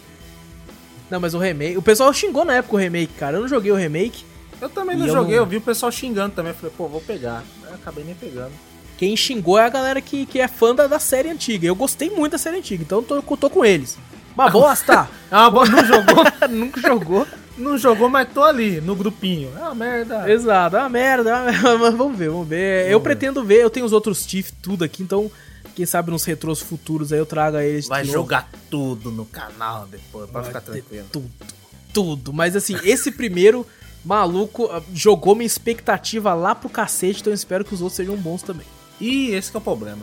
Não, 1.11 1.21
mas 1.21 1.35
o 1.35 1.39
remake. 1.39 1.77
O 1.77 1.83
pessoal 1.83 2.13
xingou 2.15 2.47
na 2.47 2.55
época 2.55 2.77
o 2.77 2.79
remake, 2.79 3.13
cara. 3.15 3.37
Eu 3.37 3.43
não 3.43 3.49
joguei 3.49 3.71
o 3.71 3.75
remake. 3.75 4.25
Eu 4.61 4.69
também 4.69 4.97
não 4.97 5.07
joguei, 5.07 5.35
eu, 5.35 5.41
não... 5.41 5.45
eu 5.45 5.47
vi 5.47 5.57
o 5.57 5.61
pessoal 5.61 5.91
xingando 5.93 6.35
também. 6.35 6.53
Falei, 6.53 6.73
pô, 6.77 6.89
vou 6.89 7.01
pegar. 7.01 7.45
Eu 7.67 7.75
acabei 7.75 8.05
nem 8.05 8.15
pegando. 8.15 8.53
Quem 8.97 9.17
xingou 9.17 9.59
é 9.59 9.65
a 9.65 9.69
galera 9.69 10.01
que, 10.01 10.27
que 10.27 10.41
é 10.41 10.49
fã 10.49 10.75
da, 10.75 10.89
da 10.89 10.99
série 10.99 11.31
antiga. 11.31 11.67
Eu 11.67 11.77
gostei 11.77 12.11
muito 12.11 12.33
da 12.33 12.39
série 12.39 12.59
antiga, 12.59 12.83
então 12.83 13.03
tô, 13.03 13.23
tô 13.23 13.49
com 13.49 13.65
eles. 13.65 13.97
Uma 14.35 14.51
bosta! 14.51 15.09
ah, 15.31 15.51
não 15.51 15.85
jogou? 15.85 16.25
Nunca 16.51 16.81
jogou? 16.81 17.27
Não 17.57 17.79
jogou, 17.79 18.09
mas 18.09 18.29
tô 18.33 18.43
ali, 18.43 18.81
no 18.81 18.95
grupinho. 18.97 19.53
É 19.57 19.63
uma 19.63 19.75
merda. 19.75 20.31
Exato, 20.31 20.77
é 20.77 20.81
uma 20.81 20.89
merda. 20.89 21.31
É 21.31 21.53
mas 21.79 21.95
vamos 21.95 22.19
ver, 22.19 22.31
vamos 22.31 22.49
ver. 22.49 22.79
Vamos 22.79 22.93
eu 22.93 22.99
ver. 22.99 23.05
pretendo 23.05 23.45
ver, 23.45 23.63
eu 23.63 23.71
tenho 23.71 23.87
os 23.87 23.93
outros 23.93 24.27
Tiff 24.27 24.53
tudo 24.61 24.85
aqui, 24.85 25.03
então 25.03 25.31
quem 25.75 25.87
sabe 25.87 26.11
nos 26.11 26.25
retros 26.25 26.61
futuros 26.61 27.13
aí 27.13 27.21
eu 27.21 27.27
trago 27.27 27.59
eles. 27.59 27.87
Vai 27.87 28.05
jogar 28.05 28.49
tudo 28.69 29.13
no 29.13 29.25
canal 29.25 29.87
depois, 29.87 30.29
pra 30.29 30.41
Vai 30.41 30.49
ficar 30.49 30.61
tranquilo. 30.61 31.07
Tudo, 31.13 31.31
tudo. 31.93 32.33
Mas 32.33 32.57
assim, 32.57 32.77
esse 32.83 33.13
primeiro 33.13 33.65
maluco 34.05 34.69
ah, 34.71 34.83
jogou 34.93 35.35
minha 35.35 35.47
expectativa 35.47 36.35
lá 36.35 36.55
pro 36.55 36.69
cacete, 36.69 37.21
então 37.21 37.33
eu 37.33 37.35
espero 37.35 37.65
que 37.65 37.75
os 37.75 37.81
outros 37.81 37.97
sejam 37.97 38.17
bons 38.17 38.43
também. 38.43 38.67
E 39.01 39.31
esse 39.31 39.55
é 39.55 39.59
o 39.59 39.61
problema. 39.61 40.03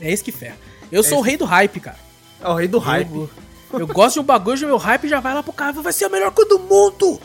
É 0.00 0.12
esse 0.12 0.22
que 0.22 0.32
ferra. 0.32 0.56
Eu 0.90 1.00
é 1.00 1.02
sou 1.02 1.18
o 1.18 1.22
rei 1.22 1.36
do 1.36 1.44
hype, 1.44 1.80
cara. 1.80 1.98
É 2.40 2.48
o 2.48 2.54
rei 2.54 2.68
do 2.68 2.78
hype. 2.78 3.12
Eu, 3.12 3.30
eu 3.72 3.86
gosto 3.86 4.14
de 4.14 4.20
um 4.20 4.24
bagulho, 4.24 4.66
meu 4.66 4.76
hype 4.76 5.08
já 5.08 5.20
vai 5.20 5.34
lá 5.34 5.42
pro 5.42 5.52
cara, 5.52 5.72
vai 5.72 5.92
ser 5.92 6.04
a 6.04 6.08
melhor 6.08 6.30
coisa 6.30 6.50
do 6.50 6.58
mundo! 6.60 7.20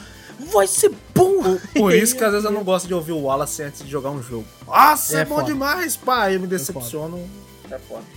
Vai 0.51 0.65
ser 0.65 0.91
bom! 1.13 1.43
Por, 1.43 1.59
por 1.73 1.93
isso 1.93 2.15
que 2.15 2.23
às 2.23 2.31
vezes 2.31 2.45
eu 2.45 2.51
não 2.51 2.63
gosto 2.65 2.87
de 2.87 2.93
ouvir 2.93 3.11
o 3.11 3.23
Wallace 3.23 3.61
antes 3.61 3.83
de 3.83 3.89
jogar 3.89 4.09
um 4.09 4.23
jogo. 4.23 4.45
Nossa, 4.65 5.19
é, 5.19 5.21
é 5.21 5.25
bom 5.25 5.35
foda. 5.35 5.47
demais, 5.47 5.95
pá! 5.95 6.31
Eu 6.31 6.39
me 6.39 6.45
é 6.45 6.49
decepciono. 6.49 7.19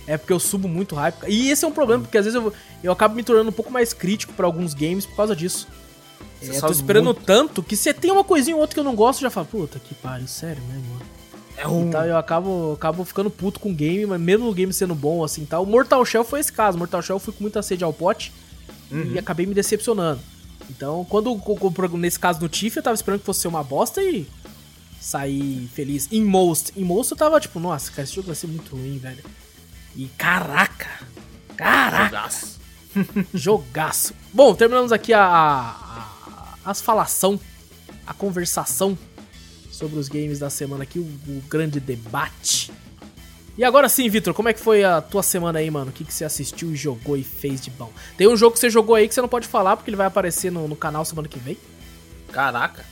É, 0.07 0.13
é, 0.13 0.17
porque 0.17 0.33
eu 0.33 0.39
subo 0.39 0.67
muito 0.67 0.95
hype. 0.95 1.15
E 1.27 1.49
esse 1.49 1.63
é 1.63 1.67
um 1.67 1.71
problema, 1.71 2.03
porque 2.03 2.17
às 2.17 2.25
vezes 2.25 2.35
eu, 2.35 2.51
eu 2.83 2.91
acabo 2.91 3.15
me 3.15 3.23
tornando 3.23 3.49
um 3.49 3.53
pouco 3.53 3.71
mais 3.71 3.93
crítico 3.93 4.33
para 4.33 4.45
alguns 4.45 4.73
games 4.73 5.05
por 5.05 5.15
causa 5.15 5.35
disso. 5.35 5.67
Você 6.45 6.57
é, 6.57 6.61
tô 6.61 6.71
esperando 6.71 7.05
muito... 7.05 7.23
tanto 7.23 7.63
que 7.63 7.75
se 7.75 7.93
tem 7.93 8.11
uma 8.11 8.23
coisinha 8.23 8.55
ou 8.55 8.61
outra 8.61 8.73
que 8.73 8.79
eu 8.79 8.83
não 8.83 8.95
gosto, 8.95 9.19
eu 9.19 9.23
já 9.23 9.29
falo, 9.29 9.47
puta 9.47 9.79
que 9.79 9.93
pariu, 9.95 10.27
sério 10.27 10.61
mesmo, 10.63 10.83
mano. 10.93 11.05
É 11.57 11.67
um... 11.67 11.87
Então 11.87 12.05
eu 12.05 12.17
acabo, 12.17 12.73
acabo 12.73 13.05
ficando 13.05 13.29
puto 13.29 13.59
com 13.59 13.69
o 13.69 13.73
game, 13.73 14.05
mas 14.05 14.19
mesmo 14.19 14.49
o 14.49 14.53
game 14.53 14.73
sendo 14.73 14.93
bom, 14.93 15.23
assim, 15.23 15.45
tal. 15.45 15.65
Mortal 15.65 16.05
Shell 16.05 16.23
foi 16.23 16.39
esse 16.39 16.51
caso. 16.51 16.77
Mortal 16.77 17.01
Shell 17.01 17.15
eu 17.15 17.19
fui 17.19 17.33
com 17.33 17.43
muita 17.43 17.61
sede 17.61 17.83
ao 17.83 17.93
pote 17.93 18.31
uhum. 18.91 19.13
e 19.13 19.19
acabei 19.19 19.45
me 19.45 19.53
decepcionando. 19.53 20.19
Então, 20.69 21.05
quando 21.05 21.39
nesse 21.97 22.19
caso 22.19 22.39
do 22.39 22.49
Tiff, 22.49 22.75
eu 22.75 22.83
tava 22.83 22.95
esperando 22.95 23.19
que 23.19 23.25
fosse 23.25 23.41
ser 23.41 23.47
uma 23.47 23.63
bosta 23.63 24.01
e 24.01 24.27
saí 24.99 25.69
feliz. 25.73 26.07
Em 26.11 26.23
Most, 26.23 26.73
em 26.75 26.83
Most 26.83 27.11
eu 27.11 27.17
tava 27.17 27.39
tipo, 27.39 27.59
nossa, 27.59 27.91
cara, 27.91 28.03
esse 28.03 28.15
jogo 28.15 28.27
vai 28.27 28.35
ser 28.35 28.47
muito 28.47 28.75
ruim, 28.75 28.97
velho. 28.97 29.23
E 29.95 30.07
caraca! 30.17 30.89
Caraca! 31.55 32.05
Jogaço. 32.05 32.59
Jogaço. 33.33 34.13
Bom, 34.33 34.53
terminamos 34.55 34.91
aqui 34.91 35.13
a, 35.13 35.75
as 36.65 36.81
falação, 36.81 37.39
a 38.07 38.13
conversação 38.13 38.97
sobre 39.71 39.99
os 39.99 40.07
games 40.09 40.39
da 40.39 40.49
semana 40.49 40.83
aqui, 40.83 40.99
o, 40.99 41.03
o 41.03 41.43
grande 41.49 41.79
debate. 41.79 42.71
E 43.57 43.63
agora 43.63 43.87
sim, 43.87 44.09
Vitor, 44.09 44.33
como 44.33 44.49
é 44.49 44.53
que 44.53 44.59
foi 44.59 44.83
a 44.83 44.99
tua 45.01 45.23
semana 45.23 45.59
aí, 45.59 45.71
mano? 45.71 45.89
O 45.89 45.93
que, 45.93 46.03
que 46.03 46.13
você 46.13 46.25
assistiu 46.25 46.75
jogou 46.75 47.15
e 47.15 47.23
fez 47.23 47.61
de 47.61 47.69
bom? 47.69 47.91
Tem 48.17 48.27
um 48.27 48.35
jogo 48.35 48.53
que 48.53 48.59
você 48.59 48.69
jogou 48.69 48.95
aí 48.95 49.07
que 49.07 49.13
você 49.13 49.21
não 49.21 49.29
pode 49.29 49.47
falar 49.47 49.77
porque 49.77 49.89
ele 49.89 49.95
vai 49.97 50.07
aparecer 50.07 50.51
no, 50.51 50.67
no 50.67 50.75
canal 50.75 51.05
semana 51.05 51.27
que 51.27 51.39
vem? 51.39 51.57
Caraca. 52.31 52.83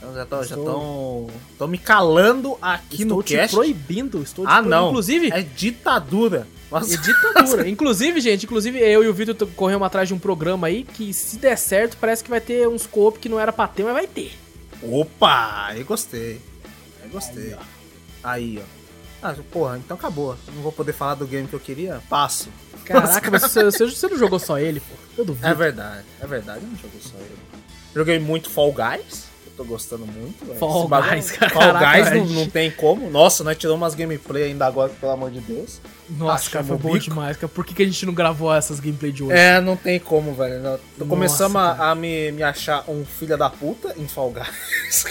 Eu 0.00 0.14
já 0.14 0.24
tô, 0.26 0.40
estou... 0.40 0.44
já 0.44 0.54
tô, 0.56 1.30
tô 1.58 1.66
me 1.66 1.78
calando 1.78 2.56
aqui 2.62 3.02
estou 3.02 3.16
no 3.16 3.22
te 3.24 3.34
cast. 3.34 3.56
proibindo, 3.56 4.22
estou 4.22 4.44
te 4.44 4.48
Ah, 4.48 4.54
proibindo. 4.56 4.70
não. 4.70 4.88
Inclusive, 4.90 5.30
é 5.32 5.42
ditadura. 5.42 6.46
Nossa. 6.70 6.96
Ditadura. 6.98 7.68
inclusive, 7.68 8.20
gente, 8.20 8.44
inclusive 8.44 8.78
eu 8.78 9.04
e 9.04 9.08
o 9.08 9.14
Vitor 9.14 9.36
corremos 9.54 9.86
atrás 9.86 10.08
de 10.08 10.14
um 10.14 10.18
programa 10.18 10.66
aí 10.66 10.82
que 10.82 11.12
se 11.12 11.38
der 11.38 11.56
certo, 11.56 11.96
parece 12.00 12.24
que 12.24 12.30
vai 12.30 12.40
ter 12.40 12.68
uns 12.68 12.86
co 12.86 13.12
que 13.12 13.28
não 13.28 13.38
era 13.38 13.52
pra 13.52 13.68
ter, 13.68 13.84
mas 13.84 13.92
vai 13.92 14.06
ter. 14.06 14.32
Opa, 14.82 15.72
eu 15.76 15.84
gostei. 15.84 16.40
Eu 17.02 17.10
gostei. 17.10 17.54
Aí, 17.54 17.54
ó. 17.54 18.28
Aí, 18.28 18.62
ó. 18.62 18.76
Ah, 19.22 19.34
porra, 19.50 19.78
então 19.78 19.96
acabou. 19.96 20.36
Não 20.54 20.62
vou 20.62 20.72
poder 20.72 20.92
falar 20.92 21.14
do 21.14 21.26
game 21.26 21.48
que 21.48 21.54
eu 21.54 21.60
queria? 21.60 22.00
Passo. 22.08 22.48
Caraca, 22.84 23.30
mas 23.30 23.42
você, 23.42 23.64
você 23.64 24.08
não 24.08 24.18
jogou 24.18 24.38
só 24.38 24.58
ele, 24.58 24.80
pô. 24.80 24.94
Eu 25.18 25.24
duvido. 25.24 25.46
É 25.46 25.54
verdade, 25.54 26.04
é 26.20 26.26
verdade, 26.26 26.60
eu 26.62 26.68
não 26.68 26.76
joguei 26.76 27.00
só 27.00 27.16
ele. 27.16 27.36
Joguei 27.94 28.18
muito 28.18 28.50
Fall 28.50 28.72
Guys. 28.72 29.24
Eu 29.46 29.52
tô 29.56 29.64
gostando 29.64 30.06
muito. 30.06 30.44
Véio. 30.44 30.58
Fall 30.58 30.86
Guys, 30.86 31.30
cara. 31.30 31.50
Fall 31.54 31.72
Guys 31.72 32.12
não, 32.12 32.26
não, 32.40 32.50
tem 32.50 32.70
como. 32.70 33.10
Nossa, 33.10 33.42
nós 33.42 33.56
tiramos 33.56 33.80
umas 33.80 33.94
gameplay 33.94 34.44
ainda 34.44 34.66
agora, 34.66 34.90
pelo 34.90 35.12
amor 35.12 35.30
de 35.30 35.40
Deus. 35.40 35.80
Nossa, 36.08 36.48
cara, 36.50 36.64
foi 36.64 36.76
bom 36.76 36.92
bico. 36.92 37.04
demais, 37.04 37.36
cara. 37.36 37.48
Por 37.48 37.64
que, 37.64 37.74
que 37.74 37.82
a 37.82 37.86
gente 37.86 38.06
não 38.06 38.14
gravou 38.14 38.54
essas 38.54 38.78
gameplay 38.78 39.10
de 39.10 39.24
hoje? 39.24 39.36
É, 39.36 39.60
não 39.60 39.76
tem 39.76 39.98
como, 39.98 40.34
velho. 40.34 40.62
Nossa, 40.62 40.80
Começamos 41.08 41.56
a, 41.56 41.90
a, 41.90 41.94
me, 41.94 42.30
me 42.32 42.42
achar 42.42 42.84
um 42.88 43.04
filho 43.04 43.36
da 43.36 43.50
puta 43.50 43.94
em 43.96 44.06
Fall 44.06 44.32
Guys. 44.32 45.04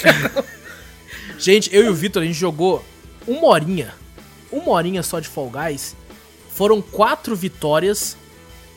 gente, 1.38 1.76
eu 1.76 1.86
e 1.86 1.90
o 1.90 1.94
Vitor, 1.94 2.24
a 2.24 2.26
gente 2.26 2.38
jogou 2.38 2.84
uma 3.28 3.48
horinha. 3.48 3.94
Uma 4.52 4.72
horinha 4.72 5.04
só 5.04 5.20
de 5.20 5.28
Fall 5.28 5.50
Guys. 5.50 5.96
Foram 6.52 6.82
quatro 6.82 7.36
vitórias. 7.36 8.16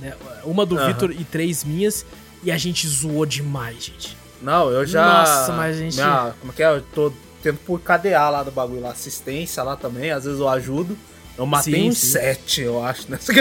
Né? 0.01 0.15
Uma 0.43 0.67
do 0.67 0.77
uhum. 0.77 0.87
Vitor 0.89 1.11
e 1.13 1.25
três 1.25 1.63
minhas. 1.63 2.05
E 2.43 2.51
a 2.51 2.59
gente 2.59 2.87
zoou 2.89 3.25
demais, 3.25 3.85
gente. 3.85 4.17
Não, 4.43 4.71
eu 4.71 4.85
já. 4.87 5.05
Nossa, 5.05 5.53
mas 5.53 5.77
a 5.77 5.79
gente. 5.79 5.95
Minha, 5.95 6.35
como 6.41 6.53
é 6.53 6.55
que 6.55 6.63
é? 6.63 6.67
Eu 6.69 6.83
tô 6.83 7.13
tendo 7.43 7.59
por 7.59 7.81
KDA 7.81 8.29
lá 8.29 8.43
do 8.43 8.51
bagulho 8.51 8.81
lá, 8.81 8.91
assistência 8.91 9.63
lá 9.63 9.77
também, 9.77 10.11
às 10.11 10.25
vezes 10.25 10.41
eu 10.41 10.49
ajudo. 10.49 10.97
Eu 11.39 11.47
matei 11.47 11.89
uns 11.89 11.99
sete, 11.99 12.63
eu 12.63 12.85
acho, 12.85 13.07
nessa 13.09 13.33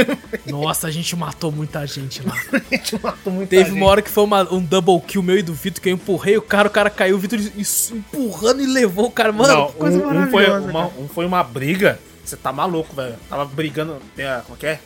Nossa, 0.46 0.88
a 0.88 0.92
gente 0.92 1.16
matou 1.16 1.52
muita 1.52 1.86
gente 1.88 2.22
lá. 2.22 2.36
a 2.54 2.76
gente 2.76 3.02
matou 3.02 3.34
muita 3.34 3.50
Teve 3.50 3.72
gente. 3.72 3.78
uma 3.80 3.88
hora 3.88 4.04
que 4.04 4.10
foi 4.12 4.24
uma, 4.24 4.54
um 4.54 4.62
double 4.62 5.02
kill 5.02 5.24
meu 5.24 5.40
e 5.40 5.42
do 5.42 5.52
Vitor, 5.52 5.82
que 5.82 5.90
eu 5.90 5.94
empurrei 5.94 6.38
o 6.38 6.42
cara, 6.42 6.68
o 6.68 6.72
cara 6.72 6.92
caiu, 6.92 7.16
o 7.16 7.20
Vitor 7.20 7.40
empurrando 7.40 8.62
e 8.62 8.68
levou 8.68 9.08
o 9.08 9.12
cara. 9.12 9.32
Mano, 9.32 9.52
Não, 9.52 9.72
coisa 9.72 9.98
um, 9.98 10.22
um, 10.22 10.30
foi 10.30 10.48
uma, 10.48 10.86
um 10.86 11.08
foi 11.08 11.26
uma 11.26 11.44
briga. 11.44 12.00
Você 12.24 12.38
tá 12.38 12.54
maluco, 12.54 12.96
velho. 12.96 13.16
Tava 13.28 13.46
brigando, 13.46 13.98
é, 14.16 14.42
como 14.46 14.56
é 14.56 14.60
que 14.60 14.68
é? 14.68 14.80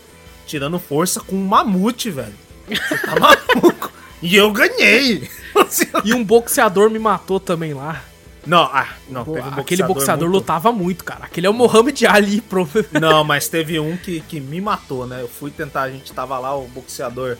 Tirando 0.47 0.79
força 0.79 1.19
com 1.19 1.35
um 1.35 1.45
mamute, 1.45 2.09
velho. 2.09 2.33
Você 2.69 2.97
tá 2.97 3.15
maluco. 3.19 3.91
e 4.21 4.37
eu 4.37 4.51
ganhei. 4.53 5.29
e 6.05 6.13
um 6.13 6.23
boxeador 6.23 6.89
me 6.89 6.99
matou 6.99 7.41
também 7.41 7.73
lá. 7.73 8.03
Não, 8.45 8.63
ah, 8.63 8.87
não, 9.07 9.23
Pô, 9.23 9.33
um 9.33 9.59
aquele 9.59 9.83
boxeador 9.83 10.27
muito... 10.27 10.39
lutava 10.39 10.71
muito, 10.71 11.03
cara. 11.03 11.25
Aquele 11.25 11.45
é 11.45 11.49
o 11.49 11.53
Mohamed 11.53 12.07
Ali, 12.07 12.41
pro. 12.49 12.67
Não, 12.99 13.23
mas 13.23 13.47
teve 13.47 13.79
um 13.79 13.95
que, 13.95 14.21
que 14.21 14.39
me 14.39 14.59
matou, 14.59 15.05
né? 15.05 15.21
Eu 15.21 15.27
fui 15.27 15.51
tentar, 15.51 15.83
a 15.83 15.91
gente 15.91 16.11
tava 16.11 16.39
lá, 16.39 16.55
o 16.55 16.67
boxeador. 16.67 17.37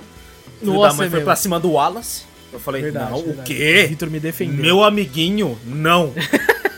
Nossa, 0.61 0.89
da 0.89 0.93
mãe 0.93 1.07
é 1.07 1.09
foi 1.09 1.21
pra 1.21 1.35
cima 1.35 1.59
do 1.59 1.71
Wallace. 1.71 2.23
Eu 2.53 2.59
falei, 2.59 2.83
verdade, 2.83 3.11
não, 3.11 3.23
verdade. 3.23 3.39
o 3.39 3.43
quê? 3.43 3.83
O 3.85 3.89
Victor 3.89 4.09
me 4.09 4.19
defendeu. 4.19 4.63
Meu 4.63 4.83
amiguinho, 4.83 5.57
não. 5.65 6.13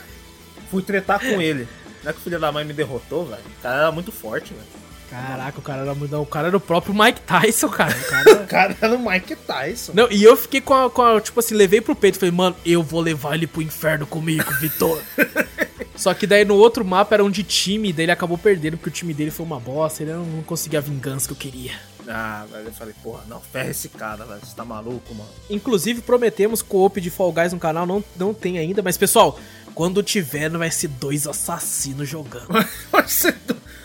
fui 0.70 0.82
tretar 0.82 1.20
com 1.20 1.40
ele. 1.40 1.68
Não 2.02 2.10
é 2.10 2.12
que 2.12 2.20
o 2.20 2.22
filho 2.22 2.38
da 2.38 2.50
mãe 2.50 2.64
me 2.64 2.72
derrotou, 2.72 3.26
velho. 3.26 3.42
O 3.58 3.62
cara 3.62 3.76
era 3.76 3.92
muito 3.92 4.10
forte, 4.10 4.54
velho. 4.54 4.83
Caraca, 5.14 5.58
o 5.60 5.62
cara 5.62 5.82
era 5.82 5.94
muito. 5.94 6.20
O 6.20 6.26
cara 6.26 6.48
era 6.48 6.56
o 6.56 6.60
próprio 6.60 6.92
Mike 6.92 7.20
Tyson, 7.20 7.68
cara. 7.68 7.96
O 7.96 8.04
cara, 8.04 8.32
o 8.42 8.46
cara 8.46 8.76
era 8.80 8.94
o 8.96 8.98
Mike 8.98 9.36
Tyson. 9.36 9.92
Não, 9.94 10.10
e 10.10 10.24
eu 10.24 10.36
fiquei 10.36 10.60
com 10.60 10.74
a, 10.74 10.90
com 10.90 11.02
a, 11.02 11.20
Tipo 11.20 11.38
assim, 11.38 11.54
levei 11.54 11.80
pro 11.80 11.94
peito. 11.94 12.18
Falei, 12.18 12.34
mano, 12.34 12.56
eu 12.66 12.82
vou 12.82 13.00
levar 13.00 13.36
ele 13.36 13.46
pro 13.46 13.62
inferno 13.62 14.06
comigo, 14.06 14.52
Vitor. 14.60 15.00
Só 15.96 16.12
que 16.12 16.26
daí 16.26 16.44
no 16.44 16.56
outro 16.56 16.84
mapa 16.84 17.14
era 17.14 17.24
um 17.24 17.30
de 17.30 17.44
time, 17.44 17.92
daí 17.92 18.06
ele 18.06 18.12
acabou 18.12 18.36
perdendo, 18.36 18.76
porque 18.76 18.88
o 18.88 18.92
time 18.92 19.14
dele 19.14 19.30
foi 19.30 19.46
uma 19.46 19.60
bosta, 19.60 20.02
ele 20.02 20.12
não, 20.12 20.24
não 20.24 20.42
conseguia 20.42 20.80
a 20.80 20.82
vingança 20.82 21.28
que 21.28 21.32
eu 21.32 21.36
queria. 21.36 21.72
Ah, 22.08 22.44
velho, 22.50 22.66
eu 22.66 22.72
falei, 22.72 22.94
porra, 23.00 23.22
não, 23.28 23.40
ferra 23.40 23.70
esse 23.70 23.88
cara, 23.88 24.24
velho, 24.24 24.40
você 24.40 24.54
tá 24.56 24.64
maluco, 24.64 25.14
mano. 25.14 25.30
Inclusive, 25.48 26.02
prometemos 26.02 26.62
co-op 26.62 27.00
de 27.00 27.10
Fall 27.10 27.32
Guys 27.32 27.52
no 27.52 27.60
canal, 27.60 27.86
não, 27.86 28.02
não 28.16 28.34
tem 28.34 28.58
ainda, 28.58 28.82
mas 28.82 28.98
pessoal, 28.98 29.38
quando 29.72 30.02
tiver, 30.02 30.50
não 30.50 30.58
vai 30.58 30.70
ser 30.70 30.88
dois 30.88 31.28
assassinos 31.28 32.08
jogando. 32.08 32.48
vai 32.90 33.06
ser. 33.06 33.36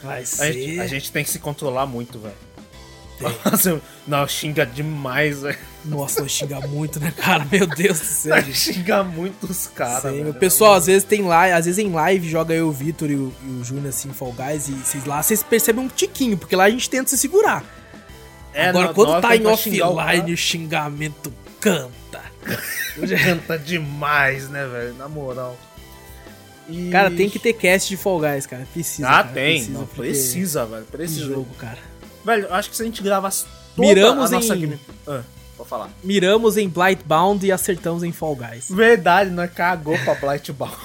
Vai 0.04 0.26
ser. 0.26 0.44
A 0.44 0.52
gente, 0.52 0.80
a 0.80 0.88
gente 0.88 1.12
tem 1.12 1.24
que 1.24 1.30
se 1.30 1.40
controlar 1.40 1.86
muito, 1.86 2.20
velho. 2.20 2.36
Não, 4.08 4.28
xinga 4.28 4.66
demais, 4.66 5.42
velho. 5.42 5.58
Nossa, 5.86 6.28
xinga 6.28 6.60
muito, 6.62 7.00
né, 7.00 7.12
cara? 7.16 7.46
Meu 7.52 7.68
Deus 7.68 8.00
do 8.00 8.06
céu. 8.06 8.44
xinga 8.54 9.04
muito 9.04 9.46
os 9.46 9.68
caras. 9.68 10.28
O 10.28 10.34
pessoal, 10.34 10.76
às 10.76 10.86
vezes 10.86 11.04
tem 11.04 11.22
live, 11.24 11.54
às 11.54 11.66
vezes 11.66 11.84
em 11.84 11.92
live 11.92 12.30
joga 12.30 12.54
eu, 12.54 12.68
o 12.68 12.72
Vitor 12.72 13.10
e 13.10 13.16
o, 13.16 13.34
o 13.44 13.64
Júnior 13.64 13.90
assim, 13.90 14.10
Fall 14.10 14.34
Guys, 14.34 14.70
e 14.70 14.74
vocês 14.74 15.06
lá 15.06 15.22
vocês 15.22 15.44
percebem 15.44 15.84
um 15.84 15.88
tiquinho, 15.88 16.38
porque 16.38 16.56
lá 16.56 16.66
a 16.66 16.70
gente 16.70 16.90
tenta 16.90 17.10
se 17.10 17.18
segurar. 17.18 17.64
É, 18.54 18.70
Agora, 18.70 18.88
não, 18.88 18.94
quando 18.94 19.22
tá 19.22 19.36
em 19.36 19.46
offline, 19.46 20.34
o 20.34 20.38
xingamento 20.38 21.34
canta. 21.60 22.22
canta 23.24 23.58
demais, 23.58 24.50
né, 24.50 24.66
velho? 24.66 24.94
Na 24.96 25.08
moral. 25.08 25.58
E... 26.70 26.90
Cara, 26.90 27.10
tem 27.12 27.30
que 27.30 27.40
ter 27.40 27.54
cast 27.54 27.90
de 27.90 27.98
Fall 27.98 28.20
Guys, 28.20 28.46
cara. 28.46 28.68
Precisa. 28.72 29.08
Ah, 29.08 29.24
cara. 29.24 29.28
tem. 29.30 29.58
Precisa, 29.60 29.80
Não, 29.80 29.88
precisa 29.88 30.66
velho. 30.66 30.86
Precisa. 30.86 31.26
jogo, 31.26 31.54
cara. 31.56 31.80
Velho, 32.24 32.54
acho 32.54 32.70
que 32.70 32.76
se 32.76 32.84
a 32.84 32.86
gente 32.86 33.02
gravasse 33.02 33.46
toda 33.76 33.88
Miramos 33.88 34.32
a 34.32 34.36
nossa 34.36 34.56
em... 34.56 34.60
game... 34.60 34.80
Ah, 35.08 35.22
vou 35.58 35.66
falar. 35.66 35.90
Miramos 36.04 36.58
em 36.58 36.70
Blightbound 36.70 37.46
e 37.46 37.52
acertamos 37.52 38.04
em 38.04 38.12
Fall 38.12 38.36
Guys. 38.36 38.68
Verdade, 38.70 39.30
nós 39.32 39.52
cagou 39.52 39.98
pra 40.00 40.16
Blightbound. 40.16 40.76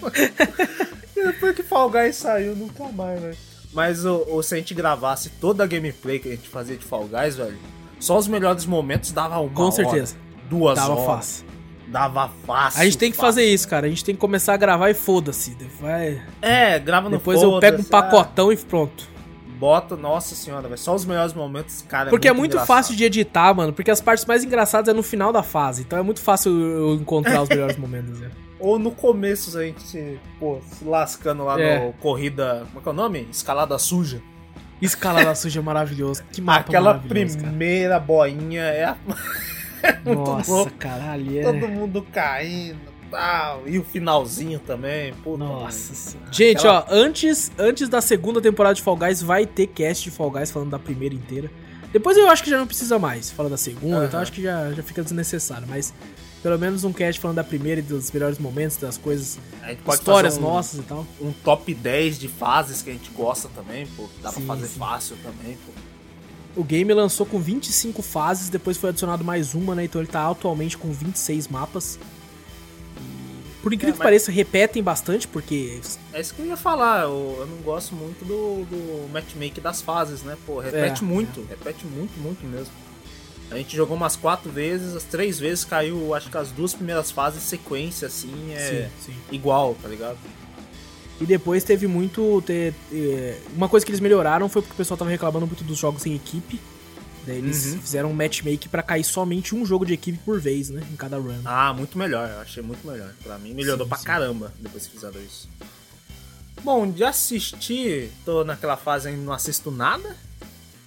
Depois 1.14 1.56
que 1.56 1.62
Fall 1.62 1.90
Guys 1.90 2.16
saiu, 2.16 2.54
nunca 2.54 2.84
mais, 2.88 3.20
velho. 3.20 3.36
Mas 3.72 4.04
o, 4.04 4.24
o, 4.28 4.42
se 4.42 4.54
a 4.54 4.58
gente 4.58 4.72
gravasse 4.74 5.30
toda 5.40 5.64
a 5.64 5.66
gameplay 5.66 6.18
que 6.18 6.28
a 6.28 6.30
gente 6.30 6.48
fazia 6.48 6.76
de 6.76 6.84
Fall 6.84 7.08
Guys, 7.08 7.36
velho, 7.36 7.58
só 7.98 8.16
os 8.16 8.28
melhores 8.28 8.66
momentos 8.66 9.10
dava 9.10 9.38
uma 9.40 9.50
Com 9.52 9.70
certeza. 9.70 10.14
Hora, 10.14 10.48
duas 10.48 10.76
dava 10.76 10.92
horas. 10.94 11.06
fácil. 11.06 11.46
Dava 11.86 12.30
fácil. 12.46 12.80
A 12.80 12.84
gente 12.84 12.98
tem 12.98 13.10
que 13.10 13.16
fácil. 13.16 13.34
fazer 13.34 13.44
isso, 13.44 13.68
cara. 13.68 13.86
A 13.86 13.88
gente 13.88 14.04
tem 14.04 14.14
que 14.14 14.20
começar 14.20 14.54
a 14.54 14.56
gravar 14.56 14.90
e 14.90 14.94
foda-se. 14.94 15.56
Vai... 15.80 16.22
É, 16.40 16.78
grava 16.78 17.08
no 17.08 17.18
Depois 17.18 17.42
eu 17.42 17.58
pego 17.60 17.82
um 17.82 17.84
pacotão 17.84 18.50
é. 18.50 18.54
e 18.54 18.56
pronto. 18.56 19.14
Bota, 19.58 19.96
nossa 19.96 20.34
senhora, 20.34 20.68
vai 20.68 20.76
só 20.76 20.94
os 20.94 21.04
melhores 21.04 21.32
momentos, 21.32 21.82
cara. 21.82 22.08
É 22.08 22.10
porque 22.10 22.26
é 22.26 22.32
muito, 22.32 22.56
é 22.56 22.56
muito 22.56 22.66
fácil 22.66 22.96
de 22.96 23.04
editar, 23.04 23.54
mano. 23.54 23.72
Porque 23.72 23.90
as 23.90 24.00
partes 24.00 24.24
mais 24.24 24.42
engraçadas 24.42 24.88
é 24.88 24.96
no 24.96 25.02
final 25.02 25.32
da 25.32 25.42
fase. 25.42 25.82
Então 25.82 25.98
é 25.98 26.02
muito 26.02 26.20
fácil 26.20 26.50
eu 26.52 26.94
encontrar 26.94 27.42
os 27.42 27.48
melhores 27.50 27.76
momentos. 27.76 28.18
Né? 28.18 28.30
Ou 28.58 28.78
no 28.78 28.90
começo, 28.90 29.56
a 29.56 29.64
gente, 29.64 30.18
pô, 30.40 30.58
se 30.70 30.84
lascando 30.84 31.44
lá 31.44 31.60
é. 31.60 31.86
no 31.86 31.92
corrida. 31.94 32.64
Como 32.66 32.80
é 32.80 32.82
que 32.82 32.88
é 32.88 32.92
o 32.92 32.94
nome? 32.94 33.28
Escalada 33.30 33.78
suja. 33.78 34.20
Escalada 34.82 35.34
suja 35.34 35.60
é 35.60 35.62
maravilhoso. 35.62 36.22
Que 36.32 36.40
mapa 36.40 36.60
Aquela 36.60 36.94
primeira 36.94 37.94
cara. 37.94 38.00
boinha 38.00 38.62
é 38.62 38.84
a. 38.84 38.96
Nossa, 40.04 40.70
caralho. 40.70 41.38
É. 41.38 41.42
Todo 41.42 41.68
mundo 41.68 42.06
caindo 42.12 42.94
tal. 43.14 43.62
E 43.66 43.78
o 43.78 43.84
finalzinho 43.84 44.58
também. 44.58 45.14
Puta 45.14 45.38
Nossa 45.38 45.94
senhora. 45.94 46.32
Gente, 46.32 46.58
Aquela... 46.58 46.86
ó, 46.88 46.94
antes, 46.94 47.52
antes 47.58 47.88
da 47.88 48.00
segunda 48.00 48.40
temporada 48.40 48.74
de 48.74 48.82
Fall 48.82 48.96
Guys, 48.96 49.22
vai 49.22 49.46
ter 49.46 49.68
cast 49.68 50.04
de 50.04 50.10
Fall 50.10 50.30
Guys 50.30 50.50
falando 50.50 50.70
da 50.70 50.78
primeira 50.78 51.14
inteira. 51.14 51.50
Depois 51.92 52.16
eu 52.16 52.28
acho 52.28 52.42
que 52.42 52.50
já 52.50 52.58
não 52.58 52.66
precisa 52.66 52.98
mais 52.98 53.30
falar 53.30 53.48
da 53.48 53.56
segunda, 53.56 53.98
uhum. 53.98 54.04
então 54.04 54.18
acho 54.18 54.32
que 54.32 54.42
já, 54.42 54.72
já 54.72 54.82
fica 54.82 55.00
desnecessário. 55.00 55.66
Mas 55.68 55.94
pelo 56.42 56.58
menos 56.58 56.82
um 56.82 56.92
cast 56.92 57.20
falando 57.20 57.36
da 57.36 57.44
primeira 57.44 57.80
e 57.80 57.82
dos 57.82 58.10
melhores 58.10 58.38
momentos, 58.38 58.76
das 58.76 58.98
coisas, 58.98 59.38
histórias 59.88 60.36
um, 60.36 60.40
nossas 60.40 60.80
e 60.80 60.82
tal. 60.82 61.06
Um 61.20 61.32
top 61.32 61.72
10 61.72 62.18
de 62.18 62.26
fases 62.26 62.82
que 62.82 62.90
a 62.90 62.92
gente 62.92 63.10
gosta 63.12 63.48
também, 63.54 63.86
pô. 63.86 64.08
Dá 64.20 64.30
sim, 64.30 64.44
pra 64.44 64.56
fazer 64.56 64.66
sim. 64.66 64.78
fácil 64.78 65.16
também, 65.22 65.56
pô. 65.56 65.72
O 66.56 66.62
game 66.62 66.92
lançou 66.92 67.26
com 67.26 67.40
25 67.40 68.00
fases, 68.00 68.48
depois 68.48 68.76
foi 68.76 68.90
adicionado 68.90 69.24
mais 69.24 69.54
uma, 69.54 69.74
né? 69.74 69.84
Então 69.84 70.00
ele 70.00 70.08
tá 70.08 70.28
atualmente 70.30 70.78
com 70.78 70.92
26 70.92 71.48
mapas. 71.48 71.98
Por 73.62 73.72
incrível 73.72 73.94
é, 73.94 73.96
que 73.96 74.02
pareça, 74.02 74.30
repetem 74.30 74.82
bastante, 74.82 75.26
porque. 75.26 75.80
É 76.12 76.20
isso 76.20 76.34
que 76.34 76.42
eu 76.42 76.46
ia 76.46 76.56
falar, 76.56 77.04
eu, 77.04 77.36
eu 77.40 77.46
não 77.46 77.56
gosto 77.62 77.94
muito 77.94 78.22
do, 78.24 78.64
do 78.66 79.10
matchmaking 79.10 79.62
das 79.62 79.80
fases, 79.80 80.22
né? 80.22 80.36
Pô, 80.44 80.60
repete 80.60 81.02
é, 81.02 81.06
muito, 81.06 81.40
é. 81.40 81.50
repete 81.50 81.86
muito, 81.86 82.12
muito 82.20 82.46
mesmo. 82.46 82.72
A 83.50 83.56
gente 83.56 83.74
jogou 83.74 83.96
umas 83.96 84.16
quatro 84.16 84.50
vezes, 84.50 84.94
as 84.94 85.04
três 85.04 85.38
vezes 85.38 85.64
caiu, 85.64 86.14
acho 86.14 86.30
que 86.30 86.36
as 86.36 86.50
duas 86.50 86.74
primeiras 86.74 87.10
fases 87.10 87.42
sequência, 87.42 88.06
assim, 88.06 88.52
é 88.52 88.88
sim, 89.00 89.12
sim. 89.12 89.16
igual, 89.32 89.74
tá 89.80 89.88
ligado? 89.88 90.18
E 91.20 91.26
depois 91.26 91.62
teve 91.62 91.86
muito. 91.86 92.42
Ter, 92.44 92.74
ter, 92.90 93.40
uma 93.54 93.68
coisa 93.68 93.84
que 93.84 93.90
eles 93.90 94.00
melhoraram 94.00 94.48
foi 94.48 94.62
porque 94.62 94.74
o 94.74 94.76
pessoal 94.76 94.98
tava 94.98 95.10
reclamando 95.10 95.46
muito 95.46 95.64
dos 95.64 95.78
jogos 95.78 96.04
em 96.06 96.14
equipe. 96.14 96.60
Daí 97.26 97.38
eles 97.38 97.66
uhum. 97.66 97.80
fizeram 97.80 98.10
um 98.10 98.14
matchmaking 98.14 98.68
para 98.68 98.82
cair 98.82 99.04
somente 99.04 99.54
um 99.54 99.64
jogo 99.64 99.86
de 99.86 99.94
equipe 99.94 100.18
por 100.18 100.38
vez, 100.38 100.68
né? 100.68 100.82
Em 100.92 100.96
cada 100.96 101.16
run. 101.16 101.40
Ah, 101.44 101.72
muito 101.72 101.96
melhor. 101.96 102.28
Eu 102.28 102.40
achei 102.40 102.62
muito 102.62 102.86
melhor. 102.86 103.12
Pra 103.22 103.38
mim, 103.38 103.54
melhorou 103.54 103.86
sim, 103.86 103.88
pra 103.88 103.98
sim. 103.98 104.04
caramba 104.04 104.52
depois 104.60 104.86
que 104.86 104.92
fizeram 104.92 105.20
isso. 105.22 105.48
Bom, 106.62 106.90
de 106.90 107.02
assistir, 107.02 108.10
tô 108.24 108.44
naquela 108.44 108.76
fase 108.76 109.08
ainda 109.08 109.22
não 109.22 109.32
assisto 109.32 109.70
nada. 109.70 110.16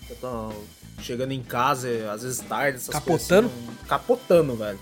Eu 0.09 0.15
tô 0.15 0.53
chegando 1.01 1.31
em 1.31 1.41
casa, 1.41 1.89
às 2.11 2.23
vezes 2.23 2.39
tarde, 2.39 2.77
essas 2.77 2.89
Capotando? 2.89 3.49
coisas. 3.49 3.69
Assim, 3.69 3.87
capotando, 3.87 4.55
velho. 4.55 4.79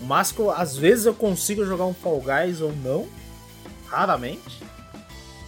Mas 0.00 0.32
que 0.32 0.42
às 0.54 0.76
vezes 0.76 1.06
eu 1.06 1.14
consigo 1.14 1.64
jogar 1.64 1.84
um 1.86 1.94
Fall 1.94 2.22
Guys 2.22 2.60
ou 2.60 2.72
não. 2.76 3.08
Raramente. 3.90 4.62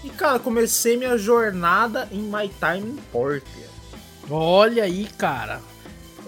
E, 0.03 0.09
cara, 0.09 0.39
comecei 0.39 0.97
minha 0.97 1.17
jornada 1.19 2.09
em 2.11 2.23
My 2.23 2.49
Time 2.49 2.93
in 2.93 2.97
Portia. 3.13 3.69
Olha 4.31 4.85
aí, 4.85 5.07
cara. 5.19 5.61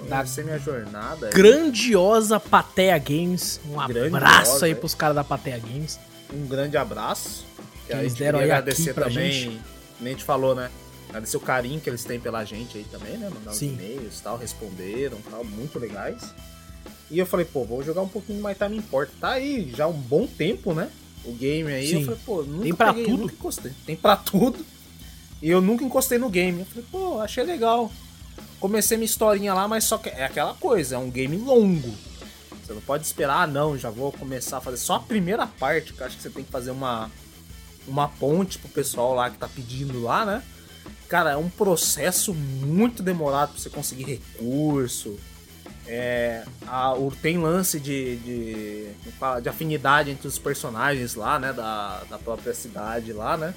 Da 0.08 0.24
minha 0.42 0.58
jornada. 0.58 1.30
Grandiosa 1.30 2.38
Patea 2.38 2.98
Games. 2.98 3.60
Um 3.64 3.74
Grandiosa, 3.86 4.16
abraço 4.16 4.64
aí 4.64 4.74
pros 4.74 4.94
caras 4.94 5.14
da 5.14 5.24
Patea 5.24 5.58
Games. 5.58 5.98
Um 6.32 6.46
grande 6.46 6.76
abraço. 6.76 7.46
Que 7.86 7.92
eles 7.92 8.14
deram 8.14 8.40
aí 8.40 8.44
agradecer 8.44 8.94
também, 8.94 9.32
gente. 9.32 9.60
nem 10.00 10.12
gente 10.12 10.24
falou, 10.24 10.54
né? 10.54 10.70
Agradecer 11.08 11.36
o 11.36 11.40
carinho 11.40 11.80
que 11.80 11.88
eles 11.88 12.04
têm 12.04 12.18
pela 12.18 12.44
gente 12.44 12.78
aí 12.78 12.84
também, 12.84 13.16
né? 13.16 13.30
Mandaram 13.32 13.58
e-mails 13.60 14.18
e 14.18 14.22
tal, 14.22 14.36
responderam 14.36 15.18
tal, 15.30 15.44
muito 15.44 15.78
legais. 15.78 16.34
E 17.10 17.18
eu 17.18 17.26
falei, 17.26 17.44
pô, 17.44 17.64
vou 17.64 17.82
jogar 17.82 18.00
um 18.00 18.08
pouquinho 18.08 18.40
mais 18.40 18.56
Time 18.56 18.76
Import. 18.76 19.10
Tá 19.20 19.32
aí 19.32 19.70
já 19.76 19.86
um 19.86 19.92
bom 19.92 20.26
tempo, 20.26 20.72
né? 20.74 20.90
O 21.25 21.33
game 21.33 21.70
aí. 21.73 21.89
Sim. 21.89 22.01
Eu 22.01 22.05
falei, 22.05 22.20
pô, 22.25 22.43
nunca 22.43 22.62
Tem 22.62 22.75
pra 22.75 22.93
peguei, 22.93 23.05
tudo. 23.07 23.20
Nunca 23.23 23.35
encostei. 23.35 23.73
Tem 23.87 23.97
pra 23.97 24.16
tudo. 24.16 24.66
E 25.41 25.51
eu 25.51 25.61
nunca 25.61 25.85
encostei 25.85 26.18
no 26.18 26.31
game. 26.31 26.61
Eu 26.61 26.66
falei, 26.66 26.85
pô, 26.91 27.20
achei 27.20 27.45
legal. 27.45 27.91
Comecei 28.61 28.97
minha 28.97 29.07
historinha 29.07 29.55
lá, 29.55 29.66
mas 29.66 29.85
só 29.85 29.99
que 29.99 30.09
é 30.09 30.25
aquela 30.25 30.55
coisa, 30.55 30.95
é 30.95 30.99
um 30.99 31.11
game 31.11 31.37
longo. 31.37 31.93
Você 32.62 32.73
não 32.73 32.81
pode 32.81 33.05
esperar, 33.05 33.43
ah, 33.43 33.47
não, 33.47 33.77
já 33.77 33.91
vou 33.91 34.12
começar 34.12 34.59
a 34.59 34.61
fazer 34.61 34.77
só 34.77 34.95
a 34.95 35.01
primeira 35.01 35.47
parte, 35.47 35.93
que 35.93 36.01
eu 36.01 36.07
acho 36.07 36.16
que 36.16 36.23
você 36.23 36.31
tem 36.31 36.45
que 36.45 36.51
fazer 36.51 36.70
uma, 36.70 37.11
uma 37.89 38.09
ponte 38.09 38.59
pro 38.59 38.68
pessoal 38.68 39.14
lá 39.14 39.31
que 39.31 39.37
tá 39.37 39.49
pedindo 39.49 40.01
lá, 40.01 40.25
né? 40.25 40.43
Cara, 41.09 41.33
é 41.33 41.37
um 41.37 41.51
processo 41.51 42.33
muito 42.33 43.03
demorado 43.03 43.53
pra 43.53 43.61
você 43.61 43.68
conseguir 43.68 44.05
recurso. 44.05 45.18
É, 45.87 46.45
a, 46.66 46.95
o, 46.95 47.11
tem 47.11 47.39
lance 47.39 47.80
de, 47.80 48.16
de, 48.16 48.87
de, 49.43 49.49
afinidade 49.49 50.11
entre 50.11 50.28
os 50.28 50.39
personagens 50.39 51.14
lá, 51.14 51.39
né? 51.39 51.53
Da, 51.53 52.03
da 52.09 52.18
própria 52.18 52.55
cidade 52.55 53.12
lá, 53.12 53.37
né? 53.37 53.55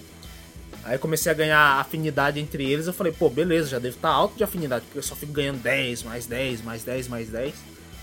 Aí 0.83 0.97
comecei 0.97 1.31
a 1.31 1.35
ganhar 1.35 1.79
afinidade 1.79 2.39
entre 2.39 2.69
eles. 2.69 2.87
Eu 2.87 2.93
falei, 2.93 3.13
pô, 3.13 3.29
beleza, 3.29 3.69
já 3.69 3.79
deve 3.79 3.95
estar 3.95 4.09
tá 4.09 4.13
alto 4.13 4.35
de 4.37 4.43
afinidade, 4.43 4.85
porque 4.85 4.99
eu 4.99 5.03
só 5.03 5.15
fico 5.15 5.31
ganhando 5.31 5.61
10, 5.61 6.03
mais 6.03 6.25
10, 6.25 6.61
mais 6.63 6.83
10, 6.83 7.07
mais 7.07 7.29
10. 7.29 7.53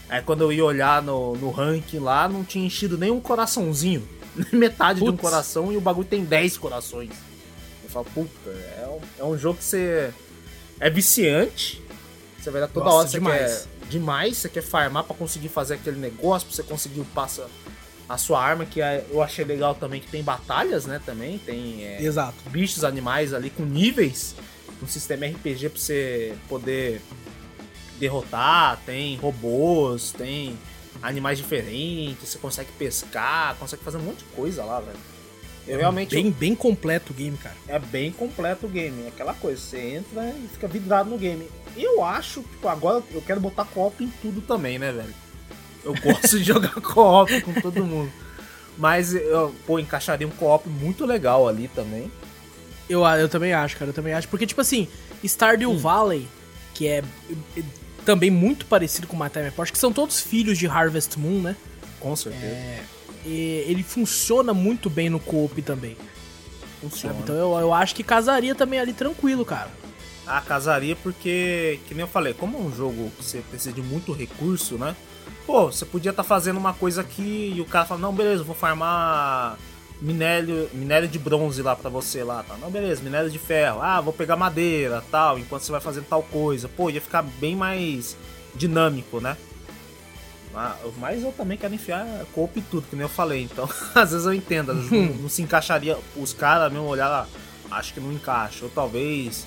Aí 0.08 0.22
quando 0.22 0.42
eu 0.42 0.52
ia 0.52 0.64
olhar 0.64 1.02
no, 1.02 1.36
no 1.36 1.50
ranking 1.50 1.98
lá, 1.98 2.28
não 2.28 2.44
tinha 2.44 2.66
enchido 2.66 2.98
nem 2.98 3.10
um 3.10 3.20
coraçãozinho. 3.20 4.06
Metade 4.52 5.00
de 5.00 5.08
um 5.08 5.16
coração 5.16 5.72
e 5.72 5.76
o 5.76 5.80
bagulho 5.80 6.06
tem 6.06 6.24
10 6.24 6.56
corações 6.58 7.10
fala, 7.92 8.06
puta, 8.06 8.50
é 8.50 8.88
um, 8.88 9.00
é 9.20 9.24
um 9.24 9.38
jogo 9.38 9.58
que 9.58 9.64
você. 9.64 10.12
É 10.80 10.90
viciante. 10.90 11.82
Você 12.40 12.50
vai 12.50 12.60
dar 12.60 12.68
toda 12.68 12.86
Nossa, 12.86 12.96
hora, 12.96 13.08
você 13.08 13.18
demais. 13.18 13.40
quer. 13.40 13.71
Demais, 13.92 14.38
você 14.38 14.48
quer 14.48 14.62
farmar 14.62 15.04
para 15.04 15.14
conseguir 15.14 15.50
fazer 15.50 15.74
aquele 15.74 15.98
negócio, 15.98 16.48
pra 16.48 16.56
você 16.56 16.62
conseguir 16.62 17.04
passar 17.14 17.46
a 18.08 18.16
sua 18.16 18.42
arma, 18.42 18.64
que 18.64 18.80
é, 18.80 19.04
eu 19.10 19.22
achei 19.22 19.44
legal 19.44 19.74
também, 19.74 20.00
que 20.00 20.06
tem 20.06 20.22
batalhas, 20.22 20.86
né, 20.86 20.98
também, 21.04 21.36
tem 21.36 21.84
é, 21.84 22.02
Exato. 22.02 22.34
bichos, 22.48 22.84
animais 22.84 23.34
ali 23.34 23.50
com 23.50 23.64
níveis, 23.64 24.34
um 24.82 24.86
sistema 24.86 25.26
RPG 25.26 25.68
pra 25.68 25.78
você 25.78 26.34
poder 26.48 27.02
derrotar, 28.00 28.80
tem 28.86 29.14
robôs, 29.16 30.10
tem 30.12 30.58
animais 31.02 31.36
diferentes, 31.36 32.30
você 32.30 32.38
consegue 32.38 32.72
pescar, 32.78 33.56
consegue 33.56 33.84
fazer 33.84 33.98
um 33.98 34.04
monte 34.04 34.20
de 34.20 34.24
coisa 34.34 34.64
lá, 34.64 34.80
velho. 34.80 34.98
Eu 35.66 35.78
realmente. 35.78 36.14
Bem, 36.14 36.30
bem 36.30 36.54
completo 36.54 37.12
o 37.12 37.14
game, 37.14 37.36
cara. 37.36 37.54
É 37.68 37.78
bem 37.78 38.10
completo 38.10 38.66
o 38.66 38.68
game. 38.68 39.04
É 39.04 39.08
aquela 39.08 39.34
coisa, 39.34 39.60
você 39.60 39.78
entra 39.78 40.28
e 40.30 40.48
fica 40.48 40.66
vidrado 40.66 41.10
no 41.10 41.18
game. 41.18 41.48
Eu 41.76 42.04
acho, 42.04 42.42
tipo, 42.42 42.68
agora 42.68 43.02
eu 43.12 43.22
quero 43.22 43.40
botar 43.40 43.64
co-op 43.64 44.02
em 44.02 44.12
tudo 44.20 44.40
também, 44.40 44.78
né, 44.78 44.92
velho? 44.92 45.14
Eu 45.84 45.94
gosto 45.94 46.38
de 46.38 46.44
jogar 46.44 46.74
co-op 46.80 47.40
com 47.42 47.52
todo 47.54 47.84
mundo. 47.84 48.12
Mas, 48.76 49.14
eu, 49.14 49.54
pô, 49.66 49.78
encaixaria 49.78 50.26
um 50.26 50.30
co-op 50.30 50.68
muito 50.68 51.04
legal 51.04 51.48
ali 51.48 51.68
também. 51.68 52.10
Eu, 52.88 53.04
eu 53.06 53.28
também 53.28 53.52
acho, 53.52 53.76
cara, 53.76 53.90
eu 53.90 53.94
também 53.94 54.12
acho. 54.12 54.28
Porque, 54.28 54.46
tipo 54.46 54.60
assim, 54.60 54.88
Stardew 55.24 55.70
hum. 55.70 55.78
Valley, 55.78 56.28
que 56.74 56.88
é, 56.88 57.02
é 57.56 57.62
também 58.04 58.30
muito 58.30 58.66
parecido 58.66 59.06
com 59.06 59.16
My 59.16 59.30
Time 59.30 59.44
Report, 59.44 59.70
que 59.70 59.78
são 59.78 59.92
todos 59.92 60.20
filhos 60.20 60.58
de 60.58 60.66
Harvest 60.66 61.16
Moon, 61.16 61.40
né? 61.40 61.56
Com 62.00 62.16
certeza. 62.16 62.46
É, 62.46 62.82
ele 63.30 63.82
funciona 63.82 64.52
muito 64.52 64.90
bem 64.90 65.08
no 65.08 65.20
co-op 65.20 65.60
também. 65.62 65.96
Funciona. 66.80 67.16
Então 67.22 67.34
eu, 67.34 67.58
eu 67.60 67.72
acho 67.72 67.94
que 67.94 68.02
casaria 68.02 68.54
também 68.54 68.80
ali 68.80 68.92
tranquilo, 68.92 69.44
cara. 69.44 69.70
Ah, 70.26 70.40
casaria 70.40 70.96
porque, 70.96 71.80
que 71.86 71.94
nem 71.94 72.02
eu 72.02 72.08
falei, 72.08 72.32
como 72.32 72.56
é 72.56 72.60
um 72.60 72.74
jogo 72.74 73.10
que 73.16 73.24
você 73.24 73.38
precisa 73.50 73.72
de 73.72 73.82
muito 73.82 74.12
recurso, 74.12 74.76
né? 74.76 74.94
Pô, 75.46 75.66
você 75.66 75.84
podia 75.84 76.10
estar 76.10 76.22
tá 76.22 76.28
fazendo 76.28 76.56
uma 76.58 76.72
coisa 76.72 77.00
aqui 77.00 77.52
e 77.56 77.60
o 77.60 77.64
cara 77.64 77.84
fala, 77.84 78.00
não, 78.00 78.12
beleza, 78.12 78.44
vou 78.44 78.54
farmar 78.54 79.58
minério, 80.00 80.68
minério 80.72 81.08
de 81.08 81.18
bronze 81.18 81.62
lá 81.62 81.74
para 81.74 81.90
você 81.90 82.22
lá, 82.22 82.44
tá? 82.44 82.56
Não, 82.56 82.70
beleza, 82.70 83.02
minério 83.02 83.30
de 83.30 83.38
ferro. 83.38 83.80
Ah, 83.82 84.00
vou 84.00 84.12
pegar 84.12 84.36
madeira, 84.36 85.02
tal, 85.10 85.38
enquanto 85.38 85.62
você 85.62 85.72
vai 85.72 85.80
fazendo 85.80 86.06
tal 86.06 86.22
coisa. 86.22 86.68
Pô, 86.68 86.90
ia 86.90 87.00
ficar 87.00 87.22
bem 87.22 87.56
mais 87.56 88.16
dinâmico, 88.54 89.20
né? 89.20 89.36
Mas 90.98 91.22
eu 91.22 91.32
também 91.32 91.56
quero 91.56 91.74
enfiar 91.74 92.06
copo 92.34 92.58
e 92.58 92.62
tudo, 92.62 92.86
que 92.88 92.96
nem 92.96 93.02
eu 93.02 93.08
falei. 93.08 93.42
Então, 93.42 93.68
às 93.94 94.10
vezes 94.10 94.26
eu 94.26 94.34
entendo, 94.34 94.72
às 94.72 94.78
vezes 94.78 94.90
não, 94.90 95.22
não, 95.22 95.28
se 95.28 95.42
encaixaria. 95.42 95.98
Os 96.16 96.32
caras 96.32 96.72
mesmo 96.72 96.86
olhar 96.86 97.08
lá, 97.08 97.26
acho 97.70 97.94
que 97.94 98.00
não 98.00 98.12
encaixa. 98.12 98.64
Ou 98.64 98.70
talvez 98.70 99.46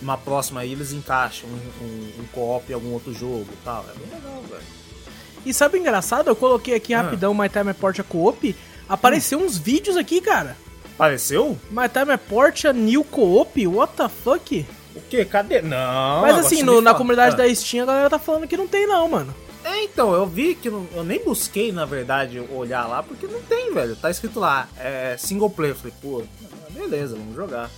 numa 0.00 0.16
próxima 0.16 0.60
aí 0.60 0.72
eles 0.72 0.92
encaixam 0.92 1.48
um, 1.48 1.84
um, 1.84 2.12
um 2.20 2.26
co-op 2.32 2.70
em 2.70 2.74
algum 2.74 2.92
outro 2.92 3.12
jogo 3.12 3.46
e 3.50 3.64
tal. 3.64 3.84
É 3.88 3.98
bem 3.98 4.08
legal, 4.14 4.42
velho. 4.42 4.62
E 5.44 5.54
sabe 5.54 5.78
o 5.78 5.80
engraçado? 5.80 6.28
Eu 6.28 6.36
coloquei 6.36 6.74
aqui 6.74 6.92
ah. 6.92 7.02
rapidão 7.02 7.32
My 7.34 7.48
Time 7.48 7.66
Report 7.66 7.98
a 8.00 8.02
co-op. 8.02 8.56
Apareceu 8.88 9.38
hum. 9.38 9.44
uns 9.44 9.58
vídeos 9.58 9.96
aqui, 9.96 10.20
cara. 10.20 10.56
Apareceu? 10.94 11.58
My 11.70 11.88
Time 11.88 12.12
Report 12.12 12.64
a 12.64 12.72
New 12.72 13.04
Co-op? 13.04 13.66
What 13.66 13.92
the 13.96 14.08
fuck? 14.08 14.66
O 14.94 15.00
que? 15.02 15.24
Cadê? 15.26 15.60
Não. 15.60 16.22
Mas 16.22 16.38
assim, 16.38 16.62
no, 16.62 16.80
na 16.80 16.94
comunidade 16.94 17.34
ah. 17.34 17.38
da 17.38 17.54
Steam 17.54 17.82
a 17.82 17.86
galera 17.86 18.10
tá 18.10 18.18
falando 18.18 18.48
que 18.48 18.56
não 18.56 18.66
tem, 18.66 18.86
não, 18.86 19.06
mano. 19.08 19.34
É, 19.66 19.82
então, 19.82 20.14
eu 20.14 20.24
vi 20.24 20.54
que 20.54 20.70
não, 20.70 20.86
eu 20.94 21.02
nem 21.02 21.24
busquei, 21.24 21.72
na 21.72 21.84
verdade, 21.84 22.38
olhar 22.38 22.86
lá, 22.86 23.02
porque 23.02 23.26
não 23.26 23.42
tem, 23.42 23.74
velho. 23.74 23.96
Tá 23.96 24.08
escrito 24.08 24.38
lá, 24.38 24.68
é 24.78 25.16
single 25.18 25.50
player. 25.50 25.74
Eu 25.74 25.78
falei, 25.78 25.94
pô, 26.00 26.22
beleza, 26.70 27.16
vamos 27.16 27.34
jogar. 27.34 27.68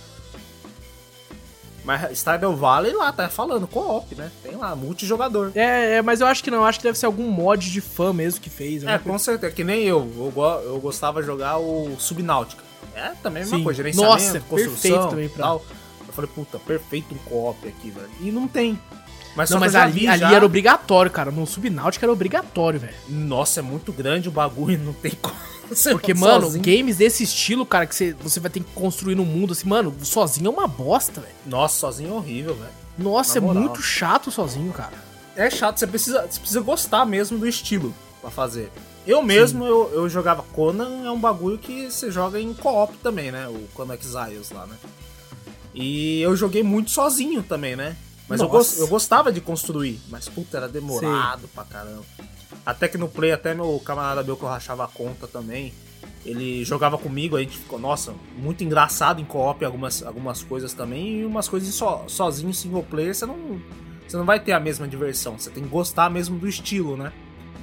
Mas 1.83 2.19
Stardew 2.19 2.55
Valley 2.55 2.93
lá, 2.93 3.11
tá 3.11 3.27
falando 3.27 3.67
co-op, 3.67 4.13
né? 4.13 4.31
Tem 4.43 4.55
lá, 4.55 4.75
multijogador. 4.75 5.51
É, 5.55 5.95
é, 5.95 6.01
mas 6.03 6.21
eu 6.21 6.27
acho 6.27 6.43
que 6.43 6.51
não, 6.51 6.63
acho 6.63 6.77
que 6.77 6.83
deve 6.83 6.99
ser 6.99 7.07
algum 7.07 7.27
mod 7.27 7.71
de 7.71 7.81
fã 7.81 8.13
mesmo 8.13 8.39
que 8.39 8.51
fez. 8.51 8.83
Né? 8.83 8.93
É, 8.93 8.97
com 8.99 9.17
certeza, 9.17 9.51
que 9.51 9.63
nem 9.63 9.83
eu. 9.83 10.07
Eu, 10.15 10.43
eu 10.65 10.79
gostava 10.79 11.21
de 11.21 11.25
jogar 11.25 11.57
o 11.57 11.95
Subnáutica. 11.97 12.63
É, 12.93 13.13
também 13.23 13.41
a 13.41 13.45
mesma 13.45 13.57
Sim. 13.57 13.63
coisa, 13.63 13.77
gerenciamento, 13.77 14.13
Nossa, 14.13 14.39
construção 14.41 14.91
perfeito 14.91 15.09
também 15.09 15.29
pra... 15.29 15.43
tal. 15.43 15.65
Eu 16.07 16.13
falei, 16.13 16.29
puta, 16.35 16.59
perfeito 16.59 17.15
um 17.15 17.17
co-op 17.29 17.67
aqui, 17.67 17.89
velho. 17.89 18.09
E 18.21 18.31
não 18.31 18.47
tem. 18.47 18.79
Mas, 19.35 19.49
não, 19.49 19.59
mas 19.59 19.75
ali, 19.75 20.07
ali 20.07 20.19
já... 20.19 20.33
era 20.33 20.45
obrigatório, 20.45 21.11
cara. 21.11 21.31
No 21.31 21.45
Subnáutica 21.45 22.05
era 22.05 22.11
obrigatório, 22.11 22.79
velho. 22.79 22.95
Nossa, 23.07 23.59
é 23.59 23.63
muito 23.63 23.93
grande 23.93 24.27
o 24.27 24.31
bagulho, 24.31 24.77
não 24.79 24.93
tem 24.93 25.11
como. 25.21 25.35
Porque, 25.91 26.13
mano, 26.13 26.45
sozinho. 26.45 26.63
games 26.63 26.97
desse 26.97 27.23
estilo, 27.23 27.65
cara, 27.65 27.85
que 27.85 27.95
você, 27.95 28.13
você 28.13 28.39
vai 28.39 28.49
ter 28.49 28.59
que 28.59 28.71
construir 28.73 29.15
no 29.15 29.23
mundo, 29.23 29.53
assim, 29.53 29.67
mano, 29.67 29.95
sozinho 30.01 30.47
é 30.47 30.49
uma 30.49 30.67
bosta, 30.67 31.21
velho. 31.21 31.33
Nossa, 31.45 31.79
sozinho 31.79 32.09
é 32.09 32.13
horrível, 32.13 32.55
velho. 32.55 32.71
Nossa, 32.97 33.37
é 33.37 33.41
muito 33.41 33.81
chato 33.81 34.31
sozinho, 34.31 34.73
cara. 34.73 34.93
É 35.35 35.49
chato, 35.49 35.79
você 35.79 35.87
precisa, 35.87 36.27
você 36.29 36.39
precisa 36.39 36.61
gostar 36.61 37.05
mesmo 37.05 37.37
do 37.37 37.47
estilo 37.47 37.93
pra 38.19 38.29
fazer. 38.29 38.71
Eu 39.07 39.23
mesmo, 39.23 39.65
eu, 39.65 39.89
eu 39.93 40.09
jogava 40.09 40.43
Conan, 40.53 41.05
é 41.05 41.11
um 41.11 41.19
bagulho 41.19 41.57
que 41.57 41.89
você 41.89 42.11
joga 42.11 42.39
em 42.39 42.53
co-op 42.53 42.97
também, 42.97 43.31
né? 43.31 43.47
O 43.47 43.67
Conan 43.73 43.93
Exiles 43.93 44.51
lá, 44.51 44.65
né? 44.65 44.75
E 45.73 46.19
eu 46.21 46.35
joguei 46.35 46.61
muito 46.61 46.91
sozinho 46.91 47.41
também, 47.41 47.75
né? 47.75 47.95
Mas 48.29 48.39
eu, 48.39 48.49
eu, 48.77 48.87
gostava 48.87 49.31
de 49.31 49.41
construir, 49.41 49.99
mas 50.07 50.29
puta, 50.29 50.57
era 50.57 50.69
demorado 50.69 51.41
Sim. 51.41 51.47
pra 51.53 51.63
caramba. 51.63 52.05
Até 52.63 52.87
que 52.87 52.97
no 52.97 53.09
Play, 53.09 53.31
até 53.31 53.55
meu 53.55 53.81
camarada 53.83 54.23
meu 54.23 54.37
que 54.37 54.43
eu 54.43 54.49
rachava 54.49 54.85
a 54.85 54.87
conta 54.87 55.27
também, 55.27 55.73
ele 56.23 56.63
jogava 56.63 56.95
comigo, 56.97 57.35
a 57.35 57.39
gente 57.39 57.57
ficou, 57.57 57.79
nossa, 57.79 58.13
muito 58.37 58.63
engraçado 58.63 59.19
em 59.19 59.25
co-op 59.25 59.65
algumas, 59.65 60.03
algumas 60.03 60.43
coisas 60.43 60.73
também, 60.73 61.21
e 61.21 61.25
umas 61.25 61.49
coisas 61.49 61.73
so, 61.73 62.03
sozinho, 62.07 62.53
single 62.53 62.83
player, 62.83 63.15
você 63.15 63.25
não, 63.25 63.59
você 64.07 64.15
não 64.15 64.25
vai 64.25 64.39
ter 64.39 64.51
a 64.51 64.59
mesma 64.59 64.87
diversão, 64.87 65.39
você 65.39 65.49
tem 65.49 65.63
que 65.63 65.69
gostar 65.69 66.09
mesmo 66.11 66.37
do 66.37 66.47
estilo, 66.47 66.95
né? 66.95 67.11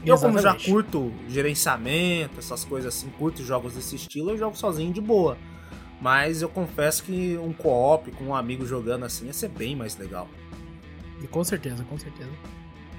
Eu, 0.04 0.18
como 0.18 0.38
já 0.38 0.54
curto 0.54 1.12
gerenciamento, 1.28 2.38
essas 2.38 2.64
coisas 2.64 2.94
assim, 2.94 3.08
curto 3.18 3.42
jogos 3.44 3.74
desse 3.74 3.96
estilo, 3.96 4.30
eu 4.30 4.38
jogo 4.38 4.56
sozinho 4.56 4.92
de 4.92 5.00
boa. 5.00 5.36
Mas 6.00 6.42
eu 6.42 6.48
confesso 6.48 7.02
que 7.02 7.36
um 7.38 7.52
co-op 7.52 8.10
com 8.12 8.24
um 8.24 8.34
amigo 8.34 8.64
jogando 8.64 9.04
assim 9.04 9.26
ia 9.26 9.32
ser 9.32 9.48
bem 9.48 9.74
mais 9.74 9.96
legal. 9.96 10.28
E 11.22 11.26
com 11.26 11.42
certeza, 11.44 11.84
com 11.84 11.98
certeza. 11.98 12.30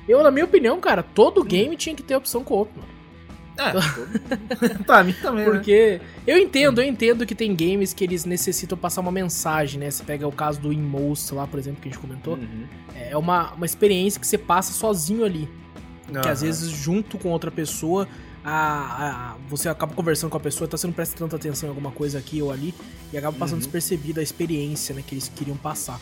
Eu, 0.08 0.24
na 0.24 0.32
minha 0.32 0.46
opinião, 0.46 0.80
cara, 0.80 1.04
todo 1.04 1.44
game 1.44 1.76
tinha 1.76 1.96
que 1.96 2.02
ter 2.02 2.16
opção 2.16 2.44
co-op, 2.44 2.72
mano. 2.76 2.98
É, 3.58 3.74
pra 4.86 5.04
mim 5.04 5.14
também. 5.14 5.46
Né? 5.46 5.52
Porque 5.52 6.00
né? 6.02 6.10
eu 6.26 6.38
entendo, 6.38 6.82
eu 6.82 6.88
entendo 6.88 7.26
que 7.26 7.34
tem 7.34 7.56
games 7.56 7.94
que 7.94 8.04
eles 8.04 8.24
necessitam 8.24 8.78
passar 8.78 9.02
uma 9.02 9.12
mensagem, 9.12 9.80
né? 9.80 9.90
Você 9.90 10.04
pega 10.04 10.28
o 10.28 10.32
caso 10.32 10.62
do 10.62 10.72
Inmost 10.72 11.34
lá, 11.34 11.48
por 11.48 11.60
exemplo, 11.60 11.82
que 11.82 11.90
a 11.90 11.92
gente 11.92 12.00
comentou. 12.00 12.36
Uhum. 12.36 12.66
É 12.96 13.18
uma, 13.18 13.54
uma 13.54 13.66
experiência 13.66 14.20
que 14.20 14.28
você 14.28 14.38
passa 14.38 14.72
sozinho 14.74 15.26
ali. 15.26 15.50
Uhum. 16.08 16.22
Que 16.22 16.30
às 16.30 16.42
vezes, 16.42 16.70
junto 16.70 17.18
com 17.18 17.30
outra 17.30 17.52
pessoa, 17.52 18.08
a, 18.46 19.34
a, 19.34 19.36
você 19.50 19.68
acaba 19.68 19.94
conversando 19.94 20.30
com 20.30 20.38
a 20.38 20.40
pessoa, 20.40 20.68
tá, 20.68 20.78
você 20.78 20.88
não 20.88 20.94
presta 20.94 21.18
tanta 21.18 21.36
atenção 21.36 21.68
em 21.68 21.70
alguma 21.70 21.92
coisa 21.92 22.20
aqui 22.20 22.42
ou 22.42 22.52
ali, 22.52 22.74
e 23.12 23.18
acaba 23.18 23.38
passando 23.38 23.56
uhum. 23.56 23.60
despercebida 23.60 24.22
a 24.22 24.24
experiência 24.24 24.96
né, 24.96 25.04
que 25.06 25.16
eles 25.16 25.28
queriam 25.28 25.58
passar. 25.58 26.00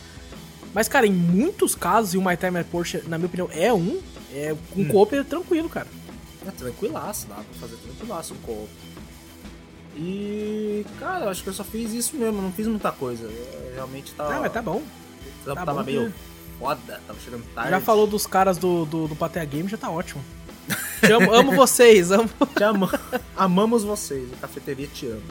Mas, 0.76 0.88
cara, 0.88 1.06
em 1.06 1.10
muitos 1.10 1.74
casos, 1.74 2.12
e 2.12 2.18
o 2.18 2.22
My 2.22 2.36
Time 2.36 2.58
at 2.58 2.66
Porsche, 2.66 3.02
na 3.08 3.16
minha 3.16 3.28
opinião, 3.28 3.48
é 3.50 3.72
um, 3.72 3.98
é, 4.30 4.54
com 4.74 4.82
hum. 4.82 4.88
co-op 4.88 5.16
é 5.16 5.24
tranquilo, 5.24 5.70
cara. 5.70 5.86
É 6.46 6.50
tranquilaço, 6.50 7.26
dá 7.28 7.36
pra 7.36 7.44
fazer 7.58 7.76
tranquilaço 7.76 8.34
o 8.34 8.36
co-op. 8.44 8.68
E, 9.96 10.84
cara, 11.00 11.24
eu 11.24 11.30
acho 11.30 11.42
que 11.42 11.48
eu 11.48 11.54
só 11.54 11.64
fiz 11.64 11.94
isso 11.94 12.14
mesmo, 12.14 12.42
não 12.42 12.52
fiz 12.52 12.66
muita 12.66 12.92
coisa. 12.92 13.24
Eu 13.24 13.72
realmente 13.74 14.12
tava. 14.12 14.34
Não, 14.34 14.42
mas 14.42 14.52
tá 14.52 14.60
bom. 14.60 14.82
Tá 15.46 15.54
tava 15.54 15.72
bom 15.72 15.82
meio 15.82 16.12
que... 16.12 16.58
foda, 16.58 17.00
tava 17.06 17.18
chegando 17.20 17.44
tarde. 17.54 17.70
Já 17.70 17.80
falou 17.80 18.06
dos 18.06 18.26
caras 18.26 18.58
do, 18.58 18.84
do, 18.84 19.08
do 19.08 19.16
Patea 19.16 19.46
Game, 19.46 19.70
já 19.70 19.78
tá 19.78 19.88
ótimo. 19.88 20.22
Te 21.00 21.10
amo, 21.10 21.32
amo 21.32 21.52
vocês, 21.52 22.12
amo. 22.12 22.28
Te 22.54 22.62
amo. 22.62 22.90
Amamos 23.34 23.82
vocês, 23.82 24.30
a 24.34 24.36
cafeteria 24.42 24.88
te 24.88 25.06
ama. 25.06 25.22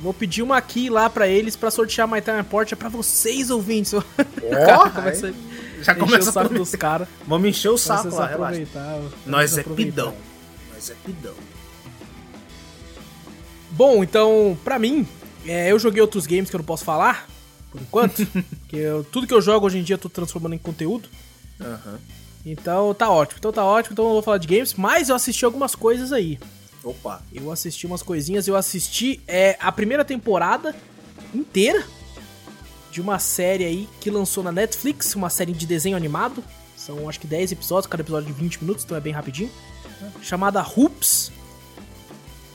Vou 0.00 0.14
pedir 0.14 0.42
uma 0.42 0.56
aqui 0.56 0.88
lá 0.88 1.10
pra 1.10 1.28
eles 1.28 1.56
pra 1.56 1.70
sortear 1.70 2.08
My 2.08 2.22
Time 2.22 2.38
Report. 2.38 2.72
É 2.72 2.76
pra 2.76 2.88
vocês, 2.88 3.50
ouvintes. 3.50 3.92
Oh, 4.42 4.90
começa, 4.90 5.34
já 5.82 5.94
começa 5.94 6.30
o 6.30 6.32
saco 6.32 6.54
dos 6.54 6.74
caras. 6.74 7.06
Vamos 7.26 7.48
encher 7.48 7.68
o 7.68 7.78
saco 7.78 8.14
lá, 8.14 8.26
relaxa. 8.26 8.66
Nós 9.24 9.56
é 9.56 9.62
pidão. 9.62 10.14
Nós 10.72 10.90
é 10.90 10.94
pidão. 11.04 11.34
Bom, 13.70 14.02
então, 14.02 14.58
pra 14.64 14.78
mim, 14.78 15.06
é, 15.46 15.70
eu 15.70 15.78
joguei 15.78 16.00
outros 16.00 16.26
games 16.26 16.50
que 16.50 16.56
eu 16.56 16.58
não 16.58 16.64
posso 16.64 16.84
falar, 16.84 17.28
por 17.70 17.80
enquanto. 17.80 18.26
que 18.68 18.76
eu, 18.76 19.04
tudo 19.04 19.26
que 19.26 19.34
eu 19.34 19.40
jogo 19.40 19.66
hoje 19.66 19.78
em 19.78 19.82
dia 19.82 19.94
eu 19.94 19.98
tô 19.98 20.08
transformando 20.08 20.54
em 20.54 20.58
conteúdo. 20.58 21.08
Uhum. 21.60 21.98
Então 22.44 22.92
tá 22.94 23.08
ótimo. 23.10 23.38
Então 23.38 23.52
tá 23.52 23.64
ótimo. 23.64 23.92
Então 23.92 24.06
eu 24.06 24.12
vou 24.12 24.22
falar 24.22 24.38
de 24.38 24.48
games, 24.48 24.74
mas 24.74 25.08
eu 25.08 25.14
assisti 25.14 25.44
algumas 25.44 25.74
coisas 25.74 26.12
aí. 26.12 26.38
Opa. 26.82 27.22
Eu 27.32 27.50
assisti 27.50 27.86
umas 27.86 28.02
coisinhas. 28.02 28.48
Eu 28.48 28.56
assisti 28.56 29.20
é, 29.26 29.56
a 29.60 29.70
primeira 29.70 30.04
temporada 30.04 30.74
inteira 31.34 31.84
de 32.90 33.00
uma 33.00 33.18
série 33.18 33.64
aí 33.64 33.88
que 34.00 34.10
lançou 34.10 34.42
na 34.42 34.50
Netflix, 34.50 35.14
uma 35.14 35.30
série 35.30 35.52
de 35.52 35.66
desenho 35.66 35.96
animado. 35.96 36.42
São 36.76 37.08
acho 37.08 37.20
que 37.20 37.26
10 37.26 37.52
episódios, 37.52 37.86
cada 37.86 38.02
episódio 38.02 38.26
de 38.26 38.32
20 38.32 38.62
minutos, 38.62 38.84
então 38.84 38.96
é 38.96 39.00
bem 39.00 39.12
rapidinho. 39.12 39.50
Chamada 40.22 40.62
Hoops. 40.62 41.30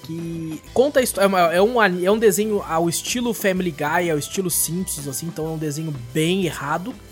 Que 0.04 0.62
conta 0.74 1.00
a 1.00 1.04
história. 1.04 1.28
É, 1.54 1.62
um, 1.62 1.82
é 1.82 2.12
um 2.12 2.18
desenho 2.18 2.62
ao 2.62 2.90
estilo 2.90 3.34
Family 3.34 3.72
Guy, 3.72 4.12
ao 4.12 4.18
estilo 4.18 4.52
Simpsons, 4.52 5.08
assim, 5.08 5.28
então 5.28 5.48
é 5.48 5.50
um 5.50 5.58
desenho 5.58 5.94
bem 6.14 6.46
errado. 6.46 6.94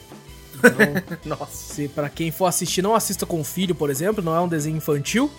Então, 0.64 1.38
Nossa. 1.38 1.74
Se, 1.74 1.90
pra 1.90 2.08
quem 2.08 2.32
for 2.32 2.46
assistir, 2.46 2.82
não 2.82 2.96
assista 2.96 3.26
com 3.26 3.42
o 3.42 3.44
filho, 3.44 3.76
por 3.76 3.90
exemplo, 3.90 4.24
não 4.24 4.34
é 4.34 4.40
um 4.40 4.48
desenho 4.48 4.78
infantil. 4.78 5.30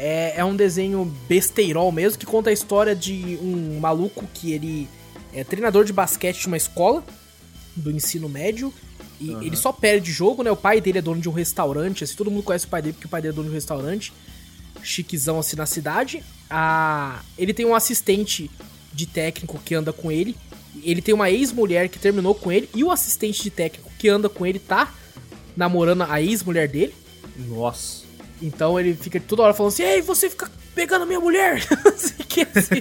É, 0.00 0.34
é 0.36 0.44
um 0.44 0.54
desenho 0.54 1.04
besteirol 1.28 1.90
mesmo, 1.90 2.20
que 2.20 2.24
conta 2.24 2.50
a 2.50 2.52
história 2.52 2.94
de 2.94 3.36
um 3.42 3.80
maluco 3.80 4.24
que 4.32 4.52
ele 4.52 4.88
é 5.34 5.42
treinador 5.42 5.84
de 5.84 5.92
basquete 5.92 6.40
de 6.40 6.46
uma 6.46 6.56
escola 6.56 7.04
do 7.74 7.90
ensino 7.90 8.28
médio. 8.28 8.72
E 9.20 9.30
uhum. 9.30 9.42
ele 9.42 9.56
só 9.56 9.72
perde 9.72 10.12
jogo, 10.12 10.44
né? 10.44 10.52
O 10.52 10.56
pai 10.56 10.80
dele 10.80 10.98
é 10.98 11.02
dono 11.02 11.20
de 11.20 11.28
um 11.28 11.32
restaurante, 11.32 12.04
assim, 12.04 12.14
todo 12.14 12.30
mundo 12.30 12.44
conhece 12.44 12.66
o 12.66 12.68
pai 12.68 12.80
dele 12.80 12.92
porque 12.92 13.06
o 13.06 13.10
pai 13.10 13.20
dele 13.20 13.32
é 13.32 13.34
dono 13.34 13.48
de 13.48 13.50
um 13.50 13.54
restaurante. 13.54 14.12
Chiquezão 14.84 15.40
assim 15.40 15.56
na 15.56 15.66
cidade. 15.66 16.22
Ah, 16.48 17.20
ele 17.36 17.52
tem 17.52 17.66
um 17.66 17.74
assistente 17.74 18.48
de 18.92 19.04
técnico 19.04 19.58
que 19.64 19.74
anda 19.74 19.92
com 19.92 20.12
ele. 20.12 20.36
Ele 20.84 21.02
tem 21.02 21.12
uma 21.12 21.28
ex-mulher 21.28 21.88
que 21.88 21.98
terminou 21.98 22.36
com 22.36 22.52
ele. 22.52 22.70
E 22.72 22.84
o 22.84 22.92
assistente 22.92 23.42
de 23.42 23.50
técnico 23.50 23.90
que 23.98 24.08
anda 24.08 24.28
com 24.28 24.46
ele 24.46 24.60
tá 24.60 24.94
namorando 25.56 26.02
a 26.02 26.22
ex-mulher 26.22 26.68
dele. 26.68 26.94
Nossa. 27.36 28.07
Então 28.40 28.78
ele 28.78 28.94
fica 28.94 29.20
toda 29.20 29.42
hora 29.42 29.54
falando 29.54 29.72
assim: 29.72 29.82
Ei, 29.82 30.00
você 30.00 30.30
fica 30.30 30.50
pegando 30.74 31.02
a 31.02 31.06
minha 31.06 31.20
mulher! 31.20 31.66
que 32.28 32.42
assim. 32.42 32.80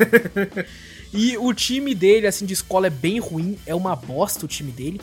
e 1.13 1.38
o 1.38 1.53
time 1.53 1.95
dele, 1.95 2.27
assim, 2.27 2.45
de 2.45 2.53
escola 2.53 2.88
é 2.88 2.91
bem 2.91 3.19
ruim. 3.19 3.57
É 3.65 3.73
uma 3.73 3.95
bosta 3.95 4.45
o 4.45 4.47
time 4.47 4.71
dele. 4.71 5.01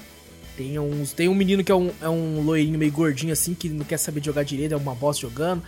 Tem, 0.56 0.78
uns, 0.78 1.12
tem 1.12 1.28
um 1.28 1.34
menino 1.34 1.64
que 1.64 1.72
é 1.72 1.74
um, 1.74 1.90
é 2.00 2.08
um 2.08 2.42
loirinho 2.42 2.78
meio 2.78 2.92
gordinho, 2.92 3.32
assim, 3.32 3.54
que 3.54 3.68
não 3.68 3.84
quer 3.84 3.96
saber 3.96 4.22
jogar 4.24 4.44
direito, 4.44 4.72
é 4.72 4.76
uma 4.76 4.94
bosta 4.94 5.22
jogando. 5.22 5.62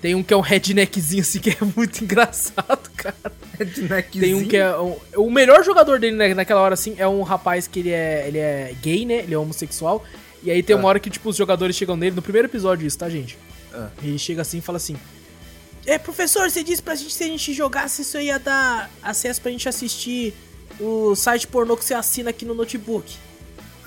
Tem 0.00 0.14
um 0.14 0.22
que 0.22 0.32
é 0.32 0.36
um 0.36 0.40
redneckzinho, 0.40 1.20
assim, 1.20 1.38
que 1.40 1.50
é 1.50 1.56
muito 1.76 2.00
engraçado, 2.04 2.90
cara. 2.96 3.32
Redneckzinho? 3.58 4.24
Tem 4.24 4.34
um 4.34 4.48
que 4.48 4.56
é... 4.56 4.74
Um, 4.78 4.96
o 5.16 5.30
melhor 5.30 5.62
jogador 5.62 6.00
dele 6.00 6.16
né, 6.16 6.32
naquela 6.32 6.62
hora, 6.62 6.72
assim, 6.72 6.94
é 6.96 7.06
um 7.06 7.20
rapaz 7.20 7.66
que 7.66 7.80
ele 7.80 7.90
é, 7.90 8.24
ele 8.26 8.38
é 8.38 8.74
gay, 8.80 9.04
né? 9.04 9.18
Ele 9.18 9.34
é 9.34 9.38
homossexual. 9.38 10.02
E 10.42 10.50
aí 10.50 10.62
tem 10.62 10.74
uma 10.74 10.84
ah. 10.84 10.88
hora 10.88 11.00
que, 11.00 11.10
tipo, 11.10 11.28
os 11.28 11.36
jogadores 11.36 11.76
chegam 11.76 11.96
nele, 11.96 12.16
no 12.16 12.22
primeiro 12.22 12.48
episódio 12.48 12.86
isso, 12.86 12.96
tá, 12.96 13.10
gente? 13.10 13.36
Ah. 13.72 13.90
Ele 14.02 14.18
chega 14.18 14.42
assim 14.42 14.58
e 14.58 14.60
fala 14.60 14.76
assim: 14.76 14.96
É, 15.86 15.98
professor, 15.98 16.50
você 16.50 16.62
disse 16.62 16.82
pra 16.82 16.94
gente 16.94 17.12
se 17.12 17.24
a 17.24 17.26
gente 17.26 17.52
jogasse 17.52 18.02
isso 18.02 18.16
aí 18.16 18.26
ia 18.26 18.38
dar 18.38 18.90
acesso 19.02 19.40
pra 19.40 19.50
gente 19.50 19.68
assistir 19.68 20.34
o 20.78 21.14
site 21.14 21.46
pornô 21.46 21.76
que 21.76 21.84
você 21.84 21.94
assina 21.94 22.30
aqui 22.30 22.44
no 22.44 22.54
notebook. 22.54 23.16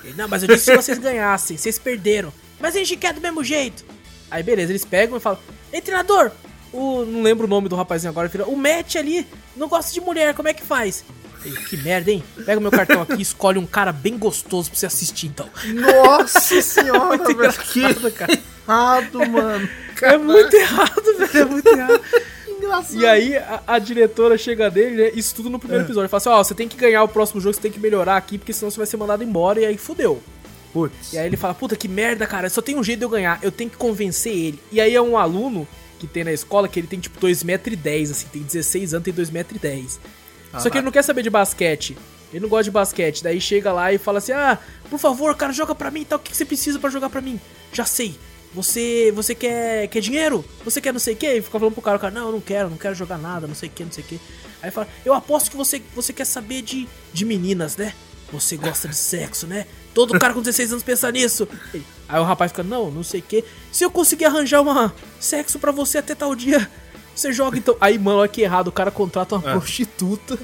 Ele, 0.02 0.14
não, 0.14 0.28
mas 0.28 0.42
eu 0.42 0.48
disse 0.48 0.70
que 0.70 0.76
vocês 0.76 0.98
ganhassem, 0.98 1.56
vocês 1.56 1.78
perderam. 1.78 2.32
Mas 2.60 2.74
a 2.74 2.78
gente 2.78 2.96
quer 2.96 3.12
do 3.12 3.20
mesmo 3.20 3.42
jeito. 3.42 3.84
Aí 4.30 4.42
beleza, 4.42 4.72
eles 4.72 4.84
pegam 4.84 5.16
e 5.16 5.20
falam: 5.20 5.38
Ei, 5.72 5.80
treinador, 5.80 6.30
o. 6.72 7.04
Não 7.04 7.22
lembro 7.22 7.46
o 7.46 7.50
nome 7.50 7.68
do 7.68 7.76
rapazinho 7.76 8.10
agora, 8.10 8.30
o 8.46 8.56
Matt 8.56 8.96
ali 8.96 9.26
não 9.56 9.68
gosta 9.68 9.92
de 9.92 10.00
mulher, 10.00 10.34
como 10.34 10.48
é 10.48 10.54
que 10.54 10.62
faz? 10.62 11.04
que 11.52 11.76
merda, 11.76 12.10
hein? 12.10 12.24
Pega 12.46 12.58
o 12.58 12.62
meu 12.62 12.70
cartão 12.70 13.02
aqui 13.02 13.16
e 13.18 13.22
escolhe 13.22 13.58
um 13.58 13.66
cara 13.66 13.92
bem 13.92 14.16
gostoso 14.16 14.70
pra 14.70 14.78
você 14.78 14.86
assistir, 14.86 15.26
então. 15.26 15.48
Nossa 15.74 16.60
senhora, 16.62 17.18
velho. 17.18 17.52
Que 17.52 18.10
cara. 18.12 18.38
Errado, 18.66 19.18
mano. 19.30 19.68
Caraca. 19.96 20.14
É 20.14 20.18
muito 20.18 20.54
errado, 20.54 21.18
velho. 21.18 21.38
É 21.38 21.44
muito 21.44 21.66
errado. 21.66 22.00
Engraçado. 22.48 23.00
E 23.00 23.06
aí 23.06 23.36
a, 23.36 23.62
a, 23.66 23.78
diretora 23.78 24.38
chega 24.38 24.70
dele, 24.70 24.96
né? 24.96 25.12
Isso 25.14 25.34
tudo 25.34 25.50
no 25.50 25.58
primeiro 25.58 25.84
é. 25.84 25.86
episódio. 25.86 26.08
Fala 26.08 26.18
assim: 26.18 26.28
Ó, 26.28 26.40
oh, 26.40 26.44
você 26.44 26.54
tem 26.54 26.68
que 26.68 26.76
ganhar 26.76 27.02
o 27.02 27.08
próximo 27.08 27.40
jogo, 27.40 27.54
você 27.54 27.60
tem 27.60 27.70
que 27.70 27.80
melhorar 27.80 28.16
aqui, 28.16 28.38
porque 28.38 28.52
senão 28.52 28.70
você 28.70 28.78
vai 28.78 28.86
ser 28.86 28.96
mandado 28.96 29.22
embora. 29.22 29.60
E 29.60 29.66
aí 29.66 29.76
fudeu. 29.76 30.22
Putz. 30.72 31.12
E 31.12 31.18
aí 31.18 31.26
ele 31.26 31.36
fala: 31.36 31.54
Puta 31.54 31.76
que 31.76 31.88
merda, 31.88 32.26
cara. 32.26 32.48
Só 32.48 32.60
tem 32.60 32.76
um 32.76 32.82
jeito 32.82 32.98
de 32.98 33.04
eu 33.04 33.08
ganhar. 33.10 33.38
Eu 33.42 33.52
tenho 33.52 33.70
que 33.70 33.76
convencer 33.76 34.32
ele. 34.32 34.60
E 34.72 34.80
aí 34.80 34.94
é 34.94 35.00
um 35.00 35.16
aluno 35.16 35.66
que 35.98 36.06
tem 36.06 36.24
na 36.24 36.32
escola 36.32 36.68
que 36.68 36.80
ele 36.80 36.86
tem 36.86 37.00
tipo 37.00 37.18
2,10m, 37.24 38.10
assim, 38.10 38.26
tem 38.32 38.42
16 38.42 38.94
anos, 38.94 39.04
tem 39.04 39.14
2,10m. 39.14 39.98
Ah, 40.52 40.60
Só 40.60 40.68
que 40.68 40.78
ele 40.78 40.84
não 40.84 40.92
quer 40.92 41.02
saber 41.02 41.22
de 41.22 41.30
basquete. 41.30 41.96
Ele 42.32 42.40
não 42.40 42.48
gosta 42.48 42.64
de 42.64 42.70
basquete. 42.72 43.22
Daí 43.22 43.40
chega 43.40 43.72
lá 43.72 43.92
e 43.92 43.98
fala 43.98 44.18
assim: 44.18 44.32
Ah, 44.32 44.58
por 44.90 44.98
favor, 44.98 45.34
cara, 45.36 45.52
joga 45.52 45.74
pra 45.74 45.90
mim 45.90 46.00
e 46.00 46.04
tal. 46.04 46.18
O 46.18 46.22
que 46.22 46.36
você 46.36 46.44
precisa 46.44 46.78
para 46.78 46.90
jogar 46.90 47.08
pra 47.08 47.20
mim? 47.20 47.40
Já 47.72 47.84
sei. 47.84 48.16
Você 48.54 49.12
você 49.12 49.34
quer, 49.34 49.88
quer 49.88 50.00
dinheiro? 50.00 50.44
Você 50.64 50.80
quer 50.80 50.92
não 50.92 51.00
sei 51.00 51.14
o 51.14 51.16
que? 51.16 51.26
E 51.26 51.42
fica 51.42 51.58
falando 51.58 51.74
pro 51.74 51.82
cara, 51.82 51.96
o 51.96 52.00
cara, 52.00 52.14
não, 52.14 52.26
eu 52.26 52.32
não 52.32 52.40
quero, 52.40 52.70
não 52.70 52.76
quero 52.76 52.94
jogar 52.94 53.18
nada, 53.18 53.46
não 53.46 53.54
sei 53.54 53.68
o 53.68 53.72
que, 53.72 53.84
não 53.84 53.92
sei 53.92 54.04
o 54.04 54.06
que. 54.06 54.20
Aí 54.62 54.70
fala, 54.70 54.88
eu 55.04 55.12
aposto 55.12 55.50
que 55.50 55.56
você, 55.56 55.82
você 55.94 56.12
quer 56.12 56.24
saber 56.24 56.62
de, 56.62 56.88
de 57.12 57.24
meninas, 57.24 57.76
né? 57.76 57.92
Você 58.32 58.56
gosta 58.56 58.88
de 58.88 58.96
sexo, 58.96 59.46
né? 59.46 59.66
Todo 59.92 60.18
cara 60.18 60.32
com 60.32 60.40
16 60.40 60.72
anos 60.72 60.82
pensa 60.82 61.10
nisso. 61.12 61.46
Aí 62.08 62.20
o 62.20 62.24
rapaz 62.24 62.50
fica, 62.50 62.62
não, 62.62 62.90
não 62.90 63.02
sei 63.02 63.20
o 63.20 63.22
que. 63.22 63.44
Se 63.70 63.84
eu 63.84 63.90
conseguir 63.90 64.24
arranjar 64.24 64.60
uma 64.60 64.94
sexo 65.20 65.58
para 65.58 65.70
você 65.70 65.98
até 65.98 66.14
tal 66.14 66.34
dia, 66.34 66.68
você 67.14 67.32
joga 67.32 67.58
então. 67.58 67.76
Aí, 67.80 67.98
mano, 67.98 68.18
olha 68.18 68.28
que 68.28 68.42
errado, 68.42 68.68
o 68.68 68.72
cara 68.72 68.90
contrata 68.90 69.36
uma 69.36 69.50
é. 69.50 69.52
prostituta. 69.52 70.38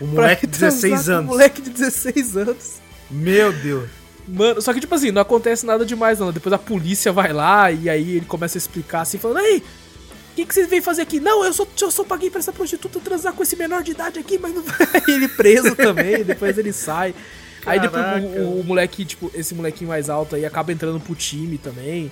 Um 0.00 0.06
moleque 0.06 0.46
de 0.46 0.52
16 0.58 1.08
anos. 1.08 1.24
Um 1.24 1.32
moleque 1.32 1.60
de 1.60 1.70
16 1.70 2.36
anos. 2.36 2.80
Meu 3.10 3.52
Deus. 3.52 4.01
Mano, 4.26 4.62
só 4.62 4.72
que 4.72 4.80
tipo 4.80 4.94
assim, 4.94 5.10
não 5.10 5.22
acontece 5.22 5.66
nada 5.66 5.84
demais 5.84 6.18
não. 6.18 6.32
Depois 6.32 6.52
a 6.52 6.58
polícia 6.58 7.12
vai 7.12 7.32
lá 7.32 7.70
e 7.70 7.88
aí 7.88 8.16
ele 8.16 8.26
começa 8.26 8.56
a 8.56 8.60
explicar 8.60 9.02
assim, 9.02 9.18
falando, 9.18 9.40
ei, 9.40 9.58
o 9.58 10.34
que, 10.34 10.46
que 10.46 10.54
você 10.54 10.66
veio 10.66 10.82
fazer 10.82 11.02
aqui? 11.02 11.20
Não, 11.20 11.44
eu 11.44 11.52
só, 11.52 11.66
eu 11.80 11.90
só 11.90 12.04
paguei 12.04 12.30
pra 12.30 12.38
essa 12.38 12.52
prostituta 12.52 12.98
transar 13.00 13.34
com 13.34 13.42
esse 13.42 13.54
menor 13.54 13.82
de 13.82 13.90
idade 13.90 14.18
aqui, 14.18 14.38
mas 14.38 14.54
não 14.54 14.64
ele 15.08 15.28
preso 15.28 15.74
também, 15.76 16.24
depois 16.24 16.56
ele 16.56 16.72
sai. 16.72 17.14
Caraca. 17.60 17.70
Aí 17.70 17.80
depois 17.80 18.46
o, 18.46 18.60
o, 18.60 18.64
moleque, 18.64 19.04
tipo, 19.04 19.30
esse 19.34 19.54
molequinho 19.54 19.88
mais 19.88 20.08
alto 20.08 20.34
aí 20.34 20.44
acaba 20.44 20.72
entrando 20.72 20.98
pro 20.98 21.14
time 21.14 21.58
também. 21.58 22.10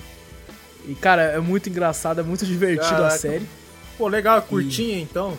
E, 0.86 0.94
cara, 0.94 1.22
é 1.22 1.40
muito 1.40 1.68
engraçado, 1.68 2.20
é 2.20 2.22
muito 2.22 2.44
divertido 2.44 2.90
Caraca. 2.90 3.14
a 3.14 3.18
série. 3.18 3.46
Pô, 3.96 4.06
legal, 4.06 4.38
é 4.38 4.40
curtinha 4.40 4.98
e... 4.98 5.02
então. 5.02 5.36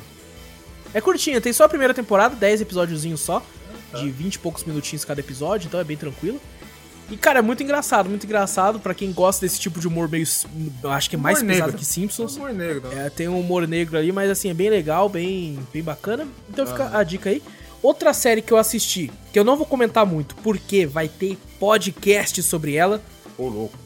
É 0.94 1.00
curtinha, 1.00 1.40
tem 1.40 1.54
só 1.54 1.66
a 1.66 1.70
primeira 1.70 1.94
temporada, 1.94 2.36
10 2.36 2.62
episódiozinhos 2.62 3.22
só, 3.22 3.42
de 3.94 4.10
20 4.10 4.36
e 4.36 4.40
poucos 4.40 4.64
minutinhos 4.64 5.06
cada 5.06 5.20
episódio, 5.20 5.68
então 5.68 5.80
é 5.80 5.84
bem 5.84 5.98
tranquilo. 5.98 6.40
E, 7.12 7.18
cara, 7.18 7.40
é 7.40 7.42
muito 7.42 7.62
engraçado, 7.62 8.10
muito 8.10 8.26
engraçado 8.26 8.80
para 8.80 8.94
quem 8.94 9.12
gosta 9.12 9.46
desse 9.46 9.60
tipo 9.60 9.82
de 9.82 9.88
humor 9.88 10.08
meio. 10.08 10.26
Acho 10.86 11.10
que 11.10 11.18
é 11.18 11.20
mais 11.20 11.40
humor 11.40 11.50
pesado 11.50 11.72
negro. 11.72 11.80
que 11.80 11.86
Simpsons. 11.86 12.38
Humor 12.38 12.54
negro. 12.54 12.90
É, 12.98 13.10
tem 13.10 13.28
um 13.28 13.38
humor 13.38 13.68
negro 13.68 13.98
ali, 13.98 14.14
mas 14.14 14.30
assim, 14.30 14.50
é 14.50 14.54
bem 14.54 14.70
legal, 14.70 15.10
bem, 15.10 15.60
bem 15.74 15.84
bacana. 15.84 16.26
Então 16.50 16.66
fica 16.66 16.98
a 16.98 17.04
dica 17.04 17.30
aí. 17.30 17.44
Outra 17.84 18.14
série 18.14 18.42
que 18.42 18.54
eu 18.54 18.58
assisti, 18.58 19.12
que 19.34 19.38
eu 19.38 19.44
não 19.44 19.58
vou 19.58 19.66
comentar 19.66 20.06
muito, 20.06 20.36
porque 20.36 20.86
vai 20.86 21.10
ter 21.10 21.38
podcast 21.60 22.42
sobre 22.44 22.76
ela. 22.76 23.02
Ô, 23.38 23.48
louco. 23.50 23.78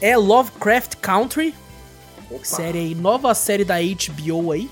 É 0.00 0.14
Lovecraft 0.16 0.96
Country. 0.96 1.54
Opa. 2.30 2.44
Série 2.44 2.78
aí, 2.78 2.94
nova 2.94 3.34
série 3.34 3.64
da 3.64 3.76
HBO 3.76 4.52
aí. 4.52 4.68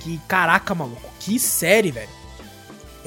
Que, 0.00 0.18
caraca, 0.26 0.74
maluco, 0.74 1.10
que 1.20 1.38
série, 1.38 1.92
velho. 1.92 2.17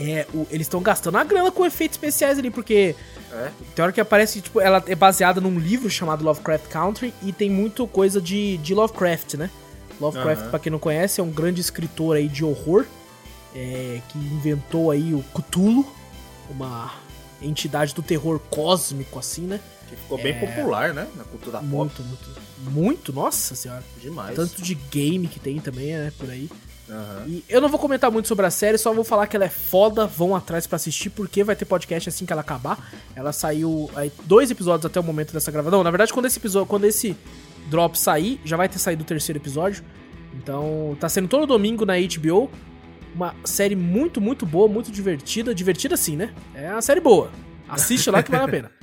É, 0.01 0.27
o, 0.33 0.47
eles 0.49 0.67
estão 0.67 0.81
gastando 0.81 1.17
a 1.17 1.23
grana 1.23 1.51
com 1.51 1.65
efeitos 1.65 1.95
especiais 1.95 2.39
ali, 2.39 2.49
porque 2.49 2.95
é. 3.31 3.51
Tem 3.73 3.83
hora 3.83 3.91
que 3.91 4.01
aparece, 4.01 4.41
tipo, 4.41 4.59
ela 4.59 4.83
é 4.85 4.95
baseada 4.95 5.39
num 5.39 5.57
livro 5.57 5.89
chamado 5.89 6.23
Lovecraft 6.23 6.67
Country 6.67 7.13
e 7.23 7.31
tem 7.31 7.49
muito 7.49 7.87
coisa 7.87 8.21
de, 8.21 8.57
de 8.57 8.73
Lovecraft, 8.73 9.35
né? 9.35 9.49
Lovecraft, 9.99 10.43
uhum. 10.43 10.49
pra 10.49 10.59
quem 10.59 10.71
não 10.71 10.79
conhece, 10.79 11.21
é 11.21 11.23
um 11.23 11.29
grande 11.29 11.61
escritor 11.61 12.17
aí 12.17 12.27
de 12.27 12.43
horror 12.43 12.85
é, 13.55 14.01
que 14.09 14.17
inventou 14.17 14.91
aí 14.91 15.13
o 15.13 15.23
Cthulhu, 15.33 15.85
uma 16.49 16.93
entidade 17.41 17.93
do 17.93 18.01
terror 18.01 18.39
cósmico, 18.49 19.17
assim, 19.17 19.43
né? 19.43 19.59
Que 19.87 19.95
ficou 19.95 20.17
bem 20.17 20.33
é... 20.33 20.39
popular, 20.39 20.93
né? 20.93 21.07
Na 21.15 21.23
cultura 21.23 21.61
muito, 21.61 21.97
pop. 21.97 22.07
Muito, 22.07 22.71
muito, 22.71 23.13
nossa 23.13 23.55
senhora. 23.55 23.83
Demais. 24.01 24.35
Tanto 24.35 24.61
de 24.61 24.75
game 24.75 25.27
que 25.27 25.39
tem 25.39 25.59
também, 25.59 25.93
né? 25.93 26.11
Por 26.17 26.29
aí. 26.29 26.49
Uhum. 26.91 27.23
E 27.25 27.45
eu 27.47 27.61
não 27.61 27.69
vou 27.69 27.79
comentar 27.79 28.11
muito 28.11 28.27
sobre 28.27 28.45
a 28.45 28.51
série, 28.51 28.77
só 28.77 28.93
vou 28.93 29.05
falar 29.05 29.25
que 29.25 29.35
ela 29.37 29.45
é 29.45 29.49
foda, 29.49 30.05
vão 30.05 30.35
atrás 30.35 30.67
para 30.67 30.75
assistir, 30.75 31.09
porque 31.09 31.41
vai 31.41 31.55
ter 31.55 31.63
podcast 31.63 32.09
assim 32.09 32.25
que 32.25 32.33
ela 32.33 32.41
acabar. 32.41 32.91
Ela 33.15 33.31
saiu 33.31 33.89
aí, 33.95 34.11
dois 34.25 34.51
episódios 34.51 34.85
até 34.85 34.99
o 34.99 35.03
momento 35.03 35.31
dessa 35.31 35.49
gravação. 35.49 35.83
Na 35.83 35.89
verdade, 35.89 36.11
quando 36.11 36.25
esse 36.25 36.37
episódio, 36.37 36.67
quando 36.67 36.83
esse 36.83 37.15
drop 37.69 37.97
sair, 37.97 38.41
já 38.43 38.57
vai 38.57 38.67
ter 38.67 38.77
saído 38.77 39.03
o 39.03 39.05
terceiro 39.05 39.39
episódio. 39.39 39.83
Então, 40.33 40.97
tá 40.99 41.07
sendo 41.07 41.29
todo 41.29 41.47
domingo 41.47 41.85
na 41.85 41.93
HBO. 41.93 42.51
Uma 43.15 43.35
série 43.45 43.75
muito, 43.75 44.19
muito 44.19 44.45
boa, 44.45 44.67
muito 44.67 44.91
divertida. 44.91 45.55
Divertida 45.55 45.95
sim, 45.95 46.17
né? 46.17 46.33
É 46.53 46.71
uma 46.71 46.81
série 46.81 46.99
boa. 46.99 47.31
Assiste 47.69 48.09
lá 48.09 48.21
que 48.21 48.31
vale 48.31 48.43
a 48.43 48.47
pena. 48.47 48.71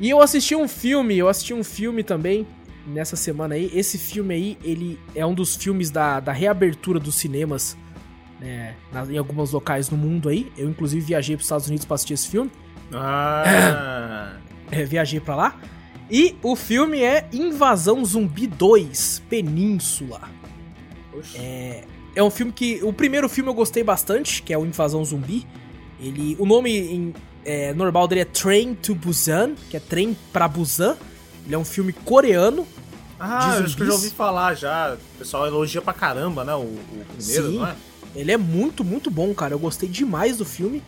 E 0.00 0.10
eu 0.10 0.20
assisti 0.20 0.56
um 0.56 0.66
filme, 0.66 1.16
eu 1.16 1.28
assisti 1.28 1.54
um 1.54 1.62
filme 1.62 2.02
também 2.02 2.44
nessa 2.86 3.16
semana 3.16 3.54
aí. 3.54 3.70
Esse 3.74 3.98
filme 3.98 4.34
aí, 4.34 4.58
ele 4.62 4.98
é 5.14 5.24
um 5.24 5.34
dos 5.34 5.56
filmes 5.56 5.90
da, 5.90 6.20
da 6.20 6.32
reabertura 6.32 6.98
dos 6.98 7.14
cinemas 7.14 7.76
né, 8.40 8.74
em 9.10 9.18
alguns 9.18 9.52
locais 9.52 9.90
no 9.90 9.96
mundo 9.96 10.28
aí. 10.28 10.52
Eu, 10.56 10.68
inclusive, 10.68 11.04
viajei 11.04 11.36
para 11.36 11.40
os 11.40 11.46
Estados 11.46 11.66
Unidos 11.66 11.84
para 11.84 11.94
assistir 11.94 12.14
esse 12.14 12.28
filme. 12.28 12.50
Ah! 12.92 14.36
É, 14.70 14.82
viajei 14.82 15.20
para 15.20 15.36
lá. 15.36 15.60
E 16.10 16.36
o 16.42 16.56
filme 16.56 17.00
é 17.02 17.28
Invasão 17.32 18.02
Zumbi 18.04 18.46
2 18.46 19.22
Península. 19.28 20.22
É, 21.34 21.84
é 22.14 22.22
um 22.22 22.30
filme 22.30 22.50
que. 22.50 22.80
O 22.82 22.92
primeiro 22.92 23.28
filme 23.28 23.50
eu 23.50 23.54
gostei 23.54 23.84
bastante, 23.84 24.42
que 24.42 24.52
é 24.52 24.58
o 24.58 24.64
Invasão 24.64 25.04
Zumbi. 25.04 25.46
Ele, 26.00 26.34
o 26.40 26.46
nome 26.46 26.76
em, 26.76 27.14
é, 27.44 27.72
normal 27.74 28.08
dele 28.08 28.22
é 28.22 28.24
Train 28.24 28.74
to 28.74 28.94
Busan, 28.94 29.54
que 29.70 29.76
é 29.76 29.80
trem 29.80 30.16
pra 30.32 30.48
Busan. 30.48 30.96
Ele 31.44 31.54
é 31.54 31.58
um 31.58 31.64
filme 31.64 31.92
coreano. 31.92 32.66
Ah, 33.18 33.58
acho 33.58 33.76
que 33.76 33.82
eu 33.82 33.86
já 33.86 33.92
ouvi 33.92 34.10
falar 34.10 34.54
já. 34.54 34.94
O 34.94 35.18
pessoal 35.18 35.46
elogia 35.46 35.80
pra 35.80 35.92
caramba, 35.92 36.44
né? 36.44 36.54
O, 36.54 36.60
o 36.60 37.04
primeiro, 37.16 37.50
Sim, 37.50 37.58
não 37.58 37.66
é? 37.66 37.74
Ele 38.14 38.32
é 38.32 38.36
muito, 38.36 38.84
muito 38.84 39.10
bom, 39.10 39.32
cara. 39.34 39.54
Eu 39.54 39.58
gostei 39.58 39.88
demais 39.88 40.36
do 40.36 40.44
filme. 40.44 40.82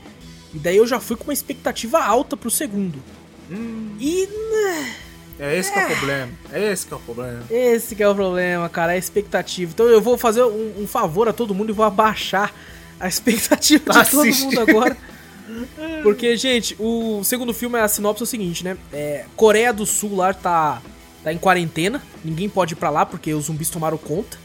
E 0.55 0.59
daí 0.59 0.77
eu 0.77 0.87
já 0.87 1.01
fui 1.01 1.17
com 1.17 1.25
uma 1.25 1.33
expectativa 1.33 2.03
alta 2.03 2.37
pro 2.37 2.51
segundo. 2.51 3.03
Hum. 3.51 3.97
E. 4.01 4.27
Né, 4.27 4.95
é 5.39 5.59
esse 5.59 5.71
é. 5.71 5.73
que 5.73 5.79
é 5.79 5.85
o 5.85 5.97
problema. 5.97 6.33
É 6.53 6.73
esse 6.73 6.87
que 6.87 6.95
é 6.95 6.97
o 6.97 7.01
problema. 7.01 7.43
Esse 7.51 7.95
que 7.95 8.03
é 8.03 8.09
o 8.09 8.15
problema, 8.15 8.69
cara. 8.69 8.93
É 8.93 8.97
a 8.97 8.99
expectativa. 8.99 9.71
Então 9.73 9.87
eu 9.87 10.01
vou 10.01 10.17
fazer 10.17 10.43
um, 10.45 10.83
um 10.83 10.87
favor 10.87 11.29
a 11.29 11.33
todo 11.33 11.55
mundo 11.55 11.71
e 11.71 11.73
vou 11.73 11.85
abaixar 11.85 12.53
a 12.99 13.07
expectativa 13.07 13.93
de 13.93 14.11
todo 14.11 14.25
mundo 14.25 14.61
agora. 14.61 14.97
Porque, 16.03 16.37
gente, 16.37 16.77
o 16.79 17.23
segundo 17.25 17.53
filme, 17.53 17.79
a 17.79 17.89
sinopse 17.89 18.23
é 18.23 18.25
o 18.25 18.27
seguinte, 18.27 18.65
né? 18.65 18.77
É, 18.93 19.25
Coreia 19.37 19.73
do 19.73 19.87
Sul 19.87 20.17
lá 20.17 20.33
tá, 20.33 20.83
tá 21.23 21.33
em 21.33 21.39
quarentena, 21.39 22.03
ninguém 22.25 22.49
pode 22.49 22.75
ir 22.75 22.77
pra 22.77 22.91
lá 22.91 23.07
porque 23.07 23.33
os 23.33 23.47
zumbis 23.47 23.71
tomaram 23.71 23.99
conta. 23.99 24.39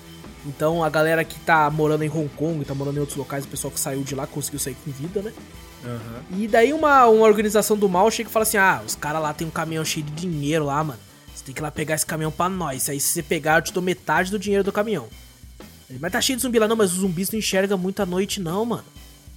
Então 0.45 0.83
a 0.83 0.89
galera 0.89 1.23
que 1.23 1.39
tá 1.39 1.69
morando 1.69 2.03
em 2.03 2.09
Hong 2.09 2.29
Kong, 2.29 2.65
tá 2.65 2.73
morando 2.73 2.97
em 2.97 2.99
outros 2.99 3.17
locais, 3.17 3.45
o 3.45 3.47
pessoal 3.47 3.71
que 3.71 3.79
saiu 3.79 4.03
de 4.03 4.15
lá 4.15 4.25
conseguiu 4.25 4.59
sair 4.59 4.75
com 4.83 4.91
vida, 4.91 5.21
né? 5.21 5.31
Uhum. 5.83 6.39
E 6.39 6.47
daí 6.47 6.73
uma, 6.73 7.07
uma 7.07 7.25
organização 7.25 7.77
do 7.77 7.89
mal 7.89 8.09
chega 8.11 8.29
e 8.29 8.31
fala 8.31 8.43
assim: 8.43 8.57
ah, 8.57 8.81
os 8.85 8.95
caras 8.95 9.21
lá 9.21 9.33
tem 9.33 9.47
um 9.47 9.51
caminhão 9.51 9.85
cheio 9.85 10.05
de 10.05 10.11
dinheiro 10.11 10.65
lá, 10.65 10.83
mano. 10.83 10.99
Você 11.33 11.45
tem 11.45 11.53
que 11.53 11.61
ir 11.61 11.63
lá 11.63 11.71
pegar 11.71 11.95
esse 11.95 12.05
caminhão 12.05 12.31
pra 12.31 12.49
nós. 12.49 12.89
Aí 12.89 12.99
se 12.99 13.07
você 13.07 13.23
pegar, 13.23 13.57
eu 13.57 13.61
te 13.63 13.73
dou 13.73 13.81
metade 13.81 14.31
do 14.31 14.39
dinheiro 14.39 14.63
do 14.63 14.71
caminhão. 14.71 15.07
Mas 15.99 16.11
tá 16.11 16.21
cheio 16.21 16.37
de 16.37 16.43
zumbi 16.43 16.57
lá, 16.57 16.67
não, 16.67 16.75
mas 16.75 16.93
os 16.93 16.99
zumbis 16.99 17.31
não 17.31 17.39
enxergam 17.39 17.77
muito 17.77 18.01
à 18.01 18.05
noite, 18.05 18.39
não, 18.39 18.65
mano. 18.65 18.83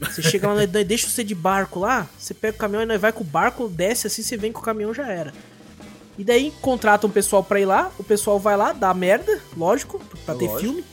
Você 0.01 0.23
chega 0.23 0.49
lá, 0.49 0.65
deixa 0.65 1.09
você 1.09 1.23
de 1.23 1.35
barco 1.35 1.81
lá, 1.81 2.09
você 2.19 2.35
pega 2.35 2.57
o 2.57 2.59
caminhão 2.59 2.83
e 2.83 2.99
vai 2.99 3.12
com 3.12 3.23
o 3.23 3.27
barco, 3.27 3.69
desce 3.69 4.07
assim, 4.07 4.23
você 4.23 4.37
vem 4.37 4.53
com 4.53 4.61
o 4.61 4.62
caminhão 4.62 4.93
já 4.93 5.07
era. 5.07 5.33
E 6.19 6.25
daí 6.25 6.53
contratam 6.61 7.09
um 7.09 7.12
pessoal 7.12 7.43
pra 7.43 7.61
ir 7.61 7.65
lá, 7.65 7.91
o 7.99 8.05
pessoal 8.05 8.39
vai 8.39 8.57
lá, 8.57 8.73
dá 8.73 8.93
merda, 8.95 9.41
lógico, 9.57 10.01
pra 10.25 10.35
ter 10.35 10.47
lógico. 10.47 10.61
filme. 10.61 10.85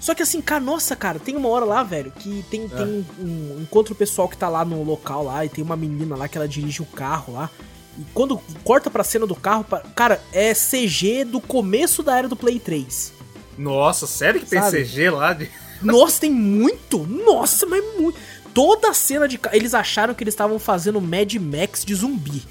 Só 0.00 0.14
que 0.14 0.22
assim, 0.22 0.40
cara, 0.40 0.60
nossa, 0.60 0.94
cara, 0.94 1.18
tem 1.18 1.36
uma 1.36 1.48
hora 1.48 1.64
lá, 1.64 1.82
velho, 1.82 2.12
que 2.12 2.44
tem, 2.50 2.64
é. 2.64 2.68
tem 2.68 3.06
um, 3.18 3.58
encontra 3.60 3.92
o 3.92 3.96
pessoal 3.96 4.28
que 4.28 4.36
tá 4.36 4.48
lá 4.48 4.64
no 4.64 4.82
local 4.82 5.24
lá, 5.24 5.44
e 5.44 5.48
tem 5.48 5.64
uma 5.64 5.76
menina 5.76 6.14
lá 6.16 6.28
que 6.28 6.36
ela 6.36 6.46
dirige 6.46 6.82
o 6.82 6.86
carro 6.86 7.32
lá. 7.32 7.50
E 7.98 8.04
quando 8.12 8.38
corta 8.62 8.90
pra 8.90 9.02
cena 9.02 9.26
do 9.26 9.34
carro, 9.34 9.64
cara, 9.94 10.20
é 10.32 10.52
CG 10.52 11.24
do 11.24 11.40
começo 11.40 12.02
da 12.02 12.18
era 12.18 12.28
do 12.28 12.36
Play 12.36 12.60
3. 12.60 13.12
Nossa, 13.56 14.06
sério 14.06 14.40
que 14.40 14.46
Sabe? 14.46 14.70
tem 14.70 14.84
CG 14.84 15.10
lá 15.10 15.32
de. 15.32 15.50
Nossa, 15.82 16.20
tem 16.20 16.30
muito! 16.30 17.06
Nossa, 17.06 17.66
mas 17.66 17.82
muito. 17.98 18.18
Toda 18.54 18.90
a 18.90 18.94
cena 18.94 19.28
de. 19.28 19.38
Eles 19.52 19.74
acharam 19.74 20.14
que 20.14 20.24
eles 20.24 20.32
estavam 20.32 20.58
fazendo 20.58 21.00
Mad 21.00 21.34
Max 21.34 21.84
de 21.84 21.94
zumbi. 21.94 22.42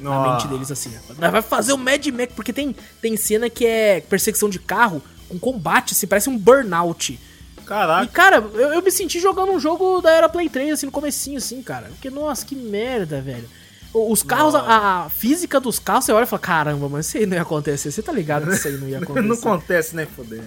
Nossa. 0.00 0.26
Na 0.26 0.32
mente 0.32 0.48
deles, 0.48 0.70
assim. 0.70 0.90
Vai 1.16 1.42
fazer 1.42 1.72
o 1.72 1.78
Mad 1.78 2.06
Max, 2.06 2.32
porque 2.34 2.52
tem, 2.52 2.74
tem 3.00 3.16
cena 3.16 3.50
que 3.50 3.66
é 3.66 4.00
perseguição 4.00 4.48
de 4.48 4.58
carro 4.58 5.02
com 5.28 5.38
combate, 5.38 5.92
assim, 5.92 6.06
parece 6.06 6.28
um 6.28 6.38
burnout. 6.38 7.18
Caraca. 7.64 8.04
E, 8.04 8.08
cara, 8.08 8.36
eu, 8.36 8.74
eu, 8.74 8.82
me 8.82 8.90
senti 8.90 9.20
jogando 9.20 9.52
um 9.52 9.60
jogo 9.60 10.00
da 10.00 10.10
era 10.10 10.28
Play 10.28 10.48
3, 10.48 10.72
assim, 10.72 10.86
no 10.86 10.92
comecinho, 10.92 11.38
assim, 11.38 11.62
cara. 11.62 11.88
Porque, 11.88 12.10
nossa, 12.10 12.44
que 12.44 12.56
merda, 12.56 13.20
velho. 13.20 13.48
Os 13.92 14.22
carros, 14.22 14.54
a, 14.54 15.04
a, 15.04 15.10
física 15.10 15.58
dos 15.58 15.78
carros, 15.78 16.04
você 16.04 16.12
olha 16.12 16.24
e 16.24 16.26
fala, 16.26 16.40
caramba, 16.40 16.88
mas 16.88 17.06
isso 17.06 17.18
aí 17.18 17.26
não 17.26 17.36
ia 17.36 17.42
acontecer. 17.42 17.90
Você 17.90 18.02
tá 18.02 18.12
ligado 18.12 18.46
que 18.46 18.54
isso 18.54 18.68
aí 18.68 18.76
não 18.76 18.88
ia 18.88 18.98
acontecer. 19.02 19.26
não 19.26 19.34
acontece, 19.34 19.96
né, 19.96 20.06
foder. 20.06 20.44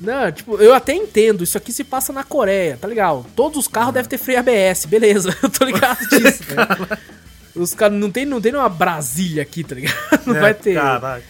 Não, 0.00 0.32
tipo, 0.32 0.56
eu 0.56 0.74
até 0.74 0.94
entendo, 0.94 1.44
isso 1.44 1.56
aqui 1.56 1.72
se 1.72 1.84
passa 1.84 2.12
na 2.12 2.24
Coreia, 2.24 2.76
tá 2.80 2.88
ligado? 2.88 3.24
Todos 3.36 3.58
os 3.58 3.68
carros 3.68 3.94
devem 3.94 4.08
ter 4.08 4.18
freio 4.18 4.40
ABS, 4.40 4.86
beleza, 4.86 5.36
eu 5.42 5.48
tô 5.48 5.64
ligado 5.64 5.98
disso, 6.10 6.42
né? 6.54 6.98
Os 7.54 7.74
caras 7.74 7.98
não 7.98 8.10
tem, 8.10 8.24
não 8.24 8.40
tem 8.40 8.54
uma 8.54 8.68
Brasília 8.68 9.42
aqui, 9.42 9.62
tá 9.62 9.74
ligado? 9.74 9.94
Não 10.26 10.36
é, 10.36 10.40
vai 10.40 10.54
ter. 10.54 10.74
Caraca. 10.74 11.22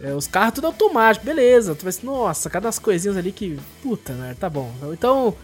É, 0.00 0.12
os 0.14 0.26
carros 0.26 0.54
tudo 0.54 0.66
automático, 0.66 1.24
beleza. 1.24 1.74
Tu 1.74 1.82
vai 1.82 1.90
assim, 1.90 2.06
nossa, 2.06 2.50
cada 2.50 2.68
as 2.68 2.78
coisinhas 2.78 3.16
ali 3.16 3.30
que. 3.30 3.56
Puta, 3.80 4.12
né? 4.14 4.34
Tá 4.38 4.50
bom. 4.50 4.72
Então, 4.92 5.36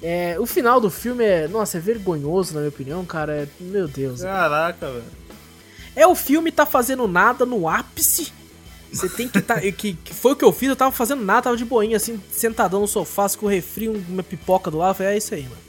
é, 0.00 0.36
o 0.38 0.46
final 0.46 0.80
do 0.80 0.90
filme 0.90 1.24
é. 1.24 1.48
Nossa, 1.48 1.78
é 1.78 1.80
vergonhoso, 1.80 2.54
na 2.54 2.60
minha 2.60 2.68
opinião, 2.68 3.04
cara. 3.04 3.34
É, 3.34 3.48
meu 3.58 3.88
Deus. 3.88 4.22
Caraca, 4.22 4.86
velho. 4.86 5.04
É 5.96 6.06
o 6.06 6.14
filme 6.14 6.52
tá 6.52 6.66
fazendo 6.66 7.08
nada 7.08 7.44
no 7.44 7.68
ápice 7.68 8.32
você 8.94 9.08
tem 9.08 9.28
que 9.28 9.40
tá. 9.40 9.60
Que, 9.60 9.94
que 9.94 10.14
foi 10.14 10.32
o 10.32 10.36
que 10.36 10.44
eu 10.44 10.52
fiz, 10.52 10.68
eu 10.68 10.76
tava 10.76 10.92
fazendo 10.92 11.24
nada, 11.24 11.42
tava 11.42 11.56
de 11.56 11.64
boinha, 11.64 11.96
assim, 11.96 12.20
sentadão 12.30 12.80
no 12.80 12.88
sofá, 12.88 13.26
com 13.38 13.46
o 13.46 13.48
refri, 13.48 13.88
uma 13.88 14.22
pipoca 14.22 14.70
do 14.70 14.78
lado. 14.78 14.90
Eu 14.90 14.94
falei, 14.94 15.14
é 15.14 15.16
isso 15.18 15.34
aí, 15.34 15.42
mano. 15.42 15.64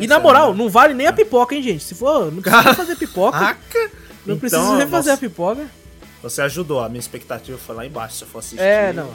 E 0.00 0.06
na 0.06 0.18
moral, 0.18 0.54
não 0.54 0.68
vale 0.68 0.94
nem 0.94 1.06
a 1.06 1.12
pipoca, 1.12 1.54
hein, 1.54 1.62
gente? 1.62 1.82
Se 1.82 1.94
for, 1.94 2.30
não 2.32 2.40
precisa 2.40 2.74
fazer 2.74 2.96
pipoca. 2.96 3.38
Caraca. 3.38 3.90
Não 4.24 4.36
então, 4.36 4.38
precisa 4.38 4.76
refazer 4.76 5.12
nossa, 5.12 5.12
a 5.14 5.16
pipoca. 5.16 5.70
Você 6.22 6.42
ajudou, 6.42 6.80
a 6.80 6.88
minha 6.88 7.00
expectativa 7.00 7.56
foi 7.58 7.74
lá 7.74 7.86
embaixo 7.86 8.16
se 8.16 8.24
eu 8.24 8.28
for 8.28 8.38
assistir. 8.38 8.60
É, 8.60 8.92
não. 8.92 9.12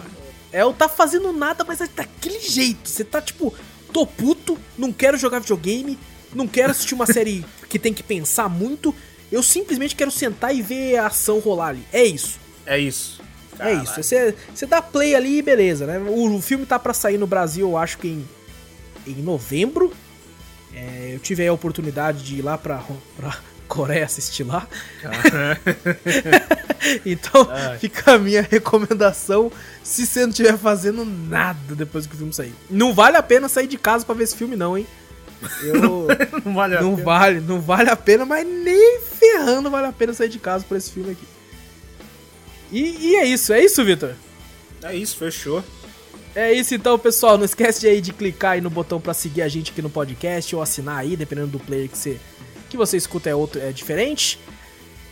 É 0.51 0.63
o 0.63 0.73
tá 0.73 0.87
fazendo 0.87 1.31
nada, 1.31 1.63
mas 1.63 1.81
é 1.81 1.87
daquele 1.87 2.39
jeito. 2.39 2.89
Você 2.89 3.03
tá 3.03 3.21
tipo, 3.21 3.53
tô 3.91 4.05
puto, 4.05 4.57
não 4.77 4.91
quero 4.91 5.17
jogar 5.17 5.39
videogame, 5.39 5.97
não 6.33 6.47
quero 6.47 6.71
assistir 6.71 6.93
uma 6.93 7.05
série 7.11 7.45
que 7.69 7.79
tem 7.79 7.93
que 7.93 8.03
pensar 8.03 8.49
muito. 8.49 8.93
Eu 9.31 9.41
simplesmente 9.41 9.95
quero 9.95 10.11
sentar 10.11 10.55
e 10.55 10.61
ver 10.61 10.97
a 10.97 11.07
ação 11.07 11.39
rolar 11.39 11.69
ali. 11.69 11.83
É 11.91 12.03
isso. 12.03 12.39
É 12.65 12.77
isso. 12.77 13.21
Caralho. 13.57 13.79
É 13.79 13.83
isso. 13.83 13.95
Você, 13.95 14.35
você 14.53 14.65
dá 14.65 14.81
play 14.81 15.15
ali 15.15 15.37
e 15.37 15.41
beleza, 15.41 15.85
né? 15.85 15.99
O, 15.99 16.35
o, 16.35 16.41
filme 16.41 16.65
tá 16.65 16.79
para 16.79 16.93
sair 16.93 17.17
no 17.17 17.27
Brasil, 17.27 17.69
eu 17.69 17.77
acho 17.77 17.97
que 17.97 18.07
em, 18.07 18.27
em 19.07 19.21
novembro. 19.21 19.93
É, 20.73 21.11
eu 21.13 21.19
tive 21.19 21.47
a 21.47 21.53
oportunidade 21.53 22.23
de 22.23 22.37
ir 22.37 22.41
lá 22.41 22.57
pra, 22.57 22.83
pra 23.15 23.37
Coreia 23.67 24.05
assistir 24.05 24.43
lá. 24.43 24.67
então, 27.05 27.47
Ai. 27.49 27.77
fica 27.77 28.13
a 28.13 28.19
minha 28.19 28.41
recomendação 28.41 29.51
se 29.83 30.05
você 30.05 30.21
não 30.21 30.29
estiver 30.29 30.57
fazendo 30.57 31.05
nada 31.05 31.75
depois 31.75 32.07
que 32.07 32.15
o 32.15 32.17
filme 32.17 32.33
sair. 32.33 32.53
Não 32.69 32.93
vale 32.93 33.17
a 33.17 33.23
pena 33.23 33.47
sair 33.47 33.67
de 33.67 33.77
casa 33.77 34.05
para 34.05 34.15
ver 34.15 34.23
esse 34.23 34.35
filme, 34.35 34.55
não, 34.55 34.77
hein? 34.77 34.87
Eu, 35.61 36.07
não 36.43 36.53
vale 36.53 36.77
a 36.77 36.81
não 36.81 36.95
pena. 36.95 37.05
Vale, 37.05 37.39
não 37.39 37.61
vale 37.61 37.89
a 37.89 37.95
pena, 37.95 38.25
mas 38.25 38.47
nem 38.47 38.99
ferrando 39.01 39.69
vale 39.69 39.87
a 39.87 39.93
pena 39.93 40.13
sair 40.13 40.29
de 40.29 40.39
casa 40.39 40.65
por 40.67 40.77
esse 40.77 40.91
filme 40.91 41.11
aqui. 41.11 41.32
E, 42.73 42.97
e 42.99 43.15
é 43.17 43.25
isso, 43.25 43.53
é 43.53 43.63
isso, 43.63 43.85
Vitor? 43.85 44.15
É 44.81 44.95
isso, 44.95 45.15
fechou. 45.15 45.63
É 46.35 46.51
isso 46.51 46.73
então, 46.73 46.97
pessoal. 46.97 47.37
Não 47.37 47.45
esquece 47.45 47.87
aí 47.87 48.01
de 48.01 48.11
clicar 48.11 48.53
aí 48.53 48.61
no 48.61 48.71
botão 48.71 48.99
para 48.99 49.13
seguir 49.13 49.43
a 49.43 49.47
gente 49.47 49.71
aqui 49.71 49.79
no 49.81 49.91
podcast 49.91 50.55
ou 50.55 50.61
assinar 50.61 50.97
aí, 50.97 51.15
dependendo 51.15 51.49
do 51.49 51.59
player 51.59 51.87
que 51.87 51.95
você, 51.95 52.19
que 52.69 52.75
você 52.75 52.97
escuta 52.97 53.29
é 53.29 53.35
outro 53.35 53.61
é 53.61 53.71
diferente. 53.71 54.39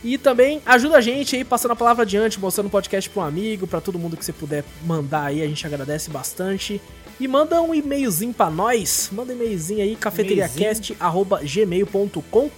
E 0.02 0.18
também 0.18 0.60
ajuda 0.66 0.96
a 0.96 1.00
gente 1.00 1.36
aí 1.36 1.44
passando 1.44 1.70
a 1.70 1.76
palavra 1.76 2.02
adiante, 2.02 2.40
mostrando 2.40 2.66
o 2.66 2.70
podcast 2.70 3.08
para 3.08 3.22
um 3.22 3.26
amigo, 3.26 3.68
para 3.68 3.80
todo 3.80 3.96
mundo 3.96 4.16
que 4.16 4.24
você 4.24 4.32
puder 4.32 4.64
mandar 4.84 5.26
aí, 5.26 5.40
a 5.40 5.46
gente 5.46 5.64
agradece 5.64 6.10
bastante. 6.10 6.82
E 7.20 7.28
manda 7.28 7.62
um 7.62 7.72
e-mailzinho 7.72 8.34
para 8.34 8.50
nós, 8.50 9.08
manda 9.12 9.32
um 9.32 9.36
e-mailzinho 9.36 9.84
aí 9.84 9.94
cafeteriacast@gmail.com. 9.94 12.50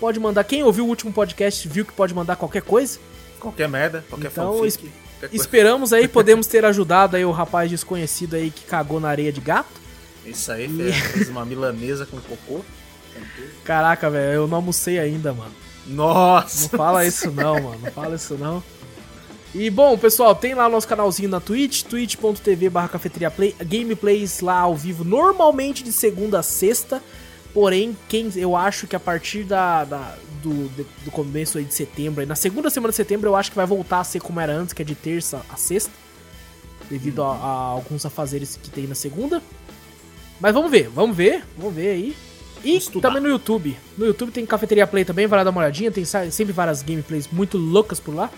Pode 0.00 0.18
mandar 0.18 0.42
quem 0.42 0.64
ouviu 0.64 0.84
o 0.84 0.88
último 0.88 1.12
podcast, 1.12 1.68
viu 1.68 1.84
que 1.84 1.92
pode 1.92 2.12
mandar 2.12 2.34
qualquer 2.34 2.62
coisa. 2.62 2.98
Qualquer 3.38 3.68
merda, 3.68 4.04
qualquer 4.08 4.30
então, 4.30 4.64
es 4.64 4.78
Esperamos 5.32 5.92
aí, 5.92 6.06
podemos 6.06 6.46
ter 6.46 6.64
ajudado 6.64 7.16
aí 7.16 7.24
o 7.24 7.32
rapaz 7.32 7.70
desconhecido 7.70 8.34
aí 8.34 8.50
que 8.50 8.64
cagou 8.64 9.00
na 9.00 9.08
areia 9.08 9.32
de 9.32 9.40
gato. 9.40 9.80
Isso 10.24 10.52
aí, 10.52 10.66
e... 10.66 10.92
fez 11.12 11.28
uma 11.28 11.44
milanesa 11.44 12.06
com 12.06 12.18
cocô. 12.20 12.64
Caraca, 13.64 14.08
velho, 14.08 14.32
eu 14.34 14.48
não 14.48 14.56
almocei 14.56 14.98
ainda, 14.98 15.32
mano. 15.32 15.52
Nossa! 15.86 16.68
Não 16.70 16.78
fala 16.78 17.04
isso 17.04 17.30
não, 17.30 17.54
mano. 17.54 17.80
Não 17.82 17.90
fala 17.90 18.14
isso 18.14 18.34
não. 18.34 18.62
E 19.54 19.70
bom, 19.70 19.96
pessoal, 19.96 20.34
tem 20.34 20.54
lá 20.54 20.68
nosso 20.68 20.86
canalzinho 20.86 21.28
na 21.28 21.40
Twitch, 21.40 21.82
twitch.tv 21.82 22.68
barra 22.68 22.88
cafeteriaplay, 22.88 23.56
gameplays 23.60 24.40
lá 24.40 24.60
ao 24.60 24.76
vivo, 24.76 25.04
normalmente 25.04 25.82
de 25.82 25.90
segunda 25.90 26.40
a 26.40 26.42
sexta, 26.42 27.02
porém, 27.54 27.96
quem 28.08 28.30
eu 28.36 28.54
acho 28.54 28.86
que 28.86 28.94
a 28.94 29.00
partir 29.00 29.44
da, 29.44 29.84
da 29.84 30.14
do, 30.42 30.84
do 31.04 31.10
começo 31.10 31.58
aí 31.58 31.64
de 31.64 31.74
setembro, 31.74 32.20
aí, 32.20 32.26
na 32.26 32.34
segunda 32.34 32.70
semana 32.70 32.90
de 32.90 32.96
setembro, 32.96 33.28
eu 33.28 33.36
acho 33.36 33.50
que 33.50 33.56
vai 33.56 33.66
voltar 33.66 34.00
a 34.00 34.04
ser 34.04 34.20
como 34.20 34.40
era 34.40 34.52
antes, 34.52 34.72
que 34.72 34.82
é 34.82 34.84
de 34.84 34.94
terça 34.94 35.42
a 35.48 35.56
sexta, 35.56 35.92
devido 36.90 37.22
a, 37.22 37.34
a 37.34 37.50
alguns 37.68 38.04
afazeres 38.06 38.58
que 38.62 38.70
tem 38.70 38.86
na 38.86 38.94
segunda. 38.94 39.42
Mas 40.40 40.54
vamos 40.54 40.70
ver, 40.70 40.88
vamos 40.88 41.16
ver, 41.16 41.44
vamos 41.56 41.74
ver 41.74 41.90
aí. 41.90 42.16
E 42.64 42.80
também 43.00 43.22
no 43.22 43.28
YouTube. 43.28 43.76
No 43.96 44.06
YouTube 44.06 44.32
tem 44.32 44.44
Cafeteria 44.44 44.86
Play 44.86 45.04
também, 45.04 45.26
vai 45.26 45.38
lá 45.38 45.44
dar 45.44 45.50
uma 45.50 45.60
olhadinha, 45.60 45.90
tem 45.90 46.04
sempre 46.04 46.52
várias 46.52 46.82
gameplays 46.82 47.28
muito 47.30 47.56
loucas 47.56 48.00
por 48.00 48.14
lá. 48.14 48.30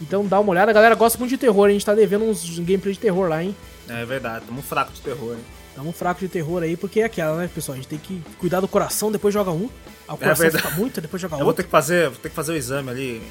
Então 0.00 0.26
dá 0.26 0.40
uma 0.40 0.50
olhada, 0.50 0.70
a 0.70 0.74
galera 0.74 0.94
gosta 0.94 1.18
muito 1.18 1.30
de 1.30 1.38
terror, 1.38 1.68
a 1.68 1.72
gente 1.72 1.86
tá 1.86 1.94
devendo 1.94 2.24
uns 2.24 2.58
gameplays 2.58 2.96
de 2.96 3.02
terror 3.02 3.28
lá, 3.28 3.42
hein? 3.42 3.54
É 3.88 4.04
verdade, 4.04 4.44
tamo 4.46 4.60
fraco 4.60 4.92
de 4.92 5.00
terror, 5.00 5.34
hein? 5.34 5.44
Tamo 5.74 5.92
fraco 5.92 6.20
de 6.20 6.28
terror 6.28 6.62
aí, 6.62 6.76
porque 6.76 7.00
é 7.00 7.04
aquela, 7.04 7.36
né, 7.36 7.50
pessoal? 7.52 7.74
A 7.74 7.76
gente 7.76 7.88
tem 7.88 7.98
que 7.98 8.22
cuidar 8.38 8.60
do 8.60 8.68
coração, 8.68 9.10
depois 9.10 9.34
joga 9.34 9.50
um. 9.50 9.68
O 10.08 10.14
é 10.14 10.16
coração 10.16 10.46
é 10.46 10.50
fica 10.50 10.70
muito, 10.70 11.00
depois 11.00 11.20
joga 11.20 11.34
outro. 11.34 11.42
Eu 11.42 11.46
vou 11.46 11.54
ter 11.54 11.64
que 11.64 11.70
fazer, 11.70 12.08
vou 12.08 12.18
ter 12.18 12.28
que 12.28 12.34
fazer 12.34 12.52
o 12.52 12.56
exame 12.56 12.90
ali. 12.90 13.22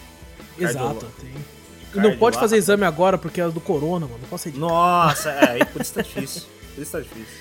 Exato, 0.59 1.07
tem. 1.19 1.33
E 1.95 1.99
não 1.99 2.17
pode 2.17 2.37
fazer 2.37 2.57
exame 2.57 2.85
agora 2.85 3.17
porque 3.17 3.39
é 3.39 3.47
do 3.47 3.61
corona, 3.61 4.07
mano. 4.07 4.19
Não 4.21 4.27
posso 4.27 4.49
ir. 4.49 4.57
Nossa, 4.57 5.29
é, 5.29 5.63
por 5.63 5.81
isso 5.81 5.93
tá 5.93 6.01
difícil. 6.01 6.43
Por 6.73 6.81
isso 6.81 6.91
tá 6.91 6.99
difícil. 6.99 7.37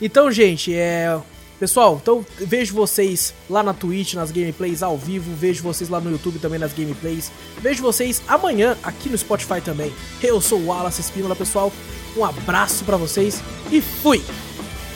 Então, 0.00 0.30
gente, 0.30 0.74
é. 0.74 1.18
Pessoal, 1.58 1.98
então 2.02 2.24
vejo 2.38 2.74
vocês 2.74 3.32
lá 3.48 3.62
na 3.62 3.72
Twitch, 3.72 4.12
nas 4.12 4.30
gameplays 4.30 4.82
ao 4.82 4.98
vivo, 4.98 5.34
vejo 5.34 5.62
vocês 5.62 5.88
lá 5.88 5.98
no 5.98 6.10
YouTube 6.10 6.38
também 6.38 6.58
nas 6.58 6.74
gameplays, 6.74 7.32
vejo 7.62 7.82
vocês 7.82 8.20
amanhã 8.28 8.76
aqui 8.82 9.08
no 9.08 9.16
Spotify 9.16 9.62
também. 9.62 9.90
Eu 10.22 10.38
sou 10.38 10.60
o 10.60 10.66
Wallace 10.66 11.00
Espínola, 11.00 11.34
pessoal, 11.34 11.72
um 12.16 12.24
abraço 12.24 12.84
para 12.84 12.96
vocês 12.96 13.42
e 13.70 13.80
fui! 13.80 14.22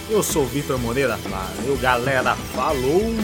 Eu 0.08 0.22
sou 0.22 0.42
o 0.42 0.46
Vitor 0.46 0.78
Moreira, 0.78 1.16
valeu 1.16 1.76
galera, 1.76 2.34
falou! 2.54 3.14